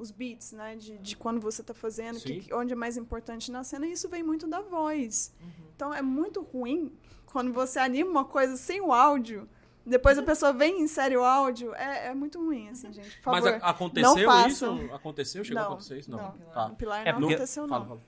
os 0.00 0.10
beats, 0.10 0.52
né? 0.52 0.76
De, 0.76 0.98
de 0.98 1.16
quando 1.16 1.40
você 1.40 1.62
tá 1.62 1.74
fazendo, 1.74 2.18
que, 2.20 2.52
onde 2.54 2.72
é 2.72 2.76
mais 2.76 2.96
importante 2.96 3.50
na 3.52 3.62
cena, 3.62 3.86
e 3.86 3.92
isso 3.92 4.08
vem 4.08 4.22
muito 4.22 4.46
da 4.46 4.60
voz. 4.60 5.34
Uhum. 5.40 5.48
Então 5.76 5.94
é 5.94 6.02
muito 6.02 6.42
ruim 6.42 6.92
quando 7.26 7.52
você 7.52 7.78
anima 7.78 8.10
uma 8.10 8.24
coisa 8.24 8.56
sem 8.56 8.80
o 8.80 8.92
áudio, 8.92 9.48
depois 9.86 10.18
a 10.18 10.22
pessoa 10.22 10.52
vem 10.52 10.80
e 10.80 10.82
insere 10.82 11.16
o 11.16 11.24
áudio. 11.24 11.74
É, 11.74 12.08
é 12.08 12.14
muito 12.14 12.38
ruim, 12.44 12.68
assim, 12.68 12.92
gente. 12.92 13.18
Por 13.22 13.30
Mas 13.32 13.44
favor. 13.44 13.60
a- 13.62 13.70
aconteceu 13.70 14.14
não 14.16 14.24
façam. 14.24 14.76
isso? 14.84 14.94
Aconteceu? 14.94 15.44
Chegou 15.44 15.60
a 15.60 15.64
Não, 15.64 15.72
acontecer 15.72 15.98
isso? 15.98 16.10
Não. 16.10 16.18
não. 16.18 16.32
Tá. 16.52 16.68
No 16.68 16.76
Pilar 16.76 17.06
É 17.06 17.12
não 17.12 17.20
porque- 17.20 17.34
aconteceu, 17.34 17.66
Fala, 17.68 17.80
não. 17.84 17.88
fala. 17.88 18.00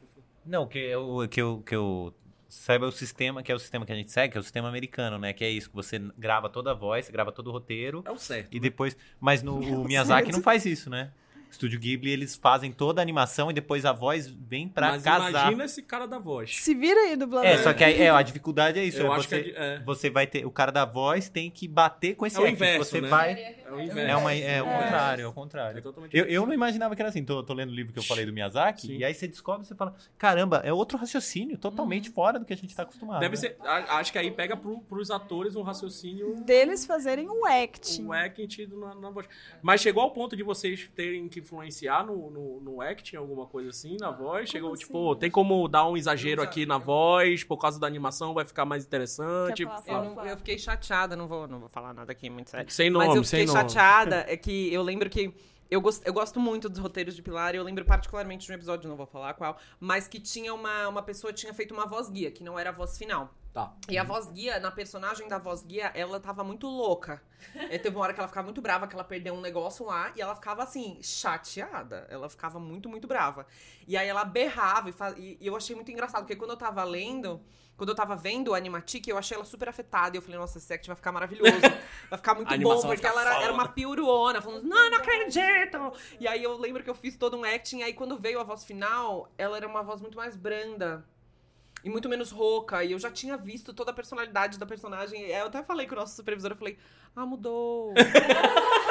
Não, 0.44 0.66
que 0.66 0.78
eu, 0.78 1.28
que 1.30 1.40
eu, 1.40 1.62
que 1.64 1.74
eu 1.74 2.12
saiba 2.48 2.86
o 2.86 2.92
sistema, 2.92 3.42
que 3.42 3.50
é 3.50 3.54
o 3.54 3.58
sistema 3.58 3.86
que 3.86 3.92
a 3.92 3.94
gente 3.94 4.10
segue, 4.10 4.32
que 4.32 4.36
é 4.36 4.40
o 4.40 4.42
sistema 4.42 4.68
americano, 4.68 5.18
né? 5.18 5.32
Que 5.32 5.44
é 5.44 5.50
isso, 5.50 5.70
que 5.70 5.74
você 5.76 5.98
grava 6.18 6.50
toda 6.50 6.72
a 6.72 6.74
voz, 6.74 7.06
você 7.06 7.12
grava 7.12 7.32
todo 7.32 7.46
o 7.46 7.50
roteiro 7.52 8.02
É 8.04 8.10
o 8.10 8.18
certo. 8.18 8.54
e 8.54 8.60
depois. 8.60 8.94
Mas 9.20 9.42
no 9.42 9.56
o 9.58 9.84
Miyazaki 9.88 10.30
não 10.32 10.42
faz 10.42 10.66
isso, 10.66 10.90
né? 10.90 11.12
Estúdio 11.52 11.78
Ghibli, 11.78 12.10
eles 12.10 12.34
fazem 12.34 12.72
toda 12.72 13.00
a 13.00 13.02
animação 13.02 13.50
e 13.50 13.54
depois 13.54 13.84
a 13.84 13.92
voz 13.92 14.26
vem 14.26 14.66
pra 14.68 14.92
Mas 14.92 15.02
casar. 15.02 15.30
imagina 15.30 15.64
esse 15.64 15.82
cara 15.82 16.06
da 16.06 16.18
voz. 16.18 16.56
Se 16.56 16.74
vira 16.74 16.98
aí, 16.98 17.14
dublador. 17.14 17.46
É, 17.46 17.58
só 17.58 17.72
que 17.74 17.84
aí, 17.84 18.00
é, 18.00 18.08
a 18.10 18.22
dificuldade 18.22 18.78
é 18.78 18.84
isso. 18.84 18.98
Eu 18.98 19.12
é 19.12 19.16
acho 19.16 19.28
você, 19.28 19.42
que 19.42 19.50
é, 19.50 19.74
é. 19.74 19.80
você 19.80 20.08
vai 20.08 20.26
ter. 20.26 20.46
O 20.46 20.50
cara 20.50 20.72
da 20.72 20.84
voz 20.86 21.28
tem 21.28 21.50
que 21.50 21.68
bater 21.68 22.16
com 22.16 22.26
esse 22.26 22.38
É 22.38 22.40
o 22.40 22.46
inverso, 22.48 22.90
Você 22.90 23.00
né? 23.02 23.08
vai. 23.08 23.32
É 23.32 23.70
o 23.70 23.78
inverso. 23.80 24.10
É, 24.10 24.16
uma, 24.16 24.34
é 24.34 24.62
o 24.62 24.66
É. 24.66 24.82
contrário, 24.82 25.22
é 25.22 25.26
o 25.26 25.30
É 25.30 25.32
contrário. 25.34 25.82
totalmente 25.82 26.16
Eu, 26.16 26.24
eu 26.24 26.46
não 26.46 26.54
imaginava 26.54 26.96
que 26.96 27.02
era 27.02 27.10
assim. 27.10 27.22
Tô, 27.22 27.42
tô 27.42 27.52
lendo 27.52 27.68
o 27.70 27.74
livro 27.74 27.92
que 27.92 27.98
eu 27.98 28.02
falei 28.02 28.24
do 28.24 28.32
Miyazaki, 28.32 28.86
Sim. 28.86 28.96
e 28.96 29.04
aí 29.04 29.12
você 29.12 29.28
descobre 29.28 29.64
e 29.64 29.68
você 29.68 29.74
fala: 29.74 29.94
caramba, 30.16 30.62
é 30.64 30.72
outro 30.72 30.96
raciocínio, 30.96 31.58
totalmente 31.58 32.08
fora 32.08 32.38
do 32.38 32.46
que 32.46 32.52
a 32.54 32.56
gente 32.56 32.74
tá 32.74 32.82
acostumado. 32.84 33.20
Deve 33.20 33.34
né? 33.36 33.40
ser. 33.40 33.56
Acho 33.62 34.10
que 34.10 34.18
aí 34.18 34.30
pega 34.30 34.56
pro, 34.56 34.78
pros 34.80 35.10
atores 35.10 35.54
um 35.54 35.62
raciocínio. 35.62 36.42
Deles 36.46 36.86
fazerem 36.86 37.28
o 37.28 37.44
acting. 37.44 38.06
Um 38.06 38.12
acting 38.12 38.68
na, 38.72 38.94
na 38.94 39.10
voz. 39.10 39.26
Mas 39.60 39.82
chegou 39.82 40.02
ao 40.02 40.10
ponto 40.12 40.34
de 40.34 40.42
vocês 40.42 40.88
terem 40.96 41.28
que 41.28 41.41
influenciar 41.42 42.06
no, 42.06 42.30
no, 42.30 42.60
no 42.60 42.80
acting, 42.80 43.16
alguma 43.16 43.46
coisa 43.46 43.68
assim, 43.70 43.96
na 44.00 44.10
voz? 44.10 44.48
Chegou, 44.48 44.72
assim? 44.72 44.84
tipo, 44.84 45.14
tem 45.16 45.30
como 45.30 45.68
dar 45.68 45.86
um 45.88 45.96
exagero 45.96 46.42
aqui 46.42 46.64
na 46.64 46.78
voz, 46.78 47.44
por 47.44 47.58
causa 47.58 47.78
da 47.78 47.86
animação 47.86 48.32
vai 48.32 48.44
ficar 48.44 48.64
mais 48.64 48.84
interessante. 48.84 49.64
Falar? 49.64 49.82
Eu, 49.86 50.14
não- 50.14 50.24
eu 50.24 50.36
fiquei 50.36 50.58
chateada, 50.58 51.14
não 51.14 51.28
vou, 51.28 51.46
não 51.46 51.60
vou 51.60 51.68
falar 51.68 51.92
nada 51.92 52.10
aqui 52.12 52.30
muito 52.30 52.50
sério. 52.50 52.70
Sem 52.70 52.88
nome, 52.88 53.06
Mas 53.06 53.16
eu 53.16 53.24
sem 53.24 53.40
fiquei 53.40 53.54
nome. 53.54 53.68
chateada, 53.68 54.24
é 54.28 54.36
que 54.36 54.72
eu 54.72 54.82
lembro 54.82 55.10
que. 55.10 55.32
Eu 55.72 55.80
gosto, 55.80 56.06
eu 56.06 56.12
gosto 56.12 56.38
muito 56.38 56.68
dos 56.68 56.78
roteiros 56.78 57.16
de 57.16 57.22
Pilar, 57.22 57.54
e 57.54 57.56
eu 57.56 57.64
lembro 57.64 57.82
particularmente 57.84 58.44
de 58.44 58.52
um 58.52 58.54
episódio, 58.54 58.90
não 58.90 58.96
vou 58.96 59.06
falar 59.06 59.32
qual, 59.32 59.56
mas 59.80 60.06
que 60.06 60.20
tinha 60.20 60.52
uma, 60.52 60.86
uma 60.88 61.02
pessoa 61.02 61.32
tinha 61.32 61.54
feito 61.54 61.72
uma 61.72 61.86
voz 61.86 62.10
guia, 62.10 62.30
que 62.30 62.44
não 62.44 62.58
era 62.58 62.68
a 62.68 62.72
voz 62.74 62.98
final. 62.98 63.32
Tá. 63.54 63.72
E 63.88 63.96
a 63.96 64.04
voz 64.04 64.26
guia, 64.30 64.60
na 64.60 64.70
personagem 64.70 65.26
da 65.28 65.38
voz 65.38 65.62
guia, 65.62 65.90
ela 65.94 66.20
tava 66.20 66.44
muito 66.44 66.66
louca. 66.66 67.22
É, 67.54 67.78
teve 67.78 67.96
uma 67.96 68.02
hora 68.02 68.12
que 68.12 68.20
ela 68.20 68.28
ficava 68.28 68.44
muito 68.44 68.60
brava, 68.60 68.86
que 68.86 68.94
ela 68.94 69.02
perdeu 69.04 69.32
um 69.32 69.40
negócio 69.40 69.86
lá, 69.86 70.12
e 70.14 70.20
ela 70.20 70.34
ficava 70.34 70.62
assim, 70.62 70.98
chateada. 71.02 72.06
Ela 72.10 72.28
ficava 72.28 72.58
muito, 72.60 72.88
muito 72.90 73.08
brava. 73.08 73.46
E 73.88 73.96
aí 73.96 74.06
ela 74.08 74.24
berrava, 74.26 74.90
e, 74.90 74.92
fa- 74.92 75.14
e- 75.16 75.38
e 75.40 75.46
eu 75.46 75.56
achei 75.56 75.74
muito 75.74 75.90
engraçado, 75.90 76.20
porque 76.22 76.36
quando 76.36 76.50
eu 76.50 76.56
tava 76.58 76.84
lendo, 76.84 77.40
quando 77.76 77.88
eu 77.88 77.94
tava 77.94 78.14
vendo 78.14 78.48
o 78.48 78.54
Animatic, 78.54 79.08
eu 79.08 79.18
achei 79.18 79.36
ela 79.36 79.44
super 79.44 79.68
afetada. 79.68 80.16
E 80.16 80.18
eu 80.18 80.22
falei, 80.22 80.38
nossa, 80.38 80.58
esse 80.58 80.72
act 80.72 80.86
vai 80.86 80.96
ficar 80.96 81.12
maravilhoso. 81.12 81.52
Vai 82.10 82.18
ficar 82.18 82.34
muito 82.34 82.58
bom, 82.60 82.80
porque 82.82 82.96
ficar 82.96 83.08
ela 83.08 83.22
era, 83.22 83.42
era 83.44 83.52
uma 83.52 83.68
piuruona, 83.68 84.42
falando, 84.42 84.64
não, 84.64 84.90
não 84.90 84.98
acredito! 84.98 85.92
E 86.20 86.28
aí 86.28 86.42
eu 86.42 86.58
lembro 86.58 86.84
que 86.84 86.90
eu 86.90 86.94
fiz 86.94 87.16
todo 87.16 87.38
um 87.38 87.42
acting, 87.44 87.78
e 87.78 87.82
aí 87.84 87.94
quando 87.94 88.18
veio 88.18 88.38
a 88.38 88.44
voz 88.44 88.64
final, 88.64 89.32
ela 89.38 89.56
era 89.56 89.66
uma 89.66 89.82
voz 89.82 90.02
muito 90.02 90.16
mais 90.16 90.36
branda. 90.36 91.02
E 91.82 91.90
muito 91.90 92.08
menos 92.08 92.30
rouca. 92.30 92.84
E 92.84 92.92
eu 92.92 92.98
já 92.98 93.10
tinha 93.10 93.36
visto 93.36 93.72
toda 93.72 93.90
a 93.90 93.94
personalidade 93.94 94.58
da 94.58 94.66
personagem. 94.66 95.22
Eu 95.22 95.46
até 95.46 95.62
falei 95.62 95.86
com 95.86 95.94
o 95.94 95.98
nosso 95.98 96.14
supervisor, 96.14 96.52
eu 96.52 96.56
falei, 96.56 96.78
ah, 97.16 97.26
mudou. 97.26 97.92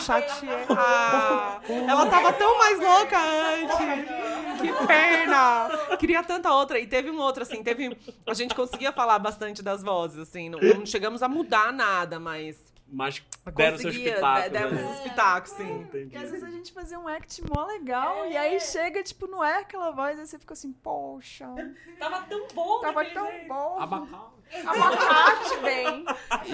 Chateada. 0.00 0.66
Ah, 0.70 1.60
ela 1.68 2.06
tava 2.06 2.32
tão 2.32 2.58
mais 2.58 2.78
louca 2.78 3.18
antes. 3.18 4.60
Que 4.60 4.86
perna. 4.86 5.96
Queria 5.98 6.22
tanta 6.22 6.52
outra. 6.52 6.78
E 6.78 6.86
teve 6.86 7.10
um 7.10 7.18
outro, 7.18 7.42
assim, 7.42 7.62
teve. 7.62 7.96
A 8.26 8.34
gente 8.34 8.54
conseguia 8.54 8.92
falar 8.92 9.18
bastante 9.18 9.62
das 9.62 9.82
vozes, 9.82 10.18
assim. 10.18 10.48
Não, 10.48 10.58
não 10.58 10.86
chegamos 10.86 11.22
a 11.22 11.28
mudar 11.28 11.72
nada, 11.72 12.18
mas. 12.18 12.69
Mas 12.92 13.22
deram 13.54 13.78
seus 13.78 13.96
pitacos. 13.96 14.50
Demos 14.50 14.72
né? 14.72 14.90
os 14.92 15.00
pitacos, 15.00 15.50
sim. 15.52 15.70
Entendi. 15.80 16.04
Porque 16.04 16.16
às 16.16 16.30
vezes 16.30 16.42
a 16.44 16.50
gente 16.50 16.72
fazia 16.72 16.98
um 16.98 17.06
act 17.06 17.42
mó 17.48 17.64
legal, 17.66 18.26
e 18.26 18.36
aí 18.36 18.58
chega, 18.60 19.02
tipo, 19.02 19.26
não 19.26 19.44
é 19.44 19.58
aquela 19.58 19.90
voz, 19.92 20.18
aí 20.18 20.26
você 20.26 20.38
fica 20.38 20.52
assim, 20.54 20.72
poxa, 20.72 21.46
Tava 21.98 22.22
tão 22.22 22.48
bom. 22.54 22.80
tava 22.80 23.04
tão 23.06 23.30
bom. 23.46 23.78
Abacate. 23.78 24.40
Abacate 24.66 25.56
bem. 25.62 26.04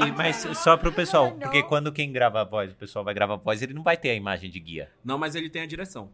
E- 0.07 0.13
mas 0.13 0.37
só 0.59 0.77
pro 0.77 0.93
pessoal, 0.93 1.33
porque 1.33 1.63
quando 1.63 1.91
quem 1.93 2.13
grava 2.13 2.41
a 2.43 2.45
voz, 2.45 2.73
o 2.73 2.77
pessoal 2.77 3.05
vai 3.05 3.15
gravar 3.15 3.35
a 3.35 3.39
voz, 3.39 3.63
ele 3.63 3.73
não 3.75 3.83
vai 3.83 3.97
ter 3.97 4.11
a 4.11 4.15
imagem 4.15 4.51
de 4.51 4.61
guia. 4.61 4.91
Não, 5.05 5.17
mas 5.19 5.35
ele 5.35 5.49
tem 5.49 5.63
a 5.63 5.67
direção. 5.67 6.11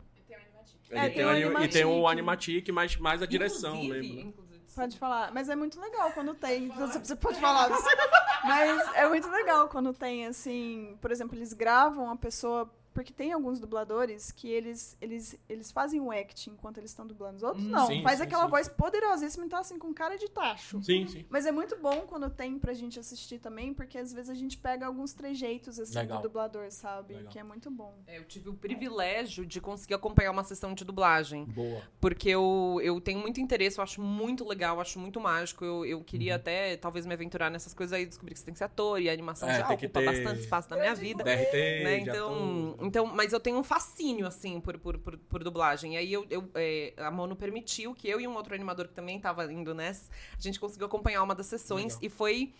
Ele 0.90 1.00
É, 1.00 1.04
tem, 1.08 1.12
tem 1.14 1.24
o 1.24 1.28
o 1.28 1.30
anim- 1.56 1.64
e 1.64 1.68
tem 1.68 1.84
o 1.86 2.06
animatic. 2.06 2.48
animatic, 2.56 2.68
mas 2.74 2.96
mais 2.98 3.22
a 3.22 3.26
direção, 3.26 3.76
Inclusive- 3.76 4.00
lembra? 4.08 4.20
inclusive- 4.28 4.51
Pode 4.74 4.98
falar, 4.98 5.32
mas 5.32 5.48
é 5.48 5.56
muito 5.56 5.78
legal 5.80 6.10
quando 6.12 6.34
tem. 6.34 6.68
Você 6.68 6.98
você 6.98 7.16
pode 7.16 7.38
falar. 7.40 7.68
Mas 8.44 8.94
é 8.94 9.08
muito 9.08 9.28
legal 9.28 9.68
quando 9.68 9.92
tem, 9.92 10.26
assim. 10.26 10.98
Por 11.00 11.12
exemplo, 11.12 11.38
eles 11.38 11.52
gravam 11.52 12.10
a 12.10 12.16
pessoa. 12.16 12.68
Porque 12.94 13.12
tem 13.12 13.32
alguns 13.32 13.58
dubladores 13.58 14.30
que 14.30 14.48
eles, 14.50 14.96
eles, 15.00 15.38
eles 15.48 15.72
fazem 15.72 16.00
o 16.00 16.10
acting 16.12 16.50
enquanto 16.50 16.78
eles 16.78 16.90
estão 16.90 17.06
dublando. 17.06 17.36
Os 17.36 17.42
outros 17.42 17.64
Hum, 17.66 17.70
não. 17.70 17.86
sim, 17.86 18.02
Faz 18.02 18.18
sim, 18.18 18.24
aquela 18.24 18.44
sim. 18.44 18.50
voz 18.50 18.68
poderosíssima 18.68 19.46
e 19.46 19.48
tá 19.48 19.58
assim 19.60 19.78
com 19.78 19.92
cara 19.94 20.16
de 20.18 20.28
tacho. 20.28 20.82
Sim, 20.82 21.06
sim. 21.06 21.24
Mas 21.30 21.46
é 21.46 21.52
muito 21.52 21.76
bom 21.76 22.02
quando 22.06 22.28
tem 22.28 22.58
pra 22.58 22.72
gente 22.74 22.98
assistir 23.00 23.38
também, 23.38 23.72
porque 23.72 23.96
às 23.96 24.12
vezes 24.12 24.28
a 24.30 24.34
gente 24.34 24.58
pega 24.58 24.86
alguns 24.86 25.12
trejeitos 25.14 25.78
assim 25.80 25.98
Legal. 25.98 26.18
do 26.18 26.28
dublador, 26.28 26.70
sabe? 26.70 27.14
Legal. 27.14 27.32
Que 27.32 27.38
é 27.38 27.42
muito 27.42 27.70
bom. 27.70 27.94
É, 28.06 28.18
Eu 28.18 28.24
tive 28.24 28.48
o 28.50 28.54
privilégio 28.54 29.46
de 29.46 29.60
conseguir 29.60 29.94
acompanhar 29.94 30.30
uma 30.30 30.44
sessão 30.44 30.74
de 30.74 30.84
dublagem. 30.84 31.44
Boa. 31.46 31.82
Porque 32.00 32.28
eu, 32.28 32.78
eu 32.82 33.00
tenho 33.00 33.18
muito 33.20 33.40
interesse, 33.40 33.78
eu 33.78 33.82
acho 33.84 34.02
muito 34.02 34.46
legal, 34.46 34.76
eu 34.76 34.80
acho 34.82 34.98
muito 34.98 35.20
mágico. 35.20 35.64
Eu, 35.64 35.84
eu 35.86 36.02
queria 36.04 36.32
Uhum. 36.34 36.36
até, 36.36 36.76
talvez, 36.76 37.06
me 37.06 37.14
aventurar 37.14 37.50
nessas 37.50 37.72
coisas 37.74 37.92
aí, 37.92 38.04
descobrir 38.06 38.34
que 38.34 38.40
você 38.40 38.44
tem 38.44 38.52
que 38.54 38.58
ser 38.58 38.64
ator 38.64 39.00
e 39.00 39.08
a 39.08 39.12
animação 39.12 39.48
É, 39.48 39.58
já 39.60 39.66
tem 39.66 39.76
que 39.76 39.86
ocupa 39.86 40.00
ter- 40.00 40.06
bastante 40.06 40.40
espaço 40.40 40.68
na 40.70 40.76
minha 40.76 40.94
vida. 40.94 41.24
DRT, 41.24 41.84
Né? 41.84 41.98
Então. 42.00 42.76
Então, 42.82 43.06
mas 43.06 43.32
eu 43.32 43.40
tenho 43.40 43.58
um 43.58 43.62
fascínio, 43.62 44.26
assim, 44.26 44.60
por, 44.60 44.78
por, 44.78 44.98
por, 44.98 45.16
por 45.16 45.44
dublagem. 45.44 45.94
E 45.94 45.96
aí 45.96 46.12
eu, 46.12 46.26
eu, 46.28 46.50
é, 46.54 46.92
a 46.98 47.10
Mono 47.10 47.36
permitiu 47.36 47.94
que 47.94 48.08
eu 48.08 48.20
e 48.20 48.26
um 48.26 48.34
outro 48.34 48.54
animador 48.54 48.88
que 48.88 48.94
também 48.94 49.20
tava 49.20 49.50
indo 49.52 49.74
nessas, 49.74 50.10
a 50.36 50.40
gente 50.40 50.58
conseguiu 50.58 50.86
acompanhar 50.86 51.22
uma 51.22 51.34
das 51.34 51.46
sessões 51.46 51.98
e 52.02 52.08
foi 52.08 52.52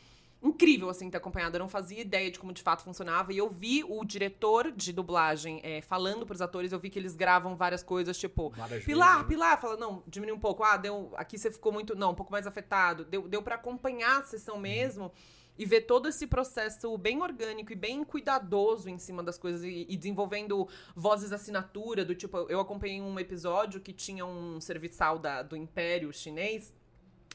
incrível, 0.42 0.90
assim, 0.90 1.08
ter 1.08 1.18
acompanhado. 1.18 1.56
Eu 1.56 1.60
não 1.60 1.68
fazia 1.68 2.00
ideia 2.00 2.30
de 2.30 2.38
como 2.38 2.52
de 2.52 2.62
fato 2.62 2.82
funcionava. 2.82 3.32
E 3.32 3.38
eu 3.38 3.48
vi 3.48 3.84
o 3.84 4.04
diretor 4.04 4.72
de 4.72 4.92
dublagem 4.92 5.60
é, 5.62 5.80
falando 5.80 6.26
pros 6.26 6.42
atores, 6.42 6.72
eu 6.72 6.78
vi 6.78 6.90
que 6.90 6.98
eles 6.98 7.14
gravam 7.14 7.54
várias 7.54 7.82
coisas, 7.82 8.18
tipo, 8.18 8.52
Pilar, 8.84 9.18
né? 9.18 9.24
Pilar, 9.24 9.60
fala, 9.60 9.76
não, 9.76 10.02
diminui 10.06 10.34
um 10.34 10.40
pouco. 10.40 10.64
Ah, 10.64 10.76
deu, 10.76 11.12
aqui 11.16 11.38
você 11.38 11.50
ficou 11.50 11.72
muito, 11.72 11.94
não, 11.94 12.10
um 12.10 12.14
pouco 12.14 12.32
mais 12.32 12.46
afetado. 12.46 13.04
Deu, 13.04 13.28
deu 13.28 13.42
para 13.42 13.54
acompanhar 13.54 14.20
a 14.20 14.24
sessão 14.24 14.58
mesmo. 14.58 15.12
E 15.59 15.66
ver 15.66 15.82
todo 15.82 16.09
esse 16.09 16.26
processo 16.26 16.96
bem 16.96 17.20
orgânico 17.20 17.72
e 17.72 17.76
bem 17.76 18.03
cuidadoso 18.05 18.88
em 18.88 18.98
cima 18.98 19.22
das 19.22 19.36
coisas 19.38 19.62
e, 19.62 19.86
e 19.88 19.96
desenvolvendo 19.96 20.68
vozes 20.96 21.32
assinatura, 21.32 22.05
do 22.05 22.14
tipo, 22.14 22.36
eu 22.48 22.61
acompanhei 22.61 23.00
um 23.00 23.18
episódio 23.18 23.80
que 23.80 23.92
tinha 23.92 24.24
um 24.24 24.61
serviçal 24.61 25.18
da, 25.18 25.42
do 25.42 25.57
Império 25.57 26.12
Chinês 26.12 26.72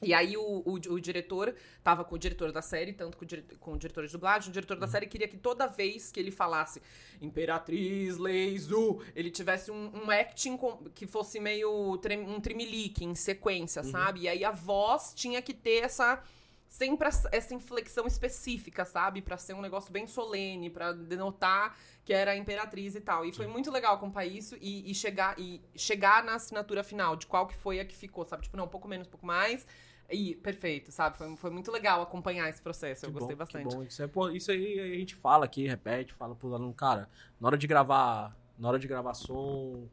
e 0.01 0.13
aí 0.13 0.37
o, 0.37 0.61
o, 0.63 0.73
o 0.73 0.99
diretor 0.99 1.55
tava 1.83 2.03
com 2.03 2.13
o 2.15 2.19
diretor 2.19 2.51
da 2.51 2.61
série, 2.61 2.93
tanto 2.93 3.17
com 3.17 3.23
o, 3.23 3.27
dire, 3.27 3.43
com 3.59 3.73
o 3.73 3.77
diretor 3.77 4.05
de 4.05 4.11
dublagem, 4.11 4.49
o 4.49 4.53
diretor 4.53 4.77
da 4.77 4.87
série 4.87 5.07
queria 5.07 5.27
que 5.27 5.37
toda 5.37 5.65
vez 5.65 6.11
que 6.11 6.19
ele 6.19 6.29
falasse 6.29 6.81
Imperatriz 7.19 8.17
Leizu, 8.17 9.01
ele 9.15 9.31
tivesse 9.31 9.71
um, 9.71 9.91
um 10.03 10.11
acting 10.11 10.55
com- 10.55 10.77
que 10.93 11.07
fosse 11.07 11.39
meio 11.39 11.97
trem, 11.97 12.19
um 12.19 12.39
tremelique 12.39 13.03
em 13.03 13.15
sequência, 13.15 13.83
sabe? 13.83 14.21
E 14.21 14.27
aí 14.27 14.43
a 14.45 14.51
voz 14.51 15.13
tinha 15.15 15.41
que 15.41 15.53
ter 15.53 15.83
essa 15.83 16.21
sempre 16.67 17.07
essa- 17.07 17.53
inflexão 17.53 18.05
específica, 18.05 18.85
sabe? 18.85 19.21
Pra 19.21 19.37
ser 19.37 19.53
um 19.53 19.61
negócio 19.61 19.91
bem 19.91 20.05
solene, 20.07 20.69
pra 20.69 20.91
denotar 20.93 21.75
que 22.03 22.13
era 22.13 22.31
a 22.31 22.37
imperatriz 22.37 22.95
e 22.95 23.01
tal. 23.01 23.25
E 23.25 23.33
foi 23.33 23.47
muito 23.47 23.69
legal 23.71 23.95
acompanhar 23.95 24.27
isso 24.31 24.55
e, 24.61 24.89
e 24.89 24.95
chegar 24.95 25.37
e 25.39 25.61
chegar 25.75 26.23
na 26.23 26.35
assinatura 26.35 26.83
final 26.83 27.15
de 27.15 27.25
qual 27.27 27.47
que 27.47 27.55
foi 27.55 27.79
a 27.79 27.85
que 27.85 27.95
ficou, 27.95 28.25
sabe? 28.25 28.43
Tipo, 28.43 28.55
não, 28.57 28.65
um 28.65 28.69
pouco 28.69 28.87
menos, 28.87 29.07
um 29.07 29.11
pouco 29.11 29.25
mais. 29.25 29.67
E 30.09 30.35
perfeito, 30.35 30.89
sabe? 30.89 31.17
Foi, 31.17 31.35
foi 31.35 31.49
muito 31.49 31.69
legal 31.69 32.01
acompanhar 32.01 32.47
esse 32.49 32.61
processo. 32.61 33.05
Eu 33.05 33.09
Que 33.09 33.19
gostei 33.19 33.35
bom, 33.35 33.39
bastante. 33.39 33.75
bom. 33.75 33.83
Isso, 33.83 34.01
é, 34.01 34.07
pô, 34.07 34.29
isso 34.29 34.51
aí 34.51 34.79
a 34.79 34.97
gente 34.97 35.13
fala 35.15 35.43
aqui, 35.43 35.67
repete, 35.67 36.13
fala 36.13 36.33
pro 36.33 36.53
aluno, 36.53 36.73
cara, 36.73 37.09
na 37.41 37.47
hora 37.47 37.57
de 37.57 37.67
gravar, 37.67 38.33
na 38.57 38.69
hora 38.69 38.79
de 38.79 38.87
gravar 38.87 39.13
som, 39.13 39.85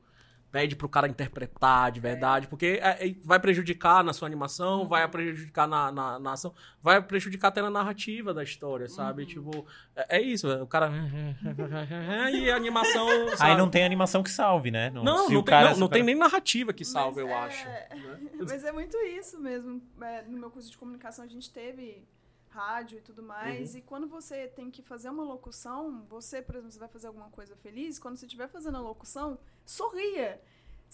pede 0.55 0.77
pro 0.77 0.89
cara 0.89 1.09
interpretar 1.09 1.91
de 1.91 1.99
verdade, 1.99 2.47
porque 2.47 2.79
é- 2.81 3.09
é- 3.09 3.15
vai 3.25 3.41
prejudicar 3.41 4.05
na 4.05 4.13
sua 4.13 4.29
animação, 4.29 4.83
Uhum. 4.83 4.89
vai 4.89 5.09
prejudicar 5.09 5.67
na, 5.67 5.91
na, 5.91 6.19
na 6.21 6.33
ação, 6.33 6.55
vai 6.81 7.03
prejudicar 7.03 7.49
até 7.49 7.61
na 7.61 7.71
narrativa 7.71 8.33
da 8.33 8.41
história, 8.45 8.85
Uhum. 8.85 8.89
sabe? 8.89 9.27
Tipo, 9.27 9.67
é, 9.97 10.19
é 10.19 10.23
isso, 10.23 10.49
o 10.49 10.67
cara. 10.69 10.93
e 12.33 12.49
a 12.51 12.55
animação. 12.55 13.09
Aí 13.09 13.37
sabe? 13.37 13.57
não 13.57 13.69
tem 13.69 13.85
animação 13.85 14.23
que 14.23 14.31
salve, 14.31 14.71
né? 14.71 14.91
Não, 14.91 15.03
não, 15.03 15.25
o 15.27 15.29
tem, 15.29 15.43
cara- 15.45 15.71
não, 15.73 15.79
não 15.81 15.87
o 15.87 15.91
tem 15.91 16.03
cara- 16.03 16.07
nem 16.07 16.15
narrativa 16.15 16.73
que 16.73 16.85
salve, 16.85 17.23
Mas 17.25 17.31
eu 17.31 17.37
é- 17.37 17.41
acho. 17.47 17.65
né? 17.67 17.89
Mas 18.49 18.65
é 18.65 18.71
muito 18.71 18.97
isso 18.99 19.41
mesmo. 19.41 19.83
É, 20.03 20.23
no 20.23 20.39
meu 20.39 20.51
curso 20.53 20.71
de 20.71 20.79
comunicação 20.79 21.25
a 21.25 21.29
gente 21.29 21.51
teve 21.53 22.07
rádio 22.55 22.99
e 22.99 23.03
tudo 23.03 23.23
mais. 23.23 23.75
E 23.75 23.83
quando 23.83 24.07
você 24.07 24.47
tem 24.47 24.71
que 24.71 24.83
fazer 24.83 25.09
uma 25.11 25.25
locução, 25.25 26.05
você, 26.09 26.41
por 26.41 26.55
exemplo, 26.55 26.73
você 26.73 26.79
vai 26.79 26.89
fazer 26.89 27.09
alguma 27.09 27.31
coisa 27.31 27.57
feliz, 27.57 27.99
quando 27.99 28.17
você 28.17 28.27
estiver 28.27 28.49
fazendo 28.49 28.77
a 28.77 28.81
locução, 28.81 29.39
sorria. 29.67 30.41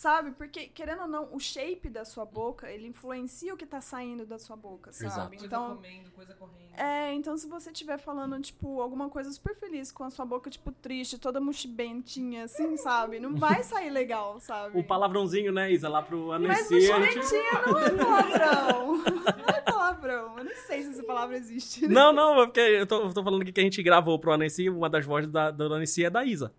Sabe? 0.01 0.31
Porque, 0.31 0.67
querendo 0.69 1.03
ou 1.03 1.07
não, 1.07 1.29
o 1.31 1.39
shape 1.39 1.91
da 1.91 2.07
sua 2.07 2.25
boca, 2.25 2.71
ele 2.73 2.87
influencia 2.87 3.53
o 3.53 3.57
que 3.57 3.67
tá 3.67 3.83
saindo 3.83 4.25
da 4.25 4.39
sua 4.39 4.57
boca, 4.57 4.91
sabe? 4.95 5.07
Exato. 5.13 5.29
Coisa 5.29 5.45
Então, 5.47 5.77
comendo, 5.77 6.11
coisa 6.13 6.33
correndo. 6.33 6.71
é, 6.75 7.13
então 7.13 7.37
se 7.37 7.47
você 7.47 7.71
estiver 7.71 7.99
falando, 7.99 8.41
tipo, 8.41 8.81
alguma 8.81 9.11
coisa 9.11 9.31
super 9.31 9.55
feliz 9.55 9.93
com 9.93 10.03
a 10.03 10.09
sua 10.09 10.25
boca, 10.25 10.49
tipo, 10.49 10.73
triste, 10.73 11.19
toda 11.19 11.39
mochibentinha, 11.39 12.45
assim, 12.45 12.79
sabe? 12.79 13.21
Não 13.21 13.37
vai 13.37 13.61
sair 13.63 13.91
legal, 13.91 14.41
sabe? 14.41 14.79
O 14.79 14.83
palavrãozinho, 14.83 15.53
né, 15.53 15.71
Isa, 15.71 15.87
lá 15.87 16.01
pro 16.01 16.29
Mas 16.29 16.71
Annecy. 16.71 16.91
a 16.93 17.01
gente- 17.03 17.17
mochibentinha 17.17 17.53
não 17.67 17.79
é 17.79 17.91
palavrão. 17.91 18.97
Não 18.97 19.55
é 19.55 19.61
palavrão. 19.61 20.39
Eu 20.39 20.45
nem 20.45 20.55
sei 20.67 20.83
se 20.83 20.91
essa 20.93 21.03
palavra 21.05 21.37
existe. 21.37 21.87
né? 21.87 21.93
Não, 21.93 22.11
não, 22.11 22.41
é 22.41 22.47
porque 22.47 22.61
eu 22.61 22.87
tô, 22.87 23.03
eu 23.03 23.13
tô 23.13 23.23
falando 23.23 23.43
aqui 23.43 23.53
que 23.53 23.61
a 23.61 23.65
gente 23.65 23.83
gravou 23.83 24.19
pro 24.19 24.33
Annecy, 24.33 24.71
uma 24.71 24.89
das 24.89 25.05
vozes 25.05 25.31
da, 25.31 25.51
da 25.51 25.67
Annecy 25.67 26.07
é 26.07 26.09
da 26.09 26.25
Isa. 26.25 26.55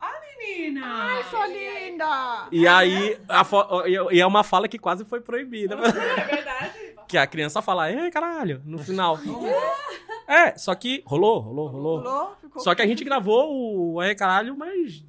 Menina! 0.57 0.81
Ai, 0.85 1.23
sua 1.29 1.47
linda! 1.47 2.47
E 2.51 2.67
aí, 2.67 3.17
a 3.27 3.43
fo- 3.43 3.85
e 4.11 4.19
é 4.19 4.25
uma 4.25 4.43
fala 4.43 4.67
que 4.67 4.77
quase 4.79 5.05
foi 5.05 5.21
proibida. 5.21 5.75
É 5.75 6.25
verdade. 6.25 6.91
Que 7.11 7.17
a 7.17 7.27
criança 7.27 7.61
fala, 7.61 7.91
ei, 7.91 8.09
caralho, 8.09 8.61
no 8.65 8.77
final. 8.79 9.19
É, 10.27 10.57
só 10.57 10.73
que 10.75 11.03
rolou, 11.05 11.39
rolou, 11.39 11.67
rolou. 11.67 11.99
Rolou? 12.01 12.35
Ficou 12.39 12.61
Só 12.61 12.73
que 12.73 12.81
a 12.81 12.87
gente 12.87 13.03
gravou 13.03 13.93
o 13.95 13.99
Aê 13.99 14.15
Caralho 14.15 14.53
umas 14.53 15.03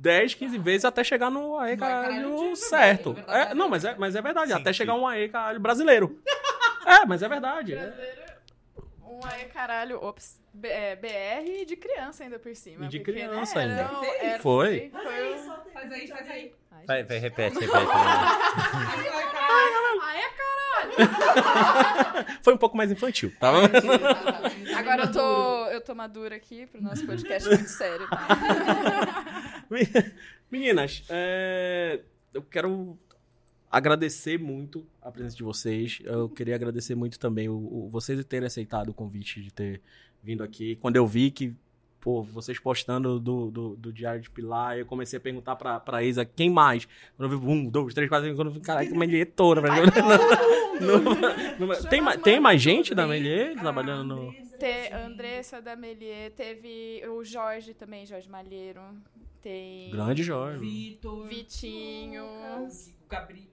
10, 0.00 0.34
15 0.34 0.56
vezes 0.58 0.84
até 0.84 1.02
chegar 1.02 1.32
no 1.32 1.58
Aê 1.58 1.70
Aê 1.72 1.76
Caralho 1.76 2.54
certo. 2.54 3.16
é 3.26 3.40
É, 3.50 3.54
não, 3.54 3.68
mas 3.68 3.84
é, 3.84 3.96
mas 3.98 4.14
é 4.14 4.22
verdade, 4.22 4.52
Sim, 4.52 4.56
até 4.60 4.72
sim. 4.72 4.76
chegar 4.76 4.94
um 4.94 5.04
Aê 5.04 5.28
Caralho 5.28 5.58
brasileiro. 5.58 6.16
É, 6.86 7.04
mas 7.04 7.22
é 7.22 7.28
verdade. 7.28 7.74
Um 9.10 9.20
aí, 9.24 9.44
caralho, 9.46 10.02
ops, 10.04 10.40
B- 10.52 10.68
é, 10.68 10.94
BR 10.96 11.64
de 11.66 11.76
criança 11.76 12.24
ainda 12.24 12.38
por 12.38 12.54
cima. 12.54 12.84
E 12.86 12.88
de 12.88 12.98
porque, 12.98 13.12
criança 13.12 13.54
né, 13.66 13.80
ainda. 13.82 14.06
era- 14.20 14.38
Foi. 14.40 14.90
foi 14.90 15.34
o- 15.34 15.38
Faz 15.72 15.92
aí, 15.92 16.06
faz 16.08 16.30
aí. 16.30 16.52
Ai, 16.72 16.84
Vai, 16.86 17.02
vai, 17.04 17.18
repete, 17.18 17.58
repete. 17.58 17.86
Ai, 20.00 20.20
é 20.20 20.28
caralho! 20.30 20.92
Foi 22.42 22.54
um 22.54 22.58
pouco 22.58 22.76
mais 22.76 22.90
infantil, 22.90 23.32
tá? 23.38 23.50
Agora 24.76 25.02
eu 25.04 25.12
tô, 25.12 25.66
eu 25.68 25.80
tô 25.80 25.94
madura 25.94 26.36
aqui 26.36 26.66
pro 26.66 26.82
nosso 26.82 27.04
podcast 27.06 27.48
muito 27.48 27.68
sério, 27.68 28.08
tá? 28.08 28.28
Meninas, 30.50 31.04
é, 31.10 32.00
eu 32.32 32.42
quero 32.42 32.98
agradecer 33.70 34.38
muito 34.38 34.86
a 35.08 35.12
presença 35.12 35.36
de 35.36 35.42
vocês. 35.42 36.00
Eu 36.04 36.28
queria 36.28 36.54
agradecer 36.54 36.94
muito 36.94 37.18
também 37.18 37.48
o, 37.48 37.54
o- 37.56 37.88
vocês 37.88 38.24
terem 38.24 38.46
aceitado 38.46 38.90
o 38.90 38.94
convite 38.94 39.42
de 39.42 39.52
ter 39.52 39.80
vindo 40.22 40.42
aqui. 40.42 40.76
Quando 40.76 40.96
eu 40.96 41.06
vi 41.06 41.30
que, 41.30 41.54
pô, 42.00 42.22
vocês 42.22 42.58
postando 42.58 43.18
do, 43.18 43.50
do, 43.50 43.76
do 43.76 43.92
Diário 43.92 44.20
de 44.20 44.30
Pilar, 44.30 44.78
eu 44.78 44.86
comecei 44.86 45.16
a 45.16 45.20
perguntar 45.20 45.56
pra, 45.56 45.78
pra 45.80 46.02
Isa 46.02 46.24
quem 46.24 46.50
mais. 46.50 46.86
Quando 47.16 47.32
eu 47.32 47.38
vi 47.38 47.46
um, 47.46 47.68
dois, 47.68 47.94
três, 47.94 48.08
quatro, 48.08 48.26
cinco, 48.26 48.36
quando 48.38 48.48
eu 48.48 48.54
vi, 48.54 48.60
caralho, 48.60 48.88
que 48.90 48.96
Melier 48.98 49.26
toda. 49.34 49.62
tem, 51.90 52.00
ma- 52.00 52.16
tem 52.16 52.40
mais 52.40 52.60
gente 52.60 52.94
da 52.94 53.06
Melier 53.06 53.56
trabalhando 53.58 54.16
no... 54.16 54.32
Te, 54.58 54.92
Andressa 54.92 55.62
da 55.62 55.76
Melier, 55.76 56.32
teve 56.32 57.02
o 57.08 57.24
Jorge 57.24 57.74
também, 57.74 58.04
Jorge 58.06 58.28
Malheiro. 58.28 58.80
Tem 59.40 59.90
Grande 59.90 60.22
Jorge. 60.24 60.58
Vitor. 60.58 61.26
Vitinho, 61.28 62.24
Gabri... 63.08 63.48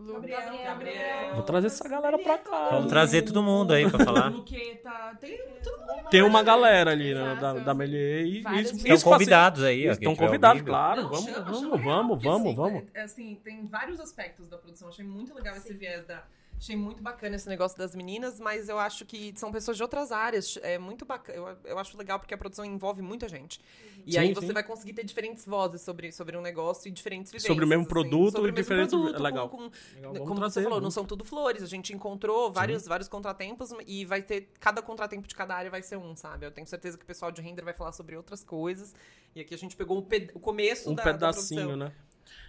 Lu, 0.00 0.14
Gabriel. 0.14 0.40
Gabriel. 0.64 1.34
Vou 1.34 1.42
trazer 1.42 1.66
essa 1.68 1.88
galera 1.88 2.18
pra 2.18 2.38
cá. 2.38 2.68
Vamos 2.70 2.88
trazer 2.88 3.22
todo 3.22 3.42
mundo 3.42 3.72
aí 3.72 3.88
pra 3.90 4.04
falar. 4.04 4.28
Luqueta. 4.30 5.16
Tem 5.20 5.38
todo 5.62 5.78
mundo. 5.80 6.08
Tem 6.10 6.22
uma 6.22 6.42
galera 6.42 6.90
ali 6.90 7.14
né, 7.14 7.36
da, 7.40 7.52
da 7.54 7.74
Melier 7.74 8.24
e 8.26 8.38
isso, 8.60 8.76
Estão 8.76 9.12
convidados 9.12 9.62
aí, 9.62 9.86
Estão 9.86 10.14
tiver 10.14 10.26
convidados, 10.26 10.62
claro. 10.62 11.02
Não, 11.02 11.08
vamos, 11.10 11.24
chama, 11.24 11.40
vamos, 11.44 11.60
chama 11.60 11.76
vamos, 11.78 12.22
vamos, 12.22 12.46
assim, 12.46 12.54
vamos. 12.56 12.82
é- 12.94 13.00
é 13.00 13.02
assim, 13.02 13.40
tem 13.44 13.66
vários 13.66 14.00
aspectos 14.00 14.48
da 14.48 14.56
produção. 14.58 14.88
Achei 14.88 15.04
muito 15.04 15.34
legal 15.34 15.54
esse 15.56 15.72
viés 15.74 16.04
da. 16.06 16.24
Achei 16.62 16.76
muito 16.76 17.02
bacana 17.02 17.36
esse 17.36 17.48
negócio 17.48 17.78
das 17.78 17.94
meninas, 17.96 18.38
mas 18.38 18.68
eu 18.68 18.78
acho 18.78 19.06
que 19.06 19.32
são 19.34 19.50
pessoas 19.50 19.78
de 19.78 19.82
outras 19.82 20.12
áreas. 20.12 20.58
É 20.62 20.76
muito 20.78 21.06
bacana. 21.06 21.38
Eu, 21.38 21.56
eu 21.64 21.78
acho 21.78 21.96
legal 21.96 22.18
porque 22.18 22.34
a 22.34 22.36
produção 22.36 22.66
envolve 22.66 23.00
muita 23.00 23.26
gente. 23.30 23.58
E 24.06 24.12
Sim, 24.12 24.18
aí 24.18 24.34
você 24.34 24.48
sim. 24.48 24.52
vai 24.52 24.62
conseguir 24.62 24.92
ter 24.92 25.02
diferentes 25.02 25.46
vozes 25.46 25.80
sobre, 25.80 26.12
sobre 26.12 26.36
um 26.36 26.42
negócio 26.42 26.86
e 26.86 26.90
diferentes 26.90 27.32
vivências. 27.32 27.48
Sobre 27.50 27.64
o 27.64 27.66
mesmo 27.68 27.84
assim, 27.84 27.88
produto 27.88 28.32
sobre 28.32 28.50
e 28.50 28.54
diferentes- 28.54 28.90
produto, 28.94 29.22
legal. 29.22 29.48
com- 29.48 29.56
com- 29.56 29.70
Legal, 29.96 30.12
como 30.26 30.34
você 30.34 30.40
trazer, 30.40 30.62
falou, 30.64 30.76
não 30.76 30.80
vamos- 30.82 30.94
são 30.94 31.04
tudo 31.06 31.24
flores. 31.24 31.62
A 31.62 31.66
gente 31.66 31.94
encontrou 31.94 32.52
vários, 32.52 32.86
vários 32.86 33.08
contratempos 33.08 33.70
e 33.86 34.04
vai 34.04 34.20
ter. 34.20 34.50
Cada 34.60 34.82
contratempo 34.82 35.26
de 35.26 35.34
cada 35.34 35.54
área 35.54 35.70
vai 35.70 35.80
ser 35.82 35.96
um, 35.96 36.14
sabe? 36.14 36.44
Eu 36.44 36.50
tenho 36.50 36.66
certeza 36.66 36.98
que 36.98 37.04
o 37.04 37.06
pessoal 37.06 37.32
de 37.32 37.40
render 37.40 37.62
vai 37.64 37.72
falar 37.72 37.92
sobre 37.92 38.16
outras 38.18 38.44
coisas. 38.44 38.94
E 39.34 39.40
aqui 39.40 39.54
a 39.54 39.58
gente 39.58 39.74
pegou 39.76 39.96
o, 39.96 40.02
pe- 40.02 40.30
o 40.34 40.38
começo 40.40 40.90
um 40.90 40.94
da, 40.94 41.04
da 41.04 41.12
pedacinho, 41.12 41.74
né? 41.74 41.90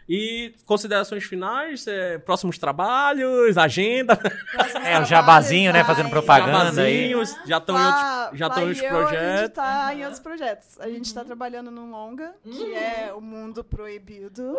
E 0.09 0.53
considerações 0.65 1.23
finais, 1.23 1.85
é, 1.87 2.17
próximos 2.17 2.57
trabalhos, 2.57 3.57
agenda, 3.57 4.17
É, 4.83 4.99
o 4.99 5.05
jabazinho, 5.05 5.71
né? 5.71 5.83
Fazendo 5.83 6.09
propaganda 6.09 6.81
aí. 6.81 7.09
jabazinhos, 7.09 7.35
já 7.45 7.57
estão 7.57 7.75
em 7.79 7.85
outros, 7.85 8.39
já 8.39 8.47
estão 8.47 8.63
em 8.63 8.65
e 8.65 8.69
outros 8.69 8.81
eu, 8.83 8.89
A 8.97 9.01
gente 9.01 9.09
projetos. 9.11 9.55
tá 9.55 9.95
em 9.95 10.01
outros 10.03 10.19
projetos. 10.19 10.79
A 10.79 10.89
gente 10.89 11.13
tá 11.13 11.23
trabalhando 11.23 11.71
num 11.71 11.89
longa, 11.91 12.33
que 12.43 12.73
é 12.75 13.13
O 13.13 13.21
Mundo 13.21 13.63
Proibido. 13.63 14.53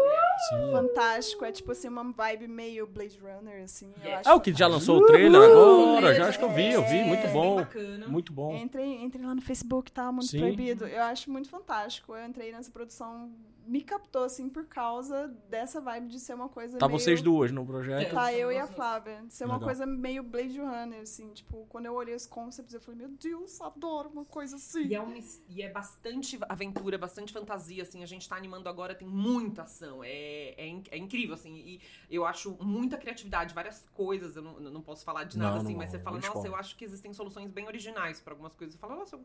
Fantástico. 0.71 1.45
É 1.45 1.53
tipo 1.53 1.73
assim, 1.73 1.89
uma 1.89 2.05
vibe 2.13 2.49
meio 2.49 2.87
Blade 2.87 3.19
Runner, 3.21 3.65
assim. 3.65 3.93
Eu 4.03 4.15
acho 4.17 4.29
É 4.29 4.33
o 4.33 4.41
que 4.41 4.53
já 4.53 4.67
lançou 4.67 4.99
o 4.99 5.07
trailer 5.07 5.41
agora, 5.43 6.15
já 6.15 6.29
acho 6.29 6.39
que 6.39 6.45
eu 6.45 6.51
vi, 6.51 6.73
eu 6.73 6.83
vi, 6.87 6.99
É, 6.99 7.05
muito 7.05 7.23
Bem 7.25 7.33
bom, 7.33 7.67
muito 8.09 8.33
bom. 8.33 8.55
Entre, 8.57 8.83
entre 8.83 9.23
lá 9.23 9.35
no 9.35 9.43
Facebook, 9.43 9.91
tá? 9.93 10.11
Mundo 10.11 10.25
Sim. 10.27 10.39
Proibido. 10.39 10.87
Eu 10.87 11.03
acho 11.03 11.31
muito 11.31 11.49
fantástico. 11.49 12.15
Eu 12.15 12.25
entrei 12.27 12.53
nessa 12.53 12.71
produção, 12.71 13.31
me 13.67 13.81
captou, 13.83 14.25
assim, 14.25 14.49
por 14.49 14.67
causa 14.67 15.29
dessa 15.49 15.81
vibe 15.81 16.09
de 16.09 16.19
ser 16.21 16.35
uma 16.35 16.49
coisa 16.49 16.79
Tá 16.79 16.89
meio... 16.89 16.99
vocês 16.99 17.23
duas 17.23 17.51
no 17.53 17.65
projeto. 17.65 18.13
Tá, 18.13 18.33
eu 18.33 18.51
e 18.51 18.59
a. 18.59 18.67
Flávia. 18.67 19.23
De 19.27 19.35
ser 19.35 19.45
uma 19.45 19.55
Legal. 19.55 19.69
coisa 19.69 19.87
meio 19.87 20.23
Blade 20.23 20.59
Runner, 20.59 21.01
assim. 21.03 21.33
Tipo, 21.33 21.67
quando 21.69 21.87
eu 21.87 21.95
olhei 21.95 22.15
os 22.15 22.27
concepts, 22.27 22.75
eu 22.75 22.81
falei, 22.81 23.01
meu 23.01 23.11
Deus, 23.11 23.61
adoro 23.61 24.09
uma 24.09 24.25
coisa 24.25 24.57
assim. 24.57 24.87
E 24.87 24.95
é, 24.95 25.01
um, 25.01 25.15
e 25.49 25.63
é 25.63 25.71
bastante 25.71 26.39
aventura, 26.49 26.97
bastante 26.99 27.33
fantasia, 27.33 27.83
assim. 27.83 28.03
A 28.03 28.07
gente 28.07 28.29
tá 28.29 28.37
animando 28.37 28.69
agora, 28.69 28.95
tem 28.95 29.07
muita 29.09 29.63
ação. 29.63 30.03
É, 30.03 30.55
é, 30.57 30.83
é 30.91 30.97
incrível, 30.97 31.35
assim. 31.35 31.55
E 31.55 31.81
eu 32.11 32.25
acho 32.25 32.57
muita 32.61 32.97
criatividade, 32.97 33.55
várias 33.55 33.87
coisas. 33.95 34.37
Eu 34.37 34.43
não, 34.43 34.59
não 34.61 34.83
posso 34.83 35.05
falar 35.05 35.25
de 35.25 35.39
nada, 35.39 35.57
Não, 35.57 35.63
assim, 35.63 35.73
não, 35.73 35.79
mas 35.79 35.91
você 35.91 35.99
não 35.99 36.05
fala, 36.05 36.19
nossa, 36.21 36.47
eu 36.47 36.57
acho 36.57 36.77
que 36.77 36.85
existem 36.85 37.13
soluções 37.13 37.51
bem 37.51 37.67
originais 37.67 38.21
pra 38.21 38.33
algumas 38.33 38.55
coisas. 38.55 38.75
Você 38.75 38.81
fala, 38.81 38.97
nossa, 38.97 39.17
eu- 39.17 39.25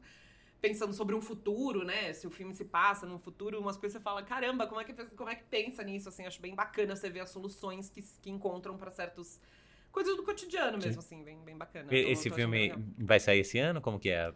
pensando 0.61 0.93
sobre 0.93 1.15
um 1.15 1.21
futuro, 1.21 1.83
né? 1.83 2.13
Se 2.13 2.25
o 2.25 2.29
filme 2.29 2.53
se 2.53 2.65
passa 2.65 3.05
num 3.05 3.19
futuro, 3.19 3.59
umas 3.59 3.77
coisas 3.77 3.97
você 3.97 4.03
fala, 4.03 4.23
caramba, 4.23 4.67
como 4.67 4.81
é 4.81 4.83
que, 4.83 4.93
como 4.93 5.29
é 5.29 5.35
que 5.35 5.43
pensa 5.43 5.83
nisso? 5.83 6.09
Assim, 6.09 6.25
acho 6.25 6.41
bem 6.41 6.55
bacana 6.55 6.95
você 6.95 7.09
ver 7.09 7.21
as 7.21 7.29
soluções 7.29 7.89
que, 7.89 8.01
que 8.21 8.29
encontram 8.29 8.77
pra 8.77 8.91
certos 8.91 9.39
coisas 9.97 10.15
do 10.15 10.21
cotidiano 10.23 10.77
mesmo, 10.77 10.99
assim, 10.99 11.23
bem, 11.23 11.39
bem 11.43 11.57
bacana. 11.57 11.87
E- 11.91 12.03
Tô- 12.03 12.09
Esse 12.11 12.29
tô 12.29 12.35
filme 12.35 12.71
vai 12.99 13.19
sair 13.19 13.39
esse 13.39 13.57
ano? 13.57 13.81
Como 13.81 13.99
que 13.99 14.09
é? 14.11 14.31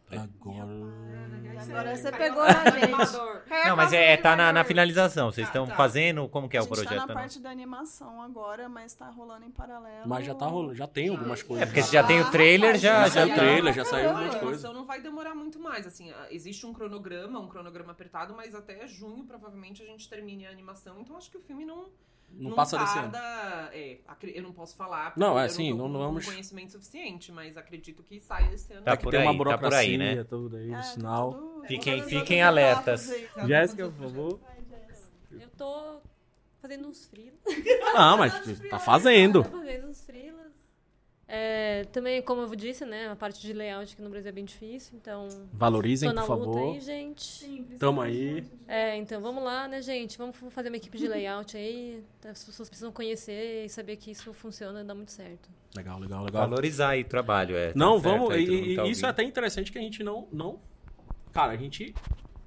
Agora 1.62 1.96
você 1.96 2.12
pegou 2.12 2.44
na 2.44 2.70
gente. 2.72 3.68
Não, 3.68 3.76
mas 3.76 3.94
é, 3.94 4.18
tá 4.18 4.36
na, 4.36 4.52
na 4.52 4.64
finalização. 4.64 5.32
Vocês 5.32 5.46
Tá, 5.48 5.52
estão 5.52 5.68
tá. 5.68 5.76
fazendo? 5.76 6.28
Como 6.30 6.50
que 6.50 6.58
é 6.58 6.60
a 6.60 6.64
o 6.64 6.66
gente 6.66 6.74
projeto? 6.74 6.90
tá 6.90 7.02
na 7.02 7.08
não? 7.08 7.14
parte 7.14 7.40
da 7.40 7.50
animação 7.52 8.22
agora, 8.22 8.68
mas 8.68 8.94
tá 8.96 9.08
rolando 9.10 9.46
em 9.46 9.52
paralelo. 9.52 10.08
Mas 10.08 10.26
já 10.26 10.34
tá 10.34 10.48
rolando, 10.48 10.74
já 10.76 10.88
tem 10.88 11.10
algumas 11.10 11.44
coisas. 11.44 11.62
É 11.64 11.66
porque 11.68 11.84
você 11.84 11.92
já 11.92 12.04
tem 12.04 12.20
o 12.22 12.32
trailer, 12.32 12.78
já. 12.78 13.08
Já 13.08 13.08
já 13.08 13.10
saiu 13.12 13.26
o 13.26 13.30
tá. 13.30 13.36
trailer, 13.36 13.74
já 13.74 13.86
saiu 13.86 14.06
A 14.10 14.12
algumas 14.14 14.30
coisas. 14.30 14.44
animação 14.48 14.74
não 14.74 14.86
vai 14.86 15.02
demorar 15.02 15.36
muito 15.36 15.60
mais, 15.60 15.86
assim, 15.86 16.10
ah, 16.12 16.28
existe 16.32 16.66
um 16.66 16.74
cronograma, 16.74 17.40
um 17.40 17.48
cronograma 17.48 17.92
apertado, 17.92 18.34
mas 18.36 18.56
até 18.56 18.88
junho 18.88 19.24
provavelmente 19.26 19.84
a 19.84 19.86
gente 19.86 20.10
termine 20.10 20.48
a 20.48 20.50
animação, 20.50 21.00
então 21.00 21.16
acho 21.18 21.30
que 21.30 21.38
o 21.38 21.42
filme 21.42 21.64
não 21.66 21.90
Não 22.34 22.52
passa 22.54 22.78
desse 22.78 22.98
ano. 22.98 23.12
é, 23.16 23.98
eu 24.34 24.44
não 24.44 24.52
posso 24.54 24.76
falar, 24.76 25.14
Não, 25.16 25.30
porque 25.34 25.42
é, 25.42 25.46
eu 25.46 25.50
sim, 25.50 25.74
não- 25.74 25.88
não 25.90 26.00
vamos- 26.00 26.26
conhecimento 26.26 26.72
suficiente, 26.72 27.32
mas 27.32 27.56
acredito 27.58 28.02
que 28.04 28.20
saia 28.20 28.54
esse 28.54 28.74
ano. 28.74 28.84
Tá 28.84 28.94
É 28.94 28.96
por 28.96 29.12
tem 29.12 29.20
aí, 29.20 29.26
uma 29.26 29.34
tá 29.34 29.38
burocracia, 29.38 29.70
por 29.70 29.74
aí, 29.76 29.98
né? 29.98 30.24
tudo 30.24 30.56
aí, 30.58 30.68
É, 30.70 30.74
o 30.74 30.78
tá 30.78 30.84
sinal. 30.84 31.34
tudo- 31.34 31.68
Fiquem- 31.68 32.04
fiquem 32.04 32.42
as 32.42 32.48
alertas. 32.48 33.14
Jéssica, 33.46 33.90
por 33.90 33.94
favor. 34.10 34.40
Eu 35.32 35.50
tô 35.58 36.02
fazendo 36.62 36.88
uns 36.88 37.06
frilos. 37.08 37.40
Não, 37.94 38.18
mas 38.18 38.34
tá 38.70 38.80
fazendo. 38.80 39.44
Tô 39.44 39.50
fazendo 39.50 39.88
uns 39.88 40.02
frilos. 40.06 40.51
É, 41.34 41.86
também, 41.94 42.22
como 42.22 42.42
eu 42.42 42.56
disse, 42.58 42.84
né, 42.84 43.08
a 43.10 43.16
parte 43.16 43.40
de 43.40 43.54
layout 43.54 43.94
aqui 43.94 44.02
no 44.02 44.10
Brasil 44.10 44.28
é 44.28 44.32
bem 44.34 44.44
difícil, 44.44 44.98
então 45.02 45.30
Valorizem, 45.54 46.10
tô 46.10 46.16
na 46.16 46.26
por 46.26 46.38
luta 46.38 46.52
favor. 46.52 46.74
aí, 46.74 46.82
gente. 46.82 47.24
Sim, 47.24 47.66
Tamo 47.80 48.02
aí. 48.02 48.44
É, 48.68 48.98
então 48.98 49.22
vamos 49.22 49.42
lá, 49.42 49.66
né, 49.66 49.82
gente? 49.82 50.18
Vamos 50.18 50.36
fazer 50.50 50.68
uma 50.68 50.76
equipe 50.76 50.98
de 50.98 51.08
layout 51.08 51.56
aí. 51.56 52.04
As 52.30 52.44
pessoas 52.44 52.68
precisam 52.68 52.92
conhecer 52.92 53.64
e 53.64 53.70
saber 53.70 53.96
que 53.96 54.12
isso 54.12 54.34
funciona 54.34 54.82
e 54.82 54.84
dá 54.84 54.94
muito 54.94 55.14
certo. 55.14 55.50
Legal, 55.74 55.98
legal, 56.00 56.26
legal. 56.26 56.50
Valorizar 56.50 56.90
aí 56.90 57.02
o 57.04 57.06
trabalho. 57.06 57.56
É, 57.56 57.68
tá 57.68 57.80
Não, 57.80 57.94
certo 58.02 58.04
vamos. 58.18 58.32
aí, 58.32 58.74
E, 58.74 58.76
tá 58.76 58.86
isso 58.86 59.06
é 59.06 59.10
até 59.10 59.24
interessante 59.24 59.72
que 59.72 59.78
a 59.78 59.82
gente 59.82 60.04
não. 60.04 60.28
não 60.34 60.60
cara, 61.32 61.54
a 61.54 61.58
gente 61.58 61.96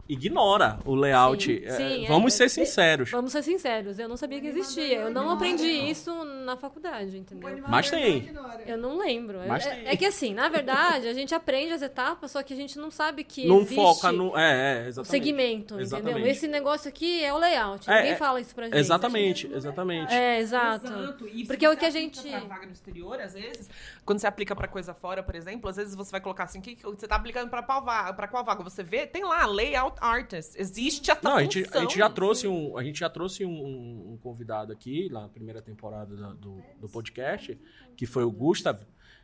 ignora 0.09 0.79
o 0.85 0.95
layout. 0.95 1.45
Sim, 1.45 1.65
É, 1.67 1.71
sim, 1.71 2.05
é, 2.05 2.09
vamos 2.09 2.35
é, 2.35 2.37
ser 2.37 2.45
é, 2.45 2.49
sinceros. 2.49 3.11
Vamos 3.11 3.33
ser 3.33 3.43
sinceros, 3.43 3.99
eu 3.99 4.09
não 4.09 4.17
sabia 4.17 4.41
que 4.41 4.47
existia. 4.49 4.99
Eu 5.01 5.11
não 5.11 5.31
aprendi 5.31 5.67
isso 5.67 6.13
na 6.45 6.57
faculdade, 6.57 7.17
entendeu? 7.17 7.63
Mas 7.69 7.91
tem. 7.91 8.31
Eu 8.67 8.77
não 8.79 8.99
lembro. 8.99 9.41
Mas 9.47 9.65
É, 9.67 9.75
tem. 9.75 9.87
é 9.89 9.97
que 9.97 10.05
assim, 10.05 10.35
na 10.35 10.49
verdade, 10.49 11.09
a 11.09 11.15
gente 11.15 11.35
aprende 11.35 11.73
as 11.73 11.83
etapas, 11.83 12.31
só 12.31 12.43
que 12.43 12.53
a 12.53 12.57
gente 12.57 12.79
não 12.79 12.91
sabe 12.91 13.25
que 13.25 13.47
Não 13.47 13.61
existe 13.61 13.75
foca 13.77 14.13
no. 14.13 14.37
É, 14.37 14.89
é, 14.89 15.05
segmento, 15.05 15.81
Exatamente. 15.81 16.13
entendeu? 16.17 16.31
Esse 16.31 16.47
negócio 16.49 16.89
aqui 16.89 17.23
é 17.25 17.33
o 17.33 17.39
layout. 17.39 17.89
É, 17.91 17.97
Ninguém 17.97 18.13
é, 18.13 18.17
fala 18.17 18.41
isso 18.41 18.55
pra 18.55 18.67
gente. 18.67 18.77
Exatamente, 18.77 19.47
exatamente. 19.53 20.13
É, 20.13 20.39
exato. 20.41 20.87
E 21.33 21.45
Porque 21.47 21.65
é 21.65 21.71
o 21.71 21.77
que 21.77 21.85
a 21.85 21.91
você 21.91 21.99
aplica 21.99 22.21
gente- 22.23 22.31
Pra 22.31 22.41
vaga 22.41 22.67
no 22.67 22.73
exterior, 22.73 23.21
às 23.21 23.33
vezes, 23.35 23.71
quando 24.05 24.19
você 24.19 24.27
aplica 24.27 24.55
pra 24.55 24.69
coisa 24.69 24.93
fora, 24.93 25.23
por 25.23 25.35
exemplo, 25.35 25.69
às 25.71 25.77
vezes 25.77 25.95
você 25.95 26.11
vai 26.11 26.21
colocar 26.21 26.45
assim, 26.45 26.61
que 26.61 26.75
que 26.77 26.83
você 26.85 27.07
tá 27.07 27.17
aplicando 27.17 27.49
pra 27.49 27.63
qual 27.63 27.83
vaga? 27.83 28.13
Pra 28.13 28.29
qual 28.29 28.45
vaga? 28.45 28.63
Você 28.63 28.83
vê, 28.83 29.07
tem 29.07 29.25
lá, 29.25 29.47
layout 29.47 29.94
artist. 30.01 30.55
Existe 30.59 31.11
essa 31.11 31.21
Não, 31.23 31.37
a 31.37 31.43
gente, 31.43 31.65
a 31.73 31.81
gente 31.81 31.99
já 31.99 32.09
trouxe 32.11 32.47
um, 32.49 32.77
a 32.77 32.83
gente 32.85 32.99
já 33.01 33.09
trouxe 33.11 33.45
um, 33.45 34.13
um 34.13 34.19
convidado 34.23 34.73
aqui 34.73 35.09
lá 35.11 35.23
na 35.23 35.29
primeira 35.29 35.61
temporada 35.63 36.15
da- 36.17 36.33
do, 36.33 36.63
do 36.81 36.89
podcast, 36.89 37.59
que 37.97 38.07
foi 38.07 38.25
o 38.25 38.31
Gustav. 38.31 38.81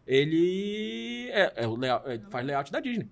Ele 0.07 1.29
é, 1.33 1.53
é 1.65 1.67
o 1.67 1.77
layout- 1.77 2.09
é, 2.09 2.19
faz 2.31 2.45
layout 2.47 2.73
da 2.73 2.81
Disney, 2.81 3.09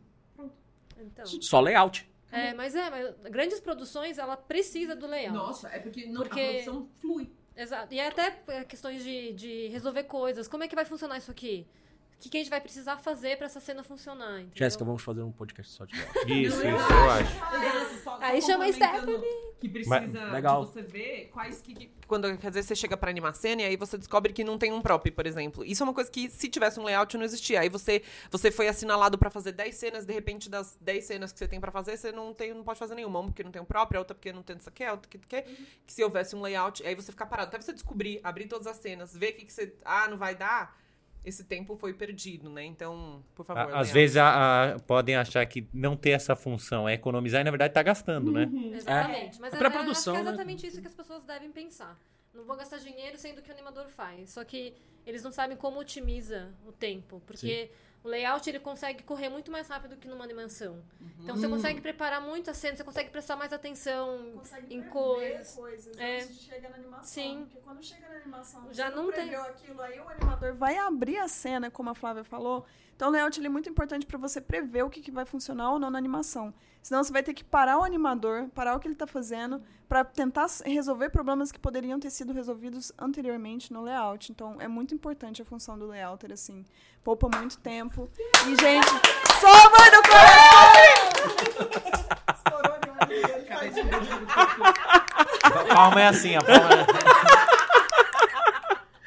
Então, 0.98 1.24
só 1.26 1.60
layout. 1.60 2.08
é, 2.32 2.52
mas 2.54 2.74
é, 2.74 2.90
mas 2.90 3.14
grandes 3.30 3.60
produções, 3.60 4.18
ela 4.18 4.36
precisa 4.36 4.96
do 4.96 5.06
layout. 5.06 5.36
Nossa, 5.36 5.68
é 5.68 5.78
porque, 5.78 6.06
não, 6.06 6.22
Porque- 6.22 6.40
a 6.40 6.48
produção 6.50 6.88
flui. 7.00 7.30
Exato. 7.56 7.92
E 7.92 7.98
até 8.00 8.40
é, 8.48 8.64
questões 8.64 9.02
de, 9.02 9.32
de 9.32 9.66
resolver 9.68 10.04
coisas. 10.04 10.46
Como 10.46 10.62
é 10.62 10.68
que 10.68 10.76
vai 10.76 10.84
funcionar 10.84 11.18
isso 11.18 11.30
aqui? 11.30 11.66
O 12.18 12.20
que, 12.20 12.28
que 12.30 12.36
a 12.36 12.40
gente 12.40 12.50
vai 12.50 12.60
precisar 12.60 12.96
fazer 12.96 13.36
pra 13.36 13.46
essa 13.46 13.60
cena 13.60 13.84
funcionar? 13.84 14.40
entendeu? 14.40 14.50
Jéssica, 14.56 14.84
vamos 14.84 15.02
fazer 15.04 15.22
um 15.22 15.30
podcast 15.30 15.70
só 15.72 15.84
de 15.84 15.94
layout. 15.94 16.18
Isso, 16.32 16.56
isso, 16.56 16.66
eu 16.66 17.10
acho. 17.10 17.32
Exato, 17.32 17.94
só- 18.02 18.10
só 18.10 18.18
Aí 18.20 18.42
chama 18.42 18.64
a 18.64 18.72
complementando 18.72 19.24
Que 19.60 19.68
precisa 19.68 19.90
Mas- 20.00 20.32
legal. 20.32 20.64
de 20.64 20.72
você 20.72 20.82
ver 20.82 21.30
quais 21.32 21.62
que, 21.62 21.74
que- 21.74 21.90
Quando, 22.08 22.36
quer 22.38 22.48
dizer, 22.48 22.64
você 22.64 22.74
chega 22.74 22.96
pra 22.96 23.08
animar 23.08 23.34
cena 23.36 23.62
e 23.62 23.66
aí 23.66 23.76
você 23.76 23.96
descobre 23.96 24.32
que 24.32 24.42
não 24.42 24.58
tem 24.58 24.72
um 24.72 24.82
prop, 24.82 25.08
por 25.12 25.26
exemplo. 25.28 25.64
Isso 25.64 25.80
é 25.80 25.86
uma 25.86 25.94
coisa 25.94 26.10
que, 26.10 26.28
se 26.28 26.48
tivesse 26.48 26.80
um 26.80 26.82
layout, 26.84 27.16
não 27.16 27.24
existia. 27.24 27.60
Aí 27.60 27.68
você, 27.68 28.02
você 28.32 28.50
foi 28.50 28.66
assinalado 28.66 29.16
pra 29.16 29.30
fazer 29.30 29.52
10 29.52 29.76
cenas, 29.76 30.04
de 30.04 30.12
repente, 30.12 30.50
das 30.50 30.76
10 30.80 31.04
cenas 31.04 31.30
que 31.32 31.38
você 31.38 31.46
tem 31.46 31.60
pra 31.60 31.70
fazer, 31.70 31.96
você 31.96 32.10
não, 32.10 32.34
tem, 32.34 32.52
não 32.52 32.64
pode 32.64 32.80
fazer 32.80 32.96
nenhuma. 32.96 33.20
Uma 33.20 33.28
porque 33.28 33.44
não 33.44 33.52
tem 33.52 33.62
um 33.62 33.64
prop, 33.64 33.94
a 33.94 33.98
outra 34.00 34.16
porque 34.16 34.32
não 34.32 34.42
tem 34.42 34.56
isso 34.56 34.68
aqui, 34.68 34.82
a 34.82 34.90
outra 34.90 35.08
porque... 35.08 35.18
porque 35.18 35.42
que 35.86 35.92
se 35.92 36.02
houvesse 36.02 36.34
um 36.34 36.40
layout, 36.40 36.84
aí 36.84 36.96
você 36.96 37.12
ficar 37.12 37.26
parado. 37.26 37.48
Até 37.48 37.60
você 37.60 37.72
descobrir, 37.72 38.18
abrir 38.24 38.48
todas 38.48 38.66
as 38.66 38.76
cenas, 38.78 39.14
ver 39.16 39.30
o 39.30 39.36
que, 39.36 39.44
que 39.44 39.52
você... 39.52 39.72
Ah, 39.84 40.08
não 40.08 40.18
vai 40.18 40.34
dar... 40.34 40.76
Esse 41.28 41.44
tempo 41.44 41.76
foi 41.76 41.92
perdido, 41.92 42.48
né? 42.48 42.64
Então, 42.64 43.22
por 43.34 43.44
favor. 43.44 43.72
A- 43.74 43.80
Às 43.80 43.90
vezes 43.92 44.16
a- 44.16 44.72
a- 44.74 44.78
podem 44.80 45.14
achar 45.14 45.44
que 45.46 45.68
não 45.72 45.94
ter 45.96 46.10
essa 46.10 46.34
função 46.34 46.88
é 46.88 46.94
economizar 46.94 47.40
e 47.40 47.44
na 47.44 47.50
verdade 47.50 47.74
tá 47.74 47.82
gastando, 47.82 48.32
né? 48.32 48.50
Exatamente. 48.74 49.40
Mas 49.40 49.52
É 49.52 49.56
é, 49.56 49.58
pré-produção, 49.58 50.14
acho 50.14 50.22
que 50.22 50.28
é 50.28 50.30
né? 50.30 50.34
exatamente 50.36 50.66
isso 50.66 50.80
que 50.80 50.86
as 50.86 50.94
pessoas 50.94 51.24
devem 51.24 51.50
pensar. 51.52 51.98
Não 52.34 52.44
vou 52.44 52.56
gastar 52.56 52.78
dinheiro 52.78 53.18
sendo 53.18 53.42
que 53.42 53.50
o 53.50 53.52
animador 53.52 53.88
faz. 53.88 54.30
Só 54.30 54.44
que 54.44 54.74
eles 55.06 55.22
não 55.22 55.30
sabem 55.32 55.56
como 55.56 55.78
otimiza 55.80 56.48
o 56.66 56.72
tempo. 56.72 57.20
Porque 57.26 57.70
o 58.08 58.10
layout 58.10 58.48
ele 58.48 58.58
consegue 58.58 59.02
correr 59.04 59.28
muito 59.28 59.50
mais 59.52 59.68
rápido 59.68 59.96
que 59.96 60.08
numa 60.08 60.24
animação. 60.24 60.82
Então 61.20 61.36
você 61.36 61.46
consegue 61.46 61.80
preparar 61.80 62.20
muito 62.22 62.50
a 62.50 62.54
cena, 62.54 62.74
você 62.76 62.82
consegue 62.82 63.10
prestar 63.10 63.36
mais 63.36 63.52
atenção 63.52 64.32
consegue 64.34 64.74
em 64.74 64.82
coisas. 64.82 65.54
coisas 65.54 65.96
É. 65.98 66.22
antes 66.22 66.38
de 66.40 66.44
chegar 66.46 66.70
na 66.70 66.76
animação. 66.76 67.04
Sim. 67.04 67.40
Porque 67.44 67.60
quando 67.60 67.84
chega 67.84 68.08
na 68.08 68.16
animação, 68.16 68.66
Já 68.72 68.88
você 68.90 68.96
não 68.96 69.12
tem. 69.12 69.34
aquilo, 69.34 69.82
aí 69.82 70.00
o 70.00 70.08
animador 70.08 70.54
vai 70.54 70.78
abrir 70.78 71.18
a 71.18 71.28
cena, 71.28 71.70
como 71.70 71.90
a 71.90 71.94
Flávia 71.94 72.24
falou. 72.24 72.64
Então 72.98 73.10
o 73.10 73.12
layout 73.12 73.38
ele 73.38 73.46
é 73.46 73.50
muito 73.50 73.70
importante 73.70 74.04
para 74.04 74.18
você 74.18 74.40
prever 74.40 74.82
o 74.82 74.90
que, 74.90 75.00
que 75.00 75.12
vai 75.12 75.24
funcionar 75.24 75.70
ou 75.70 75.78
não 75.78 75.88
na 75.88 75.96
animação. 75.96 76.52
Senão 76.82 77.04
você 77.04 77.12
vai 77.12 77.22
ter 77.22 77.32
que 77.32 77.44
parar 77.44 77.78
o 77.78 77.84
animador, 77.84 78.48
parar 78.48 78.74
o 78.74 78.80
que 78.80 78.88
ele 78.88 78.96
está 78.96 79.06
fazendo, 79.06 79.62
para 79.88 80.02
tentar 80.04 80.48
resolver 80.64 81.08
problemas 81.08 81.52
que 81.52 81.60
poderiam 81.60 82.00
ter 82.00 82.10
sido 82.10 82.32
resolvidos 82.32 82.90
anteriormente 82.98 83.72
no 83.72 83.82
layout. 83.82 84.32
Então 84.32 84.56
é 84.58 84.66
muito 84.66 84.96
importante 84.96 85.40
a 85.40 85.44
função 85.44 85.78
do 85.78 85.86
layouter, 85.86 86.32
assim. 86.32 86.66
Poupa 87.04 87.28
muito 87.36 87.56
tempo. 87.58 88.10
E, 88.48 88.56
gente, 88.60 88.88
sou 89.38 89.70
do 89.92 90.02
coração! 90.08 90.72
Estourou 92.34 92.74
um 92.74 92.80
tadinho. 92.98 93.28
Palma 95.72 96.00
é 96.00 96.08
assim, 96.08 96.34
a 96.34 96.42
palma 96.42 96.68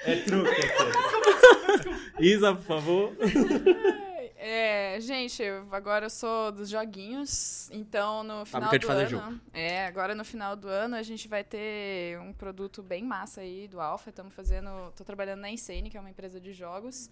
é... 0.06 0.14
É 0.14 0.16
truque. 0.24 0.50
é 0.50 0.68
truque. 0.78 1.92
Isa, 2.22 2.53
por 2.55 2.63
favor. 2.63 3.11
É, 4.43 4.99
gente, 4.99 5.41
eu- 5.43 5.67
agora 5.72 6.07
eu 6.07 6.09
sou 6.09 6.51
dos 6.51 6.67
joguinhos, 6.67 7.69
então 7.72 8.24
no 8.24 8.43
final 8.43 8.72
do 8.72 8.88
fazer 8.88 9.01
ano, 9.01 9.09
jogo. 9.09 9.39
é, 9.53 9.86
agora 9.86 10.15
no 10.15 10.26
final 10.26 10.55
do 10.55 10.67
ano 10.67 10.95
a 10.95 11.03
gente 11.03 11.28
vai 11.28 11.43
ter 11.43 12.19
um 12.19 12.34
produto 12.34 12.82
bem 12.82 13.03
massa 13.03 13.41
aí 13.41 13.67
do 13.67 13.80
Alpha, 13.80 14.09
estamos 14.09 14.34
fazendo, 14.34 14.91
tô 14.95 15.03
trabalhando 15.03 15.41
na 15.41 15.51
Insane, 15.51 15.91
que 15.91 15.95
é 15.97 15.99
uma 15.99 16.09
empresa 16.09 16.39
de 16.41 16.53
jogos, 16.53 17.07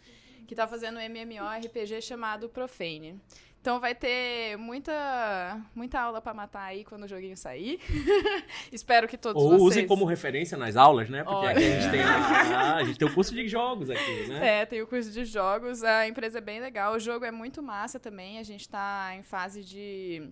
que 0.48 0.56
tá 0.56 0.68
fazendo 0.68 0.98
um 0.98 1.02
MMORPG 1.02 2.02
chamado 2.02 2.50
Profane. 2.50 3.20
Então 3.62 3.78
vai 3.78 3.94
ter 3.94 4.58
muita 4.58 5.62
muita 5.76 6.00
aula 6.00 6.22
pra 6.22 6.34
matar 6.34 6.64
aí 6.64 6.86
quando 6.86 7.04
o 7.04 7.08
joguinho 7.08 7.36
sair. 7.36 7.80
Espero 8.72 9.06
que 9.06 9.18
todos 9.18 9.44
Ou 9.44 9.50
vocês 9.50 9.64
usem 9.64 9.88
como 9.88 10.06
referência 10.06 10.58
nas 10.58 10.78
aulas, 10.78 11.10
né? 11.10 11.26
Porque 11.26 11.48
aqui 11.48 11.64
a 11.66 11.80
gente 11.80 11.92
tem. 11.92 12.02
Ah, 12.02 12.76
a 12.78 12.84
gente 12.86 12.98
tem 12.98 13.08
o 13.08 13.14
curso 13.14 13.36
de 13.36 13.48
jogos 13.50 13.90
aqui, 13.90 14.28
né? 14.28 14.62
É, 14.62 14.66
tem 14.66 14.82
o 14.82 14.88
curso 14.88 15.12
de 15.12 15.26
jogos. 15.26 15.84
A 15.84 16.08
empresa 16.08 16.38
é 16.38 16.42
bem 16.42 16.62
legal. 16.62 16.94
O 16.94 17.00
jogo 17.00 17.26
é 17.26 17.32
muito 17.32 17.62
massa 17.62 18.00
também. 18.00 18.40
A 18.40 18.44
gente 18.44 18.62
está 18.62 19.14
em 19.16 19.24
fase 19.24 19.62
de 19.62 20.30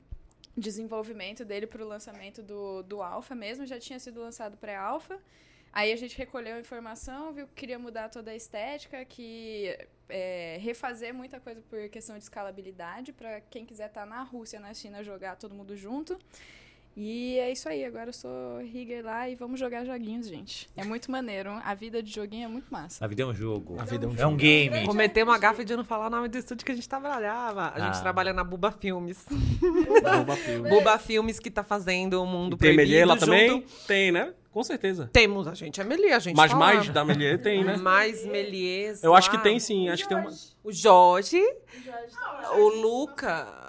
desenvolvimento 0.55 1.43
dele 1.43 1.68
para 1.68 1.84
o 1.84 1.88
lançamento 1.88 2.41
do, 2.41 2.82
do 2.84 3.01
Alpha 3.01 3.36
mesmo. 3.36 3.66
Já 3.66 3.78
tinha 3.78 3.99
sido 3.99 4.22
lançado 4.22 4.55
pré-Alpha. 4.55 5.20
Aí 5.78 5.93
a 5.93 5.95
gente 5.95 6.17
recolheu 6.17 6.59
informação, 6.59 7.32
viu 7.32 7.45
que 7.45 7.53
queria 7.53 7.78
mudar 7.78 8.09
toda 8.09 8.32
a 8.32 8.36
estética, 8.36 9.05
que 9.05 9.78
é, 10.09 10.57
refazer 10.59 11.13
muita 11.13 11.39
coisa 11.39 11.61
por 11.69 11.88
questão 11.89 12.17
de 12.17 12.23
escalabilidade, 12.23 13.13
para 13.13 13.41
quem 13.41 13.63
quiser 13.63 13.86
estar 13.86 14.03
na 14.03 14.23
Rússia, 14.23 14.59
na 14.59 14.73
China, 14.73 15.03
jogar 15.03 15.36
todo 15.36 15.53
mundo 15.53 15.78
junto. 15.78 16.17
E 17.00 17.38
é 17.38 17.52
isso 17.52 17.70
aí, 17.70 17.86
agora 17.86 18.10
eu 18.10 18.14
sou 18.14 18.58
rigger 18.74 19.06
lá 19.06 19.30
e 19.30 19.36
vamos 19.36 19.60
jogar 19.60 19.86
joguinhos, 19.86 20.28
gente. 20.28 20.68
É 20.76 20.84
muito 20.84 21.12
maneiro. 21.12 21.52
A 21.64 21.76
vida 21.76 22.02
de 22.02 22.12
joguinho 22.12 22.45
é 22.45 22.48
muito 22.48 22.66
massa. 22.72 23.06
A 23.06 23.08
vida 23.08 23.22
é 23.22 23.26
um 23.28 23.36
jogo. 23.36 23.76
A 23.80 23.86
vida 23.86 24.08
é 24.08 24.10
um 24.10 24.16
É 24.18 24.26
um 24.26 24.36
game. 24.36 24.84
Cometemos 24.84 25.32
a 25.32 25.38
gafe 25.38 25.64
de 25.64 25.76
não 25.76 25.84
falar 25.86 26.08
o 26.08 26.10
nome 26.10 26.28
do 26.28 26.36
estúdio 26.39 26.66
que 26.66 26.72
a 26.72 26.76
gente 26.76 26.89
trabalhava. 26.89 27.72
A 27.76 27.80
gente 27.82 28.00
Ah. 28.00 28.02
trabalha 28.02 28.34
na 28.34 28.43
Buba 28.43 28.72
Filmes. 28.72 29.24
Bomba 30.02 30.36
filme. 30.36 30.70
Buba 30.72 30.98
Filmes 30.98 31.39
que 31.39 31.52
tá 31.52 31.64
fazendo 31.64 32.20
o 32.20 32.26
Mundo 32.26 32.56
E 32.56 32.58
tem 32.60 32.76
Melier 32.76 33.08
lá 33.08 33.16
Proibido 33.16 33.32
também? 33.32 33.50
junto- 33.62 33.86
Tem, 33.86 34.12
né? 34.12 34.34
Com 34.52 34.64
certeza. 34.64 35.08
Temos, 35.14 35.48
a 35.48 35.54
gente 35.54 35.80
é 35.80 35.84
Melier, 35.84 36.16
a 36.16 36.20
gente 36.20 36.36
Mas 36.36 36.50
tá 36.50 36.58
mais 36.58 36.88
lá. 36.88 36.93
da 36.93 37.06
Melier 37.06 37.39
tem, 37.39 37.64
né? 37.64 37.78
Mais 37.78 38.26
Meliers 38.26 39.04
Eu 39.04 39.14
acho 39.14 39.30
que 39.30 39.38
tem 39.38 39.60
sim. 39.60 39.88
Acho 39.88 40.02
que 40.02 40.10
tem 40.10 40.18
uma. 40.18 40.32
O 40.64 40.72
Jorge, 40.72 41.43
tá 41.86 42.54
o 42.56 42.70
Luca... 42.70 43.66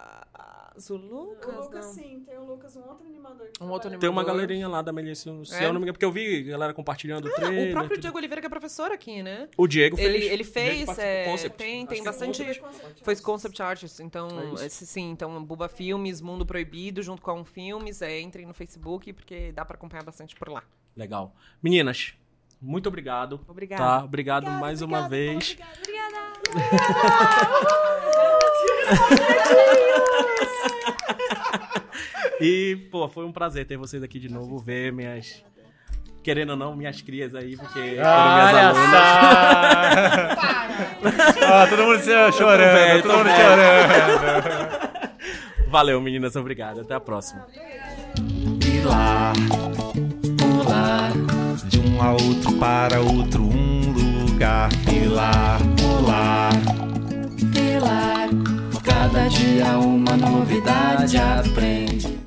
Lucas? 0.78 0.90
O 0.90 0.96
Lucas? 0.96 1.54
O 1.56 1.60
Lucas, 1.60 1.86
Não. 1.86 1.92
sim. 1.94 2.20
Tem 2.24 2.38
o 2.38 2.44
Lucas, 2.44 2.76
um 2.76 2.80
outro 2.88 3.06
animador. 3.06 3.46
que 3.48 3.62
Um 3.62 3.66
outro 3.70 3.90
trabalha 3.90 4.00
Tem 4.00 4.08
uma 4.08 4.20
Animador. 4.20 4.40
galerinha 4.40 4.68
lá 4.68 4.82
da 4.82 4.92
Melissa, 4.92 5.30
se 5.44 5.54
É? 5.56 5.64
eu 5.64 5.72
não 5.72 5.80
me 5.80 5.84
engano, 5.84 5.92
porque 5.94 6.04
eu 6.04 6.12
vi 6.12 6.48
a 6.48 6.52
galera 6.52 6.72
compartilhando 6.74 7.26
o 7.26 7.30
trailer. 7.34 7.68
O 7.68 7.72
próprio 7.72 7.96
tudo. 7.96 8.00
Diego 8.02 8.16
Oliveira, 8.18 8.40
que 8.40 8.46
é 8.46 8.50
professor 8.50 8.92
aqui, 8.92 9.22
né? 9.22 9.48
O 9.56 9.66
Diego 9.66 9.96
fez. 9.96 10.08
Ele, 10.08 10.24
ele 10.26 10.44
fez, 10.44 10.98
é, 10.98 11.48
tem, 11.50 11.86
tem 11.86 12.02
bastante. 12.04 12.44
concept. 12.60 13.04
Foi 13.04 13.16
concept 13.16 13.62
artist, 13.62 14.00
então, 14.02 14.28
É 14.60 14.66
esse, 14.66 14.86
sim, 14.86 15.10
então 15.10 15.42
Buba 15.44 15.68
Filmes, 15.68 16.20
Mundo 16.20 16.44
Proibido, 16.46 17.02
junto 17.02 17.20
com 17.22 17.30
a 17.30 17.34
Um 17.34 17.44
Filmes, 17.44 18.02
é, 18.02 18.20
entrem 18.20 18.46
no 18.46 18.54
Facebook, 18.54 19.12
porque 19.12 19.50
dá 19.52 19.64
pra 19.64 19.76
acompanhar 19.76 20.04
bastante 20.04 20.34
por 20.36 20.48
lá. 20.48 20.62
Legal. 20.96 21.34
Meninas, 21.62 22.14
muito 22.60 22.88
obrigado. 22.88 23.40
Obrigada. 23.48 23.82
Tá, 23.82 24.04
obrigado 24.04 24.50
mais 24.50 24.82
uma 24.82 25.08
vez. 25.08 25.56
E, 32.40 32.76
pô, 32.92 33.08
foi 33.08 33.24
um 33.24 33.32
prazer 33.32 33.66
ter 33.66 33.76
vocês 33.76 34.00
aqui 34.02 34.20
de 34.20 34.28
novo, 34.28 34.58
ver 34.58 34.92
minhas. 34.92 35.42
Querendo 36.22 36.50
ou 36.50 36.56
não, 36.56 36.76
minhas 36.76 37.00
crias 37.02 37.34
aí, 37.34 37.56
porque 37.56 37.72
foram 37.96 38.34
minhas 38.34 38.54
Olha 38.54 38.68
alunas. 38.68 39.00
só! 41.34 41.52
Ó, 41.52 41.66
todo 41.66 41.82
mundo 41.84 41.98
se- 42.00 42.32
chorando, 42.32 42.72
velho, 42.74 43.02
todo 43.02 43.16
mundo 43.18 43.28
chorando. 43.30 45.08
Valeu, 45.68 46.00
meninas, 46.00 46.36
obrigado. 46.36 46.80
Até 46.82 46.94
a 46.94 47.00
próxima. 47.00 47.46
Pilar, 48.60 49.32
pular 50.38 51.10
de 51.66 51.80
um 51.80 52.00
a 52.02 52.12
outro 52.12 52.52
para 52.58 53.00
outro 53.00 53.42
um 53.42 53.92
lugar. 54.26 54.68
Pilar, 54.84 55.58
pular, 55.76 56.50
Pilar, 57.52 58.28
cada 58.98 59.28
dia 59.28 59.78
uma 59.78 60.16
novidade 60.16 61.16
aprende. 61.16 62.17